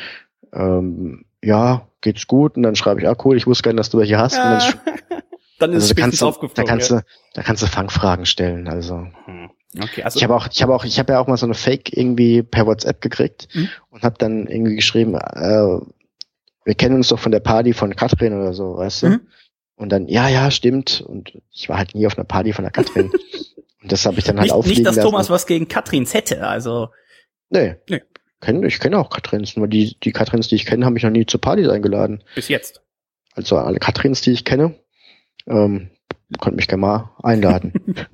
ähm, 0.53 1.25
ja, 1.43 1.88
geht's 2.01 2.25
gut. 2.25 2.57
Und 2.57 2.63
dann 2.63 2.75
schreibe 2.75 2.99
ich, 2.99 3.07
ah 3.07 3.15
cool, 3.23 3.38
ich 3.38 3.45
wusste 3.45 3.61
gar 3.61 3.73
nicht, 3.73 3.79
dass 3.79 3.91
du 3.91 3.99
welche 3.99 4.17
hast. 4.17 4.35
Ja. 4.35 4.55
Und 4.55 4.79
dann 5.09 5.21
dann 5.59 5.71
ist 5.71 5.83
also 5.83 5.93
es 5.93 5.95
kannst 5.95 6.21
du, 6.21 6.47
da 6.53 6.63
kannst 6.63 6.91
ja. 6.91 6.99
du, 6.99 7.05
da 7.33 7.43
kannst 7.43 7.63
du 7.63 7.67
Fangfragen 7.67 8.25
stellen. 8.25 8.67
Also, 8.67 9.07
hm. 9.25 9.49
okay, 9.81 10.03
also 10.03 10.17
ich 10.17 10.23
habe 10.23 10.35
auch, 10.35 10.47
ich 10.51 10.61
habe 10.61 10.75
auch, 10.75 10.85
ich 10.85 10.99
habe 10.99 11.13
ja 11.13 11.19
auch 11.19 11.27
mal 11.27 11.37
so 11.37 11.45
eine 11.45 11.55
Fake 11.55 11.95
irgendwie 11.95 12.43
per 12.43 12.65
WhatsApp 12.67 13.01
gekriegt 13.01 13.47
hm? 13.51 13.69
und 13.89 14.03
habe 14.03 14.17
dann 14.17 14.47
irgendwie 14.47 14.75
geschrieben, 14.75 15.15
äh, 15.15 15.79
wir 16.65 16.75
kennen 16.75 16.95
uns 16.95 17.07
doch 17.07 17.19
von 17.19 17.31
der 17.31 17.39
Party 17.39 17.73
von 17.73 17.95
Katrin 17.95 18.33
oder 18.33 18.53
so, 18.53 18.77
weißt 18.77 19.03
du? 19.03 19.07
Hm? 19.07 19.27
Und 19.77 19.89
dann, 19.89 20.07
ja, 20.07 20.27
ja, 20.27 20.51
stimmt. 20.51 21.01
Und 21.01 21.37
ich 21.51 21.69
war 21.69 21.77
halt 21.77 21.95
nie 21.95 22.07
auf 22.07 22.17
einer 22.17 22.25
Party 22.25 22.51
von 22.51 22.63
der 22.63 22.71
Katrin. 22.71 23.11
Und 23.81 23.91
das 23.91 24.05
habe 24.05 24.17
ich 24.17 24.25
dann 24.25 24.39
halt 24.39 24.51
nicht, 24.51 24.67
nicht, 24.67 24.85
dass 24.85 24.95
lassen. 24.95 25.07
Thomas 25.07 25.29
was 25.29 25.45
gegen 25.45 25.67
Katrins 25.67 26.13
hätte, 26.13 26.45
also. 26.45 26.89
Nee. 27.49 27.75
nee. 27.87 28.01
Kenn, 28.41 28.63
ich 28.63 28.79
kenne 28.79 28.99
auch 28.99 29.09
Katrins, 29.09 29.55
nur 29.55 29.67
die, 29.67 29.97
die 30.03 30.11
Katrins, 30.11 30.47
die 30.47 30.55
ich 30.55 30.65
kenne, 30.65 30.85
haben 30.85 30.93
mich 30.93 31.03
noch 31.03 31.09
nie 31.09 31.25
zu 31.25 31.37
Partys 31.37 31.69
eingeladen. 31.69 32.23
Bis 32.35 32.49
jetzt. 32.49 32.81
Also 33.33 33.55
alle 33.57 33.79
Katrins, 33.79 34.21
die 34.21 34.31
ich 34.31 34.45
kenne, 34.45 34.75
ähm, 35.47 35.89
konnte 36.39 36.57
mich 36.57 36.67
gerne 36.67 36.81
mal 36.81 37.11
einladen. 37.23 37.73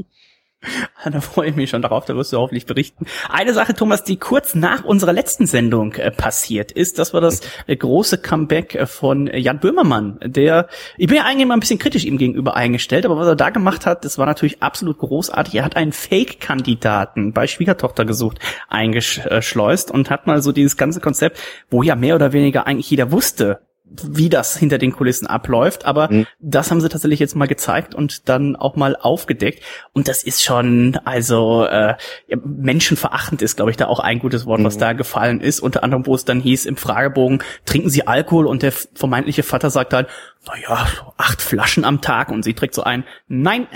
Da 1.03 1.19
freue 1.19 1.49
ich 1.49 1.55
mich 1.55 1.69
schon 1.69 1.81
darauf, 1.81 2.05
da 2.05 2.15
wirst 2.15 2.31
du 2.31 2.37
hoffentlich 2.37 2.65
berichten. 2.65 3.05
Eine 3.29 3.53
Sache, 3.53 3.73
Thomas, 3.73 4.03
die 4.03 4.17
kurz 4.17 4.55
nach 4.55 4.85
unserer 4.85 5.11
letzten 5.11 5.45
Sendung 5.45 5.93
äh, 5.95 6.11
passiert 6.11 6.71
ist, 6.71 6.99
das 6.99 7.13
war 7.13 7.19
das 7.19 7.41
äh, 7.67 7.75
große 7.75 8.19
Comeback 8.19 8.75
äh, 8.75 8.85
von 8.85 9.27
Jan 9.27 9.59
Böhmermann, 9.59 10.19
der, 10.23 10.69
ich 10.97 11.07
bin 11.07 11.17
ja 11.17 11.25
eigentlich 11.25 11.47
mal 11.47 11.55
ein 11.55 11.59
bisschen 11.59 11.79
kritisch 11.79 12.05
ihm 12.05 12.17
gegenüber 12.17 12.55
eingestellt, 12.55 13.05
aber 13.05 13.17
was 13.17 13.27
er 13.27 13.35
da 13.35 13.49
gemacht 13.49 13.85
hat, 13.85 14.05
das 14.05 14.17
war 14.17 14.25
natürlich 14.25 14.63
absolut 14.63 14.99
großartig. 14.99 15.55
Er 15.55 15.65
hat 15.65 15.75
einen 15.75 15.91
Fake-Kandidaten 15.91 17.33
bei 17.33 17.47
Schwiegertochter 17.47 18.05
gesucht, 18.05 18.39
eingeschleust 18.69 19.91
und 19.91 20.09
hat 20.09 20.27
mal 20.27 20.41
so 20.41 20.53
dieses 20.53 20.77
ganze 20.77 21.01
Konzept, 21.01 21.37
wo 21.69 21.83
ja 21.83 21.95
mehr 21.95 22.15
oder 22.15 22.31
weniger 22.31 22.65
eigentlich 22.65 22.89
jeder 22.89 23.11
wusste, 23.11 23.59
wie 24.03 24.29
das 24.29 24.57
hinter 24.57 24.77
den 24.77 24.91
Kulissen 24.91 25.27
abläuft, 25.27 25.85
aber 25.85 26.11
mhm. 26.11 26.27
das 26.39 26.71
haben 26.71 26.81
sie 26.81 26.89
tatsächlich 26.89 27.19
jetzt 27.19 27.35
mal 27.35 27.47
gezeigt 27.47 27.93
und 27.95 28.29
dann 28.29 28.55
auch 28.55 28.75
mal 28.75 28.95
aufgedeckt. 28.95 29.63
Und 29.93 30.07
das 30.07 30.23
ist 30.23 30.43
schon 30.43 30.97
also 31.05 31.65
äh, 31.65 31.95
menschenverachtend 32.43 33.41
ist 33.41 33.55
glaube 33.55 33.71
ich 33.71 33.77
da 33.77 33.87
auch 33.87 33.99
ein 33.99 34.19
gutes 34.19 34.45
Wort, 34.45 34.59
mhm. 34.61 34.65
was 34.65 34.77
da 34.77 34.93
gefallen 34.93 35.41
ist, 35.41 35.59
unter 35.59 35.83
anderem 35.83 36.05
wo 36.05 36.15
es 36.15 36.25
dann 36.25 36.41
hieß 36.41 36.65
im 36.65 36.77
Fragebogen 36.77 37.43
trinken 37.65 37.89
Sie 37.89 38.07
Alkohol? 38.07 38.47
Und 38.47 38.63
der 38.63 38.71
vermeintliche 38.71 39.43
Vater 39.43 39.69
sagt 39.69 39.93
halt 39.93 40.07
naja 40.47 40.87
acht 41.17 41.41
Flaschen 41.41 41.85
am 41.85 42.01
Tag. 42.01 42.29
Und 42.29 42.43
sie 42.43 42.53
trägt 42.53 42.73
so 42.73 42.83
ein 42.83 43.03
nein. 43.27 43.67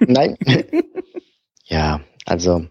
Nein. 0.00 0.36
Ja 1.64 2.00
also 2.26 2.66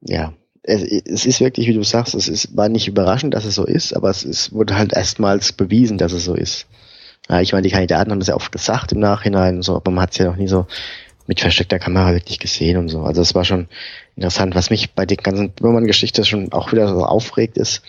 ja 0.00 0.34
es, 0.62 0.82
es 0.82 1.26
ist 1.26 1.40
wirklich, 1.40 1.66
wie 1.66 1.74
du 1.74 1.82
sagst, 1.82 2.14
es 2.14 2.28
ist, 2.28 2.56
war 2.56 2.68
nicht 2.68 2.88
überraschend, 2.88 3.34
dass 3.34 3.44
es 3.44 3.54
so 3.54 3.64
ist, 3.64 3.94
aber 3.94 4.10
es 4.10 4.24
ist, 4.24 4.52
wurde 4.52 4.76
halt 4.76 4.92
erstmals 4.92 5.52
bewiesen, 5.52 5.98
dass 5.98 6.12
es 6.12 6.24
so 6.24 6.34
ist. 6.34 6.66
Ja, 7.28 7.40
ich 7.40 7.52
meine, 7.52 7.62
die 7.62 7.70
Kandidaten 7.70 8.10
haben 8.10 8.18
das 8.18 8.28
ja 8.28 8.34
oft 8.34 8.52
gesagt 8.52 8.92
im 8.92 9.00
Nachhinein, 9.00 9.62
so, 9.62 9.76
aber 9.76 9.90
man 9.90 10.02
hat 10.02 10.12
es 10.12 10.18
ja 10.18 10.26
noch 10.26 10.36
nie 10.36 10.48
so 10.48 10.66
mit 11.26 11.40
versteckter 11.40 11.78
Kamera 11.78 12.12
wirklich 12.14 12.38
gesehen 12.38 12.76
und 12.78 12.88
so. 12.88 13.02
Also 13.02 13.22
es 13.22 13.34
war 13.34 13.44
schon 13.44 13.68
interessant. 14.16 14.54
Was 14.54 14.70
mich 14.70 14.92
bei 14.92 15.06
der 15.06 15.16
ganzen 15.16 15.50
Böhmermann-Geschichte 15.50 16.24
schon 16.24 16.52
auch 16.52 16.72
wieder 16.72 16.88
so 16.88 17.04
aufregt, 17.04 17.56
ist, 17.58 17.82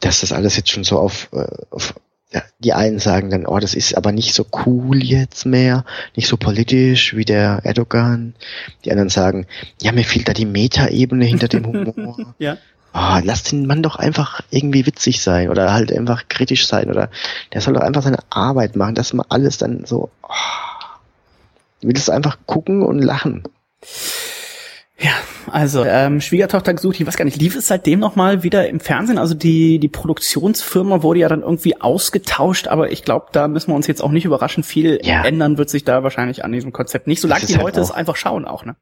dass 0.00 0.20
das 0.20 0.32
alles 0.32 0.56
jetzt 0.56 0.70
schon 0.70 0.84
so 0.84 0.98
auf, 0.98 1.28
äh, 1.32 1.46
auf 1.70 1.94
ja, 2.32 2.42
die 2.60 2.72
einen 2.72 3.00
sagen 3.00 3.30
dann, 3.30 3.46
oh, 3.46 3.58
das 3.58 3.74
ist 3.74 3.96
aber 3.96 4.12
nicht 4.12 4.34
so 4.34 4.46
cool 4.64 5.02
jetzt 5.02 5.46
mehr, 5.46 5.84
nicht 6.14 6.28
so 6.28 6.36
politisch 6.36 7.16
wie 7.16 7.24
der 7.24 7.60
Erdogan. 7.64 8.34
Die 8.84 8.92
anderen 8.92 9.08
sagen, 9.08 9.46
ja, 9.82 9.90
mir 9.90 10.04
fehlt 10.04 10.28
da 10.28 10.32
die 10.32 10.46
Metaebene 10.46 11.24
hinter 11.24 11.48
dem 11.48 11.66
Humor. 11.66 12.34
ja. 12.38 12.56
Oh, 12.92 13.18
lass 13.22 13.44
den 13.44 13.66
Mann 13.66 13.82
doch 13.82 13.96
einfach 13.96 14.40
irgendwie 14.50 14.84
witzig 14.84 15.22
sein 15.22 15.48
oder 15.48 15.72
halt 15.72 15.92
einfach 15.92 16.26
kritisch 16.28 16.66
sein 16.66 16.90
oder 16.90 17.08
der 17.52 17.60
soll 17.60 17.74
doch 17.74 17.82
einfach 17.82 18.02
seine 18.02 18.18
Arbeit 18.30 18.74
machen, 18.74 18.96
dass 18.96 19.12
man 19.12 19.26
alles 19.28 19.58
dann 19.58 19.84
so, 19.84 20.10
oh, 20.22 20.28
willst 21.82 22.10
einfach 22.10 22.38
gucken 22.46 22.82
und 22.82 22.98
lachen. 23.00 23.44
Ja, 24.98 25.12
also 25.52 25.84
ähm, 25.84 26.20
Schwiegertochter 26.20 26.74
gesucht, 26.74 27.00
ich 27.00 27.06
weiß 27.06 27.16
gar 27.16 27.24
nicht, 27.24 27.40
lief 27.40 27.56
es 27.56 27.68
seitdem 27.68 28.00
nochmal 28.00 28.42
wieder 28.42 28.68
im 28.68 28.80
Fernsehen? 28.80 29.18
Also 29.18 29.34
die, 29.34 29.78
die 29.78 29.88
Produktionsfirma 29.88 31.02
wurde 31.02 31.20
ja 31.20 31.28
dann 31.28 31.42
irgendwie 31.42 31.80
ausgetauscht, 31.80 32.68
aber 32.68 32.90
ich 32.90 33.04
glaube, 33.04 33.26
da 33.32 33.48
müssen 33.48 33.70
wir 33.70 33.74
uns 33.74 33.86
jetzt 33.86 34.02
auch 34.02 34.10
nicht 34.10 34.24
überraschen. 34.24 34.62
Viel 34.62 35.00
ja. 35.02 35.24
ändern 35.24 35.58
wird 35.58 35.70
sich 35.70 35.84
da 35.84 36.02
wahrscheinlich 36.02 36.44
an 36.44 36.52
diesem 36.52 36.72
Konzept 36.72 37.06
nicht, 37.06 37.20
solange 37.20 37.46
die 37.46 37.54
halt 37.54 37.62
Leute 37.62 37.80
es 37.80 37.90
einfach 37.90 38.16
schauen 38.16 38.44
auch, 38.44 38.64
ne? 38.64 38.76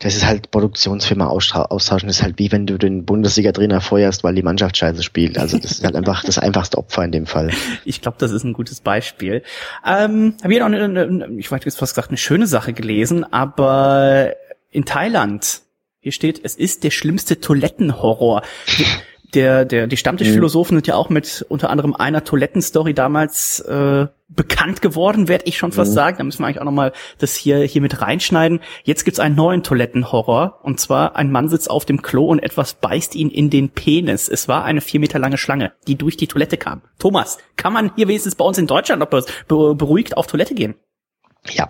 Das 0.00 0.16
ist 0.16 0.26
halt 0.26 0.50
Produktionsfirma 0.50 1.28
austauschen. 1.28 2.08
Das 2.08 2.16
ist 2.16 2.22
halt 2.22 2.38
wie 2.38 2.50
wenn 2.50 2.66
du 2.66 2.78
den 2.78 3.04
Bundesliga-Trainer 3.04 3.80
feuerst, 3.80 4.24
weil 4.24 4.34
die 4.34 4.42
Mannschaft 4.42 4.76
scheiße 4.76 5.04
spielt. 5.04 5.38
Also 5.38 5.56
das 5.56 5.70
ist 5.70 5.84
halt 5.84 5.94
einfach 5.94 6.24
das 6.24 6.36
einfachste 6.36 6.78
Opfer 6.78 7.04
in 7.04 7.12
dem 7.12 7.26
Fall. 7.26 7.50
Ich 7.84 8.00
glaube, 8.00 8.16
das 8.18 8.32
ist 8.32 8.44
ein 8.44 8.54
gutes 8.54 8.80
Beispiel. 8.80 9.42
Ähm, 9.86 10.36
Habe 10.42 10.52
ich 10.52 10.58
noch 10.58 10.66
eine, 10.66 10.84
eine, 10.84 11.28
ich 11.38 11.50
weiß 11.50 11.64
jetzt 11.64 11.78
fast 11.78 11.94
gesagt, 11.94 12.08
eine 12.08 12.16
schöne 12.16 12.46
Sache 12.46 12.72
gelesen, 12.72 13.24
aber 13.30 14.34
in 14.70 14.84
Thailand 14.84 15.60
hier 16.04 16.12
steht, 16.12 16.38
es 16.44 16.54
ist 16.54 16.84
der 16.84 16.90
schlimmste 16.90 17.40
Toilettenhorror. 17.40 18.42
Der, 19.32 19.64
der, 19.64 19.86
die 19.86 19.96
Stammtischphilosophen 19.96 20.76
sind 20.76 20.86
ja 20.86 20.96
auch 20.96 21.08
mit 21.08 21.46
unter 21.48 21.70
anderem 21.70 21.94
einer 21.94 22.24
Toilettenstory 22.24 22.92
damals 22.92 23.60
äh, 23.60 24.06
bekannt 24.28 24.82
geworden, 24.82 25.28
werde 25.28 25.46
ich 25.46 25.56
schon 25.56 25.72
fast 25.72 25.92
mhm. 25.92 25.94
sagen. 25.94 26.18
Da 26.18 26.24
müssen 26.24 26.40
wir 26.42 26.46
eigentlich 26.46 26.60
auch 26.60 26.66
nochmal 26.66 26.92
das 27.18 27.34
hier, 27.34 27.60
hier 27.60 27.80
mit 27.80 28.02
reinschneiden. 28.02 28.60
Jetzt 28.82 29.04
gibt's 29.04 29.18
einen 29.18 29.34
neuen 29.34 29.62
Toilettenhorror. 29.62 30.60
Und 30.62 30.78
zwar, 30.78 31.16
ein 31.16 31.32
Mann 31.32 31.48
sitzt 31.48 31.70
auf 31.70 31.86
dem 31.86 32.02
Klo 32.02 32.26
und 32.26 32.40
etwas 32.40 32.74
beißt 32.74 33.14
ihn 33.14 33.30
in 33.30 33.48
den 33.48 33.70
Penis. 33.70 34.28
Es 34.28 34.46
war 34.46 34.62
eine 34.62 34.82
vier 34.82 35.00
Meter 35.00 35.18
lange 35.18 35.38
Schlange, 35.38 35.72
die 35.86 35.96
durch 35.96 36.18
die 36.18 36.26
Toilette 36.26 36.58
kam. 36.58 36.82
Thomas, 36.98 37.38
kann 37.56 37.72
man 37.72 37.92
hier 37.96 38.08
wenigstens 38.08 38.34
bei 38.34 38.44
uns 38.44 38.58
in 38.58 38.66
Deutschland 38.66 39.00
noch 39.00 39.08
beruhigt 39.48 40.18
auf 40.18 40.26
Toilette 40.26 40.54
gehen? 40.54 40.74
Ja, 41.50 41.68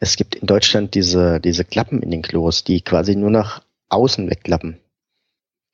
es 0.00 0.16
gibt 0.16 0.34
in 0.34 0.46
Deutschland 0.46 0.94
diese, 0.94 1.40
diese 1.40 1.64
Klappen 1.64 2.02
in 2.02 2.10
den 2.10 2.22
Klos, 2.22 2.64
die 2.64 2.80
quasi 2.82 3.16
nur 3.16 3.30
nach 3.30 3.62
außen 3.88 4.28
wegklappen. 4.28 4.80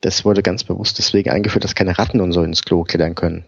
Das 0.01 0.25
wurde 0.25 0.43
ganz 0.43 0.65
bewusst 0.65 0.99
deswegen 0.99 1.31
eingeführt, 1.31 1.65
dass 1.65 1.75
keine 1.75 1.99
Ratten 1.99 2.21
und 2.21 2.33
so 2.33 2.43
ins 2.43 2.63
Klo 2.63 2.85
klettern 2.85 3.15
können. 3.15 3.45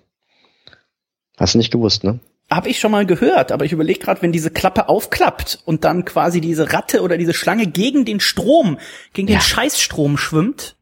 Hast 1.39 1.55
du 1.55 1.59
nicht 1.59 1.73
gewusst, 1.73 2.05
ne? 2.05 2.21
Hab 2.51 2.67
ich 2.67 2.79
schon 2.79 2.91
mal 2.91 3.07
gehört, 3.07 3.51
aber 3.51 3.65
ich 3.65 3.73
überlege 3.73 4.01
gerade, 4.01 4.21
wenn 4.21 4.33
diese 4.33 4.51
Klappe 4.51 4.89
aufklappt 4.89 5.61
und 5.65 5.85
dann 5.85 6.05
quasi 6.05 6.43
diese 6.43 6.73
Ratte 6.73 7.01
oder 7.01 7.17
diese 7.17 7.33
Schlange 7.33 7.67
gegen 7.67 8.05
den 8.05 8.21
Strom, 8.21 8.79
gegen 9.15 9.27
den 9.27 9.37
ja. 9.37 9.41
Scheißstrom 9.41 10.19
schwimmt. 10.19 10.77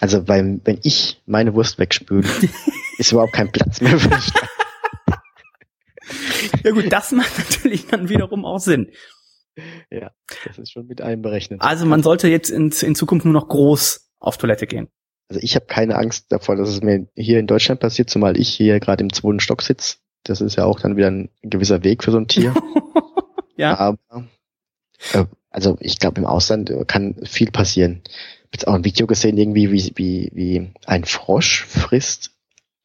Also 0.00 0.26
weil, 0.26 0.60
wenn 0.64 0.80
ich 0.82 1.22
meine 1.26 1.54
Wurst 1.54 1.78
wegspüle, 1.78 2.28
ist 2.98 3.12
überhaupt 3.12 3.34
kein 3.34 3.52
Platz 3.52 3.80
mehr 3.80 3.98
für 3.98 4.10
Ja 6.64 6.70
gut, 6.72 6.92
das 6.92 7.12
macht 7.12 7.38
natürlich 7.50 7.86
dann 7.86 8.08
wiederum 8.08 8.44
auch 8.44 8.58
Sinn. 8.58 8.90
Ja, 9.90 10.10
das 10.46 10.58
ist 10.58 10.72
schon 10.72 10.86
mit 10.86 11.00
einberechnet. 11.00 11.62
Also 11.62 11.86
man 11.86 12.02
sollte 12.02 12.28
jetzt 12.28 12.50
in, 12.50 12.70
in 12.70 12.94
Zukunft 12.94 13.24
nur 13.24 13.34
noch 13.34 13.48
groß 13.48 14.10
auf 14.18 14.36
Toilette 14.36 14.66
gehen. 14.66 14.88
Also 15.28 15.40
ich 15.42 15.56
habe 15.56 15.66
keine 15.66 15.96
Angst 15.96 16.26
davor, 16.30 16.56
dass 16.56 16.68
es 16.68 16.82
mir 16.82 17.08
hier 17.16 17.40
in 17.40 17.46
Deutschland 17.46 17.80
passiert, 17.80 18.10
zumal 18.10 18.38
ich 18.38 18.48
hier 18.48 18.78
gerade 18.80 19.02
im 19.02 19.12
zweiten 19.12 19.40
Stock 19.40 19.62
sitze. 19.62 19.96
Das 20.24 20.40
ist 20.40 20.56
ja 20.56 20.64
auch 20.64 20.80
dann 20.80 20.96
wieder 20.96 21.10
ein 21.10 21.30
gewisser 21.42 21.84
Weg 21.84 22.04
für 22.04 22.10
so 22.10 22.18
ein 22.18 22.28
Tier. 22.28 22.54
ja. 23.56 23.76
Aber 23.78 24.26
äh, 25.12 25.24
also 25.50 25.76
ich 25.80 25.98
glaube 25.98 26.20
im 26.20 26.26
Ausland 26.26 26.72
kann 26.86 27.16
viel 27.24 27.50
passieren. 27.50 28.02
Ich 28.04 28.10
habe 28.10 28.50
jetzt 28.52 28.68
auch 28.68 28.74
ein 28.74 28.84
Video 28.84 29.06
gesehen, 29.06 29.38
irgendwie 29.38 29.72
wie, 29.72 29.92
wie, 29.96 30.30
wie 30.34 30.70
ein 30.84 31.04
Frosch 31.04 31.64
frisst 31.64 32.35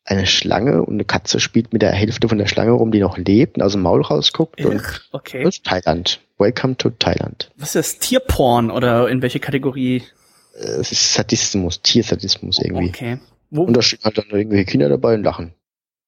eine 0.03 0.25
Schlange 0.25 0.83
und 0.83 0.95
eine 0.95 1.05
Katze 1.05 1.39
spielt 1.39 1.73
mit 1.73 1.81
der 1.81 1.91
Hälfte 1.91 2.27
von 2.27 2.37
der 2.37 2.47
Schlange 2.47 2.71
rum, 2.71 2.91
die 2.91 2.99
noch 2.99 3.17
lebt 3.17 3.57
und 3.57 3.63
aus 3.63 3.73
dem 3.73 3.81
Maul 3.81 4.01
rausguckt. 4.01 4.59
Ugh, 4.59 4.71
und 4.71 5.09
okay. 5.11 5.43
Das 5.43 5.57
ist 5.57 5.65
Thailand. 5.65 6.19
Welcome 6.37 6.75
to 6.77 6.89
Thailand. 6.89 7.51
Was 7.57 7.75
ist 7.75 7.75
das? 7.75 7.99
Tierporn 7.99 8.71
oder 8.71 9.07
in 9.09 9.21
welche 9.21 9.39
Kategorie? 9.39 10.03
Es 10.53 10.91
ist 10.91 11.13
Sadismus, 11.13 11.81
Tiersadismus 11.81 12.59
irgendwie. 12.59 12.89
Okay. 12.89 13.19
Wo? 13.51 13.63
Und 13.63 13.75
da 13.75 13.81
stehen 13.81 13.99
halt 14.03 14.17
dann 14.17 14.29
irgendwelche 14.29 14.65
Kinder 14.65 14.89
dabei 14.89 15.13
und 15.13 15.23
lachen. 15.23 15.53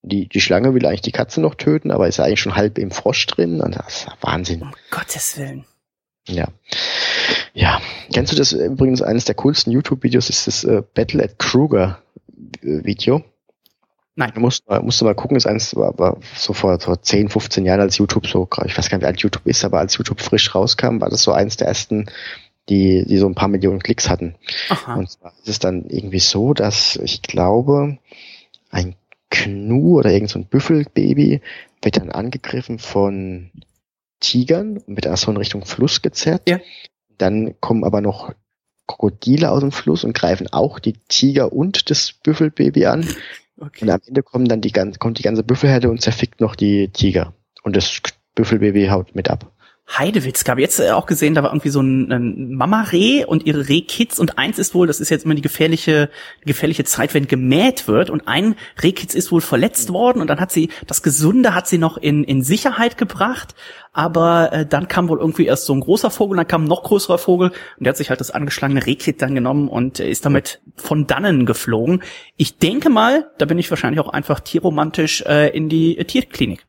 Die, 0.02 0.28
die 0.28 0.40
Schlange 0.40 0.74
will 0.74 0.84
eigentlich 0.84 1.00
die 1.00 1.12
Katze 1.12 1.40
noch 1.40 1.54
töten, 1.54 1.90
aber 1.90 2.08
ist 2.08 2.20
eigentlich 2.20 2.40
schon 2.40 2.56
halb 2.56 2.78
im 2.78 2.90
Frosch 2.90 3.26
drin. 3.26 3.60
Und 3.60 3.76
das 3.76 4.04
ist 4.04 4.08
Wahnsinn. 4.20 4.62
Um 4.62 4.72
Gottes 4.90 5.38
Willen. 5.38 5.64
Ja. 6.26 6.48
Ja. 7.54 7.80
Kennst 8.12 8.32
du 8.32 8.36
das 8.36 8.52
übrigens 8.52 9.02
eines 9.02 9.24
der 9.24 9.34
coolsten 9.34 9.70
YouTube-Videos 9.70 10.28
ist 10.28 10.46
das 10.46 10.64
äh, 10.64 10.82
Battle 10.94 11.22
at 11.22 11.38
Kruger 11.38 12.02
äh, 12.62 12.84
Video. 12.84 13.22
Nein. 14.16 14.32
Du 14.34 14.40
musst, 14.40 14.64
musst 14.82 15.00
du 15.00 15.04
mal 15.04 15.14
gucken, 15.14 15.36
ist 15.36 15.46
eins, 15.46 15.74
war, 15.74 15.98
war 15.98 16.18
so 16.36 16.52
vor, 16.52 16.78
vor 16.78 17.02
10, 17.02 17.28
15 17.28 17.64
Jahren, 17.64 17.80
als 17.80 17.98
YouTube 17.98 18.26
so, 18.26 18.48
ich 18.64 18.78
weiß 18.78 18.88
gar 18.88 18.98
nicht, 18.98 19.02
wie 19.02 19.08
alt 19.08 19.20
YouTube 19.20 19.46
ist, 19.46 19.64
aber 19.64 19.80
als 19.80 19.96
YouTube 19.96 20.20
frisch 20.20 20.54
rauskam, 20.54 21.00
war 21.00 21.10
das 21.10 21.22
so 21.22 21.32
eins 21.32 21.56
der 21.56 21.66
ersten, 21.66 22.06
die, 22.68 23.04
die 23.06 23.18
so 23.18 23.26
ein 23.26 23.34
paar 23.34 23.48
Millionen 23.48 23.82
Klicks 23.82 24.08
hatten. 24.08 24.36
Aha. 24.68 24.94
Und 24.94 25.10
zwar 25.10 25.32
ist 25.38 25.48
es 25.48 25.58
dann 25.58 25.86
irgendwie 25.88 26.20
so, 26.20 26.54
dass 26.54 26.96
ich 26.96 27.22
glaube, 27.22 27.98
ein 28.70 28.94
Knu 29.30 29.98
oder 29.98 30.12
irgend 30.12 30.30
so 30.30 30.38
ein 30.38 30.46
Büffelbaby 30.46 31.40
wird 31.82 31.96
dann 31.96 32.10
angegriffen 32.10 32.78
von 32.78 33.50
Tigern 34.20 34.78
und 34.78 34.96
wird 34.96 35.06
erst 35.06 35.24
so 35.24 35.30
in 35.32 35.36
Richtung 35.36 35.64
Fluss 35.64 36.02
gezerrt. 36.02 36.48
Ja. 36.48 36.60
Dann 37.18 37.54
kommen 37.60 37.84
aber 37.84 38.00
noch 38.00 38.32
Krokodile 38.86 39.50
aus 39.50 39.60
dem 39.60 39.72
Fluss 39.72 40.04
und 40.04 40.14
greifen 40.14 40.52
auch 40.52 40.78
die 40.78 40.94
Tiger 41.08 41.52
und 41.52 41.90
das 41.90 42.12
Büffelbaby 42.12 42.86
an. 42.86 43.08
Okay. 43.56 43.84
Und 43.84 43.90
am 43.90 44.00
Ende 44.06 44.22
kommen 44.22 44.46
dann 44.46 44.60
die, 44.60 44.72
kommt 44.72 45.18
die 45.18 45.22
ganze 45.22 45.44
Büffelherde 45.44 45.90
und 45.90 46.00
zerfickt 46.00 46.40
noch 46.40 46.56
die 46.56 46.88
Tiger. 46.88 47.34
Und 47.62 47.76
das 47.76 48.00
Büffelbaby 48.34 48.86
haut 48.86 49.14
mit 49.14 49.30
ab. 49.30 49.52
Heidewitz 49.86 50.44
gab. 50.44 50.58
Jetzt 50.58 50.80
äh, 50.80 50.90
auch 50.90 51.06
gesehen, 51.06 51.34
da 51.34 51.42
war 51.42 51.50
irgendwie 51.50 51.68
so 51.68 51.80
ein, 51.80 52.10
ein 52.10 52.54
Mama-Reh 52.54 53.24
und 53.24 53.44
ihre 53.44 53.68
Rehkids. 53.68 54.18
Und 54.18 54.38
eins 54.38 54.58
ist 54.58 54.74
wohl, 54.74 54.86
das 54.86 54.98
ist 54.98 55.10
jetzt 55.10 55.24
immer 55.24 55.34
die 55.34 55.42
gefährliche, 55.42 56.10
gefährliche 56.44 56.84
Zeit, 56.84 57.14
wenn 57.14 57.28
gemäht 57.28 57.86
wird. 57.86 58.10
Und 58.10 58.26
ein 58.26 58.56
Rehkids 58.82 59.14
ist 59.14 59.30
wohl 59.30 59.42
verletzt 59.42 59.92
worden. 59.92 60.20
Und 60.20 60.28
dann 60.28 60.40
hat 60.40 60.52
sie, 60.52 60.70
das 60.86 61.02
Gesunde 61.02 61.54
hat 61.54 61.66
sie 61.66 61.78
noch 61.78 61.96
in, 61.98 62.24
in 62.24 62.42
Sicherheit 62.42 62.96
gebracht, 62.96 63.54
aber 63.92 64.52
äh, 64.52 64.66
dann 64.66 64.88
kam 64.88 65.08
wohl 65.08 65.20
irgendwie 65.20 65.46
erst 65.46 65.66
so 65.66 65.74
ein 65.74 65.80
großer 65.80 66.10
Vogel, 66.10 66.36
dann 66.36 66.48
kam 66.48 66.64
ein 66.64 66.68
noch 66.68 66.82
größerer 66.82 67.18
Vogel. 67.18 67.50
Und 67.50 67.84
der 67.84 67.90
hat 67.90 67.96
sich 67.96 68.10
halt 68.10 68.20
das 68.20 68.30
angeschlagene 68.30 68.84
Rehkid 68.84 69.22
dann 69.22 69.34
genommen 69.34 69.68
und 69.68 70.00
äh, 70.00 70.10
ist 70.10 70.24
damit 70.24 70.60
von 70.76 71.06
dannen 71.06 71.46
geflogen. 71.46 72.02
Ich 72.36 72.58
denke 72.58 72.90
mal, 72.90 73.30
da 73.38 73.44
bin 73.44 73.58
ich 73.58 73.70
wahrscheinlich 73.70 74.00
auch 74.00 74.08
einfach 74.08 74.40
tierromantisch 74.40 75.22
äh, 75.22 75.56
in 75.56 75.68
die 75.68 75.96
äh, 75.98 76.04
Tierklinik 76.04 76.66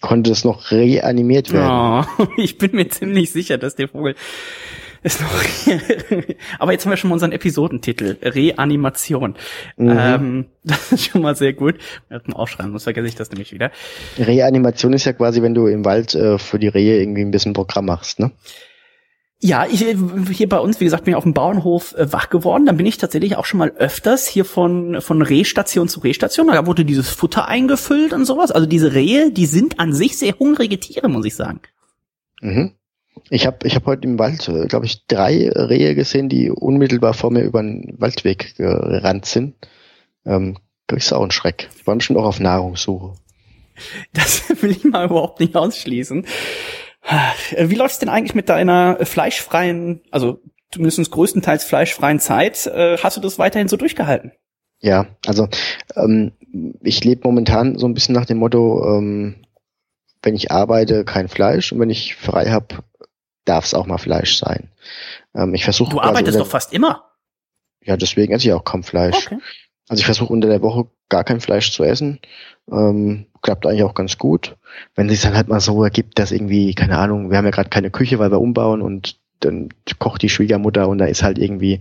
konnte 0.00 0.30
es 0.30 0.44
noch 0.44 0.70
reanimiert 0.70 1.52
werden. 1.52 2.06
Oh, 2.18 2.26
ich 2.36 2.58
bin 2.58 2.72
mir 2.72 2.88
ziemlich 2.88 3.32
sicher, 3.32 3.58
dass 3.58 3.76
der 3.76 3.88
Vogel 3.88 4.14
ist 5.02 5.20
noch. 5.20 5.30
Aber 6.58 6.72
jetzt 6.72 6.84
haben 6.84 6.90
wir 6.90 6.96
schon 6.96 7.08
mal 7.08 7.14
unseren 7.14 7.32
Episodentitel 7.32 8.16
Reanimation. 8.22 9.34
Mhm. 9.76 9.96
Ähm, 9.98 10.44
das 10.64 10.92
ist 10.92 11.06
schon 11.06 11.22
mal 11.22 11.36
sehr 11.36 11.52
gut. 11.52 11.76
Wir 12.08 12.16
hatten 12.16 12.32
aufschreiben, 12.32 12.72
sonst 12.72 12.84
vergesse 12.84 13.08
ich 13.08 13.14
das 13.14 13.30
nämlich 13.30 13.52
wieder. 13.52 13.70
Reanimation 14.18 14.92
ist 14.92 15.06
ja 15.06 15.12
quasi, 15.12 15.42
wenn 15.42 15.54
du 15.54 15.66
im 15.66 15.84
Wald 15.84 16.14
äh, 16.14 16.38
für 16.38 16.58
die 16.58 16.68
Rehe 16.68 17.00
irgendwie 17.00 17.22
ein 17.22 17.30
bisschen 17.30 17.52
Programm 17.52 17.86
machst, 17.86 18.18
ne? 18.18 18.32
Ja, 19.42 19.64
ich, 19.66 19.80
hier 19.80 20.48
bei 20.50 20.58
uns, 20.58 20.80
wie 20.80 20.84
gesagt, 20.84 21.04
bin 21.04 21.12
ich 21.12 21.16
auf 21.16 21.24
dem 21.24 21.32
Bauernhof 21.32 21.94
äh, 21.96 22.12
wach 22.12 22.28
geworden. 22.28 22.66
Dann 22.66 22.76
bin 22.76 22.84
ich 22.84 22.98
tatsächlich 22.98 23.36
auch 23.36 23.46
schon 23.46 23.58
mal 23.58 23.70
öfters 23.70 24.26
hier 24.26 24.44
von, 24.44 25.00
von 25.00 25.22
Rehstation 25.22 25.88
zu 25.88 26.00
Rehstation. 26.00 26.48
Da 26.48 26.66
wurde 26.66 26.84
dieses 26.84 27.08
Futter 27.08 27.48
eingefüllt 27.48 28.12
und 28.12 28.26
sowas. 28.26 28.50
Also 28.50 28.66
diese 28.66 28.92
Rehe, 28.92 29.32
die 29.32 29.46
sind 29.46 29.80
an 29.80 29.94
sich 29.94 30.18
sehr 30.18 30.38
hungrige 30.38 30.78
Tiere, 30.78 31.08
muss 31.08 31.24
ich 31.24 31.36
sagen. 31.36 31.60
Mhm. 32.42 32.72
Ich 33.30 33.46
habe 33.46 33.66
ich 33.66 33.76
hab 33.76 33.86
heute 33.86 34.06
im 34.06 34.18
Wald, 34.18 34.46
äh, 34.48 34.66
glaube 34.66 34.84
ich, 34.84 35.06
drei 35.06 35.48
Rehe 35.48 35.94
gesehen, 35.94 36.28
die 36.28 36.50
unmittelbar 36.50 37.14
vor 37.14 37.30
mir 37.30 37.42
über 37.42 37.62
den 37.62 37.94
Waldweg 37.98 38.56
gerannt 38.56 39.24
sind. 39.24 39.54
Ähm, 40.26 40.58
ist 40.92 41.12
auch 41.12 41.22
ein 41.22 41.30
Schreck. 41.30 41.70
Die 41.80 41.86
waren 41.86 41.98
bestimmt 41.98 42.18
auch 42.18 42.24
auf 42.24 42.40
Nahrungssuche. 42.40 43.14
Das 44.12 44.42
will 44.62 44.72
ich 44.72 44.84
mal 44.84 45.06
überhaupt 45.06 45.40
nicht 45.40 45.56
ausschließen. 45.56 46.26
Wie 47.56 47.74
läuft's 47.74 47.98
denn 47.98 48.08
eigentlich 48.08 48.34
mit 48.34 48.48
deiner 48.48 49.04
fleischfreien, 49.04 50.02
also 50.10 50.40
zumindest 50.70 51.10
größtenteils 51.10 51.64
fleischfreien 51.64 52.20
Zeit? 52.20 52.66
Äh, 52.66 52.98
hast 52.98 53.16
du 53.16 53.20
das 53.20 53.38
weiterhin 53.38 53.68
so 53.68 53.76
durchgehalten? 53.76 54.32
Ja, 54.80 55.06
also 55.26 55.48
ähm, 55.96 56.32
ich 56.80 57.04
lebe 57.04 57.22
momentan 57.24 57.78
so 57.78 57.86
ein 57.86 57.94
bisschen 57.94 58.14
nach 58.14 58.26
dem 58.26 58.38
Motto, 58.38 58.96
ähm, 58.96 59.44
wenn 60.22 60.34
ich 60.34 60.50
arbeite, 60.50 61.04
kein 61.04 61.28
Fleisch 61.28 61.72
und 61.72 61.80
wenn 61.80 61.90
ich 61.90 62.16
frei 62.16 62.50
habe, 62.50 62.82
darf 63.44 63.64
es 63.64 63.74
auch 63.74 63.86
mal 63.86 63.98
Fleisch 63.98 64.38
sein. 64.38 64.70
Ähm, 65.34 65.54
ich 65.54 65.64
versuche. 65.64 65.90
Du 65.90 66.00
arbeitest 66.00 66.38
doch 66.38 66.46
fast 66.46 66.72
immer. 66.72 67.10
Ja, 67.82 67.96
deswegen 67.96 68.32
esse 68.32 68.48
ich 68.48 68.52
auch 68.52 68.64
kaum 68.64 68.82
Fleisch. 68.82 69.26
Okay. 69.26 69.38
Also 69.88 70.00
ich 70.00 70.06
versuche 70.06 70.32
unter 70.32 70.48
der 70.48 70.62
Woche 70.62 70.88
gar 71.08 71.24
kein 71.24 71.40
Fleisch 71.40 71.72
zu 71.72 71.82
essen. 71.82 72.20
Ähm, 72.70 73.26
klappt 73.42 73.66
eigentlich 73.66 73.84
auch 73.84 73.94
ganz 73.94 74.18
gut. 74.18 74.56
Wenn 74.94 75.06
es 75.08 75.14
sich 75.14 75.22
dann 75.22 75.36
halt 75.36 75.48
mal 75.48 75.60
so 75.60 75.82
ergibt, 75.82 76.18
dass 76.18 76.32
irgendwie, 76.32 76.74
keine 76.74 76.98
Ahnung, 76.98 77.30
wir 77.30 77.38
haben 77.38 77.44
ja 77.44 77.50
gerade 77.50 77.70
keine 77.70 77.90
Küche, 77.90 78.18
weil 78.18 78.30
wir 78.30 78.40
umbauen 78.40 78.82
und 78.82 79.16
dann 79.40 79.70
kocht 79.98 80.22
die 80.22 80.28
Schwiegermutter 80.28 80.88
und 80.88 80.98
da 80.98 81.06
ist 81.06 81.22
halt 81.22 81.38
irgendwie, 81.38 81.80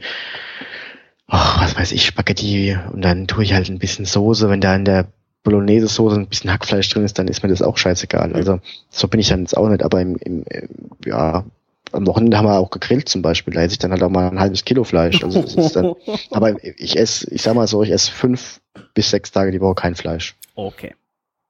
oh, 1.28 1.38
was 1.60 1.78
weiß 1.78 1.92
ich, 1.92 2.06
Spaghetti 2.06 2.78
und 2.92 3.04
dann 3.04 3.28
tue 3.28 3.44
ich 3.44 3.54
halt 3.54 3.70
ein 3.70 3.80
bisschen 3.80 4.06
Soße. 4.06 4.50
Wenn 4.50 4.62
da 4.62 4.76
in 4.76 4.86
der 4.86 5.08
Bolognese-Soße 5.44 6.16
ein 6.16 6.28
bisschen 6.28 6.52
Hackfleisch 6.52 6.90
drin 6.90 7.06
ist, 7.06 7.18
dann 7.20 7.28
ist 7.28 7.44
mir 7.44 7.50
das 7.50 7.62
auch 7.62 7.78
scheißegal. 7.78 8.34
Also 8.34 8.60
so 8.90 9.08
bin 9.08 9.20
ich 9.20 9.30
dann 9.30 9.42
jetzt 9.42 9.56
auch 9.56 9.70
nicht, 9.70 9.84
aber 9.84 10.02
im, 10.02 10.16
im, 10.18 10.46
ja, 11.06 11.46
am 11.92 12.08
Wochenende 12.08 12.38
haben 12.38 12.46
wir 12.46 12.58
auch 12.58 12.70
gegrillt 12.70 13.10
zum 13.10 13.22
Beispiel. 13.22 13.54
Da 13.54 13.62
esse 13.62 13.74
ich 13.74 13.80
dann 13.80 13.92
halt 13.92 14.04
auch 14.04 14.10
mal 14.10 14.30
ein 14.30 14.40
halbes 14.40 14.66
Kilo 14.66 14.84
Fleisch. 14.84 15.24
Also 15.24 15.42
das 15.42 15.56
ist 15.56 15.76
dann, 15.76 15.96
aber 16.32 16.64
ich 16.64 16.98
esse, 16.98 17.30
ich 17.34 17.42
sag 17.42 17.56
mal 17.56 17.68
so, 17.68 17.84
ich 17.84 17.92
esse 17.92 18.12
fünf 18.12 18.62
bis 18.94 19.10
sechs 19.10 19.32
Tage 19.32 19.52
die 19.52 19.62
Woche 19.62 19.76
kein 19.76 19.96
Fleisch. 19.96 20.36
Okay. 20.56 20.94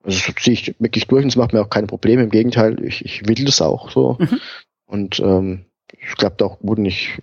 Also 0.04 0.20
das 0.32 0.44
ziehe 0.44 0.54
ich 0.54 0.76
wirklich 0.80 1.08
durch 1.08 1.24
und 1.24 1.30
es 1.30 1.36
macht 1.36 1.54
mir 1.54 1.62
auch 1.62 1.70
keine 1.70 1.88
Probleme. 1.88 2.24
Im 2.24 2.30
Gegenteil, 2.30 2.84
ich, 2.84 3.04
ich 3.04 3.28
will 3.28 3.46
das 3.46 3.62
auch 3.62 3.92
so. 3.92 4.18
Mhm. 4.20 4.40
Und 4.86 5.20
ähm, 5.20 5.66
es 6.02 6.16
klappt 6.16 6.42
auch 6.42 6.60
gut 6.60 6.78
und 6.80 6.86
ich 6.86 7.20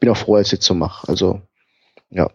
bin 0.00 0.08
auch 0.08 0.16
froh, 0.16 0.36
als 0.36 0.48
ich 0.48 0.52
jetzt 0.52 0.66
so 0.66 0.74
mache. 0.74 1.08
Also, 1.08 1.42
ja. 2.10 2.30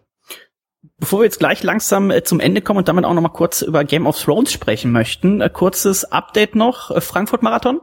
Bevor 0.98 1.20
wir 1.20 1.24
jetzt 1.24 1.38
gleich 1.38 1.62
langsam 1.62 2.10
äh, 2.10 2.22
zum 2.22 2.40
Ende 2.40 2.62
kommen 2.62 2.78
und 2.78 2.88
damit 2.88 3.04
auch 3.04 3.14
noch 3.14 3.22
mal 3.22 3.28
kurz 3.28 3.62
über 3.62 3.84
Game 3.84 4.06
of 4.06 4.20
Thrones 4.20 4.52
sprechen 4.52 4.92
möchten, 4.92 5.40
äh, 5.40 5.50
kurzes 5.50 6.04
Update 6.04 6.54
noch, 6.54 6.90
äh, 6.90 7.00
Frankfurt 7.00 7.42
Marathon? 7.42 7.80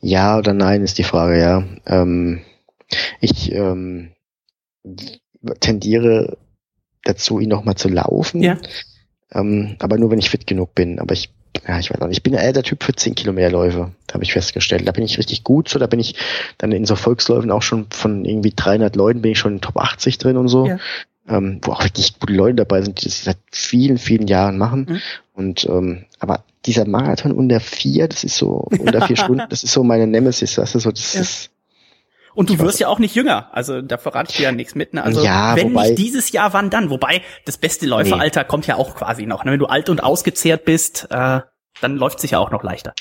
Ja 0.00 0.38
oder 0.38 0.52
nein 0.52 0.82
ist 0.82 0.98
die 0.98 1.04
Frage, 1.04 1.38
ja. 1.38 1.64
Ähm, 1.86 2.42
ich 3.20 3.52
ähm, 3.52 4.12
tendiere 5.60 6.38
dazu, 7.04 7.40
ihn 7.40 7.48
noch 7.48 7.64
mal 7.64 7.76
zu 7.76 7.88
laufen. 7.88 8.42
Ja. 8.42 8.58
Ähm, 9.36 9.76
aber 9.78 9.98
nur, 9.98 10.10
wenn 10.10 10.18
ich 10.18 10.30
fit 10.30 10.46
genug 10.46 10.74
bin. 10.74 10.98
Aber 10.98 11.12
ich, 11.12 11.30
ja, 11.66 11.78
ich 11.78 11.90
weiß 11.90 12.00
auch 12.00 12.08
nicht. 12.08 12.18
Ich 12.18 12.22
bin 12.22 12.34
eher 12.34 12.52
der 12.52 12.62
Typ 12.62 12.82
für 12.82 12.94
10 12.94 13.14
Kilometerläufe, 13.14 13.92
habe 14.12 14.24
ich 14.24 14.32
festgestellt. 14.32 14.88
Da 14.88 14.92
bin 14.92 15.04
ich 15.04 15.18
richtig 15.18 15.44
gut 15.44 15.68
so. 15.68 15.78
Da 15.78 15.86
bin 15.86 16.00
ich 16.00 16.16
dann 16.58 16.72
in 16.72 16.86
so 16.86 16.96
Volksläufen 16.96 17.50
auch 17.50 17.62
schon 17.62 17.86
von 17.90 18.24
irgendwie 18.24 18.52
300 18.54 18.96
Leuten 18.96 19.22
bin 19.22 19.32
ich 19.32 19.38
schon 19.38 19.54
in 19.54 19.60
Top 19.60 19.76
80 19.76 20.18
drin 20.18 20.36
und 20.36 20.48
so. 20.48 20.66
Ja. 20.66 20.78
Ähm, 21.28 21.60
wo 21.62 21.72
auch 21.72 21.82
wirklich 21.82 22.20
gute 22.20 22.34
Leute 22.34 22.54
dabei 22.54 22.82
sind, 22.82 23.00
die 23.00 23.06
das 23.06 23.24
seit 23.24 23.38
vielen, 23.50 23.98
vielen 23.98 24.28
Jahren 24.28 24.58
machen. 24.58 24.86
Mhm. 24.88 25.00
Und 25.34 25.66
ähm, 25.68 26.04
aber 26.20 26.44
dieser 26.64 26.86
Marathon 26.86 27.32
unter 27.32 27.58
vier, 27.58 28.06
das 28.06 28.22
ist 28.22 28.36
so 28.36 28.68
unter 28.70 29.06
vier 29.06 29.16
Stunden, 29.16 29.42
das 29.50 29.64
ist 29.64 29.72
so 29.72 29.82
meine 29.82 30.06
Nemesis, 30.06 30.56
weißt 30.56 30.76
du, 30.76 30.78
so 30.78 30.92
das 30.92 31.14
ja. 31.14 31.20
ist 31.22 31.50
und 32.36 32.50
du 32.50 32.58
wirst 32.58 32.78
ja 32.78 32.88
auch 32.88 32.98
nicht 32.98 33.14
jünger. 33.14 33.48
Also 33.52 33.80
da 33.80 33.96
verrate 33.96 34.30
ich 34.30 34.36
dir 34.36 34.44
ja 34.44 34.52
nichts 34.52 34.74
mit. 34.74 34.94
Ne? 34.94 35.02
Also 35.02 35.24
ja, 35.24 35.56
wenn 35.56 35.72
wobei, 35.72 35.88
nicht 35.88 35.98
dieses 35.98 36.30
Jahr, 36.32 36.52
wann 36.52 36.70
dann? 36.70 36.90
Wobei 36.90 37.22
das 37.46 37.56
beste 37.56 37.86
Läuferalter 37.86 38.42
nee. 38.42 38.46
kommt 38.46 38.66
ja 38.66 38.76
auch 38.76 38.94
quasi 38.94 39.24
noch. 39.24 39.44
Ne? 39.44 39.52
Wenn 39.52 39.58
du 39.58 39.66
alt 39.66 39.88
und 39.88 40.02
ausgezehrt 40.02 40.66
bist, 40.66 41.08
äh, 41.10 41.40
dann 41.80 41.96
läuft 41.96 42.20
sich 42.20 42.32
ja 42.32 42.38
auch 42.38 42.50
noch 42.50 42.62
leichter. 42.62 42.94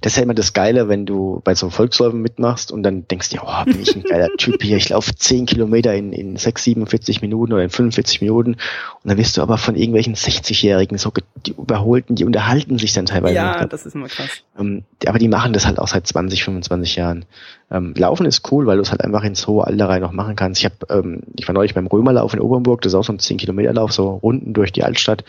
Das 0.00 0.12
ist 0.12 0.16
ja 0.16 0.22
immer 0.22 0.34
das 0.34 0.54
Geile, 0.54 0.88
wenn 0.88 1.04
du 1.04 1.42
bei 1.44 1.54
so 1.54 1.66
einem 1.66 1.70
Volksläufen 1.70 2.22
mitmachst 2.22 2.72
und 2.72 2.82
dann 2.82 3.06
denkst 3.08 3.30
du, 3.30 3.38
oh, 3.42 3.64
bin 3.64 3.80
ich 3.80 3.94
ein 3.94 4.02
geiler 4.02 4.28
Typ 4.38 4.62
hier, 4.62 4.78
ich 4.78 4.88
laufe 4.88 5.14
10 5.14 5.44
Kilometer 5.44 5.94
in, 5.94 6.12
in 6.12 6.36
6, 6.36 6.64
47 6.64 7.20
Minuten 7.20 7.52
oder 7.52 7.62
in 7.62 7.70
45 7.70 8.22
Minuten 8.22 8.52
und 8.52 8.60
dann 9.04 9.18
wirst 9.18 9.36
du 9.36 9.42
aber 9.42 9.58
von 9.58 9.76
irgendwelchen 9.76 10.14
60-Jährigen 10.14 10.96
so 10.96 11.12
die 11.44 11.52
überholten, 11.52 12.16
die 12.16 12.24
unterhalten 12.24 12.78
sich 12.78 12.94
dann 12.94 13.06
teilweise. 13.06 13.34
Ja, 13.34 13.66
das 13.66 13.84
ist 13.84 13.94
immer 13.94 14.08
krass. 14.08 14.30
Ähm, 14.58 14.84
aber 15.04 15.18
die 15.18 15.28
machen 15.28 15.52
das 15.52 15.66
halt 15.66 15.78
auch 15.78 15.88
seit 15.88 16.06
20, 16.06 16.44
25 16.44 16.96
Jahren. 16.96 17.26
Ähm, 17.70 17.94
Laufen 17.96 18.26
ist 18.26 18.50
cool, 18.50 18.66
weil 18.66 18.76
du 18.76 18.82
es 18.82 18.90
halt 18.90 19.02
einfach 19.02 19.24
ins 19.24 19.46
hohe 19.46 19.66
Alter 19.66 19.88
rein 19.88 20.00
noch 20.00 20.12
machen 20.12 20.36
kannst. 20.36 20.60
Ich 20.60 20.64
habe, 20.64 20.76
ähm, 20.88 21.22
ich 21.36 21.46
war 21.46 21.52
neulich 21.52 21.74
beim 21.74 21.86
Römerlauf 21.86 22.32
in 22.32 22.40
Obernburg, 22.40 22.80
das 22.80 22.92
ist 22.92 22.96
auch 22.96 23.04
so 23.04 23.12
ein 23.12 23.18
10 23.18 23.36
Kilometer 23.36 23.72
Lauf, 23.74 23.92
so 23.92 24.08
Runden 24.08 24.54
durch 24.54 24.72
die 24.72 24.84
Altstadt. 24.84 25.24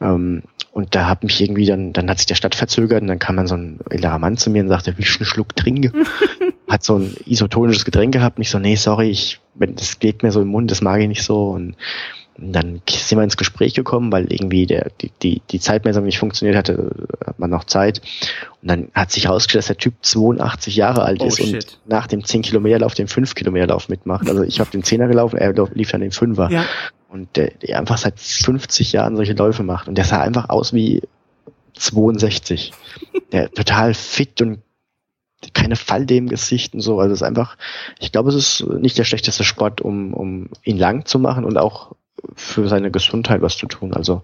Ähm, 0.00 0.42
und 0.76 0.94
da 0.94 1.08
hat 1.08 1.24
mich 1.24 1.40
irgendwie 1.40 1.64
dann, 1.64 1.94
dann 1.94 2.10
hat 2.10 2.18
sich 2.18 2.26
der 2.26 2.34
Stadt 2.34 2.54
verzögert 2.54 3.00
und 3.00 3.08
dann 3.08 3.18
kam 3.18 3.38
dann 3.38 3.46
so 3.46 3.54
ein 3.54 3.80
älterer 3.88 4.18
Mann 4.18 4.36
zu 4.36 4.50
mir 4.50 4.62
und 4.62 4.68
sagte, 4.68 4.98
will 4.98 5.06
ich 5.06 5.16
einen 5.16 5.24
Schluck 5.24 5.56
trinken? 5.56 6.04
hat 6.68 6.84
so 6.84 6.98
ein 6.98 7.16
isotonisches 7.24 7.86
Getränk 7.86 8.12
gehabt. 8.12 8.36
Und 8.36 8.42
ich 8.42 8.50
so, 8.50 8.58
nee, 8.58 8.74
sorry, 8.74 9.08
ich, 9.08 9.40
wenn, 9.54 9.74
das 9.74 10.00
geht 10.00 10.22
mir 10.22 10.32
so 10.32 10.42
im 10.42 10.48
Mund, 10.48 10.70
das 10.70 10.82
mag 10.82 11.00
ich 11.00 11.08
nicht 11.08 11.22
so. 11.22 11.48
Und 11.48 11.76
dann 12.38 12.82
sind 12.88 13.18
wir 13.18 13.24
ins 13.24 13.36
Gespräch 13.36 13.74
gekommen, 13.74 14.12
weil 14.12 14.30
irgendwie 14.30 14.66
der, 14.66 14.90
die, 15.00 15.10
die, 15.22 15.42
die 15.50 15.60
Zeitmessung 15.60 16.04
nicht 16.04 16.18
funktioniert 16.18 16.56
hatte, 16.56 17.08
hat 17.26 17.38
man 17.38 17.50
noch 17.50 17.64
Zeit. 17.64 18.02
Und 18.60 18.68
dann 18.68 18.88
hat 18.94 19.10
sich 19.10 19.24
herausgestellt, 19.24 19.62
dass 19.62 19.68
der 19.68 19.78
Typ 19.78 19.94
82 20.02 20.76
Jahre 20.76 21.02
alt 21.02 21.20
oh, 21.20 21.26
ist 21.26 21.38
shit. 21.38 21.54
und 21.54 21.78
nach 21.86 22.06
dem 22.06 22.24
10 22.24 22.42
Kilometer 22.42 22.80
Lauf 22.80 22.94
den 22.94 23.08
5 23.08 23.34
Kilometer 23.34 23.68
Lauf 23.68 23.88
mitmacht. 23.88 24.28
Also 24.28 24.42
ich 24.42 24.60
habe 24.60 24.70
den 24.70 24.82
10er 24.82 25.08
gelaufen, 25.08 25.38
er 25.38 25.52
lief 25.74 25.90
dann 25.90 26.02
den 26.02 26.12
5er. 26.12 26.50
Ja 26.50 26.64
und 27.08 27.36
der, 27.36 27.50
der 27.50 27.78
einfach 27.78 27.98
seit 27.98 28.18
50 28.18 28.92
Jahren 28.92 29.16
solche 29.16 29.32
Läufe 29.32 29.62
macht. 29.62 29.88
Und 29.88 29.96
der 29.96 30.04
sah 30.04 30.20
einfach 30.20 30.48
aus 30.48 30.72
wie 30.72 31.02
62. 31.74 32.72
der 33.32 33.50
total 33.54 33.94
fit 33.94 34.40
und 34.42 34.60
keine 35.52 35.76
Falde 35.76 36.16
im 36.16 36.28
Gesicht 36.28 36.74
und 36.74 36.80
so. 36.80 36.98
Also 36.98 37.12
es 37.12 37.20
ist 37.20 37.26
einfach, 37.26 37.56
ich 37.98 38.12
glaube, 38.12 38.30
es 38.30 38.34
ist 38.34 38.66
nicht 38.68 38.98
der 38.98 39.04
schlechteste 39.04 39.44
Sport, 39.44 39.80
um, 39.80 40.14
um 40.14 40.50
ihn 40.64 40.78
lang 40.78 41.04
zu 41.04 41.18
machen 41.18 41.44
und 41.44 41.56
auch 41.56 41.94
für 42.34 42.68
seine 42.68 42.90
Gesundheit 42.90 43.42
was 43.42 43.56
zu 43.56 43.66
tun. 43.66 43.94
Also 43.94 44.22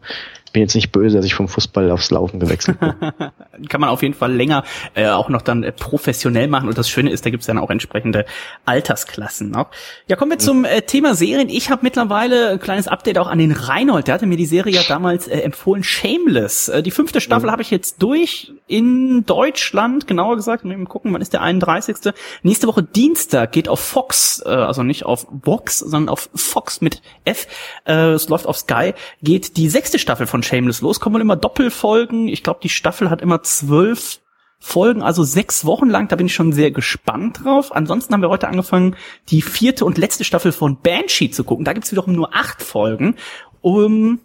bin 0.53 0.63
jetzt 0.63 0.75
nicht 0.75 0.93
böse, 0.93 1.17
dass 1.17 1.27
ich 1.27 1.35
vom 1.35 1.49
Fußball 1.49 1.91
aufs 1.91 2.11
Laufen 2.11 2.41
gewechselt 2.41 2.79
bin. 2.81 2.95
Kann 3.69 3.81
man 3.81 3.91
auf 3.91 4.03
jeden 4.03 4.15
Fall 4.15 4.33
länger 4.33 4.65
äh, 4.95 5.09
auch 5.09 5.29
noch 5.29 5.43
dann 5.43 5.63
äh, 5.63 5.73
professionell 5.73 6.49
machen. 6.49 6.69
Und 6.69 6.79
das 6.79 6.89
Schöne 6.89 7.11
ist, 7.11 7.25
da 7.25 7.31
gibt's 7.31 7.47
dann 7.47 7.59
auch 7.59 7.71
entsprechende 7.71 8.25
Altersklassen 8.67 9.51
noch. 9.51 9.69
Ja, 10.09 10.17
kommen 10.17 10.33
wir 10.33 10.39
zum 10.39 10.65
äh, 10.65 10.83
Thema 10.83 11.15
Serien. 11.15 11.49
Ich 11.49 11.71
habe 11.71 11.83
mittlerweile 11.83 12.51
ein 12.51 12.61
kleines 12.61 12.89
Update 12.89 13.19
auch 13.19 13.29
an 13.29 13.39
den 13.39 13.53
Reinhold. 13.53 14.07
Der 14.09 14.15
hatte 14.15 14.27
mir 14.27 14.37
die 14.37 14.47
Serie 14.47 14.73
ja 14.75 14.83
damals 14.87 15.29
äh, 15.29 15.39
empfohlen, 15.41 15.83
Shameless. 15.83 16.69
Äh, 16.69 16.83
die 16.83 16.91
fünfte 16.91 17.21
Staffel 17.21 17.47
mhm. 17.47 17.53
habe 17.53 17.63
ich 17.63 17.71
jetzt 17.71 18.03
durch 18.03 18.53
in 18.67 19.25
Deutschland, 19.25 20.07
genauer 20.07 20.37
gesagt. 20.37 20.65
Mal 20.65 20.77
gucken, 20.85 21.13
wann 21.13 21.23
ist 21.23 21.33
der 21.33 21.43
31. 21.43 22.13
Nächste 22.43 22.67
Woche 22.67 22.83
Dienstag 22.83 23.53
geht 23.53 23.69
auf 23.69 23.81
Fox, 23.81 24.43
äh, 24.45 24.49
also 24.49 24.83
nicht 24.83 25.05
auf 25.05 25.27
Vox, 25.31 25.79
sondern 25.79 26.09
auf 26.09 26.31
Fox 26.35 26.81
mit 26.81 27.03
F. 27.25 27.47
Äh, 27.87 28.13
es 28.13 28.29
läuft 28.29 28.47
auf 28.47 28.59
Sky, 28.59 28.95
geht 29.23 29.57
die 29.57 29.69
sechste 29.69 29.99
Staffel 29.99 30.27
von 30.27 30.42
von 30.43 30.49
Shameless 30.49 30.81
los. 30.81 31.01
Kommen 31.01 31.21
immer 31.21 31.37
Doppelfolgen. 31.37 32.29
Ich 32.29 32.43
glaube, 32.43 32.61
die 32.63 32.69
Staffel 32.69 33.11
hat 33.11 33.23
immer 33.23 33.43
zwölf 33.43 34.21
Folgen, 34.59 35.03
also 35.03 35.25
sechs 35.25 35.65
Wochen 35.65 35.89
lang. 35.89 36.09
Da 36.09 36.17
bin 36.17 36.27
ich 36.27 36.35
schon 36.35 36.53
sehr 36.53 36.71
gespannt 36.71 37.41
drauf. 37.45 37.75
Ansonsten 37.75 38.15
haben 38.15 38.23
wir 38.23 38.29
heute 38.29 38.49
angefangen, 38.49 38.97
die 39.29 39.43
vierte 39.43 39.85
und 39.85 39.99
letzte 39.99 40.25
Staffel 40.25 40.53
von 40.53 40.81
Banshee 40.81 41.31
zu 41.31 41.43
gucken. 41.43 41.65
Da 41.65 41.73
gibt's 41.73 41.91
wiederum 41.91 42.15
nur 42.15 42.35
acht 42.35 42.63
Folgen. 42.63 43.17
Um, 43.61 44.21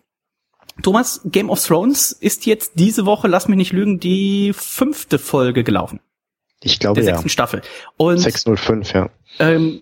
Thomas, 0.84 1.22
Game 1.26 1.50
of 1.50 1.66
Thrones 1.66 2.12
ist 2.12 2.46
jetzt 2.46 2.74
diese 2.76 3.06
Woche, 3.08 3.28
lass 3.28 3.48
mich 3.48 3.58
nicht 3.58 3.74
lügen, 3.74 4.00
die 4.00 4.54
fünfte 4.54 5.18
Folge 5.18 5.64
gelaufen. 5.64 6.00
Ich 6.62 6.80
glaube 6.80 7.02
der 7.02 7.06
sechsten 7.06 7.28
ja. 7.28 7.32
Staffel. 7.32 7.62
Und 7.98 8.20
605, 8.20 8.94
ja. 8.94 9.10
ähm, 9.40 9.82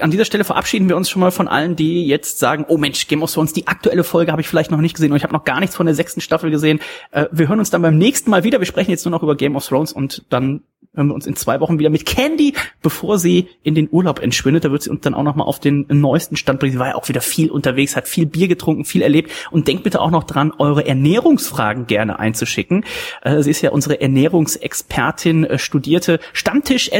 an 0.00 0.10
dieser 0.10 0.24
Stelle 0.24 0.44
verabschieden 0.44 0.88
wir 0.88 0.96
uns 0.96 1.08
schon 1.08 1.20
mal 1.20 1.30
von 1.30 1.48
allen, 1.48 1.76
die 1.76 2.06
jetzt 2.06 2.38
sagen, 2.38 2.64
oh 2.68 2.76
Mensch, 2.76 3.06
Game 3.08 3.22
of 3.22 3.32
Thrones, 3.32 3.52
die 3.52 3.66
aktuelle 3.66 4.04
Folge 4.04 4.32
habe 4.32 4.40
ich 4.40 4.48
vielleicht 4.48 4.70
noch 4.70 4.80
nicht 4.80 4.94
gesehen 4.94 5.12
und 5.12 5.16
ich 5.16 5.22
habe 5.22 5.32
noch 5.32 5.44
gar 5.44 5.60
nichts 5.60 5.76
von 5.76 5.86
der 5.86 5.94
sechsten 5.94 6.20
Staffel 6.20 6.50
gesehen. 6.50 6.80
Äh, 7.10 7.26
wir 7.30 7.48
hören 7.48 7.58
uns 7.58 7.70
dann 7.70 7.82
beim 7.82 7.96
nächsten 7.96 8.30
Mal 8.30 8.44
wieder. 8.44 8.58
Wir 8.58 8.66
sprechen 8.66 8.90
jetzt 8.90 9.04
nur 9.04 9.10
noch 9.10 9.22
über 9.22 9.36
Game 9.36 9.56
of 9.56 9.66
Thrones 9.66 9.92
und 9.92 10.24
dann 10.30 10.62
hören 10.96 11.08
wir 11.08 11.14
uns 11.14 11.26
in 11.26 11.36
zwei 11.36 11.60
Wochen 11.60 11.78
wieder 11.78 11.90
mit 11.90 12.06
Candy, 12.06 12.54
bevor 12.82 13.18
sie 13.18 13.48
in 13.62 13.74
den 13.74 13.88
Urlaub 13.90 14.20
entschwindet. 14.20 14.64
Da 14.64 14.72
wird 14.72 14.82
sie 14.82 14.90
uns 14.90 15.02
dann 15.02 15.14
auch 15.14 15.22
noch 15.22 15.36
mal 15.36 15.44
auf 15.44 15.60
den 15.60 15.86
neuesten 15.88 16.36
Stand 16.36 16.58
bringen. 16.58 16.72
Sie 16.72 16.78
war 16.78 16.88
ja 16.88 16.94
auch 16.94 17.08
wieder 17.08 17.20
viel 17.20 17.50
unterwegs, 17.50 17.96
hat 17.96 18.08
viel 18.08 18.26
Bier 18.26 18.48
getrunken, 18.48 18.84
viel 18.84 19.02
erlebt. 19.02 19.30
Und 19.50 19.68
denkt 19.68 19.84
bitte 19.84 20.00
auch 20.00 20.10
noch 20.10 20.24
dran, 20.24 20.52
eure 20.58 20.86
Ernährungsfragen 20.86 21.86
gerne 21.86 22.18
einzuschicken. 22.18 22.84
Äh, 23.22 23.42
sie 23.42 23.50
ist 23.50 23.60
ja 23.60 23.70
unsere 23.70 24.00
Ernährungsexpertin, 24.00 25.44
äh, 25.44 25.58
studierte 25.58 26.18
Stammtisch 26.32 26.90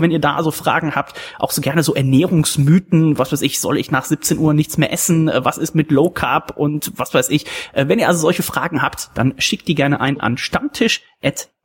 wenn 0.00 0.10
ihr 0.10 0.20
da 0.20 0.36
also 0.36 0.50
Fragen 0.50 0.94
habt. 0.94 1.18
Auch 1.38 1.50
so 1.50 1.60
gerne 1.60 1.82
so 1.82 1.94
Ernährungsmythen, 1.94 3.18
was 3.18 3.32
weiß 3.32 3.42
ich, 3.42 3.60
soll 3.60 3.78
ich 3.78 3.90
nach 3.90 4.04
17 4.04 4.38
Uhr 4.38 4.54
nichts 4.54 4.78
mehr 4.78 4.92
essen? 4.92 5.28
Äh, 5.28 5.44
Was 5.44 5.58
ist 5.58 5.74
mit 5.74 5.90
Low 5.90 6.10
Carb 6.10 6.56
und 6.56 6.92
was 6.96 7.12
weiß 7.12 7.30
ich? 7.30 7.46
Wenn 7.74 7.98
ihr 7.98 8.08
also 8.08 8.20
solche 8.20 8.42
Fragen 8.42 8.82
habt, 8.82 9.10
dann 9.14 9.34
schickt 9.38 9.66
die 9.68 9.74
gerne 9.74 10.00
ein 10.00 10.20
an 10.20 10.38
Stammtisch 10.38 11.02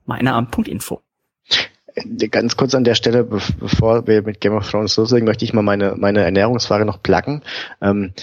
meinerabend.info. 0.07 1.01
Ganz 2.31 2.57
kurz 2.57 2.75
an 2.75 2.83
der 2.83 2.95
Stelle, 2.95 3.23
be 3.23 3.41
bevor 3.59 4.05
wir 4.05 4.21
mit 4.21 4.39
Game 4.39 4.53
of 4.53 4.69
Thrones 4.69 4.95
loslegen, 4.97 5.25
möchte 5.25 5.45
ich 5.45 5.53
mal 5.53 5.63
meine, 5.63 5.95
meine 5.95 6.23
Ernährungsfrage 6.23 6.85
noch 6.85 7.01
pluggen. 7.01 7.43
Ähm, 7.81 8.13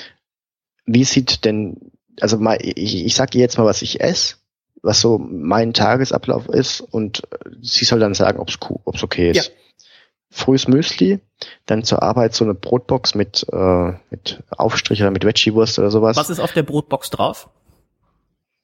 wie 0.86 1.04
sieht 1.04 1.44
denn, 1.44 1.90
also 2.20 2.38
mal, 2.38 2.58
ich, 2.60 3.04
ich 3.04 3.14
sag 3.14 3.34
ihr 3.34 3.40
jetzt 3.40 3.58
mal, 3.58 3.64
was 3.64 3.82
ich 3.82 4.00
esse, 4.00 4.36
was 4.82 5.00
so 5.00 5.18
mein 5.18 5.72
Tagesablauf 5.72 6.48
ist 6.48 6.80
und 6.80 7.22
sie 7.62 7.84
soll 7.84 7.98
dann 7.98 8.14
sagen, 8.14 8.38
ob 8.38 8.48
es 8.48 9.02
okay 9.02 9.30
ist. 9.30 9.36
Ja. 9.48 9.52
Frühes 10.30 10.68
Müsli, 10.68 11.20
dann 11.66 11.84
zur 11.84 12.02
Arbeit 12.02 12.34
so 12.34 12.44
eine 12.44 12.54
Brotbox 12.54 13.14
mit, 13.14 13.46
äh, 13.52 13.92
mit 14.10 14.42
Aufstrich 14.50 15.00
oder 15.00 15.10
mit 15.10 15.24
Veggie-Wurst 15.24 15.78
oder 15.78 15.90
sowas. 15.90 16.16
Was 16.16 16.30
ist 16.30 16.40
auf 16.40 16.52
der 16.52 16.64
Brotbox 16.64 17.10
drauf? 17.10 17.48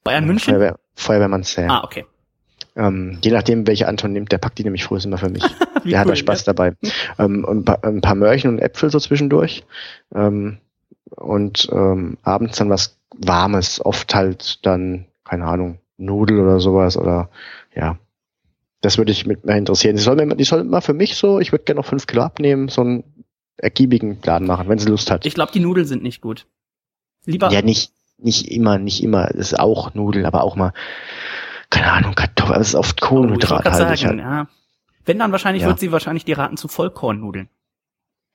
Bayern 0.02 0.26
München? 0.26 0.52
Feuerwehr, 0.52 0.78
Feuerwehrmann 0.94 1.42
Sam. 1.42 1.70
Ah, 1.70 1.84
okay. 1.84 2.06
Ähm, 2.80 3.18
je 3.22 3.30
nachdem, 3.30 3.66
welche 3.66 3.86
Anton 3.86 4.12
nimmt, 4.12 4.32
der 4.32 4.38
packt 4.38 4.58
die 4.58 4.64
nämlich 4.64 4.84
frühs 4.84 5.04
immer 5.04 5.18
für 5.18 5.28
mich. 5.28 5.42
Der 5.84 5.98
hat 5.98 6.06
cool, 6.06 6.12
da 6.12 6.16
Spaß 6.16 6.44
dabei. 6.44 6.74
Ähm, 7.18 7.44
und 7.44 7.58
ein 7.58 7.64
paar, 7.64 7.84
ein 7.84 8.00
paar 8.00 8.14
Möhrchen 8.14 8.50
und 8.50 8.58
Äpfel 8.58 8.90
so 8.90 8.98
zwischendurch. 8.98 9.64
Ähm, 10.14 10.58
und 11.16 11.68
ähm, 11.72 12.16
abends 12.22 12.58
dann 12.58 12.70
was 12.70 12.98
Warmes. 13.16 13.84
Oft 13.84 14.14
halt 14.14 14.64
dann, 14.64 15.06
keine 15.24 15.44
Ahnung, 15.44 15.78
Nudel 15.98 16.40
oder 16.40 16.60
sowas 16.60 16.96
oder 16.96 17.28
ja. 17.74 17.98
Das 18.80 18.96
würde 18.96 19.12
ich 19.12 19.26
mit 19.26 19.44
mir 19.44 19.56
interessieren. 19.56 19.96
Die 19.96 20.02
soll, 20.02 20.16
mir, 20.16 20.34
die 20.34 20.44
soll 20.44 20.64
mal 20.64 20.80
für 20.80 20.94
mich 20.94 21.16
so, 21.16 21.38
ich 21.38 21.52
würde 21.52 21.64
gerne 21.64 21.80
noch 21.80 21.86
fünf 21.86 22.06
Kilo 22.06 22.22
abnehmen, 22.22 22.68
so 22.68 22.80
einen 22.80 23.04
ergiebigen 23.58 24.20
Plan 24.20 24.46
machen, 24.46 24.70
wenn 24.70 24.78
sie 24.78 24.88
Lust 24.88 25.10
hat. 25.10 25.26
Ich 25.26 25.34
glaube, 25.34 25.52
die 25.52 25.60
Nudeln 25.60 25.86
sind 25.86 26.02
nicht 26.02 26.22
gut. 26.22 26.46
Lieber 27.26 27.50
ja, 27.50 27.60
nicht, 27.60 27.92
nicht 28.16 28.50
immer, 28.50 28.78
nicht 28.78 29.02
immer. 29.02 29.26
Das 29.26 29.52
ist 29.52 29.60
auch 29.60 29.94
Nudeln, 29.94 30.24
aber 30.24 30.44
auch 30.44 30.56
mal, 30.56 30.72
keine 31.70 31.92
Ahnung, 31.92 32.14
Kartoffeln, 32.14 32.58
das 32.58 32.68
ist 32.68 32.74
oft 32.74 33.00
Oh, 33.02 33.04
ich 33.04 33.08
Kohlenhydrat 33.08 33.64
halt. 33.64 33.98
sagen, 33.98 34.18
ja. 34.18 34.46
Wenn 35.04 35.18
dann 35.18 35.32
wahrscheinlich 35.32 35.62
Ja. 35.62 35.68
wird 35.68 35.78
sie 35.80 35.92
wahrscheinlich 35.92 36.24
die 36.24 36.32
raten 36.32 36.56
zu 36.56 36.68
Vollkornnudeln. 36.68 37.48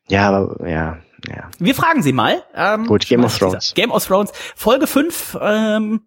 Ja, 0.07 0.29
aber 0.29 0.67
ja, 0.69 0.97
ja. 1.27 1.49
Wir 1.59 1.75
fragen 1.75 2.01
sie 2.03 2.13
mal. 2.13 2.43
Ähm, 2.55 2.85
Gut, 2.87 3.05
Game 3.07 3.23
of 3.23 3.37
Thrones. 3.37 3.73
Game 3.75 3.91
of 3.91 4.05
Thrones. 4.05 4.31
Folge 4.55 4.87
5, 4.87 5.37
ähm, 5.41 6.01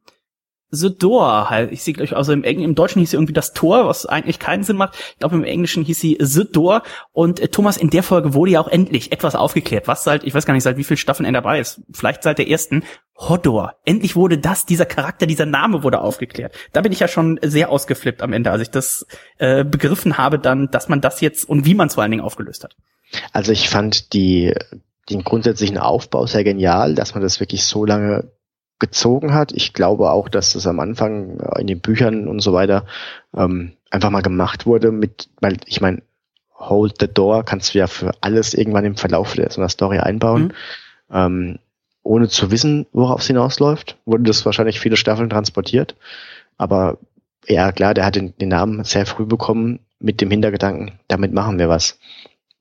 The 0.70 0.96
Door, 0.96 1.50
halt. 1.50 1.72
Ich 1.72 1.82
sehe 1.82 1.94
gleich, 1.94 2.14
also 2.14 2.32
im, 2.32 2.44
Eng- 2.44 2.60
im 2.60 2.74
Deutschen 2.74 3.00
hieß 3.00 3.10
sie 3.10 3.16
irgendwie 3.16 3.32
das 3.32 3.52
Tor, 3.52 3.86
was 3.86 4.04
eigentlich 4.06 4.38
keinen 4.38 4.64
Sinn 4.64 4.76
macht. 4.76 4.96
Ich 5.12 5.18
glaube, 5.18 5.36
im 5.36 5.44
Englischen 5.44 5.84
hieß 5.84 5.98
sie 5.98 6.18
The 6.20 6.44
Door. 6.50 6.82
Und 7.12 7.40
äh, 7.40 7.48
Thomas, 7.48 7.76
in 7.76 7.90
der 7.90 8.02
Folge 8.02 8.34
wurde 8.34 8.50
ja 8.52 8.60
auch 8.60 8.68
endlich 8.68 9.12
etwas 9.12 9.34
aufgeklärt. 9.34 9.88
Was 9.88 10.04
seit, 10.04 10.24
ich 10.24 10.34
weiß 10.34 10.44
gar 10.46 10.54
nicht, 10.54 10.64
seit 10.64 10.76
wie 10.76 10.84
vielen 10.84 10.98
Staffeln 10.98 11.26
er 11.26 11.32
dabei 11.32 11.58
ist. 11.60 11.80
Vielleicht 11.92 12.22
seit 12.22 12.38
der 12.38 12.48
ersten. 12.48 12.82
Hodor. 13.20 13.74
Endlich 13.84 14.14
wurde 14.14 14.38
das, 14.38 14.64
dieser 14.64 14.86
Charakter, 14.86 15.26
dieser 15.26 15.44
Name 15.44 15.82
wurde 15.82 16.00
aufgeklärt. 16.02 16.54
Da 16.72 16.82
bin 16.82 16.92
ich 16.92 17.00
ja 17.00 17.08
schon 17.08 17.40
sehr 17.42 17.68
ausgeflippt 17.68 18.22
am 18.22 18.32
Ende, 18.32 18.52
als 18.52 18.62
ich 18.62 18.70
das 18.70 19.06
äh, 19.38 19.64
begriffen 19.64 20.18
habe 20.18 20.38
dann, 20.38 20.70
dass 20.70 20.88
man 20.88 21.00
das 21.00 21.20
jetzt 21.20 21.42
und 21.48 21.66
wie 21.66 21.74
man 21.74 21.88
es 21.88 21.94
vor 21.94 22.04
allen 22.04 22.12
Dingen 22.12 22.22
aufgelöst 22.22 22.62
hat. 22.62 22.76
Also 23.32 23.50
ich 23.50 23.68
fand 23.70 24.12
die, 24.12 24.54
den 25.10 25.24
grundsätzlichen 25.24 25.78
Aufbau 25.78 26.26
sehr 26.26 26.44
genial, 26.44 26.94
dass 26.94 27.14
man 27.14 27.22
das 27.24 27.40
wirklich 27.40 27.64
so 27.64 27.84
lange 27.84 28.30
gezogen 28.78 29.34
hat. 29.34 29.52
Ich 29.52 29.72
glaube 29.72 30.10
auch, 30.10 30.28
dass 30.28 30.52
das 30.52 30.66
am 30.66 30.80
Anfang 30.80 31.40
in 31.58 31.66
den 31.66 31.80
Büchern 31.80 32.28
und 32.28 32.40
so 32.40 32.52
weiter 32.52 32.84
ähm, 33.36 33.72
einfach 33.90 34.10
mal 34.10 34.22
gemacht 34.22 34.66
wurde 34.66 34.92
mit, 34.92 35.28
weil 35.40 35.56
ich 35.66 35.80
meine, 35.80 36.02
Hold 36.54 36.96
the 37.00 37.08
Door 37.08 37.44
kannst 37.44 37.74
du 37.74 37.78
ja 37.78 37.86
für 37.86 38.12
alles 38.20 38.54
irgendwann 38.54 38.84
im 38.84 38.96
Verlauf 38.96 39.34
der 39.34 39.50
so 39.50 39.60
einer 39.60 39.68
Story 39.68 39.98
einbauen. 39.98 40.42
Mhm. 40.42 40.52
Ähm, 41.10 41.58
ohne 42.02 42.28
zu 42.28 42.50
wissen, 42.50 42.86
worauf 42.92 43.20
es 43.20 43.26
hinausläuft, 43.26 43.96
wurde 44.06 44.24
das 44.24 44.44
wahrscheinlich 44.46 44.80
viele 44.80 44.96
Staffeln 44.96 45.30
transportiert. 45.30 45.94
Aber 46.56 46.98
ja, 47.46 47.70
klar, 47.72 47.94
der 47.94 48.04
hat 48.04 48.16
den, 48.16 48.36
den 48.38 48.48
Namen 48.48 48.82
sehr 48.84 49.06
früh 49.06 49.26
bekommen 49.26 49.80
mit 50.00 50.20
dem 50.20 50.30
Hintergedanken, 50.30 50.92
damit 51.08 51.32
machen 51.32 51.58
wir 51.58 51.68
was. 51.68 51.98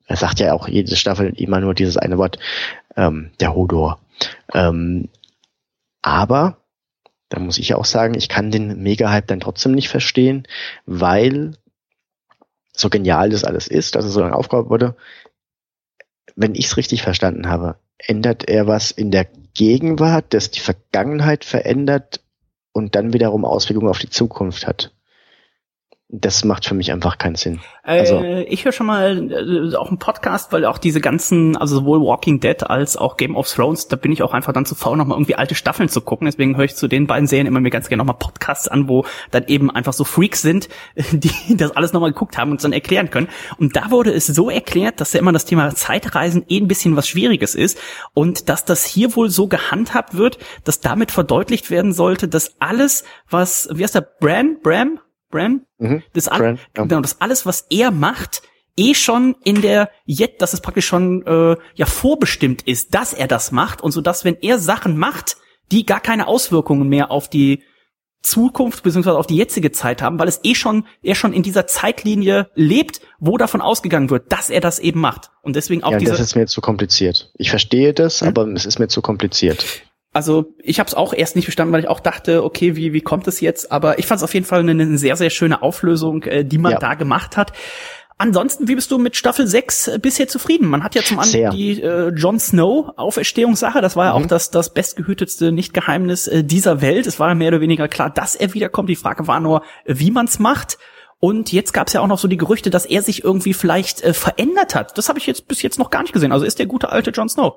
Er 0.06 0.15
sagt 0.15 0.39
ja 0.39 0.53
auch 0.53 0.68
jede 0.68 0.95
Staffel 0.95 1.34
immer 1.35 1.60
nur 1.60 1.73
dieses 1.73 1.98
eine 1.98 2.18
Wort, 2.18 2.39
ähm, 2.95 3.31
der 3.39 3.53
Hodor. 3.56 3.99
Ähm, 4.53 5.10
aber, 6.07 6.63
da 7.27 7.39
muss 7.39 7.57
ich 7.57 7.73
auch 7.73 7.84
sagen, 7.84 8.13
ich 8.15 8.29
kann 8.29 8.49
den 8.49 8.81
Mega-Hype 8.81 9.27
dann 9.27 9.41
trotzdem 9.41 9.73
nicht 9.73 9.89
verstehen, 9.89 10.47
weil 10.85 11.57
so 12.73 12.89
genial 12.89 13.29
das 13.29 13.43
alles 13.43 13.67
ist, 13.67 13.95
dass 13.95 14.05
es 14.05 14.13
so 14.13 14.21
lange 14.21 14.35
aufgebaut 14.35 14.69
wurde, 14.69 14.95
wenn 16.38 16.55
ich 16.55 16.67
es 16.67 16.77
richtig 16.77 17.03
verstanden 17.03 17.49
habe, 17.49 17.77
ändert 17.97 18.47
er 18.47 18.67
was 18.67 18.91
in 18.91 19.11
der 19.11 19.25
Gegenwart, 19.53 20.34
das 20.34 20.49
die 20.49 20.61
Vergangenheit 20.61 21.43
verändert 21.43 22.21
und 22.71 22.95
dann 22.95 23.11
wiederum 23.11 23.43
Auswirkungen 23.43 23.89
auf 23.89 23.99
die 23.99 24.09
Zukunft 24.09 24.65
hat. 24.65 24.93
Das 26.09 26.45
macht 26.45 26.65
für 26.65 26.73
mich 26.73 26.93
einfach 26.93 27.17
keinen 27.17 27.35
Sinn. 27.35 27.59
Also- 27.84 28.15
äh, 28.15 28.43
ich 28.43 28.63
höre 28.63 28.71
schon 28.71 28.85
mal 28.88 29.29
äh, 29.29 29.75
auch 29.75 29.89
einen 29.89 29.99
Podcast, 29.99 30.53
weil 30.53 30.63
auch 30.63 30.77
diese 30.77 31.01
ganzen, 31.01 31.57
also 31.57 31.79
sowohl 31.79 31.99
Walking 31.99 32.39
Dead 32.39 32.63
als 32.63 32.95
auch 32.95 33.17
Game 33.17 33.35
of 33.35 33.51
Thrones, 33.51 33.89
da 33.89 33.97
bin 33.97 34.13
ich 34.13 34.23
auch 34.23 34.34
einfach 34.34 34.53
dann 34.53 34.65
zu 34.65 34.73
faul, 34.73 34.95
nochmal 34.95 35.17
irgendwie 35.17 35.35
alte 35.35 35.53
Staffeln 35.53 35.89
zu 35.89 35.99
gucken. 35.99 36.23
Deswegen 36.25 36.55
höre 36.55 36.63
ich 36.63 36.77
zu 36.77 36.88
den 36.88 37.07
beiden 37.07 37.27
Serien 37.27 37.45
immer 37.45 37.59
mir 37.59 37.71
ganz 37.71 37.89
gerne 37.89 37.99
nochmal 37.99 38.15
Podcasts 38.19 38.69
an, 38.69 38.88
wo 38.88 39.05
dann 39.31 39.47
eben 39.47 39.69
einfach 39.69 39.91
so 39.91 40.05
Freaks 40.05 40.41
sind, 40.41 40.69
die 41.11 41.57
das 41.57 41.71
alles 41.71 41.91
nochmal 41.91 42.13
geguckt 42.13 42.38
haben 42.38 42.51
und 42.51 42.57
es 42.57 42.63
dann 42.63 42.73
erklären 42.73 43.09
können. 43.09 43.27
Und 43.57 43.75
da 43.75 43.91
wurde 43.91 44.13
es 44.13 44.27
so 44.27 44.49
erklärt, 44.49 45.01
dass 45.01 45.11
ja 45.11 45.19
immer 45.19 45.34
das 45.34 45.43
Thema 45.43 45.75
Zeitreisen 45.75 46.45
eh 46.47 46.57
ein 46.57 46.69
bisschen 46.69 46.95
was 46.95 47.09
Schwieriges 47.09 47.53
ist 47.53 47.77
und 48.13 48.47
dass 48.47 48.63
das 48.63 48.85
hier 48.85 49.13
wohl 49.17 49.29
so 49.29 49.47
gehandhabt 49.47 50.15
wird, 50.15 50.38
dass 50.63 50.79
damit 50.79 51.11
verdeutlicht 51.11 51.69
werden 51.69 51.91
sollte, 51.91 52.29
dass 52.29 52.55
alles, 52.59 53.03
was, 53.29 53.67
wie 53.73 53.84
heißt 53.84 53.95
der, 53.95 54.07
Bran, 54.21 54.59
Bram, 54.63 54.99
Bran? 55.29 55.65
Mhm. 55.77 56.03
Das, 56.13 56.27
all, 56.27 56.39
Bran, 56.39 56.59
ja. 56.75 56.83
genau, 56.83 57.01
das 57.01 57.21
alles, 57.21 57.45
was 57.45 57.65
er 57.69 57.91
macht, 57.91 58.41
eh 58.77 58.93
schon 58.93 59.35
in 59.43 59.61
der 59.61 59.89
Jet, 60.05 60.41
dass 60.41 60.53
es 60.53 60.61
praktisch 60.61 60.85
schon 60.85 61.25
äh, 61.25 61.57
ja 61.75 61.85
vorbestimmt 61.85 62.61
ist, 62.61 62.93
dass 62.93 63.13
er 63.13 63.27
das 63.27 63.51
macht 63.51 63.81
und 63.81 63.91
so 63.91 64.01
dass 64.01 64.23
wenn 64.23 64.37
er 64.41 64.59
Sachen 64.59 64.97
macht, 64.97 65.37
die 65.71 65.85
gar 65.85 65.99
keine 65.99 66.27
Auswirkungen 66.27 66.87
mehr 66.87 67.11
auf 67.11 67.29
die 67.29 67.63
Zukunft 68.21 68.83
beziehungsweise 68.83 69.17
auf 69.17 69.27
die 69.27 69.37
jetzige 69.37 69.71
Zeit 69.71 70.01
haben, 70.01 70.19
weil 70.19 70.27
es 70.27 70.39
eh 70.43 70.55
schon 70.55 70.85
er 71.01 71.15
schon 71.15 71.33
in 71.33 71.43
dieser 71.43 71.67
Zeitlinie 71.67 72.49
lebt, 72.55 73.01
wo 73.19 73.37
davon 73.37 73.61
ausgegangen 73.61 74.09
wird, 74.09 74.31
dass 74.31 74.49
er 74.49 74.59
das 74.59 74.79
eben 74.79 74.99
macht 74.99 75.31
und 75.41 75.55
deswegen 75.55 75.83
auch 75.83 75.91
ja, 75.91 75.97
diese 75.97 76.11
das 76.11 76.19
ist 76.19 76.35
mir 76.35 76.45
zu 76.45 76.61
kompliziert. 76.61 77.31
Ich 77.35 77.49
verstehe 77.49 77.93
das, 77.93 78.21
Hm? 78.21 78.27
aber 78.27 78.47
es 78.47 78.65
ist 78.65 78.79
mir 78.79 78.87
zu 78.87 79.01
kompliziert. 79.01 79.65
Also 80.18 80.53
ich 80.57 80.80
habe 80.80 80.88
es 80.88 80.95
auch 80.95 81.14
erst 81.14 81.35
nicht 81.35 81.45
verstanden, 81.45 81.72
weil 81.73 81.81
ich 81.81 81.88
auch 81.88 81.99
dachte, 81.99 82.44
okay, 82.44 82.76
wie 82.76 82.91
wie 82.91 83.02
kommt 83.02 83.27
es 83.27 83.39
jetzt? 83.39 83.72
Aber 83.72 83.99
ich 83.99 84.07
fand 84.07 84.18
es 84.18 84.23
auf 84.23 84.34
jeden 84.34 84.45
Fall 84.48 84.60
eine, 84.61 84.72
eine 84.72 84.98
sehr 84.98 85.15
sehr 85.15 85.30
schöne 85.30 85.61
Auflösung, 85.61 86.23
äh, 86.23 86.44
die 86.44 86.57
man 86.57 86.72
Ja. 86.73 86.80
da 86.80 86.95
gemacht 86.95 87.38
hat. 87.38 87.53
Ansonsten, 88.19 88.68
wie 88.68 88.73
bist 88.73 88.89
du 88.89 88.98
mit 88.98 89.15
Staffel 89.15 89.45
6 89.45 89.89
äh, 89.89 89.99
bisher 90.02 90.27
zufrieden? 90.27 90.68
Man 90.69 90.84
hat 90.84 90.95
ja 90.95 91.03
zum 91.03 91.19
anderen 91.19 91.52
die 91.52 91.80
äh, 91.80 92.07
Jon 92.10 92.39
Snow 92.39 92.89
Auferstehungssache, 92.98 93.80
das 93.80 93.95
war 93.95 94.06
ja 94.07 94.18
Mhm. 94.18 94.23
auch 94.23 94.27
das 94.27 94.49
das 94.49 94.73
bestgehütetste 94.73 95.52
Nicht-Geheimnis 95.52 96.27
äh, 96.27 96.44
dieser 96.44 96.81
Welt. 96.81 97.06
Es 97.06 97.19
war 97.19 97.30
ja 97.30 97.35
mehr 97.35 97.49
oder 97.49 97.61
weniger 97.61 97.88
klar, 97.88 98.10
dass 98.10 98.34
er 98.35 98.56
wiederkommt. 98.56 98.89
Die 98.89 98.95
Frage 98.95 99.27
war 99.27 99.39
nur, 99.39 99.61
wie 99.85 100.10
man's 100.10 100.39
macht. 100.39 100.80
Und 101.19 101.52
jetzt 101.52 101.73
gab 101.73 101.88
es 101.88 101.94
ja 101.94 102.02
auch 102.02 102.07
noch 102.07 102.18
so 102.19 102.27
die 102.27 102.38
Gerüchte, 102.38 102.69
dass 102.72 102.85
er 102.85 103.02
sich 103.03 103.23
irgendwie 103.23 103.53
vielleicht 103.53 104.02
äh, 104.03 104.14
verändert 104.14 104.73
hat. 104.73 104.98
Das 104.98 105.10
habe 105.10 105.19
ich 105.19 105.27
jetzt 105.27 105.48
bis 105.48 105.61
jetzt 105.61 105.77
noch 105.77 105.89
gar 105.91 106.02
nicht 106.02 106.14
gesehen. 106.14 106.31
Also 106.31 106.44
ist 106.45 106.57
der 106.60 106.65
gute 106.68 106.89
alte 106.91 107.11
Jon 107.11 107.30
Snow. 107.30 107.53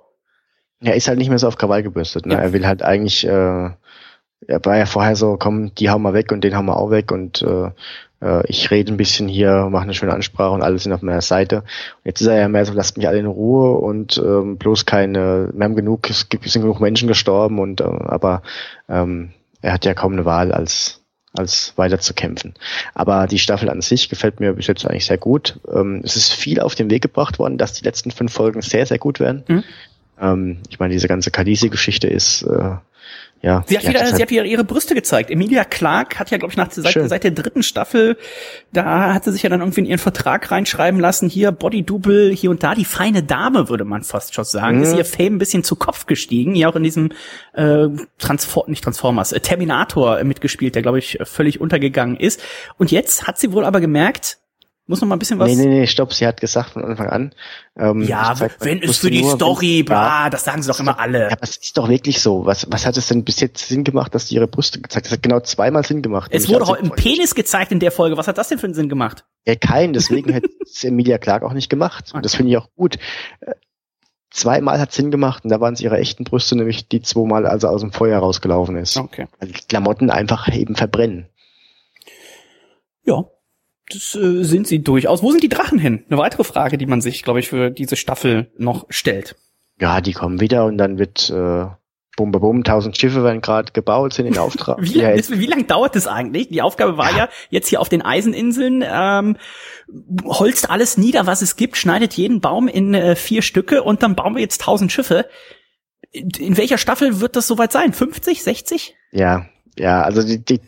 Er 0.82 0.94
ist 0.94 1.08
halt 1.08 1.18
nicht 1.18 1.28
mehr 1.28 1.38
so 1.38 1.48
auf 1.48 1.56
Krawall 1.56 1.82
gebürstet. 1.82 2.26
Ne? 2.26 2.34
Ja. 2.34 2.40
Er 2.40 2.52
will 2.52 2.66
halt 2.66 2.82
eigentlich, 2.82 3.26
äh, 3.26 3.30
er 3.30 4.64
war 4.64 4.76
ja 4.78 4.86
vorher 4.86 5.16
so, 5.16 5.36
komm, 5.38 5.74
die 5.74 5.90
hauen 5.90 6.02
wir 6.02 6.14
weg 6.14 6.32
und 6.32 6.42
den 6.42 6.56
hauen 6.56 6.66
wir 6.66 6.76
auch 6.76 6.90
weg 6.90 7.12
und 7.12 7.42
äh, 7.42 7.70
äh, 8.22 8.42
ich 8.46 8.70
rede 8.70 8.92
ein 8.92 8.96
bisschen 8.96 9.28
hier, 9.28 9.68
mache 9.70 9.84
eine 9.84 9.94
schöne 9.94 10.12
Ansprache 10.12 10.52
und 10.52 10.62
alle 10.62 10.78
sind 10.78 10.92
auf 10.92 11.02
meiner 11.02 11.20
Seite. 11.20 11.58
Und 11.58 12.04
jetzt 12.04 12.20
ist 12.20 12.26
er 12.26 12.38
ja 12.38 12.48
mehr 12.48 12.64
so, 12.64 12.72
lasst 12.72 12.96
mich 12.96 13.08
alle 13.08 13.18
in 13.18 13.26
Ruhe 13.26 13.78
und 13.78 14.18
ähm, 14.18 14.56
bloß 14.56 14.86
keine, 14.86 15.50
wir 15.52 15.64
haben 15.64 15.76
genug, 15.76 16.08
es 16.08 16.28
gibt, 16.28 16.46
es 16.46 16.52
sind 16.52 16.62
genug 16.62 16.80
Menschen 16.80 17.08
gestorben 17.08 17.58
und 17.58 17.80
äh, 17.80 17.84
aber 17.84 18.42
ähm, 18.88 19.30
er 19.62 19.72
hat 19.72 19.84
ja 19.84 19.94
kaum 19.94 20.12
eine 20.12 20.24
Wahl 20.24 20.52
als 20.52 21.00
als 21.32 21.74
weiter 21.76 22.00
zu 22.00 22.12
kämpfen. 22.12 22.54
Aber 22.92 23.28
die 23.28 23.38
Staffel 23.38 23.70
an 23.70 23.82
sich 23.82 24.08
gefällt 24.08 24.40
mir 24.40 24.54
bis 24.54 24.66
jetzt 24.66 24.84
eigentlich 24.84 25.06
sehr 25.06 25.18
gut. 25.18 25.60
Ähm, 25.72 26.00
es 26.04 26.16
ist 26.16 26.32
viel 26.32 26.58
auf 26.60 26.74
den 26.74 26.90
Weg 26.90 27.02
gebracht 27.02 27.38
worden, 27.38 27.56
dass 27.56 27.72
die 27.72 27.84
letzten 27.84 28.10
fünf 28.10 28.32
Folgen 28.32 28.62
sehr, 28.62 28.84
sehr 28.84 28.98
gut 28.98 29.20
werden. 29.20 29.44
Mhm. 29.46 29.64
Ähm, 30.20 30.58
ich 30.68 30.78
meine, 30.78 30.92
diese 30.92 31.08
ganze 31.08 31.30
Khaleesi-Geschichte 31.30 32.06
ist 32.06 32.42
äh, 32.42 32.76
ja, 33.42 33.64
sie 33.66 33.78
hat 33.78 33.88
wieder, 33.88 34.06
sie 34.06 34.20
hat 34.20 34.30
wieder 34.30 34.44
ihre 34.44 34.64
Brüste 34.64 34.94
gezeigt. 34.94 35.30
Emilia 35.30 35.64
Clark 35.64 36.18
hat 36.18 36.30
ja, 36.30 36.36
glaube 36.36 36.52
ich, 36.52 36.58
nach 36.58 36.70
seit, 36.70 36.92
seit 37.08 37.24
der 37.24 37.30
dritten 37.30 37.62
Staffel, 37.62 38.18
da 38.70 39.14
hat 39.14 39.24
sie 39.24 39.32
sich 39.32 39.42
ja 39.42 39.48
dann 39.48 39.60
irgendwie 39.60 39.80
in 39.80 39.86
ihren 39.86 39.98
Vertrag 39.98 40.50
reinschreiben 40.50 41.00
lassen, 41.00 41.26
hier 41.26 41.50
Body-Double, 41.50 42.34
hier 42.34 42.50
und 42.50 42.62
da, 42.62 42.74
die 42.74 42.84
feine 42.84 43.22
Dame, 43.22 43.70
würde 43.70 43.86
man 43.86 44.02
fast 44.02 44.34
schon 44.34 44.44
sagen. 44.44 44.78
Mhm. 44.78 44.82
Ist 44.82 44.96
ihr 44.96 45.06
Fame 45.06 45.36
ein 45.36 45.38
bisschen 45.38 45.64
zu 45.64 45.74
Kopf 45.76 46.04
gestiegen, 46.04 46.54
ja 46.54 46.68
auch 46.68 46.76
in 46.76 46.82
diesem 46.82 47.12
äh, 47.54 47.88
Transform, 48.18 48.68
nicht 48.68 48.84
Transformers, 48.84 49.32
äh, 49.32 49.40
Terminator 49.40 50.22
mitgespielt, 50.22 50.74
der, 50.74 50.82
glaube 50.82 50.98
ich, 50.98 51.18
völlig 51.22 51.62
untergegangen 51.62 52.18
ist. 52.18 52.42
Und 52.76 52.90
jetzt 52.90 53.26
hat 53.26 53.38
sie 53.38 53.52
wohl 53.52 53.64
aber 53.64 53.80
gemerkt, 53.80 54.39
muss 54.90 55.00
noch 55.00 55.08
mal 55.08 55.16
ein 55.16 55.18
bisschen 55.20 55.38
was. 55.38 55.48
Nee, 55.48 55.54
nee, 55.54 55.66
nee, 55.66 55.86
stopp, 55.86 56.12
sie 56.12 56.26
hat 56.26 56.40
gesagt 56.40 56.70
von 56.70 56.84
Anfang 56.84 57.08
an. 57.08 57.34
Ähm, 57.78 58.02
ja, 58.02 58.34
zeig, 58.36 58.56
wenn 58.60 58.82
es 58.82 58.98
für 58.98 59.10
die 59.10 59.22
nur, 59.22 59.36
Story, 59.36 59.84
bla, 59.84 60.28
das 60.28 60.44
sagen 60.44 60.62
sie 60.62 60.68
doch 60.68 60.80
immer 60.80 60.98
alle. 60.98 61.28
Ja, 61.28 61.32
aber 61.32 61.44
es 61.44 61.56
ist 61.56 61.78
doch 61.78 61.88
wirklich 61.88 62.20
so. 62.20 62.44
Was, 62.44 62.66
was 62.70 62.84
hat 62.84 62.96
es 62.96 63.06
denn 63.06 63.24
bis 63.24 63.40
jetzt 63.40 63.68
Sinn 63.68 63.84
gemacht, 63.84 64.14
dass 64.14 64.26
die 64.26 64.34
ihre 64.34 64.48
Brüste 64.48 64.80
gezeigt 64.80 65.06
hat? 65.06 65.12
Das 65.12 65.18
hat 65.18 65.22
genau 65.22 65.40
zweimal 65.40 65.86
Sinn 65.86 66.02
gemacht. 66.02 66.32
Es 66.34 66.48
wurde 66.48 66.66
heute 66.66 66.82
ein 66.82 66.90
Penis 66.90 67.34
gezeigt 67.36 67.70
in 67.70 67.78
der 67.78 67.92
Folge. 67.92 68.16
Was 68.16 68.26
hat 68.26 68.36
das 68.36 68.48
denn 68.48 68.58
für 68.58 68.66
einen 68.66 68.74
Sinn 68.74 68.88
gemacht? 68.88 69.24
Ja, 69.46 69.54
kein. 69.54 69.92
Deswegen 69.92 70.32
hätte 70.32 70.50
es 70.60 70.82
Emilia 70.82 71.18
Clark 71.18 71.44
auch 71.44 71.52
nicht 71.52 71.70
gemacht. 71.70 72.06
Und 72.06 72.16
okay. 72.16 72.22
das 72.24 72.34
finde 72.34 72.50
ich 72.50 72.58
auch 72.58 72.68
gut. 72.74 72.96
Äh, 73.40 73.52
zweimal 74.30 74.80
hat 74.80 74.92
Sinn 74.92 75.12
gemacht 75.12 75.44
und 75.44 75.50
da 75.50 75.60
waren 75.60 75.74
es 75.74 75.80
ihre 75.80 75.98
echten 75.98 76.24
Brüste, 76.24 76.56
nämlich 76.56 76.88
die 76.88 77.00
zweimal, 77.00 77.46
als 77.46 77.62
er 77.62 77.70
aus 77.70 77.80
dem 77.80 77.92
Feuer 77.92 78.18
rausgelaufen 78.18 78.76
ist. 78.76 78.96
Okay. 78.96 79.28
Weil 79.38 79.50
die 79.50 79.60
Klamotten 79.68 80.10
einfach 80.10 80.52
eben 80.52 80.74
verbrennen. 80.74 81.28
Ja, 83.04 83.24
das 83.90 84.14
äh, 84.14 84.42
sind 84.44 84.66
sie 84.66 84.82
durchaus. 84.82 85.22
Wo 85.22 85.30
sind 85.30 85.42
die 85.42 85.48
Drachen 85.48 85.78
hin? 85.78 86.04
Eine 86.08 86.18
weitere 86.18 86.44
Frage, 86.44 86.78
die 86.78 86.86
man 86.86 87.00
sich, 87.00 87.22
glaube 87.22 87.40
ich, 87.40 87.48
für 87.48 87.70
diese 87.70 87.96
Staffel 87.96 88.50
noch 88.56 88.86
stellt. 88.88 89.36
Ja, 89.80 90.00
die 90.00 90.12
kommen 90.12 90.40
wieder 90.40 90.66
und 90.66 90.78
dann 90.78 90.98
wird 90.98 91.30
äh, 91.30 91.66
bum, 92.16 92.32
bum, 92.32 92.40
bum, 92.40 92.64
tausend 92.64 92.98
Schiffe 92.98 93.24
werden 93.24 93.40
gerade 93.40 93.72
gebaut, 93.72 94.12
sind 94.12 94.26
in 94.26 94.38
Auftrag. 94.38 94.78
wie, 94.80 95.00
lang, 95.00 95.22
wie 95.28 95.46
lang 95.46 95.66
dauert 95.66 95.96
das 95.96 96.06
eigentlich? 96.06 96.48
Die 96.48 96.62
Aufgabe 96.62 96.96
war 96.96 97.10
ja, 97.10 97.16
ja 97.16 97.28
jetzt 97.48 97.68
hier 97.68 97.80
auf 97.80 97.88
den 97.88 98.02
Eiseninseln, 98.02 98.84
ähm, 98.86 99.36
holzt 100.24 100.70
alles 100.70 100.98
nieder, 100.98 101.26
was 101.26 101.42
es 101.42 101.56
gibt, 101.56 101.76
schneidet 101.76 102.14
jeden 102.14 102.40
Baum 102.40 102.68
in 102.68 102.94
äh, 102.94 103.16
vier 103.16 103.42
Stücke 103.42 103.82
und 103.82 104.02
dann 104.02 104.16
bauen 104.16 104.34
wir 104.34 104.42
jetzt 104.42 104.60
tausend 104.60 104.92
Schiffe. 104.92 105.26
In, 106.12 106.30
in 106.38 106.56
welcher 106.56 106.78
Staffel 106.78 107.20
wird 107.20 107.36
das 107.36 107.46
soweit 107.46 107.72
sein? 107.72 107.92
50, 107.92 108.42
60? 108.42 108.94
Ja, 109.12 109.46
ja, 109.78 110.02
also 110.02 110.22
die, 110.22 110.44
die 110.44 110.60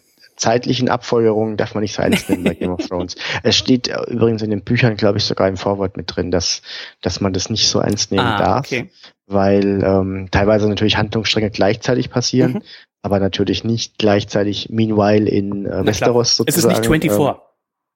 zeitlichen 0.42 0.88
Abfeuerungen 0.88 1.56
darf 1.56 1.74
man 1.74 1.82
nicht 1.82 1.94
so 1.94 2.02
ernst 2.02 2.28
nehmen 2.28 2.42
bei 2.42 2.54
Game 2.54 2.72
of 2.72 2.86
Thrones. 2.86 3.14
Es 3.44 3.56
steht 3.56 3.88
übrigens 4.08 4.42
in 4.42 4.50
den 4.50 4.62
Büchern, 4.62 4.96
glaube 4.96 5.18
ich, 5.18 5.24
sogar 5.24 5.48
im 5.48 5.56
Vorwort 5.56 5.96
mit 5.96 6.14
drin, 6.14 6.32
dass, 6.32 6.62
dass 7.00 7.20
man 7.20 7.32
das 7.32 7.48
nicht 7.48 7.68
so 7.68 7.78
ernst 7.78 8.10
nehmen 8.10 8.26
ah, 8.26 8.38
darf, 8.38 8.66
okay. 8.66 8.90
weil 9.26 9.82
ähm, 9.84 10.28
teilweise 10.30 10.68
natürlich 10.68 10.96
Handlungsstränge 10.96 11.50
gleichzeitig 11.50 12.10
passieren, 12.10 12.54
mhm. 12.54 12.62
aber 13.02 13.20
natürlich 13.20 13.62
nicht 13.62 13.98
gleichzeitig 13.98 14.68
meanwhile 14.70 15.30
in 15.30 15.64
äh, 15.64 15.86
Westeros 15.86 16.36
sozusagen. 16.36 16.72
Es 16.72 16.78
ist 16.80 16.80
nicht 16.80 16.86
24. 16.86 17.28
Ähm, 17.28 17.34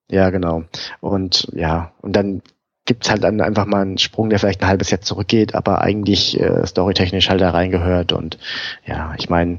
ja, 0.09 0.31
genau. 0.31 0.63
Und 1.01 1.49
ja, 1.53 1.93
und 2.01 2.15
dann 2.15 2.43
gibt's 2.85 3.11
halt 3.11 3.25
dann 3.25 3.41
einfach 3.41 3.67
mal 3.67 3.83
einen 3.83 3.99
Sprung, 3.99 4.31
der 4.31 4.39
vielleicht 4.39 4.63
ein 4.63 4.69
halbes 4.69 4.91
Jahr 4.91 5.01
zurückgeht, 5.01 5.55
aber 5.55 5.83
eigentlich 5.83 6.41
äh, 6.41 6.65
storytechnisch 6.65 7.29
halt 7.29 7.41
da 7.41 7.51
reingehört. 7.51 8.13
Und 8.13 8.39
ja, 8.87 9.15
ich 9.19 9.29
meine, 9.29 9.59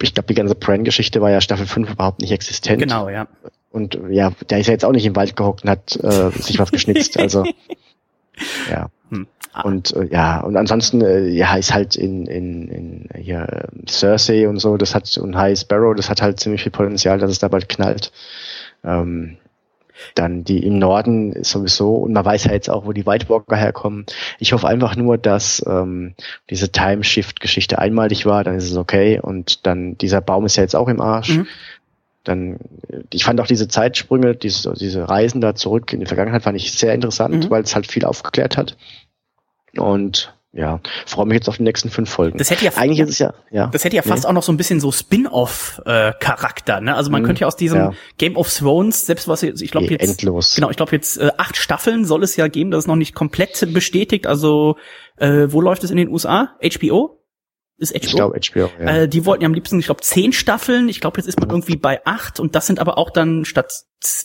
ich 0.00 0.14
glaube, 0.14 0.28
die 0.28 0.34
ganze 0.34 0.54
Bran-Geschichte 0.54 1.20
war 1.20 1.30
ja 1.30 1.40
Staffel 1.40 1.66
5 1.66 1.90
überhaupt 1.90 2.20
nicht 2.20 2.32
existent. 2.32 2.80
Genau, 2.80 3.08
ja. 3.08 3.26
Und 3.70 3.98
ja, 4.10 4.32
der 4.48 4.60
ist 4.60 4.66
ja 4.66 4.72
jetzt 4.72 4.84
auch 4.84 4.92
nicht 4.92 5.04
im 5.04 5.16
Wald 5.16 5.36
gehockt 5.36 5.64
und 5.64 5.70
hat 5.70 5.96
äh, 5.96 6.30
sich 6.30 6.58
was 6.58 6.72
geschnitzt. 6.72 7.18
Also 7.18 7.44
ja. 8.70 8.88
Hm. 9.10 9.26
Ah. 9.52 9.62
Und 9.62 9.94
äh, 9.94 10.04
ja, 10.10 10.40
und 10.40 10.56
ansonsten, 10.56 11.02
äh, 11.02 11.26
ja, 11.28 11.56
ist 11.56 11.72
halt 11.72 11.96
in, 11.96 12.26
in, 12.26 12.68
in 12.68 13.08
hier 13.14 13.68
Cersei 13.88 14.48
und 14.48 14.58
so, 14.58 14.76
das 14.76 14.94
hat 14.94 15.16
und 15.18 15.36
High 15.36 15.58
Sparrow, 15.58 15.94
das 15.94 16.10
hat 16.10 16.22
halt 16.22 16.40
ziemlich 16.40 16.62
viel 16.62 16.72
Potenzial, 16.72 17.18
dass 17.18 17.30
es 17.30 17.38
da 17.38 17.48
bald 17.48 17.68
knallt. 17.68 18.12
Ähm, 18.84 19.38
dann 20.14 20.44
die 20.44 20.64
im 20.64 20.78
Norden 20.78 21.42
sowieso, 21.42 21.96
und 21.96 22.12
man 22.12 22.24
weiß 22.24 22.44
ja 22.44 22.52
jetzt 22.52 22.70
auch, 22.70 22.86
wo 22.86 22.92
die 22.92 23.06
White 23.06 23.28
Walker 23.28 23.56
herkommen. 23.56 24.06
Ich 24.38 24.52
hoffe 24.52 24.68
einfach 24.68 24.96
nur, 24.96 25.18
dass 25.18 25.64
ähm, 25.66 26.14
diese 26.50 26.70
Time-Shift-Geschichte 26.70 27.78
einmalig 27.78 28.26
war, 28.26 28.44
dann 28.44 28.56
ist 28.56 28.70
es 28.70 28.76
okay. 28.76 29.20
Und 29.20 29.66
dann, 29.66 29.98
dieser 29.98 30.20
Baum 30.20 30.46
ist 30.46 30.56
ja 30.56 30.62
jetzt 30.62 30.76
auch 30.76 30.88
im 30.88 31.00
Arsch. 31.00 31.36
Mhm. 31.36 31.46
Dann, 32.24 32.58
ich 33.12 33.24
fand 33.24 33.40
auch 33.40 33.46
diese 33.46 33.68
Zeitsprünge, 33.68 34.34
diese, 34.34 34.74
diese 34.74 35.08
Reisen 35.08 35.40
da 35.40 35.54
zurück 35.54 35.92
in 35.92 36.00
die 36.00 36.06
Vergangenheit, 36.06 36.42
fand 36.42 36.56
ich 36.56 36.72
sehr 36.72 36.94
interessant, 36.94 37.44
mhm. 37.44 37.50
weil 37.50 37.62
es 37.62 37.74
halt 37.74 37.86
viel 37.86 38.04
aufgeklärt 38.04 38.56
hat. 38.56 38.76
Und 39.76 40.34
ja, 40.52 40.80
freue 41.04 41.26
mich 41.26 41.34
jetzt 41.34 41.48
auf 41.48 41.58
die 41.58 41.62
nächsten 41.62 41.90
fünf 41.90 42.08
Folgen. 42.08 42.38
Das 42.38 42.50
hätte 42.50 42.64
ja 42.64 42.72
eigentlich 42.76 43.00
ist 43.00 43.10
es 43.10 43.18
ja, 43.18 43.34
ja. 43.50 43.66
Das 43.66 43.84
hätte 43.84 43.96
ja 43.96 44.02
fast 44.02 44.22
nee. 44.22 44.28
auch 44.28 44.32
noch 44.32 44.42
so 44.42 44.50
ein 44.50 44.56
bisschen 44.56 44.80
so 44.80 44.90
Spin-off-Charakter, 44.90 46.80
ne? 46.80 46.94
Also 46.94 47.10
man 47.10 47.22
mhm. 47.22 47.26
könnte 47.26 47.40
ja 47.42 47.46
aus 47.46 47.56
diesem 47.56 47.78
ja. 47.78 47.92
Game 48.16 48.36
of 48.36 48.50
Thrones, 48.52 49.04
selbst 49.04 49.28
was 49.28 49.42
ich 49.42 49.70
glaube 49.70 49.88
jetzt 49.88 50.02
endlos. 50.02 50.54
Genau, 50.54 50.70
ich 50.70 50.76
glaube 50.76 50.92
jetzt 50.92 51.18
äh, 51.18 51.30
acht 51.36 51.56
Staffeln 51.56 52.06
soll 52.06 52.22
es 52.22 52.36
ja 52.36 52.48
geben, 52.48 52.70
das 52.70 52.84
ist 52.84 52.88
noch 52.88 52.96
nicht 52.96 53.14
komplett 53.14 53.72
bestätigt. 53.74 54.26
Also 54.26 54.76
äh, 55.16 55.46
wo 55.48 55.60
läuft 55.60 55.84
es 55.84 55.90
in 55.90 55.98
den 55.98 56.08
USA? 56.08 56.56
HBO? 56.62 57.17
Ist 57.80 57.92
HBO? 57.92 58.02
Ich 58.02 58.12
glaube 58.12 58.40
HBO, 58.40 58.70
ja. 58.82 58.96
Äh, 58.96 59.08
die 59.08 59.24
wollten 59.24 59.42
ja 59.42 59.46
am 59.46 59.54
liebsten, 59.54 59.78
ich 59.78 59.86
glaube, 59.86 60.00
zehn 60.00 60.32
Staffeln. 60.32 60.88
Ich 60.88 61.00
glaube, 61.00 61.18
jetzt 61.18 61.28
ist 61.28 61.38
man 61.38 61.48
irgendwie 61.48 61.76
bei 61.76 62.04
acht 62.04 62.40
und 62.40 62.56
das 62.56 62.66
sind 62.66 62.80
aber 62.80 62.98
auch 62.98 63.10
dann 63.10 63.44
statt, 63.44 63.72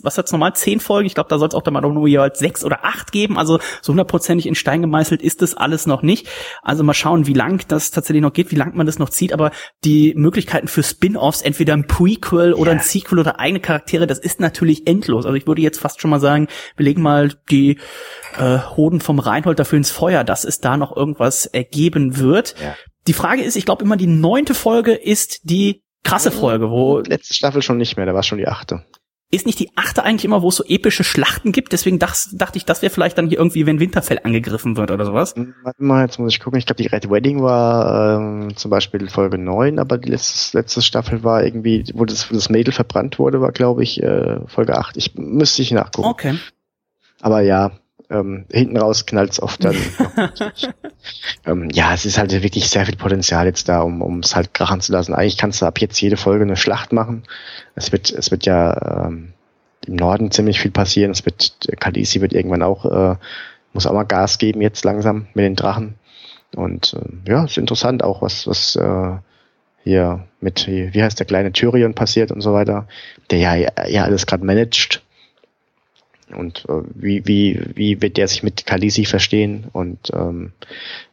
was 0.02 0.18
hat's 0.18 0.32
normal, 0.32 0.56
zehn 0.56 0.80
Folgen. 0.80 1.06
Ich 1.06 1.14
glaube, 1.14 1.30
da 1.30 1.38
soll 1.38 1.50
es 1.50 1.54
auch 1.54 1.62
dann 1.62 1.76
mal 1.76 1.82
nur 1.82 2.08
jeweils 2.08 2.40
sechs 2.40 2.66
oder 2.66 2.84
acht 2.84 3.12
geben. 3.12 3.38
Also 3.38 3.60
so 3.84 3.92
hundertprozentig 3.92 4.48
in 4.48 4.56
Stein 4.56 4.82
gemeißelt 4.82 5.22
ist 5.22 5.44
das 5.44 5.54
alles 5.54 5.86
noch 5.86 6.02
nicht. 6.02 6.28
Also 6.64 6.84
mal 6.84 6.96
schauen, 6.96 7.28
wie 7.28 7.34
lang 7.34 7.64
das 7.68 7.92
tatsächlich 7.92 8.24
noch 8.24 8.34
geht, 8.34 8.52
wie 8.52 8.56
lang 8.56 8.76
man 8.76 8.88
das 8.88 8.98
noch 8.98 9.10
zieht. 9.10 9.34
Aber 9.34 9.52
die 9.84 10.16
Möglichkeiten 10.16 10.68
für 10.68 10.82
Spin-offs, 10.82 11.44
entweder 11.44 11.74
ein 11.74 11.86
Prequel 11.86 12.54
oder 12.54 12.72
ein 12.72 12.80
Sequel 12.80 13.20
oder 13.20 13.40
eigene 13.40 13.60
Charaktere, 13.60 14.08
das 14.08 14.18
ist 14.18 14.40
natürlich 14.40 14.88
endlos. 14.88 15.28
Also 15.28 15.36
ich 15.36 15.46
würde 15.46 15.62
jetzt 15.62 15.80
fast 15.80 16.02
schon 16.02 16.10
mal 16.10 16.20
sagen, 16.20 16.48
wir 16.76 16.86
legen 16.86 17.04
mal 17.04 17.34
die 17.52 17.78
äh, 18.40 18.58
Hoden 18.76 19.00
vom 19.00 19.20
Reinhold 19.20 19.60
dafür 19.60 19.78
ins 19.78 19.92
Feuer, 19.92 20.24
dass 20.24 20.44
es 20.44 20.60
da 20.60 20.76
noch 20.76 20.96
irgendwas 20.96 21.46
ergeben 21.46 22.18
wird. 22.18 22.56
Ja. 22.60 22.76
Die 23.08 23.14
Frage 23.14 23.44
ist, 23.44 23.56
ich 23.56 23.66
glaube 23.66 23.84
immer, 23.84 23.98
die 23.98 24.08
neunte 24.08 24.54
Folge 24.54 24.94
ist 24.94 25.42
die 25.44 25.84
krasse 26.04 26.32
Folge, 26.32 26.70
wo. 26.70 27.00
Letzte 27.00 27.34
Staffel 27.34 27.62
schon 27.62 27.78
nicht 27.78 27.98
mehr, 27.98 28.06
da 28.06 28.14
war 28.14 28.24
schon 28.24 28.38
die 28.38 28.48
achte. 28.48 28.84
Ist 29.34 29.48
nicht 29.48 29.58
die 29.58 29.72
achte 29.76 30.04
eigentlich 30.04 30.26
immer, 30.26 30.44
wo 30.44 30.50
es 30.50 30.58
so 30.58 30.64
epische 30.64 31.04
Schlachten 31.04 31.52
gibt? 31.52 31.74
Deswegen 31.74 31.98
dacht, 31.98 32.40
dachte 32.40 32.60
ich, 32.60 32.66
das 32.66 32.84
wäre 32.84 32.94
vielleicht 32.94 33.18
dann 33.18 33.30
hier 33.30 33.40
irgendwie, 33.40 33.66
wenn 33.66 33.80
Winterfell 33.80 34.20
angegriffen 34.24 34.78
wird 34.78 34.92
oder 34.92 35.06
sowas. 35.08 35.34
Hm, 35.36 35.56
warte 35.64 35.84
mal, 35.84 36.06
jetzt 36.06 36.20
muss 36.20 36.34
ich 36.34 36.40
gucken. 36.40 36.60
Ich 36.60 36.68
glaube, 36.68 36.84
die 36.84 36.88
Red 36.88 37.10
Wedding 37.10 37.42
war 37.42 38.20
ähm, 38.20 38.56
zum 38.56 38.70
Beispiel 38.70 39.10
Folge 39.10 39.40
neun, 39.40 39.80
aber 39.80 39.98
die 39.98 40.12
letzte, 40.12 40.60
letzte 40.60 40.84
Staffel 40.84 41.24
war 41.24 41.44
irgendwie, 41.44 41.84
wo 41.96 42.06
das, 42.06 42.30
wo 42.30 42.36
das 42.36 42.50
Mädel 42.50 42.74
verbrannt 42.74 43.18
wurde, 43.18 43.42
war, 43.42 43.52
glaube 43.52 43.82
ich, 43.82 44.04
äh, 44.04 44.40
Folge 44.46 44.78
acht. 44.78 44.98
Ich 44.98 45.16
müsste 45.16 45.64
ich 45.64 45.72
nachgucken. 45.72 46.10
Okay. 46.10 46.38
Aber 47.20 47.42
ja, 47.42 47.72
ähm, 48.14 48.46
hinten 48.52 48.78
raus 48.78 49.06
knallt's 49.06 49.42
oft 49.42 49.64
dann. 49.64 49.76
ähm, 51.46 51.70
ja, 51.74 51.94
es 51.94 52.06
ist 52.06 52.18
halt 52.18 52.32
wirklich 52.32 52.70
sehr 52.70 52.86
viel 52.86 52.96
Potenzial 52.96 53.46
jetzt 53.46 53.68
da, 53.68 53.82
um 53.82 54.20
es 54.20 54.36
halt 54.36 54.54
krachen 54.54 54.82
zu 54.82 54.92
lassen. 54.92 55.14
Eigentlich 55.14 55.38
kannst 55.38 55.62
du 55.62 55.66
ab 55.66 55.80
jetzt 55.80 56.00
jede 56.00 56.18
Folge 56.18 56.44
eine 56.44 56.56
Schlacht 56.56 56.94
machen. 56.94 57.24
Es 57.76 57.92
wird, 57.92 58.12
es 58.12 58.32
wird 58.32 58.46
ja 58.46 59.08
ähm, 59.08 59.34
im 59.86 59.96
Norden 59.96 60.32
ziemlich 60.32 60.60
viel 60.60 60.72
passieren. 60.72 61.12
Es 61.12 61.26
wird, 61.26 61.58
Khaleesi 61.80 62.22
wird 62.22 62.34
irgendwann 62.34 62.64
auch, 62.64 62.86
äh, 62.86 63.16
muss 63.74 63.88
auch 63.88 63.94
mal 63.94 64.04
Gas 64.04 64.38
geben 64.38 64.62
jetzt 64.62 64.86
langsam 64.86 65.28
mit 65.34 65.46
den 65.46 65.56
Drachen. 65.56 65.96
Und 66.56 66.94
äh, 66.94 67.30
ja, 67.32 67.46
ist 67.46 67.58
interessant 67.58 68.04
auch, 68.04 68.22
was, 68.22 68.48
was 68.48 68.76
äh, 68.76 69.18
hier 69.84 70.26
mit, 70.40 70.68
wie 70.68 71.04
heißt 71.04 71.20
der 71.20 71.26
kleine 71.26 71.52
Tyrion 71.52 71.94
passiert 71.94 72.32
und 72.32 72.42
so 72.42 72.54
weiter, 72.54 72.88
der 73.32 73.40
ja, 73.40 73.56
ja 73.88 74.04
alles 74.04 74.26
gerade 74.26 74.46
managt 74.46 75.03
und 76.34 76.66
äh, 76.70 76.82
wie, 76.94 77.26
wie, 77.26 77.62
wie 77.76 78.02
wird 78.02 78.18
der 78.18 78.28
sich 78.28 78.44
mit 78.44 78.66
Kalisi 78.66 79.06
verstehen 79.06 79.66
und 79.72 80.12
ähm, 80.14 80.54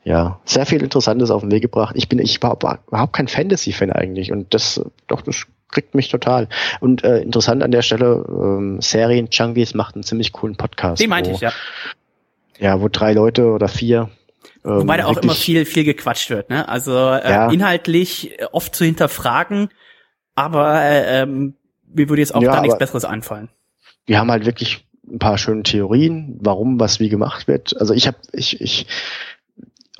ja, 0.05 0.41
sehr 0.45 0.67
viel 0.67 0.83
Interessantes 0.83 1.31
auf 1.31 1.43
den 1.43 1.51
Weg 1.51 1.63
gebracht. 1.63 1.95
Ich 1.97 2.09
bin 2.09 2.19
ich 2.19 2.43
war 2.43 2.57
überhaupt 2.87 3.13
kein 3.13 3.29
Fantasy-Fan 3.29 3.93
eigentlich 3.93 4.33
und 4.33 4.55
das 4.55 4.81
doch 5.07 5.23
das 5.23 5.47
kriegt 5.71 5.95
mich 5.95 6.09
total. 6.09 6.49
Und 6.81 7.05
äh, 7.05 7.21
interessant 7.21 7.63
an 7.63 7.71
der 7.71 7.83
Stelle, 7.83 8.25
ähm, 8.29 8.81
Serien 8.81 9.29
Junkies 9.31 9.75
macht 9.75 9.95
einen 9.95 10.03
ziemlich 10.03 10.33
coolen 10.33 10.57
Podcast. 10.57 11.01
Den 11.01 11.11
meinte 11.11 11.31
wo, 11.31 11.35
ich, 11.35 11.41
ja. 11.41 11.53
Ja, 12.59 12.81
wo 12.81 12.89
drei 12.89 13.13
Leute 13.13 13.47
oder 13.47 13.69
vier 13.69 14.11
ähm, 14.65 14.81
Wobei 14.81 14.99
da 14.99 15.07
auch 15.07 15.17
immer 15.17 15.35
viel, 15.35 15.65
viel 15.65 15.85
gequatscht 15.85 16.29
wird, 16.29 16.51
ne? 16.51 16.69
Also 16.69 16.93
äh, 16.93 17.31
ja. 17.31 17.51
inhaltlich 17.51 18.37
oft 18.53 18.75
zu 18.75 18.85
hinterfragen, 18.85 19.71
aber 20.35 20.83
äh, 20.83 21.23
ähm, 21.23 21.55
mir 21.93 22.09
würde 22.09 22.21
jetzt 22.21 22.35
auch 22.35 22.43
ja, 22.43 22.53
da 22.53 22.61
nichts 22.61 22.77
Besseres 22.77 23.05
einfallen 23.05 23.49
die 24.11 24.19
haben 24.19 24.31
halt 24.31 24.45
wirklich 24.45 24.87
ein 25.11 25.19
paar 25.19 25.39
schöne 25.39 25.62
Theorien, 25.62 26.39
warum 26.41 26.81
was 26.81 27.01
wie 27.01 27.09
gemacht 27.09 27.49
wird. 27.49 27.78
Also 27.78 27.95
ich 27.95 28.07
habe, 28.07 28.16
ich, 28.32 28.61
ich, 28.61 28.87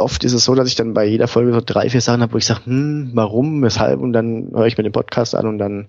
oft 0.01 0.24
ist 0.24 0.32
es 0.32 0.45
so, 0.45 0.55
dass 0.55 0.69
ich 0.69 0.74
dann 0.74 0.95
bei 0.95 1.05
jeder 1.05 1.28
Folge 1.28 1.53
so 1.53 1.61
drei, 1.65 1.91
vier 1.91 2.01
Sachen 2.01 2.23
habe, 2.23 2.32
wo 2.32 2.39
ich 2.39 2.47
sage, 2.47 2.65
hm, 2.65 3.11
warum, 3.15 3.62
weshalb, 3.62 4.01
und 4.01 4.12
dann 4.12 4.51
höre 4.53 4.66
ich 4.66 4.77
mir 4.77 4.85
den 4.85 4.93
Podcast 4.93 5.35
an 5.35 5.47
und 5.47 5.59
dann 5.59 5.89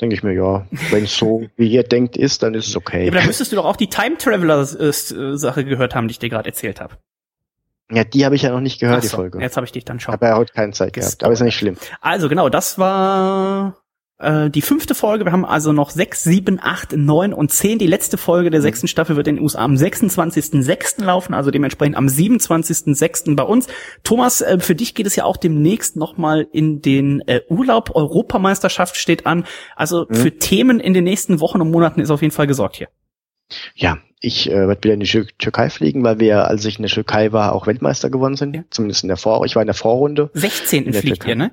denke 0.00 0.14
ich 0.14 0.22
mir, 0.22 0.32
ja, 0.32 0.66
wenn 0.90 1.04
es 1.04 1.16
so 1.16 1.44
wie 1.56 1.68
ihr 1.68 1.82
denkt 1.82 2.16
ist, 2.16 2.42
dann 2.42 2.54
ist 2.54 2.68
es 2.68 2.76
okay. 2.76 3.04
Ja, 3.04 3.08
aber 3.08 3.18
dann 3.18 3.26
müsstest 3.26 3.52
du 3.52 3.56
doch 3.56 3.66
auch 3.66 3.76
die 3.76 3.88
Time 3.88 4.16
Traveler 4.18 4.64
Sache 4.64 5.64
gehört 5.64 5.94
haben, 5.94 6.08
die 6.08 6.12
ich 6.12 6.18
dir 6.18 6.30
gerade 6.30 6.48
erzählt 6.48 6.80
habe. 6.80 6.96
Ja, 7.92 8.04
die 8.04 8.24
habe 8.24 8.36
ich 8.36 8.42
ja 8.42 8.50
noch 8.50 8.60
nicht 8.60 8.80
gehört, 8.80 9.02
so, 9.02 9.08
die 9.08 9.14
Folge. 9.16 9.40
Jetzt 9.40 9.56
habe 9.56 9.66
ich 9.66 9.72
dich 9.72 9.84
dann 9.84 9.98
schon. 9.98 10.14
Aber 10.14 10.26
er 10.26 10.36
hat 10.38 10.54
keine 10.54 10.72
Zeit 10.72 10.92
gehabt, 10.92 11.24
aber 11.24 11.32
ist 11.32 11.40
ja 11.40 11.44
nicht 11.44 11.56
schlimm. 11.56 11.76
Also 12.00 12.28
genau, 12.28 12.48
das 12.48 12.78
war 12.78 13.79
äh, 14.20 14.50
die 14.50 14.62
fünfte 14.62 14.94
Folge. 14.94 15.24
Wir 15.24 15.32
haben 15.32 15.44
also 15.44 15.72
noch 15.72 15.90
sechs, 15.90 16.22
sieben, 16.22 16.60
acht, 16.62 16.92
neun 16.92 17.32
und 17.32 17.50
zehn. 17.50 17.78
Die 17.78 17.86
letzte 17.86 18.18
Folge 18.18 18.50
der 18.50 18.60
mhm. 18.60 18.64
sechsten 18.64 18.88
Staffel 18.88 19.16
wird 19.16 19.26
in 19.28 19.36
den 19.36 19.42
USA 19.42 19.60
am 19.60 19.74
26.06. 19.74 21.04
laufen, 21.04 21.34
also 21.34 21.50
dementsprechend 21.50 21.96
am 21.96 22.06
27.06. 22.06 23.34
bei 23.34 23.42
uns. 23.42 23.66
Thomas, 24.04 24.40
äh, 24.40 24.58
für 24.60 24.74
dich 24.74 24.94
geht 24.94 25.06
es 25.06 25.16
ja 25.16 25.24
auch 25.24 25.36
demnächst 25.36 25.96
nochmal 25.96 26.46
in 26.52 26.82
den 26.82 27.20
äh, 27.26 27.40
Urlaub. 27.48 27.94
Europameisterschaft 27.94 28.96
steht 28.96 29.26
an. 29.26 29.44
Also 29.74 30.06
mhm. 30.08 30.14
für 30.14 30.38
Themen 30.38 30.80
in 30.80 30.94
den 30.94 31.04
nächsten 31.04 31.40
Wochen 31.40 31.60
und 31.60 31.70
Monaten 31.70 32.00
ist 32.00 32.10
auf 32.10 32.22
jeden 32.22 32.32
Fall 32.32 32.46
gesorgt 32.46 32.76
hier. 32.76 32.88
Ja, 33.74 33.98
ich 34.20 34.50
äh, 34.50 34.68
werde 34.68 34.84
wieder 34.84 34.94
in 34.94 35.00
die 35.00 35.26
Türkei 35.38 35.70
fliegen, 35.70 36.04
weil 36.04 36.20
wir, 36.20 36.46
als 36.46 36.64
ich 36.66 36.76
in 36.76 36.82
der 36.82 36.90
Türkei 36.90 37.32
war, 37.32 37.54
auch 37.54 37.66
Weltmeister 37.66 38.10
gewonnen 38.10 38.36
sind. 38.36 38.54
Ja. 38.54 38.64
Zumindest 38.70 39.02
in 39.02 39.08
der 39.08 39.16
Vor, 39.16 39.44
ich 39.46 39.56
war 39.56 39.62
in 39.62 39.66
der 39.66 39.74
Vorrunde. 39.74 40.30
16. 40.34 40.92
fliegt 40.92 41.26
ihr, 41.26 41.36
ne? 41.36 41.52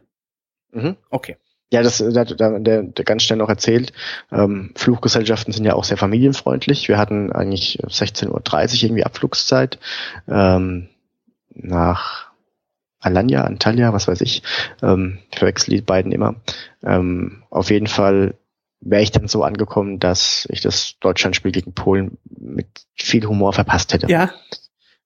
Mhm. 0.74 0.98
Okay. 1.10 1.38
Ja, 1.72 1.84
das 1.84 2.00
hat 2.00 2.40
der, 2.40 2.60
der, 2.60 2.84
der 2.84 3.06
ganz 3.06 3.24
schnell 3.24 3.40
noch 3.40 3.50
erzählt. 3.50 3.92
Ähm, 4.32 4.72
Fluggesellschaften 4.76 5.52
sind 5.52 5.66
ja 5.66 5.74
auch 5.74 5.84
sehr 5.84 5.98
familienfreundlich. 5.98 6.88
Wir 6.88 6.98
hatten 6.98 7.32
eigentlich 7.32 7.80
16.30 7.84 8.30
Uhr 8.30 8.84
irgendwie 8.84 9.04
Abflugszeit 9.04 9.78
ähm, 10.30 10.88
nach 11.54 12.28
Alanya, 13.00 13.44
Antalya, 13.44 13.94
was 13.94 14.08
weiß 14.08 14.22
ich. 14.22 14.44
Ähm, 14.82 15.20
ich 15.32 15.40
verwechsel 15.40 15.76
die 15.76 15.82
beiden 15.82 16.12
immer. 16.12 16.36
Ähm, 16.84 17.44
auf 17.50 17.70
jeden 17.70 17.88
Fall 17.88 18.36
wäre 18.80 19.02
ich 19.02 19.12
dann 19.12 19.28
so 19.28 19.44
angekommen, 19.44 20.00
dass 20.00 20.48
ich 20.50 20.62
das 20.62 20.96
Deutschlandspiel 21.00 21.52
gegen 21.52 21.74
Polen 21.74 22.18
mit 22.30 22.68
viel 22.96 23.26
Humor 23.26 23.54
verpasst 23.54 23.94
hätte. 23.94 24.08
Ja. 24.08 24.32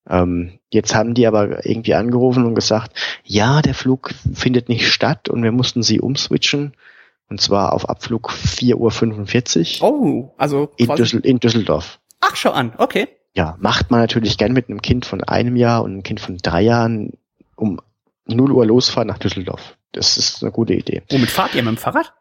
Ähm, 0.09 0.59
jetzt 0.69 0.95
haben 0.95 1.13
die 1.13 1.27
aber 1.27 1.65
irgendwie 1.65 1.93
angerufen 1.93 2.45
und 2.45 2.55
gesagt, 2.55 2.93
ja, 3.23 3.61
der 3.61 3.73
Flug 3.73 4.13
findet 4.33 4.69
nicht 4.69 4.91
statt 4.91 5.29
und 5.29 5.43
wir 5.43 5.51
mussten 5.51 5.83
sie 5.83 5.99
umswitchen. 5.99 6.73
Und 7.29 7.39
zwar 7.39 7.73
auf 7.73 7.87
Abflug 7.87 8.31
4.45 8.31 9.81
Uhr. 9.81 9.89
Oh, 9.89 10.33
also 10.37 10.71
in, 10.75 10.93
Düssel 10.95 11.21
in 11.21 11.39
Düsseldorf. 11.39 11.99
Ach, 12.19 12.35
schau 12.35 12.51
an, 12.51 12.73
okay. 12.77 13.07
Ja, 13.33 13.55
macht 13.59 13.89
man 13.89 14.01
natürlich 14.01 14.37
gern 14.37 14.51
mit 14.51 14.69
einem 14.69 14.81
Kind 14.81 15.05
von 15.05 15.23
einem 15.23 15.55
Jahr 15.55 15.83
und 15.83 15.91
einem 15.91 16.03
Kind 16.03 16.19
von 16.19 16.37
drei 16.37 16.61
Jahren 16.61 17.13
um 17.55 17.79
0 18.25 18.51
Uhr 18.51 18.65
losfahren 18.65 19.07
nach 19.07 19.17
Düsseldorf. 19.17 19.77
Das 19.93 20.17
ist 20.17 20.43
eine 20.43 20.51
gute 20.51 20.73
Idee. 20.73 21.03
Womit 21.09 21.29
fahrt 21.29 21.55
ihr 21.55 21.63
mit 21.63 21.75
dem 21.75 21.77
Fahrrad? 21.77 22.13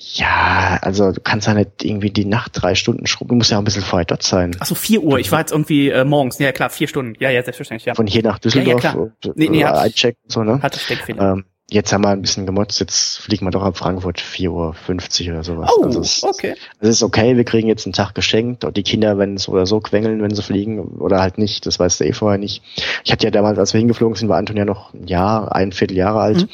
Ja, 0.00 0.78
also 0.82 1.10
du 1.10 1.20
kannst 1.20 1.48
ja 1.48 1.54
nicht 1.54 1.84
irgendwie 1.84 2.10
die 2.10 2.24
Nacht 2.24 2.52
drei 2.54 2.76
Stunden 2.76 3.06
schrubben, 3.06 3.30
du 3.30 3.34
musst 3.36 3.50
ja 3.50 3.56
auch 3.56 3.62
ein 3.62 3.64
bisschen 3.64 3.82
vorher 3.82 4.06
dort 4.06 4.22
sein. 4.22 4.56
Ach 4.60 4.66
so, 4.66 4.76
vier 4.76 5.02
Uhr, 5.02 5.18
ich 5.18 5.32
war 5.32 5.40
jetzt 5.40 5.50
irgendwie 5.50 5.90
äh, 5.90 6.04
morgens, 6.04 6.38
ja 6.38 6.52
klar, 6.52 6.70
vier 6.70 6.86
Stunden, 6.86 7.14
ja, 7.18 7.30
ja, 7.30 7.42
selbstverständlich, 7.42 7.86
ja. 7.86 7.94
Von 7.94 8.06
hier 8.06 8.22
nach 8.22 8.38
Düsseldorf, 8.38 8.84
ja, 8.84 8.90
ja, 8.90 8.94
klar. 8.94 9.32
nee, 9.34 9.48
nee, 9.48 9.64
einchecken, 9.64 10.22
so, 10.28 10.44
ne? 10.44 10.62
Hatte 10.62 10.78
Steckfehler. 10.78 11.32
Ähm, 11.32 11.44
jetzt 11.68 11.92
haben 11.92 12.04
wir 12.04 12.10
ein 12.10 12.22
bisschen 12.22 12.46
gemotzt, 12.46 12.78
jetzt 12.78 13.18
fliegen 13.18 13.44
wir 13.44 13.50
doch 13.50 13.64
ab 13.64 13.76
Frankfurt 13.76 14.20
4.50 14.20 15.26
Uhr 15.26 15.32
oder 15.32 15.44
sowas. 15.44 15.70
Oh, 15.76 15.82
also 15.82 16.00
es, 16.00 16.22
okay. 16.22 16.54
Es 16.78 16.88
ist 16.88 17.02
okay, 17.02 17.36
wir 17.36 17.44
kriegen 17.44 17.66
jetzt 17.66 17.84
einen 17.84 17.92
Tag 17.92 18.14
geschenkt 18.14 18.64
und 18.64 18.76
die 18.76 18.84
Kinder, 18.84 19.18
wenn 19.18 19.34
es 19.34 19.48
oder 19.48 19.66
so 19.66 19.80
quengeln, 19.80 20.22
wenn 20.22 20.34
sie 20.34 20.42
fliegen 20.42 20.78
oder 20.78 21.20
halt 21.20 21.38
nicht, 21.38 21.66
das 21.66 21.80
weißt 21.80 22.00
du 22.00 22.04
eh 22.04 22.12
vorher 22.12 22.38
nicht. 22.38 22.62
Ich 23.04 23.10
hatte 23.10 23.26
ja 23.26 23.32
damals, 23.32 23.58
als 23.58 23.74
wir 23.74 23.80
hingeflogen 23.80 24.14
sind, 24.16 24.28
war 24.28 24.38
Anton 24.38 24.56
ja 24.56 24.64
noch 24.64 24.94
ein 24.94 25.08
Jahr, 25.08 25.54
ein 25.54 25.72
Vierteljahre 25.72 26.20
alt. 26.20 26.42
Mhm. 26.42 26.48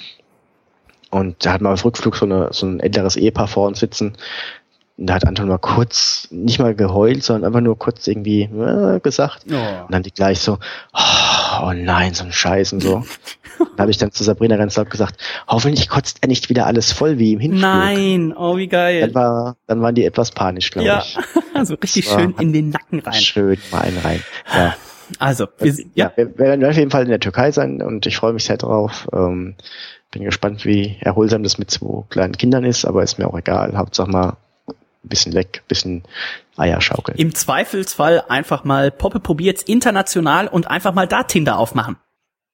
Und 1.15 1.47
da 1.47 1.53
hat 1.53 1.61
man 1.61 1.73
auf 1.73 1.85
Rückflug 1.85 2.17
so, 2.17 2.27
eine, 2.27 2.49
so 2.51 2.67
ein 2.67 2.81
älteres 2.81 3.15
Ehepaar 3.15 3.47
vor 3.47 3.69
uns 3.69 3.79
sitzen. 3.79 4.17
Und 4.99 5.07
da 5.07 5.15
hat 5.15 5.25
Anton 5.25 5.47
mal 5.47 5.59
kurz, 5.59 6.27
nicht 6.33 6.59
mal 6.59 6.75
geheult, 6.75 7.23
sondern 7.23 7.45
einfach 7.45 7.61
nur 7.61 7.79
kurz 7.79 8.09
irgendwie 8.09 8.43
äh, 8.43 8.99
gesagt. 8.99 9.45
Oh. 9.49 9.85
Und 9.85 9.93
dann 9.93 10.03
die 10.03 10.11
gleich 10.11 10.41
so, 10.41 10.59
oh, 10.93 11.63
oh 11.63 11.73
nein, 11.73 12.15
so 12.15 12.25
ein 12.25 12.33
Scheiß 12.33 12.73
und 12.73 12.83
so. 12.83 13.05
da 13.77 13.83
habe 13.83 13.93
ich 13.93 13.99
dann 13.99 14.11
zu 14.11 14.25
Sabrina 14.25 14.57
ganz 14.57 14.75
laut 14.77 14.91
gesagt, 14.91 15.21
hoffentlich 15.47 15.89
kotzt 15.89 16.19
er 16.21 16.27
nicht 16.27 16.49
wieder 16.49 16.67
alles 16.67 16.91
voll 16.91 17.17
wie 17.21 17.35
im 17.35 17.39
Hinflug. 17.39 17.63
Nein, 17.63 18.35
oh 18.37 18.57
wie 18.57 18.67
geil. 18.67 19.03
Dann, 19.03 19.15
war, 19.15 19.57
dann 19.69 19.83
waren 19.83 19.95
die 19.95 20.05
etwas 20.05 20.33
panisch, 20.33 20.73
glaube 20.73 20.89
ja. 20.89 20.99
ich. 20.99 21.17
Ja, 21.55 21.65
so 21.65 21.75
richtig 21.75 22.09
schön 22.09 22.35
in 22.41 22.53
den 22.53 22.71
Nacken 22.71 22.99
rein. 22.99 23.15
Schön 23.15 23.59
mal 23.71 23.83
einen 23.83 23.99
rein, 23.99 24.21
ja. 24.53 24.75
Also, 25.21 25.47
wir, 25.59 25.73
ja. 25.73 25.85
ja. 25.95 26.13
wir 26.17 26.39
werden 26.39 26.65
auf 26.65 26.77
jeden 26.77 26.91
Fall 26.91 27.05
in 27.05 27.11
der 27.11 27.21
Türkei 27.21 27.53
sein 27.53 27.83
und 27.83 28.05
ich 28.07 28.17
freue 28.17 28.33
mich 28.33 28.45
sehr 28.45 28.57
drauf. 28.57 29.07
Ähm, 29.13 29.55
bin 30.15 30.25
gespannt, 30.25 30.65
wie 30.65 30.97
erholsam 31.01 31.43
das 31.43 31.59
mit 31.59 31.71
zwei 31.71 32.05
kleinen 32.09 32.37
Kindern 32.37 32.65
ist, 32.65 32.85
aber 32.85 33.03
ist 33.03 33.19
mir 33.19 33.29
auch 33.29 33.37
egal. 33.37 33.77
Hauptsache 33.77 34.11
mal 34.11 34.37
bisschen 35.09 35.37
ein 35.37 35.45
bisschen 35.69 36.03
Eier 36.57 36.81
schaukeln. 36.81 37.19
Im 37.19 37.35
Zweifelsfall 37.35 38.25
einfach 38.29 38.65
mal 38.65 38.91
Poppe 38.91 39.21
probiert's 39.21 39.63
international 39.63 40.49
und 40.49 40.71
einfach 40.71 40.95
mal 40.95 41.07
da 41.07 41.25
Tinder 41.25 41.59
aufmachen. 41.59 41.97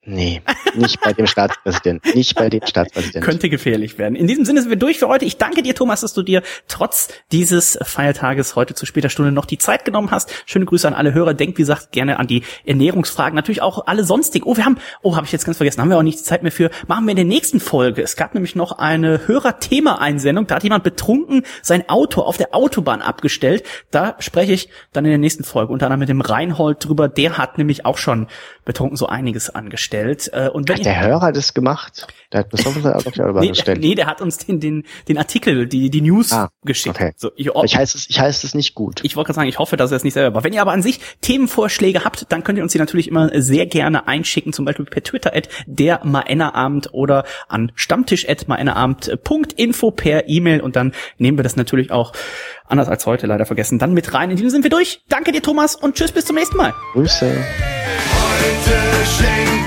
Nee, 0.06 0.40
nicht 0.76 0.98
bei 1.02 1.12
dem 1.12 1.26
Staatspräsidenten. 1.26 2.12
Nicht 2.14 2.34
bei 2.34 2.48
dem 2.48 2.64
Staatspräsidenten. 2.64 3.20
Könnte 3.20 3.50
gefährlich 3.50 3.98
werden. 3.98 4.14
In 4.14 4.26
diesem 4.26 4.46
Sinne 4.46 4.62
sind 4.62 4.70
wir 4.70 4.78
durch 4.78 4.98
für 4.98 5.08
heute. 5.08 5.26
Ich 5.26 5.36
danke 5.36 5.62
dir, 5.62 5.74
Thomas, 5.74 6.00
dass 6.00 6.14
du 6.14 6.22
dir 6.22 6.42
trotz 6.68 7.08
dieses 7.32 7.78
Feiertages 7.82 8.56
heute 8.56 8.74
zu 8.74 8.86
später 8.86 9.10
Stunde 9.10 9.30
noch 9.30 9.44
die 9.44 9.58
Zeit 9.58 9.84
genommen 9.84 10.10
hast. 10.10 10.32
Schöne 10.46 10.64
Grüße 10.64 10.88
an 10.88 10.94
alle 10.94 11.12
Hörer. 11.12 11.34
Denkt, 11.34 11.58
wie 11.58 11.62
gesagt, 11.62 11.92
gerne 11.92 12.18
an 12.18 12.26
die 12.26 12.44
Ernährungsfragen. 12.64 13.34
Natürlich 13.34 13.60
auch 13.60 13.86
alle 13.88 14.02
sonstigen. 14.02 14.46
Oh, 14.46 14.56
wir 14.56 14.64
haben, 14.64 14.78
oh, 15.02 15.16
habe 15.16 15.26
ich 15.26 15.32
jetzt 15.32 15.44
ganz 15.44 15.58
vergessen, 15.58 15.82
haben 15.82 15.90
wir 15.90 15.98
auch 15.98 16.02
nicht 16.02 16.20
die 16.20 16.24
Zeit 16.24 16.42
mehr 16.42 16.52
für. 16.52 16.70
Machen 16.86 17.04
wir 17.04 17.10
in 17.10 17.16
der 17.16 17.26
nächsten 17.26 17.60
Folge. 17.60 18.00
Es 18.02 18.16
gab 18.16 18.32
nämlich 18.32 18.56
noch 18.56 18.72
eine 18.78 19.28
Hörer-Thema-Einsendung. 19.28 20.46
Da 20.46 20.54
hat 20.54 20.64
jemand 20.64 20.82
betrunken 20.82 21.42
sein 21.60 21.86
Auto 21.90 22.22
auf 22.22 22.38
der 22.38 22.54
Autobahn 22.54 23.02
abgestellt. 23.02 23.64
Da 23.90 24.16
spreche 24.18 24.54
ich 24.54 24.70
dann 24.94 25.04
in 25.04 25.10
der 25.10 25.18
nächsten 25.18 25.44
Folge 25.44 25.74
unter 25.74 25.86
anderem 25.86 26.00
mit 26.00 26.08
dem 26.08 26.22
Reinhold 26.22 26.86
drüber. 26.86 27.08
Der 27.08 27.36
hat 27.36 27.58
nämlich 27.58 27.84
auch 27.84 27.98
schon 27.98 28.28
betrunken 28.64 28.96
so 28.96 29.06
einiges 29.06 29.50
angestellt. 29.50 29.89
Äh, 29.92 30.48
und 30.52 30.68
wenn 30.68 30.76
hat 30.76 30.84
der 30.84 31.00
Hörer 31.00 31.32
das 31.32 31.54
gemacht? 31.54 32.06
Der 32.32 32.40
hat 32.40 32.48
besoffen 32.48 32.82
sein 32.82 32.92
Auto 32.92 33.10
nee, 33.14 33.22
angestellt. 33.22 33.80
Nee, 33.80 33.94
der 33.94 34.06
hat 34.06 34.20
uns 34.20 34.38
den, 34.38 34.60
den, 34.60 34.84
den 35.08 35.18
Artikel, 35.18 35.66
die, 35.66 35.90
die 35.90 36.00
News 36.00 36.32
ah, 36.32 36.50
geschickt. 36.64 36.96
Okay. 36.96 37.12
So, 37.16 37.32
ich, 37.34 37.48
ich 37.48 37.76
heiße 37.76 37.98
es, 37.98 38.08
ich 38.08 38.20
heiße 38.20 38.46
es 38.46 38.54
nicht 38.54 38.74
gut. 38.74 39.00
Ich 39.02 39.16
wollte 39.16 39.28
gerade 39.28 39.36
sagen, 39.36 39.48
ich 39.48 39.58
hoffe, 39.58 39.76
dass 39.76 39.90
er 39.90 39.96
es 39.96 40.04
nicht 40.04 40.14
selber 40.14 40.36
war. 40.36 40.44
Wenn 40.44 40.52
ihr 40.52 40.62
aber 40.62 40.72
an 40.72 40.82
sich 40.82 41.00
Themenvorschläge 41.20 42.04
habt, 42.04 42.26
dann 42.30 42.44
könnt 42.44 42.58
ihr 42.58 42.62
uns 42.62 42.72
die 42.72 42.78
natürlich 42.78 43.08
immer 43.08 43.30
sehr 43.40 43.66
gerne 43.66 44.06
einschicken, 44.06 44.52
zum 44.52 44.64
Beispiel 44.64 44.84
per 44.84 45.02
Twitter 45.02 45.34
at 45.34 45.48
der 45.66 46.04
Maennerabend 46.04 46.90
oder 46.92 47.24
an 47.48 47.72
stammtisch 47.74 48.28
at 48.28 48.46
maennerabend.info 48.46 49.90
per 49.90 50.28
E-Mail 50.28 50.60
und 50.60 50.76
dann 50.76 50.92
nehmen 51.18 51.38
wir 51.38 51.42
das 51.42 51.56
natürlich 51.56 51.90
auch 51.90 52.12
anders 52.66 52.88
als 52.88 53.06
heute 53.06 53.26
leider 53.26 53.46
vergessen, 53.46 53.78
dann 53.78 53.92
mit 53.92 54.14
rein. 54.14 54.30
In 54.30 54.36
diesem 54.36 54.50
sind 54.50 54.62
wir 54.62 54.70
durch. 54.70 55.02
Danke 55.08 55.32
dir, 55.32 55.42
Thomas, 55.42 55.74
und 55.74 55.96
tschüss, 55.96 56.12
bis 56.12 56.24
zum 56.24 56.36
nächsten 56.36 56.56
Mal. 56.56 56.72
Grüße. 56.92 57.26
Heute 58.12 59.59